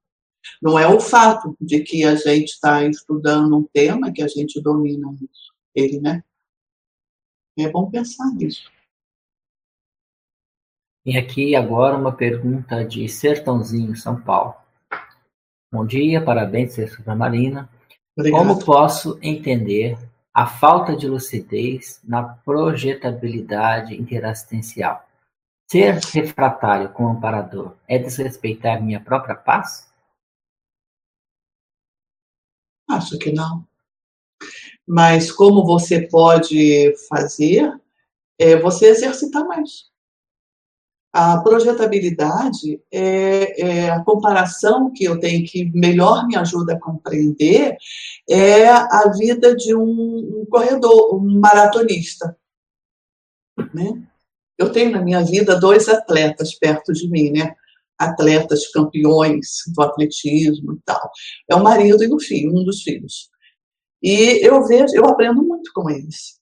Não 0.61 0.79
é 0.79 0.87
o 0.87 1.01
fato 1.01 1.57
de 1.61 1.81
que 1.81 2.05
a 2.05 2.15
gente 2.15 2.51
está 2.51 2.85
estudando 2.85 3.57
um 3.57 3.65
tema 3.65 4.13
que 4.13 4.23
a 4.23 4.29
gente 4.29 4.61
domina 4.61 5.13
isso, 5.15 5.53
ele, 5.75 6.01
né? 6.01 6.23
É 7.59 7.69
bom 7.69 7.91
pensar 7.91 8.31
nisso. 8.33 8.71
E 11.05 11.17
aqui 11.17 11.57
agora 11.57 11.97
uma 11.97 12.13
pergunta 12.13 12.85
de 12.85 13.09
Sertãozinho, 13.09 13.97
São 13.97 14.21
Paulo. 14.21 14.55
Bom 15.73 15.87
dia, 15.87 16.23
parabéns, 16.23 16.75
professora 16.75 17.17
Marina. 17.17 17.69
Obrigado. 18.17 18.39
Como 18.41 18.65
posso 18.65 19.19
entender 19.23 19.99
a 20.33 20.47
falta 20.47 20.97
de 20.97 21.09
lucidez 21.09 22.01
na 22.05 22.23
projetabilidade 22.23 23.95
interassistencial? 23.95 25.07
Ser 25.71 25.95
refratário 26.13 26.91
com 26.91 27.05
o 27.05 27.09
amparador 27.09 27.77
é 27.89 27.99
desrespeitar 27.99 28.83
minha 28.83 29.01
própria 29.01 29.35
paz? 29.35 29.90
Acho 32.91 33.19
que 33.19 33.33
não. 33.33 33.67
Mas 34.87 35.31
como 35.31 35.65
você 35.65 36.09
pode 36.09 36.95
fazer 37.09 37.73
é 38.39 38.57
você 38.57 38.87
exercitar 38.87 39.47
mais. 39.47 39.91
A 41.13 41.39
projetabilidade 41.41 42.81
é, 42.91 43.61
é, 43.61 43.91
a 43.91 44.03
comparação 44.03 44.93
que 44.93 45.05
eu 45.05 45.19
tenho 45.19 45.45
que 45.45 45.65
melhor 45.75 46.27
me 46.27 46.37
ajuda 46.37 46.75
a 46.75 46.81
compreender 46.81 47.77
é 48.29 48.69
a 48.69 49.13
vida 49.17 49.55
de 49.55 49.75
um, 49.75 50.41
um 50.41 50.47
corredor, 50.49 51.15
um 51.15 51.41
maratonista. 51.41 52.37
Né? 53.75 54.03
Eu 54.57 54.71
tenho 54.71 54.93
na 54.93 55.03
minha 55.03 55.23
vida 55.23 55.59
dois 55.59 55.89
atletas 55.89 56.55
perto 56.55 56.93
de 56.93 57.09
mim, 57.09 57.31
né? 57.31 57.57
Atletas 58.01 58.67
campeões 58.69 59.47
do 59.75 59.83
atletismo 59.83 60.73
e 60.73 60.81
tal. 60.85 61.11
É 61.49 61.55
o 61.55 61.63
marido 61.63 62.03
e 62.03 62.13
o 62.13 62.19
filho, 62.19 62.51
um 62.51 62.65
dos 62.65 62.83
filhos. 62.83 63.29
E 64.03 64.45
eu 64.45 64.67
vejo, 64.67 64.95
eu 64.95 65.05
aprendo 65.05 65.43
muito 65.43 65.71
com 65.75 65.91
eles. 65.91 66.41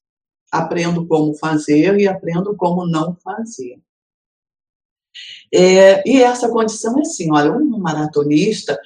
Aprendo 0.53 1.07
como 1.07 1.35
fazer 1.35 1.99
e 1.99 2.07
aprendo 2.07 2.57
como 2.57 2.87
não 2.87 3.17
fazer. 3.17 3.81
É, 5.53 6.09
e 6.09 6.23
essa 6.23 6.49
condição 6.49 6.97
é 6.99 7.01
assim, 7.01 7.33
olha, 7.33 7.53
um 7.53 7.79
maratonista, 7.79 8.79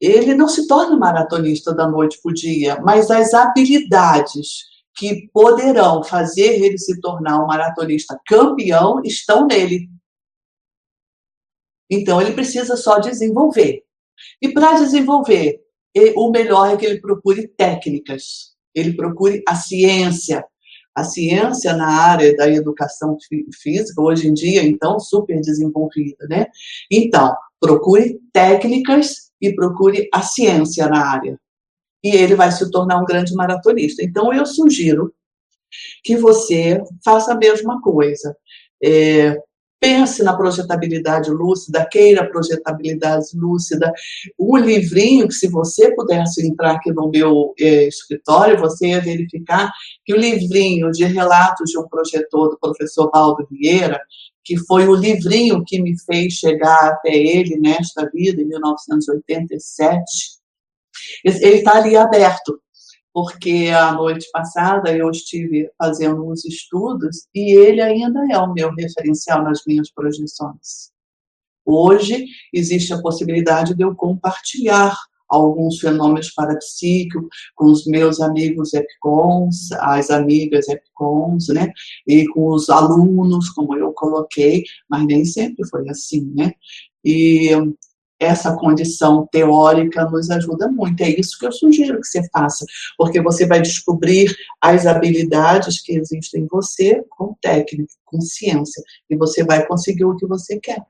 ele 0.00 0.34
não 0.34 0.48
se 0.48 0.68
torna 0.68 0.96
maratonista 0.96 1.74
da 1.74 1.88
noite 1.88 2.20
para 2.22 2.30
o 2.30 2.34
dia, 2.34 2.80
mas 2.80 3.10
as 3.10 3.34
habilidades 3.34 4.70
que 4.96 5.28
poderão 5.32 6.04
fazer 6.04 6.62
ele 6.62 6.78
se 6.78 7.00
tornar 7.00 7.42
um 7.42 7.46
maratonista 7.46 8.20
campeão 8.26 9.00
estão 9.04 9.46
nele. 9.46 9.88
Então, 11.90 12.20
ele 12.20 12.32
precisa 12.32 12.76
só 12.76 12.98
desenvolver. 12.98 13.82
E 14.40 14.52
para 14.52 14.74
desenvolver, 14.74 15.60
o 16.14 16.30
melhor 16.30 16.72
é 16.72 16.76
que 16.76 16.86
ele 16.86 17.00
procure 17.00 17.48
técnicas, 17.48 18.54
ele 18.74 18.94
procure 18.94 19.42
a 19.48 19.56
ciência. 19.56 20.44
A 20.94 21.04
ciência 21.04 21.72
na 21.74 21.88
área 21.88 22.36
da 22.36 22.48
educação 22.48 23.16
física, 23.62 24.02
hoje 24.02 24.28
em 24.28 24.34
dia, 24.34 24.62
então, 24.62 24.98
super 24.98 25.40
desenvolvida, 25.40 26.26
né? 26.28 26.46
Então, 26.90 27.34
procure 27.60 28.20
técnicas 28.32 29.30
e 29.40 29.54
procure 29.54 30.08
a 30.12 30.20
ciência 30.20 30.88
na 30.88 31.12
área. 31.12 31.40
E 32.02 32.14
ele 32.14 32.34
vai 32.34 32.50
se 32.50 32.70
tornar 32.70 33.00
um 33.00 33.04
grande 33.04 33.34
maratonista. 33.34 34.02
Então, 34.02 34.32
eu 34.32 34.44
sugiro 34.44 35.14
que 36.02 36.16
você 36.16 36.82
faça 37.04 37.32
a 37.32 37.36
mesma 37.36 37.80
coisa. 37.80 38.36
É, 38.82 39.40
pense 39.80 40.22
na 40.22 40.36
projetabilidade 40.36 41.30
lúcida, 41.30 41.88
queira 41.90 42.28
projetabilidade 42.28 43.28
lúcida. 43.34 43.92
O 44.36 44.56
livrinho, 44.56 45.26
que 45.26 45.34
se 45.34 45.48
você 45.48 45.94
pudesse 45.94 46.46
entrar 46.46 46.72
aqui 46.72 46.92
no 46.92 47.10
meu 47.10 47.54
é, 47.58 47.88
escritório, 47.88 48.60
você 48.60 48.88
ia 48.88 49.00
verificar 49.00 49.72
que 50.04 50.12
o 50.12 50.18
livrinho 50.18 50.90
de 50.90 51.04
relatos 51.04 51.70
de 51.70 51.78
um 51.78 51.88
projetor 51.88 52.50
do 52.50 52.58
professor 52.58 53.10
Baldo 53.10 53.46
Vieira, 53.50 53.98
que 54.44 54.58
foi 54.58 54.86
o 54.86 54.94
livrinho 54.94 55.64
que 55.66 55.80
me 55.80 55.98
fez 55.98 56.34
chegar 56.34 56.90
até 56.90 57.14
ele 57.14 57.58
nesta 57.58 58.08
vida, 58.12 58.42
em 58.42 58.46
1987, 58.46 60.02
ele 61.24 61.56
está 61.56 61.76
ali 61.76 61.96
aberto 61.96 62.60
porque 63.12 63.68
a 63.74 63.92
noite 63.92 64.28
passada 64.32 64.94
eu 64.96 65.10
estive 65.10 65.70
fazendo 65.76 66.28
uns 66.28 66.44
estudos 66.44 67.26
e 67.34 67.56
ele 67.56 67.80
ainda 67.80 68.20
é 68.30 68.38
o 68.38 68.52
meu 68.52 68.72
referencial 68.74 69.42
nas 69.42 69.62
minhas 69.66 69.90
projeções. 69.90 70.90
Hoje 71.64 72.24
existe 72.52 72.92
a 72.92 73.00
possibilidade 73.00 73.74
de 73.74 73.82
eu 73.82 73.94
compartilhar 73.94 74.96
alguns 75.28 75.78
fenômenos 75.78 76.30
parapsíquicos 76.32 77.28
com 77.54 77.66
os 77.66 77.86
meus 77.86 78.20
amigos 78.20 78.74
epicons, 78.74 79.70
as 79.72 80.10
amigas 80.10 80.68
epicons, 80.68 81.48
né? 81.48 81.72
E 82.06 82.26
com 82.28 82.48
os 82.48 82.68
alunos, 82.68 83.48
como 83.50 83.76
eu 83.76 83.92
coloquei, 83.92 84.64
mas 84.88 85.06
nem 85.06 85.24
sempre 85.24 85.66
foi 85.68 85.88
assim, 85.88 86.32
né? 86.34 86.52
E 87.04 87.50
essa 88.20 88.54
condição 88.56 89.26
teórica 89.32 90.04
nos 90.04 90.30
ajuda 90.30 90.68
muito. 90.68 91.00
É 91.02 91.08
isso 91.08 91.38
que 91.38 91.46
eu 91.46 91.52
sugiro 91.52 91.98
que 91.98 92.06
você 92.06 92.28
faça, 92.30 92.66
porque 92.98 93.20
você 93.20 93.46
vai 93.46 93.62
descobrir 93.62 94.36
as 94.60 94.86
habilidades 94.86 95.80
que 95.80 95.96
existem 95.96 96.42
em 96.42 96.46
você 96.46 97.02
com 97.08 97.34
técnica, 97.40 97.94
com 98.04 98.20
ciência, 98.20 98.82
e 99.08 99.16
você 99.16 99.42
vai 99.42 99.66
conseguir 99.66 100.04
o 100.04 100.16
que 100.16 100.26
você 100.26 100.60
quer. 100.60 100.84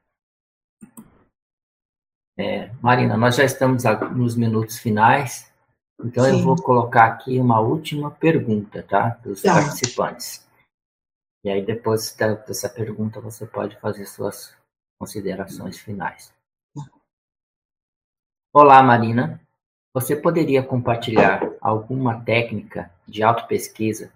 É, 2.36 2.70
Marina, 2.82 3.16
nós 3.16 3.36
já 3.36 3.44
estamos 3.44 3.84
nos 4.16 4.34
minutos 4.34 4.78
finais, 4.78 5.50
então 6.02 6.24
Sim. 6.24 6.30
eu 6.30 6.42
vou 6.42 6.56
colocar 6.56 7.04
aqui 7.04 7.38
uma 7.38 7.60
última 7.60 8.10
pergunta, 8.10 8.82
tá? 8.82 9.20
Dos 9.22 9.42
tá. 9.42 9.54
participantes. 9.54 10.48
E 11.44 11.50
aí, 11.50 11.64
depois 11.64 12.14
dessa 12.46 12.68
pergunta, 12.68 13.20
você 13.20 13.46
pode 13.46 13.78
fazer 13.78 14.04
suas 14.06 14.54
considerações 14.98 15.78
finais. 15.78 16.32
Olá, 18.52 18.82
Marina. 18.82 19.40
Você 19.94 20.16
poderia 20.16 20.60
compartilhar 20.60 21.40
alguma 21.60 22.20
técnica 22.20 22.90
de 23.06 23.22
autopesquisa 23.22 24.12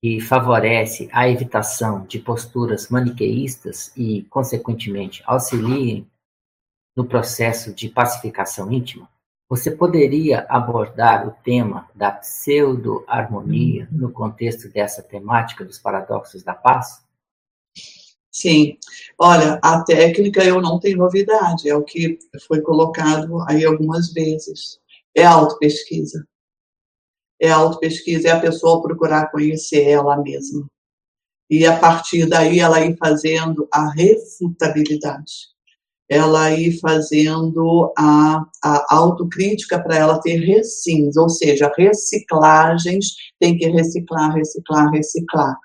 que 0.00 0.20
favorece 0.20 1.08
a 1.12 1.28
evitação 1.28 2.06
de 2.06 2.20
posturas 2.20 2.88
maniqueístas 2.88 3.92
e, 3.96 4.22
consequentemente, 4.30 5.24
auxiliem 5.26 6.08
no 6.96 7.04
processo 7.04 7.74
de 7.74 7.88
pacificação 7.88 8.70
íntima? 8.70 9.08
Você 9.48 9.72
poderia 9.72 10.46
abordar 10.48 11.26
o 11.26 11.32
tema 11.42 11.90
da 11.92 12.12
pseudo-harmonia 12.12 13.88
no 13.90 14.12
contexto 14.12 14.68
dessa 14.68 15.02
temática 15.02 15.64
dos 15.64 15.80
paradoxos 15.80 16.44
da 16.44 16.54
paz? 16.54 17.04
Sim, 18.30 18.76
olha, 19.18 19.58
a 19.62 19.82
técnica 19.82 20.44
eu 20.44 20.60
não 20.60 20.78
tenho 20.78 20.98
novidade, 20.98 21.68
é 21.68 21.74
o 21.74 21.82
que 21.82 22.18
foi 22.46 22.60
colocado 22.60 23.42
aí 23.48 23.64
algumas 23.64 24.12
vezes. 24.12 24.78
É 25.16 25.24
autopesquisa. 25.24 26.24
É 27.40 27.50
autopesquisa, 27.50 28.28
é 28.28 28.30
a 28.32 28.40
pessoa 28.40 28.82
procurar 28.82 29.30
conhecer 29.30 29.84
ela 29.88 30.16
mesma. 30.18 30.66
E 31.50 31.66
a 31.66 31.78
partir 31.78 32.26
daí 32.26 32.60
ela 32.60 32.84
ir 32.84 32.96
fazendo 32.98 33.66
a 33.72 33.90
refutabilidade. 33.92 35.48
Ela 36.08 36.52
ir 36.52 36.78
fazendo 36.80 37.92
a, 37.96 38.42
a 38.62 38.94
autocrítica 38.94 39.82
para 39.82 39.96
ela 39.96 40.20
ter 40.20 40.38
recins, 40.38 41.16
ou 41.16 41.28
seja, 41.28 41.72
reciclagens, 41.76 43.14
tem 43.38 43.56
que 43.56 43.66
reciclar, 43.68 44.34
reciclar, 44.34 44.90
reciclar. 44.90 45.56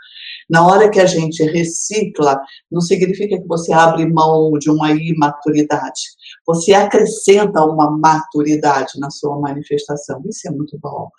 Na 0.53 0.63
hora 0.67 0.88
que 0.88 0.99
a 0.99 1.07
gente 1.07 1.43
recicla, 1.43 2.39
não 2.71 2.80
significa 2.80 3.41
que 3.41 3.47
você 3.47 3.73
abre 3.73 4.05
mão 4.05 4.51
de 4.59 4.69
uma 4.69 4.91
imaturidade. 4.91 6.01
Você 6.45 6.75
acrescenta 6.75 7.65
uma 7.65 7.89
maturidade 7.89 8.99
na 8.99 9.09
sua 9.09 9.39
manifestação. 9.39 10.21
Isso 10.30 10.47
é 10.47 10.51
muito 10.51 10.77
bom. 10.77 11.09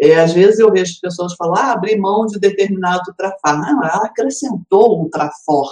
É, 0.00 0.18
às 0.18 0.32
vezes 0.32 0.58
eu 0.58 0.72
vejo 0.72 0.98
pessoas 1.02 1.34
falar, 1.34 1.66
ah, 1.66 1.72
abrir 1.72 1.98
mão 1.98 2.24
de 2.24 2.38
determinado 2.38 3.12
trafar. 3.14 3.60
Não, 3.60 3.84
ela 3.84 4.06
acrescentou 4.06 5.02
um 5.02 5.10
trafor, 5.10 5.70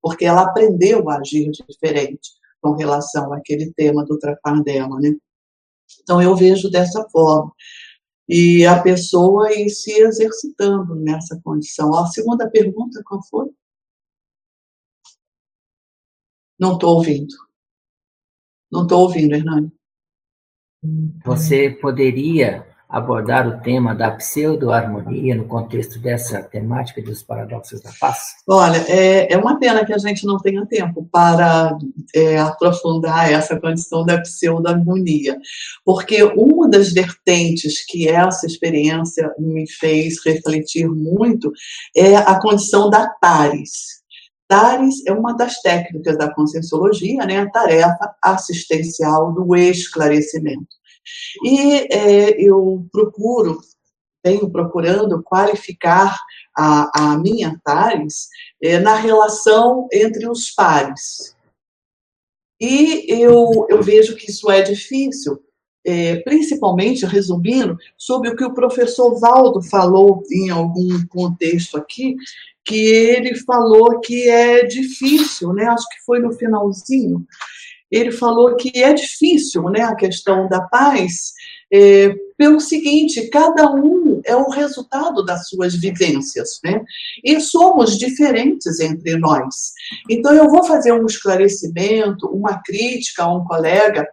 porque 0.00 0.24
ela 0.24 0.42
aprendeu 0.42 1.10
a 1.10 1.16
agir 1.16 1.50
diferente 1.68 2.30
com 2.60 2.76
relação 2.76 3.32
àquele 3.32 3.72
tema 3.72 4.04
do 4.04 4.16
trafar 4.20 4.62
dela, 4.62 5.00
né? 5.00 5.10
Então 6.04 6.22
eu 6.22 6.36
vejo 6.36 6.70
dessa 6.70 7.04
forma 7.10 7.50
e 8.34 8.64
a 8.64 8.82
pessoa 8.82 9.52
ir 9.52 9.68
se 9.68 9.92
exercitando 9.92 10.94
nessa 10.94 11.38
condição. 11.44 11.94
A 11.94 12.06
segunda 12.06 12.48
pergunta, 12.48 13.02
qual 13.04 13.22
foi? 13.22 13.50
Não 16.58 16.72
estou 16.72 16.96
ouvindo. 16.96 17.34
Não 18.70 18.84
estou 18.84 19.02
ouvindo, 19.02 19.34
Hernani. 19.34 19.70
Você 21.26 21.78
poderia 21.78 22.71
abordar 22.92 23.48
o 23.48 23.58
tema 23.62 23.94
da 23.94 24.10
pseudo-harmonia 24.10 25.34
no 25.34 25.46
contexto 25.46 25.98
dessa 25.98 26.42
temática 26.42 27.00
dos 27.00 27.22
paradoxos 27.22 27.80
da 27.80 27.90
paz? 27.98 28.34
Olha, 28.46 28.84
é, 28.86 29.32
é 29.32 29.38
uma 29.38 29.58
pena 29.58 29.82
que 29.86 29.94
a 29.94 29.98
gente 29.98 30.26
não 30.26 30.36
tenha 30.36 30.66
tempo 30.66 31.08
para 31.10 31.74
é, 32.14 32.38
aprofundar 32.38 33.32
essa 33.32 33.58
condição 33.58 34.04
da 34.04 34.20
pseudo-harmonia, 34.20 35.38
porque 35.82 36.22
uma 36.22 36.68
das 36.68 36.92
vertentes 36.92 37.82
que 37.86 38.06
essa 38.06 38.46
experiência 38.46 39.32
me 39.38 39.64
fez 39.70 40.22
refletir 40.22 40.86
muito 40.86 41.50
é 41.96 42.16
a 42.16 42.38
condição 42.38 42.90
da 42.90 43.08
Tares. 43.22 44.02
Tares 44.46 44.96
é 45.06 45.12
uma 45.12 45.34
das 45.34 45.62
técnicas 45.62 46.18
da 46.18 46.30
conscienciologia, 46.34 47.24
né, 47.24 47.38
a 47.38 47.50
tarefa 47.50 48.14
assistencial 48.22 49.32
do 49.32 49.56
esclarecimento. 49.56 50.81
E 51.44 51.88
é, 51.92 52.40
eu 52.40 52.86
procuro, 52.92 53.60
venho 54.24 54.50
procurando 54.50 55.22
qualificar 55.22 56.18
a, 56.56 57.12
a 57.12 57.18
minha 57.18 57.60
Thales 57.64 58.28
é, 58.62 58.78
na 58.78 58.94
relação 58.94 59.88
entre 59.92 60.28
os 60.28 60.50
pares. 60.50 61.36
E 62.60 63.06
eu, 63.08 63.66
eu 63.68 63.82
vejo 63.82 64.14
que 64.14 64.30
isso 64.30 64.48
é 64.48 64.62
difícil, 64.62 65.42
é, 65.84 66.16
principalmente, 66.20 67.04
resumindo, 67.04 67.76
sobre 67.98 68.30
o 68.30 68.36
que 68.36 68.44
o 68.44 68.54
professor 68.54 69.18
Valdo 69.18 69.60
falou 69.62 70.22
em 70.30 70.48
algum 70.48 71.04
contexto 71.08 71.76
aqui, 71.76 72.14
que 72.64 72.86
ele 72.86 73.34
falou 73.34 73.98
que 74.00 74.28
é 74.28 74.64
difícil, 74.64 75.52
né? 75.52 75.64
acho 75.64 75.88
que 75.88 76.04
foi 76.06 76.20
no 76.20 76.32
finalzinho, 76.32 77.26
ele 77.92 78.10
falou 78.10 78.56
que 78.56 78.82
é 78.82 78.94
difícil 78.94 79.64
né, 79.64 79.82
a 79.82 79.94
questão 79.94 80.48
da 80.48 80.62
paz, 80.62 81.34
é, 81.70 82.14
pelo 82.42 82.58
seguinte, 82.58 83.28
cada 83.28 83.70
um 83.70 84.20
é 84.24 84.34
o 84.34 84.50
resultado 84.50 85.24
das 85.24 85.48
suas 85.48 85.76
vivências, 85.76 86.58
né? 86.64 86.82
E 87.22 87.38
somos 87.38 87.96
diferentes 87.96 88.80
entre 88.80 89.16
nós. 89.16 89.70
Então 90.10 90.34
eu 90.34 90.50
vou 90.50 90.64
fazer 90.64 90.90
um 90.90 91.06
esclarecimento, 91.06 92.26
uma 92.26 92.60
crítica 92.60 93.22
a 93.22 93.32
um 93.32 93.44
colega, 93.44 94.04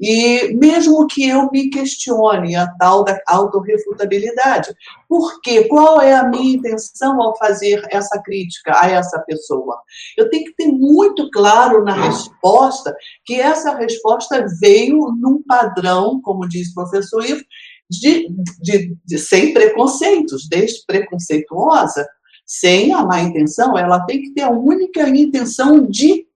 e 0.00 0.52
mesmo 0.56 1.06
que 1.06 1.28
eu 1.28 1.48
me 1.52 1.70
questione 1.70 2.56
a 2.56 2.66
tal 2.76 3.04
da 3.04 3.20
autorrefutabilidade, 3.28 4.74
por 5.08 5.40
quê? 5.40 5.68
Qual 5.68 6.00
é 6.00 6.12
a 6.12 6.28
minha 6.28 6.56
intenção 6.56 7.22
ao 7.22 7.38
fazer 7.38 7.86
essa 7.90 8.20
crítica 8.20 8.72
a 8.74 8.90
essa 8.90 9.20
pessoa? 9.20 9.80
Eu 10.16 10.28
tenho 10.28 10.46
que 10.46 10.56
ter 10.56 10.72
muito 10.72 11.30
claro 11.30 11.84
na 11.84 11.94
resposta 11.94 12.92
que 13.24 13.40
essa 13.40 13.76
resposta 13.76 14.44
veio 14.60 14.98
num 15.20 15.40
padrão, 15.46 16.20
como 16.20 16.48
diz 16.48 16.70
o 16.70 16.74
professor 16.74 17.24
Ivo, 17.24 17.44
de, 17.88 18.28
de, 18.60 18.96
de, 19.04 19.18
sem 19.18 19.52
preconceitos, 19.52 20.48
desde 20.48 20.84
preconceituosa, 20.86 22.06
sem 22.44 22.92
a 22.92 23.04
má 23.04 23.20
intenção, 23.20 23.76
ela 23.76 24.04
tem 24.06 24.22
que 24.22 24.30
ter 24.32 24.42
a 24.42 24.50
única 24.50 25.08
intenção 25.08 25.86
de 25.86 26.26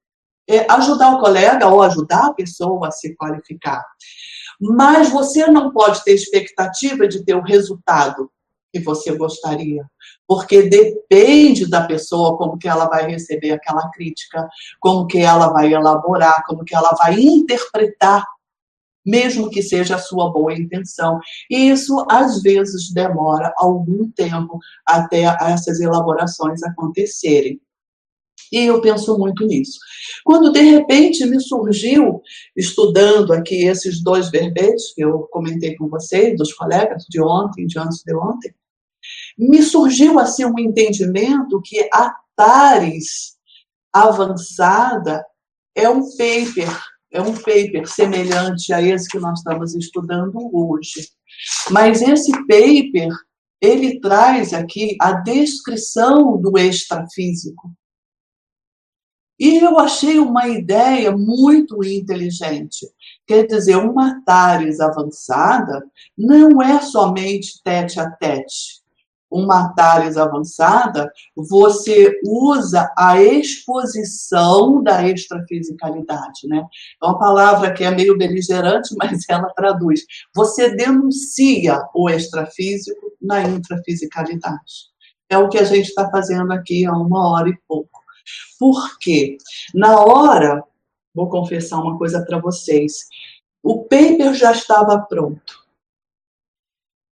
é, 0.49 0.67
ajudar 0.73 1.15
o 1.15 1.21
colega 1.21 1.69
ou 1.69 1.83
ajudar 1.83 2.27
a 2.27 2.35
pessoa 2.35 2.89
a 2.89 2.91
se 2.91 3.15
qualificar. 3.15 3.85
Mas 4.61 5.11
você 5.11 5.47
não 5.47 5.73
pode 5.73 6.03
ter 6.05 6.13
expectativa 6.13 7.07
de 7.07 7.25
ter 7.25 7.35
o 7.35 7.43
resultado 7.43 8.31
que 8.73 8.81
você 8.81 9.17
gostaria, 9.17 9.85
porque 10.27 10.63
depende 10.63 11.69
da 11.69 11.87
pessoa 11.87 12.37
como 12.37 12.59
que 12.59 12.69
ela 12.69 12.87
vai 12.87 13.11
receber 13.11 13.53
aquela 13.53 13.91
crítica, 13.91 14.49
como 14.79 15.07
que 15.07 15.19
ela 15.19 15.49
vai 15.49 15.73
elaborar, 15.73 16.45
como 16.47 16.65
que 16.65 16.75
ela 16.75 16.91
vai 16.99 17.19
interpretar 17.19 18.25
mesmo 19.05 19.51
que 19.51 19.63
seja 19.63 19.97
a 19.97 19.99
sua 19.99 20.31
boa 20.31 20.53
intenção. 20.53 21.19
E 21.51 21.71
isso, 21.71 22.05
às 22.11 22.43
vezes, 22.43 22.93
demora 22.93 23.53
algum 23.57 24.11
tempo 24.11 24.59
até 24.87 25.23
essas 25.41 25.81
elaborações 25.81 26.63
acontecerem. 26.63 27.61
E 28.53 28.65
eu 28.65 28.81
penso 28.81 29.17
muito 29.17 29.47
nisso. 29.47 29.79
Quando, 30.25 30.51
de 30.51 30.61
repente, 30.61 31.25
me 31.25 31.41
surgiu, 31.41 32.21
estudando 32.57 33.33
aqui 33.33 33.65
esses 33.67 34.03
dois 34.03 34.29
verbetes 34.29 34.93
que 34.93 35.03
eu 35.03 35.29
comentei 35.31 35.77
com 35.77 35.89
vocês, 35.89 36.37
dos 36.37 36.53
colegas 36.53 37.05
de 37.09 37.23
ontem, 37.23 37.67
de 37.67 37.79
antes 37.79 38.03
de 38.05 38.15
ontem, 38.15 38.53
me 39.39 39.63
surgiu 39.63 40.19
assim 40.19 40.45
um 40.45 40.59
entendimento 40.59 41.61
que 41.63 41.89
a 41.93 42.15
TARES 42.37 43.37
avançada 43.93 45.25
é 45.75 45.89
um 45.89 46.03
paper 46.17 46.69
é 47.13 47.21
um 47.21 47.35
paper 47.35 47.87
semelhante 47.87 48.73
a 48.73 48.81
esse 48.81 49.09
que 49.09 49.19
nós 49.19 49.39
estamos 49.39 49.75
estudando 49.75 50.51
hoje. 50.53 51.09
Mas 51.71 52.03
esse 52.03 52.31
paper, 52.47 53.09
ele 53.61 54.01
traz 54.01 54.53
aqui 54.53 54.97
a 55.01 55.13
descrição 55.13 56.41
do 56.41 56.57
extrafísico. 56.57 57.73
E 59.39 59.57
eu 59.57 59.79
achei 59.79 60.19
uma 60.19 60.49
ideia 60.49 61.17
muito 61.17 61.83
inteligente. 61.83 62.87
Quer 63.27 63.47
dizer, 63.47 63.77
uma 63.77 64.23
TARES 64.23 64.81
avançada 64.81 65.83
não 66.17 66.61
é 66.61 66.83
somente 66.83 67.61
tete 67.65 67.99
a 67.99 68.11
tete. 68.11 68.80
Uma 69.31 69.73
TARES 69.75 70.17
avançada, 70.17 71.11
você 71.37 72.19
usa 72.27 72.93
a 72.99 73.23
exposição 73.23 74.83
da 74.83 75.07
extrafisicalidade, 75.07 76.49
né? 76.49 76.65
É 77.03 77.07
uma 77.07 77.19
palavra 77.19 77.73
que 77.73 77.85
é 77.85 77.91
meio 77.91 78.19
beligerante, 78.19 78.95
mas 78.99 79.25
ela 79.29 79.49
traduz. 79.55 80.01
Você 80.35 80.75
denuncia 80.75 81.81
o 81.95 82.11
extrafísico 82.11 83.13
na 83.21 83.43
intrafisicalidade. 83.43 84.91
É 85.29 85.39
o 85.39 85.49
que 85.49 85.59
a 85.59 85.65
gente 85.65 85.87
está 85.87 86.11
fazendo 86.11 86.53
aqui 86.53 86.85
há 86.85 86.93
uma 86.93 87.31
hora 87.31 87.49
e 87.49 87.57
pouco. 87.69 88.01
Por 88.59 88.99
quê? 88.99 89.39
Na 89.75 90.01
hora, 90.01 90.63
vou 91.15 91.29
confessar 91.29 91.79
uma 91.79 91.97
coisa 91.97 92.25
para 92.25 92.39
vocês, 92.39 93.07
o 93.63 93.85
paper 93.85 94.35
já 94.35 94.53
estava 94.53 94.99
pronto. 95.01 95.60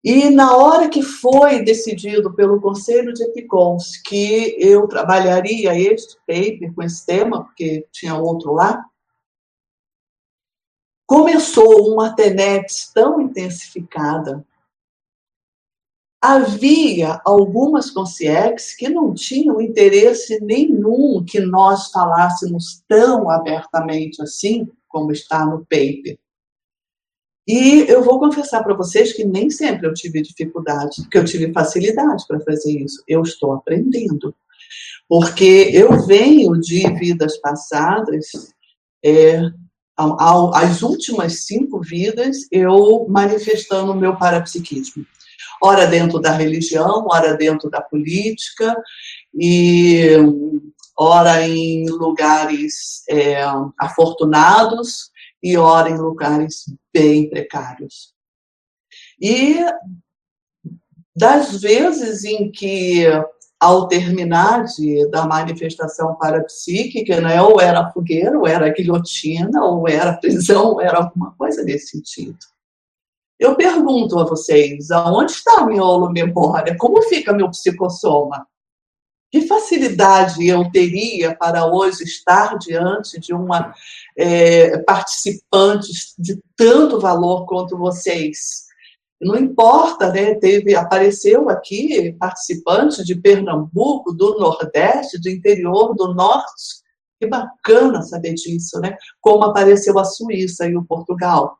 E 0.05 0.31
na 0.31 0.57
hora 0.57 0.89
que 0.89 1.03
foi 1.03 1.63
decidido 1.63 2.33
pelo 2.35 2.61
Conselho 2.61 3.13
de 3.13 3.25
Epicons 3.25 3.97
que 3.97 4.57
eu 4.59 4.87
trabalharia 4.87 5.79
este 5.79 6.17
paper 6.27 6.73
com 6.75 6.83
esse 6.83 7.05
tema, 7.05 7.45
porque 7.45 7.87
tinha 7.91 8.15
outro 8.15 8.53
lá, 8.53 8.85
começou 11.07 11.93
uma 11.93 12.15
TENEX 12.15 12.93
tão 12.95 13.21
intensificada 13.21 14.47
havia 16.21 17.21
algumas 17.25 17.91
consciex 17.91 18.75
que 18.75 18.89
não 18.89 19.15
tinham 19.15 19.61
interesse 19.61 20.41
nenhum 20.41 21.25
que 21.25 21.41
nós 21.41 21.91
falássemos 21.91 22.83
tão 22.89 23.31
abertamente 23.31 24.21
assim, 24.23 24.69
como 24.89 25.13
está 25.13 25.47
no 25.47 25.61
paper. 25.61 26.19
E 27.49 27.87
eu 27.89 28.03
vou 28.05 28.21
confessar 28.21 28.63
para 28.63 28.77
vocês 28.77 29.15
que 29.15 29.25
nem 29.25 29.49
sempre 29.49 29.87
eu 29.87 29.95
tive 29.95 30.21
dificuldade, 30.21 31.09
que 31.11 31.17
eu 31.17 31.25
tive 31.25 31.51
facilidade 31.51 32.25
para 32.29 32.41
fazer 32.41 32.79
isso. 32.79 33.03
Eu 33.09 33.23
estou 33.23 33.55
aprendendo. 33.55 34.35
Porque 35.09 35.71
eu 35.73 36.05
venho 36.07 36.53
de 36.61 36.87
vidas 36.99 37.39
passadas, 37.39 38.27
é, 39.03 39.41
as 39.97 40.83
últimas 40.83 41.47
cinco 41.47 41.81
vidas, 41.81 42.47
eu 42.53 43.07
manifestando 43.09 43.93
o 43.93 43.97
meu 43.97 44.17
parapsiquismo 44.17 45.07
ora 45.61 45.87
dentro 45.87 46.21
da 46.21 46.33
religião, 46.33 47.07
ora 47.11 47.35
dentro 47.35 47.69
da 47.69 47.81
política, 47.81 48.77
e 49.35 50.17
ora 50.97 51.47
em 51.47 51.89
lugares 51.89 53.03
é, 53.09 53.43
afortunados 53.79 55.11
e 55.43 55.57
ora 55.57 55.91
em 55.91 55.97
lugares 55.97 56.65
bem 56.93 57.29
precários. 57.29 58.13
E 59.21 59.57
das 61.17 61.61
vezes 61.61 62.25
em 62.25 62.51
que, 62.51 63.05
ao 63.59 63.89
terminar 63.89 64.65
de, 64.65 65.09
da 65.11 65.27
manifestação 65.27 66.15
parapsíquica, 66.17 67.21
né, 67.21 67.43
ou 67.43 67.61
era 67.61 67.91
fogueira, 67.91 68.39
ou 68.39 68.47
era 68.47 68.73
guilhotina, 68.73 69.65
ou 69.65 69.89
era 69.89 70.17
prisão, 70.17 70.73
ou 70.73 70.81
era 70.81 70.99
alguma 70.99 71.35
coisa 71.37 71.65
desse 71.65 71.89
sentido. 71.89 72.39
Eu 73.39 73.55
pergunto 73.55 74.19
a 74.19 74.25
vocês, 74.25 74.91
aonde 74.91 75.33
está 75.33 75.61
a 75.61 75.67
minha 75.67 75.83
holomemória? 75.83 76.77
Como 76.77 77.03
fica 77.03 77.33
meu 77.33 77.49
psicossoma? 77.51 78.47
Que 79.31 79.47
facilidade 79.47 80.47
eu 80.47 80.71
teria 80.71 81.37
para 81.37 81.67
hoje 81.67 82.03
estar 82.03 82.57
diante 82.59 83.21
de 83.21 83.35
uma 83.35 83.75
é, 84.19 84.79
participante 84.79 85.93
de 86.19 86.43
tanto 86.57 86.99
valor 86.99 87.47
quanto 87.47 87.79
vocês? 87.79 88.67
Não 89.21 89.37
importa, 89.37 90.13
né? 90.13 90.35
Teve, 90.35 90.75
apareceu 90.75 91.49
aqui 91.49 92.13
participante 92.19 93.05
de 93.05 93.15
Pernambuco, 93.15 94.13
do 94.13 94.39
Nordeste, 94.39 95.21
do 95.21 95.29
interior 95.29 95.95
do 95.95 96.15
Norte. 96.15 96.83
Que 97.21 97.27
bacana 97.27 98.03
saber 98.03 98.35
disso, 98.35 98.79
né? 98.81 98.97
Como 99.21 99.45
apareceu 99.45 99.99
a 99.99 100.05
Suíça 100.05 100.67
e 100.67 100.77
o 100.77 100.85
Portugal. 100.85 101.59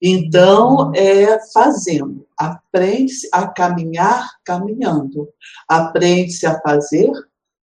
Então, 0.00 0.92
é 0.94 1.38
fazendo. 1.52 2.26
Aprende-se 2.36 3.28
a 3.32 3.46
caminhar 3.46 4.28
caminhando. 4.44 5.28
Aprende-se 5.68 6.44
a 6.46 6.60
fazer 6.60 7.10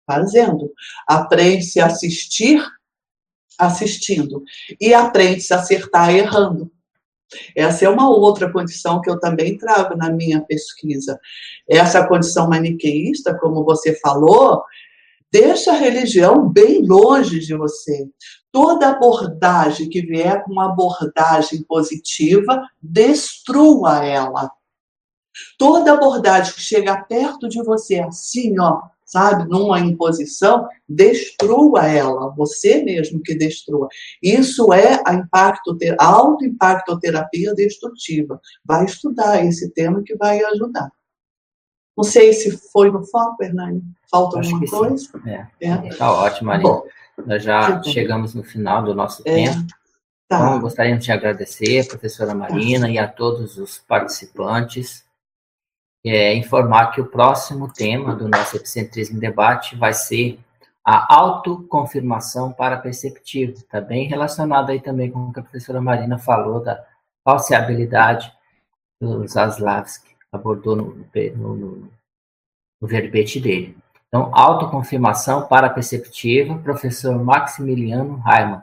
fazendo. 0.06 0.72
Aprende-se 1.06 1.80
a 1.80 1.86
assistir 1.86 2.64
assistindo. 3.60 4.42
E 4.80 4.94
aprende-se 4.94 5.52
a 5.52 5.58
acertar 5.58 6.14
errando. 6.14 6.70
Essa 7.56 7.84
é 7.84 7.88
uma 7.88 8.08
outra 8.10 8.50
condição 8.52 9.00
que 9.00 9.08
eu 9.08 9.18
também 9.20 9.56
trago 9.56 9.96
na 9.96 10.10
minha 10.10 10.40
pesquisa. 10.40 11.18
Essa 11.68 12.06
condição 12.06 12.48
maniqueísta, 12.48 13.38
como 13.38 13.64
você 13.64 13.94
falou, 14.00 14.64
deixa 15.30 15.72
a 15.72 15.76
religião 15.76 16.48
bem 16.48 16.84
longe 16.84 17.38
de 17.38 17.54
você. 17.54 18.08
Toda 18.50 18.88
abordagem 18.88 19.88
que 19.88 20.02
vier 20.02 20.42
com 20.42 20.52
uma 20.52 20.72
abordagem 20.72 21.62
positiva, 21.62 22.60
destrua 22.82 24.04
ela. 24.04 24.50
Toda 25.56 25.92
abordagem 25.92 26.52
que 26.52 26.60
chega 26.60 27.04
perto 27.04 27.48
de 27.48 27.62
você 27.62 28.00
assim, 28.00 28.58
ó, 28.58 28.80
sabe, 29.10 29.48
numa 29.48 29.80
imposição, 29.80 30.68
destrua 30.88 31.84
ela, 31.86 32.30
você 32.30 32.82
mesmo 32.84 33.20
que 33.20 33.34
destrua. 33.34 33.88
Isso 34.22 34.72
é 34.72 35.02
a 35.04 35.14
impacto, 35.14 35.76
autoimpactoterapia 35.98 37.52
destrutiva. 37.54 38.40
Vai 38.64 38.84
estudar 38.84 39.44
esse 39.44 39.68
tema 39.70 40.02
que 40.04 40.14
vai 40.14 40.40
ajudar. 40.44 40.90
Não 41.96 42.04
sei 42.04 42.32
se 42.32 42.56
foi 42.72 42.90
no 42.90 43.04
foco, 43.04 43.42
Hernani. 43.42 43.82
Falta 44.08 44.38
Acho 44.38 44.54
alguma 44.54 44.70
coisa? 44.70 45.08
É. 45.26 45.66
é. 45.68 45.88
Tá 45.96 46.12
ótimo, 46.12 46.46
Maria. 46.46 46.82
Nós 47.26 47.42
já 47.42 47.82
chegamos 47.82 48.32
no 48.32 48.44
final 48.44 48.84
do 48.84 48.94
nosso 48.94 49.22
é. 49.26 49.34
tempo. 49.34 49.66
Tá. 50.28 50.38
Então, 50.38 50.60
gostaríamos 50.60 51.04
de 51.04 51.10
agradecer 51.10 51.88
professora 51.88 52.32
Marina 52.32 52.88
e 52.88 52.96
a 52.96 53.08
todos 53.08 53.58
os 53.58 53.78
participantes. 53.78 55.04
É, 56.04 56.34
informar 56.34 56.92
que 56.92 57.00
o 57.00 57.06
próximo 57.06 57.70
tema 57.70 58.14
do 58.14 58.28
nosso 58.28 58.56
Epicentrismo 58.56 59.20
Debate 59.20 59.76
vai 59.76 59.92
ser 59.92 60.38
a 60.84 61.14
autoconfirmação 61.14 62.52
para 62.52 62.78
perceptivo. 62.78 63.52
Está 63.52 63.80
bem 63.80 64.08
relacionado 64.08 64.70
aí 64.70 64.80
também 64.80 65.10
com 65.10 65.20
o 65.20 65.32
que 65.32 65.40
a 65.40 65.42
professora 65.42 65.80
Marina 65.80 66.18
falou 66.18 66.62
da 66.62 66.82
falseabilidade 67.22 68.32
dos 69.00 69.32
Zaslavski 69.32 70.10
abordou 70.32 70.76
no, 70.76 71.06
no, 71.36 71.56
no, 71.56 71.88
no 72.80 72.88
verbete 72.88 73.40
dele. 73.40 73.76
Então, 74.08 74.30
autoconfirmação 74.34 75.46
paraperceptiva, 75.46 76.58
professor 76.58 77.16
Maximiliano 77.22 78.16
Raimann, 78.16 78.62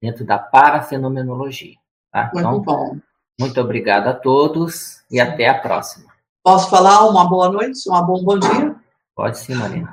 dentro 0.00 0.24
da 0.24 0.38
parafenomenologia. 0.38 1.76
Tá? 2.12 2.30
Muito 2.32 2.38
então, 2.38 2.60
bom. 2.60 2.98
Muito 3.40 3.60
obrigado 3.60 4.06
a 4.06 4.14
todos 4.14 5.02
e 5.10 5.20
até 5.20 5.48
a 5.48 5.58
próxima. 5.58 6.13
Posso 6.44 6.68
falar 6.68 7.08
uma 7.08 7.26
boa 7.26 7.48
noite, 7.48 7.80
um 7.88 8.02
bom, 8.02 8.22
bom 8.22 8.38
dia? 8.38 8.76
Pode 9.16 9.38
sim, 9.38 9.54
Marina. 9.54 9.90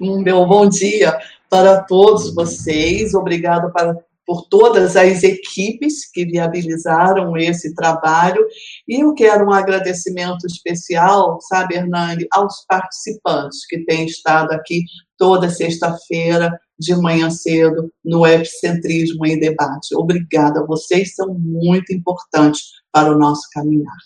Um 0.00 0.22
meu 0.22 0.46
bom 0.46 0.68
dia 0.68 1.18
para 1.50 1.82
todos 1.82 2.32
vocês. 2.32 3.14
Obrigado 3.14 3.72
para 3.72 3.96
por 4.24 4.46
todas 4.48 4.96
as 4.96 5.24
equipes 5.24 6.08
que 6.08 6.24
viabilizaram 6.24 7.36
esse 7.36 7.74
trabalho. 7.74 8.46
E 8.86 9.02
eu 9.02 9.12
quero 9.12 9.46
um 9.46 9.52
agradecimento 9.52 10.46
especial, 10.46 11.38
sabe, 11.40 11.74
Hernani, 11.74 12.28
aos 12.30 12.64
participantes 12.68 13.66
que 13.66 13.84
têm 13.84 14.06
estado 14.06 14.52
aqui 14.52 14.84
toda 15.18 15.50
sexta-feira, 15.50 16.56
de 16.78 16.94
manhã 16.94 17.28
cedo, 17.28 17.90
no 18.04 18.24
Epicentrismo 18.24 19.26
em 19.26 19.38
Debate. 19.40 19.96
Obrigada, 19.96 20.64
vocês 20.64 21.14
são 21.16 21.34
muito 21.34 21.92
importantes 21.92 22.62
para 22.92 23.12
o 23.12 23.18
nosso 23.18 23.48
caminhar. 23.52 23.96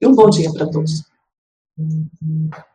E 0.00 0.06
um 0.06 0.14
bom 0.14 0.30
dia 0.30 0.50
para 0.52 0.66
todos. 0.66 1.09
Coisa 1.80 2.10
que 2.18 2.69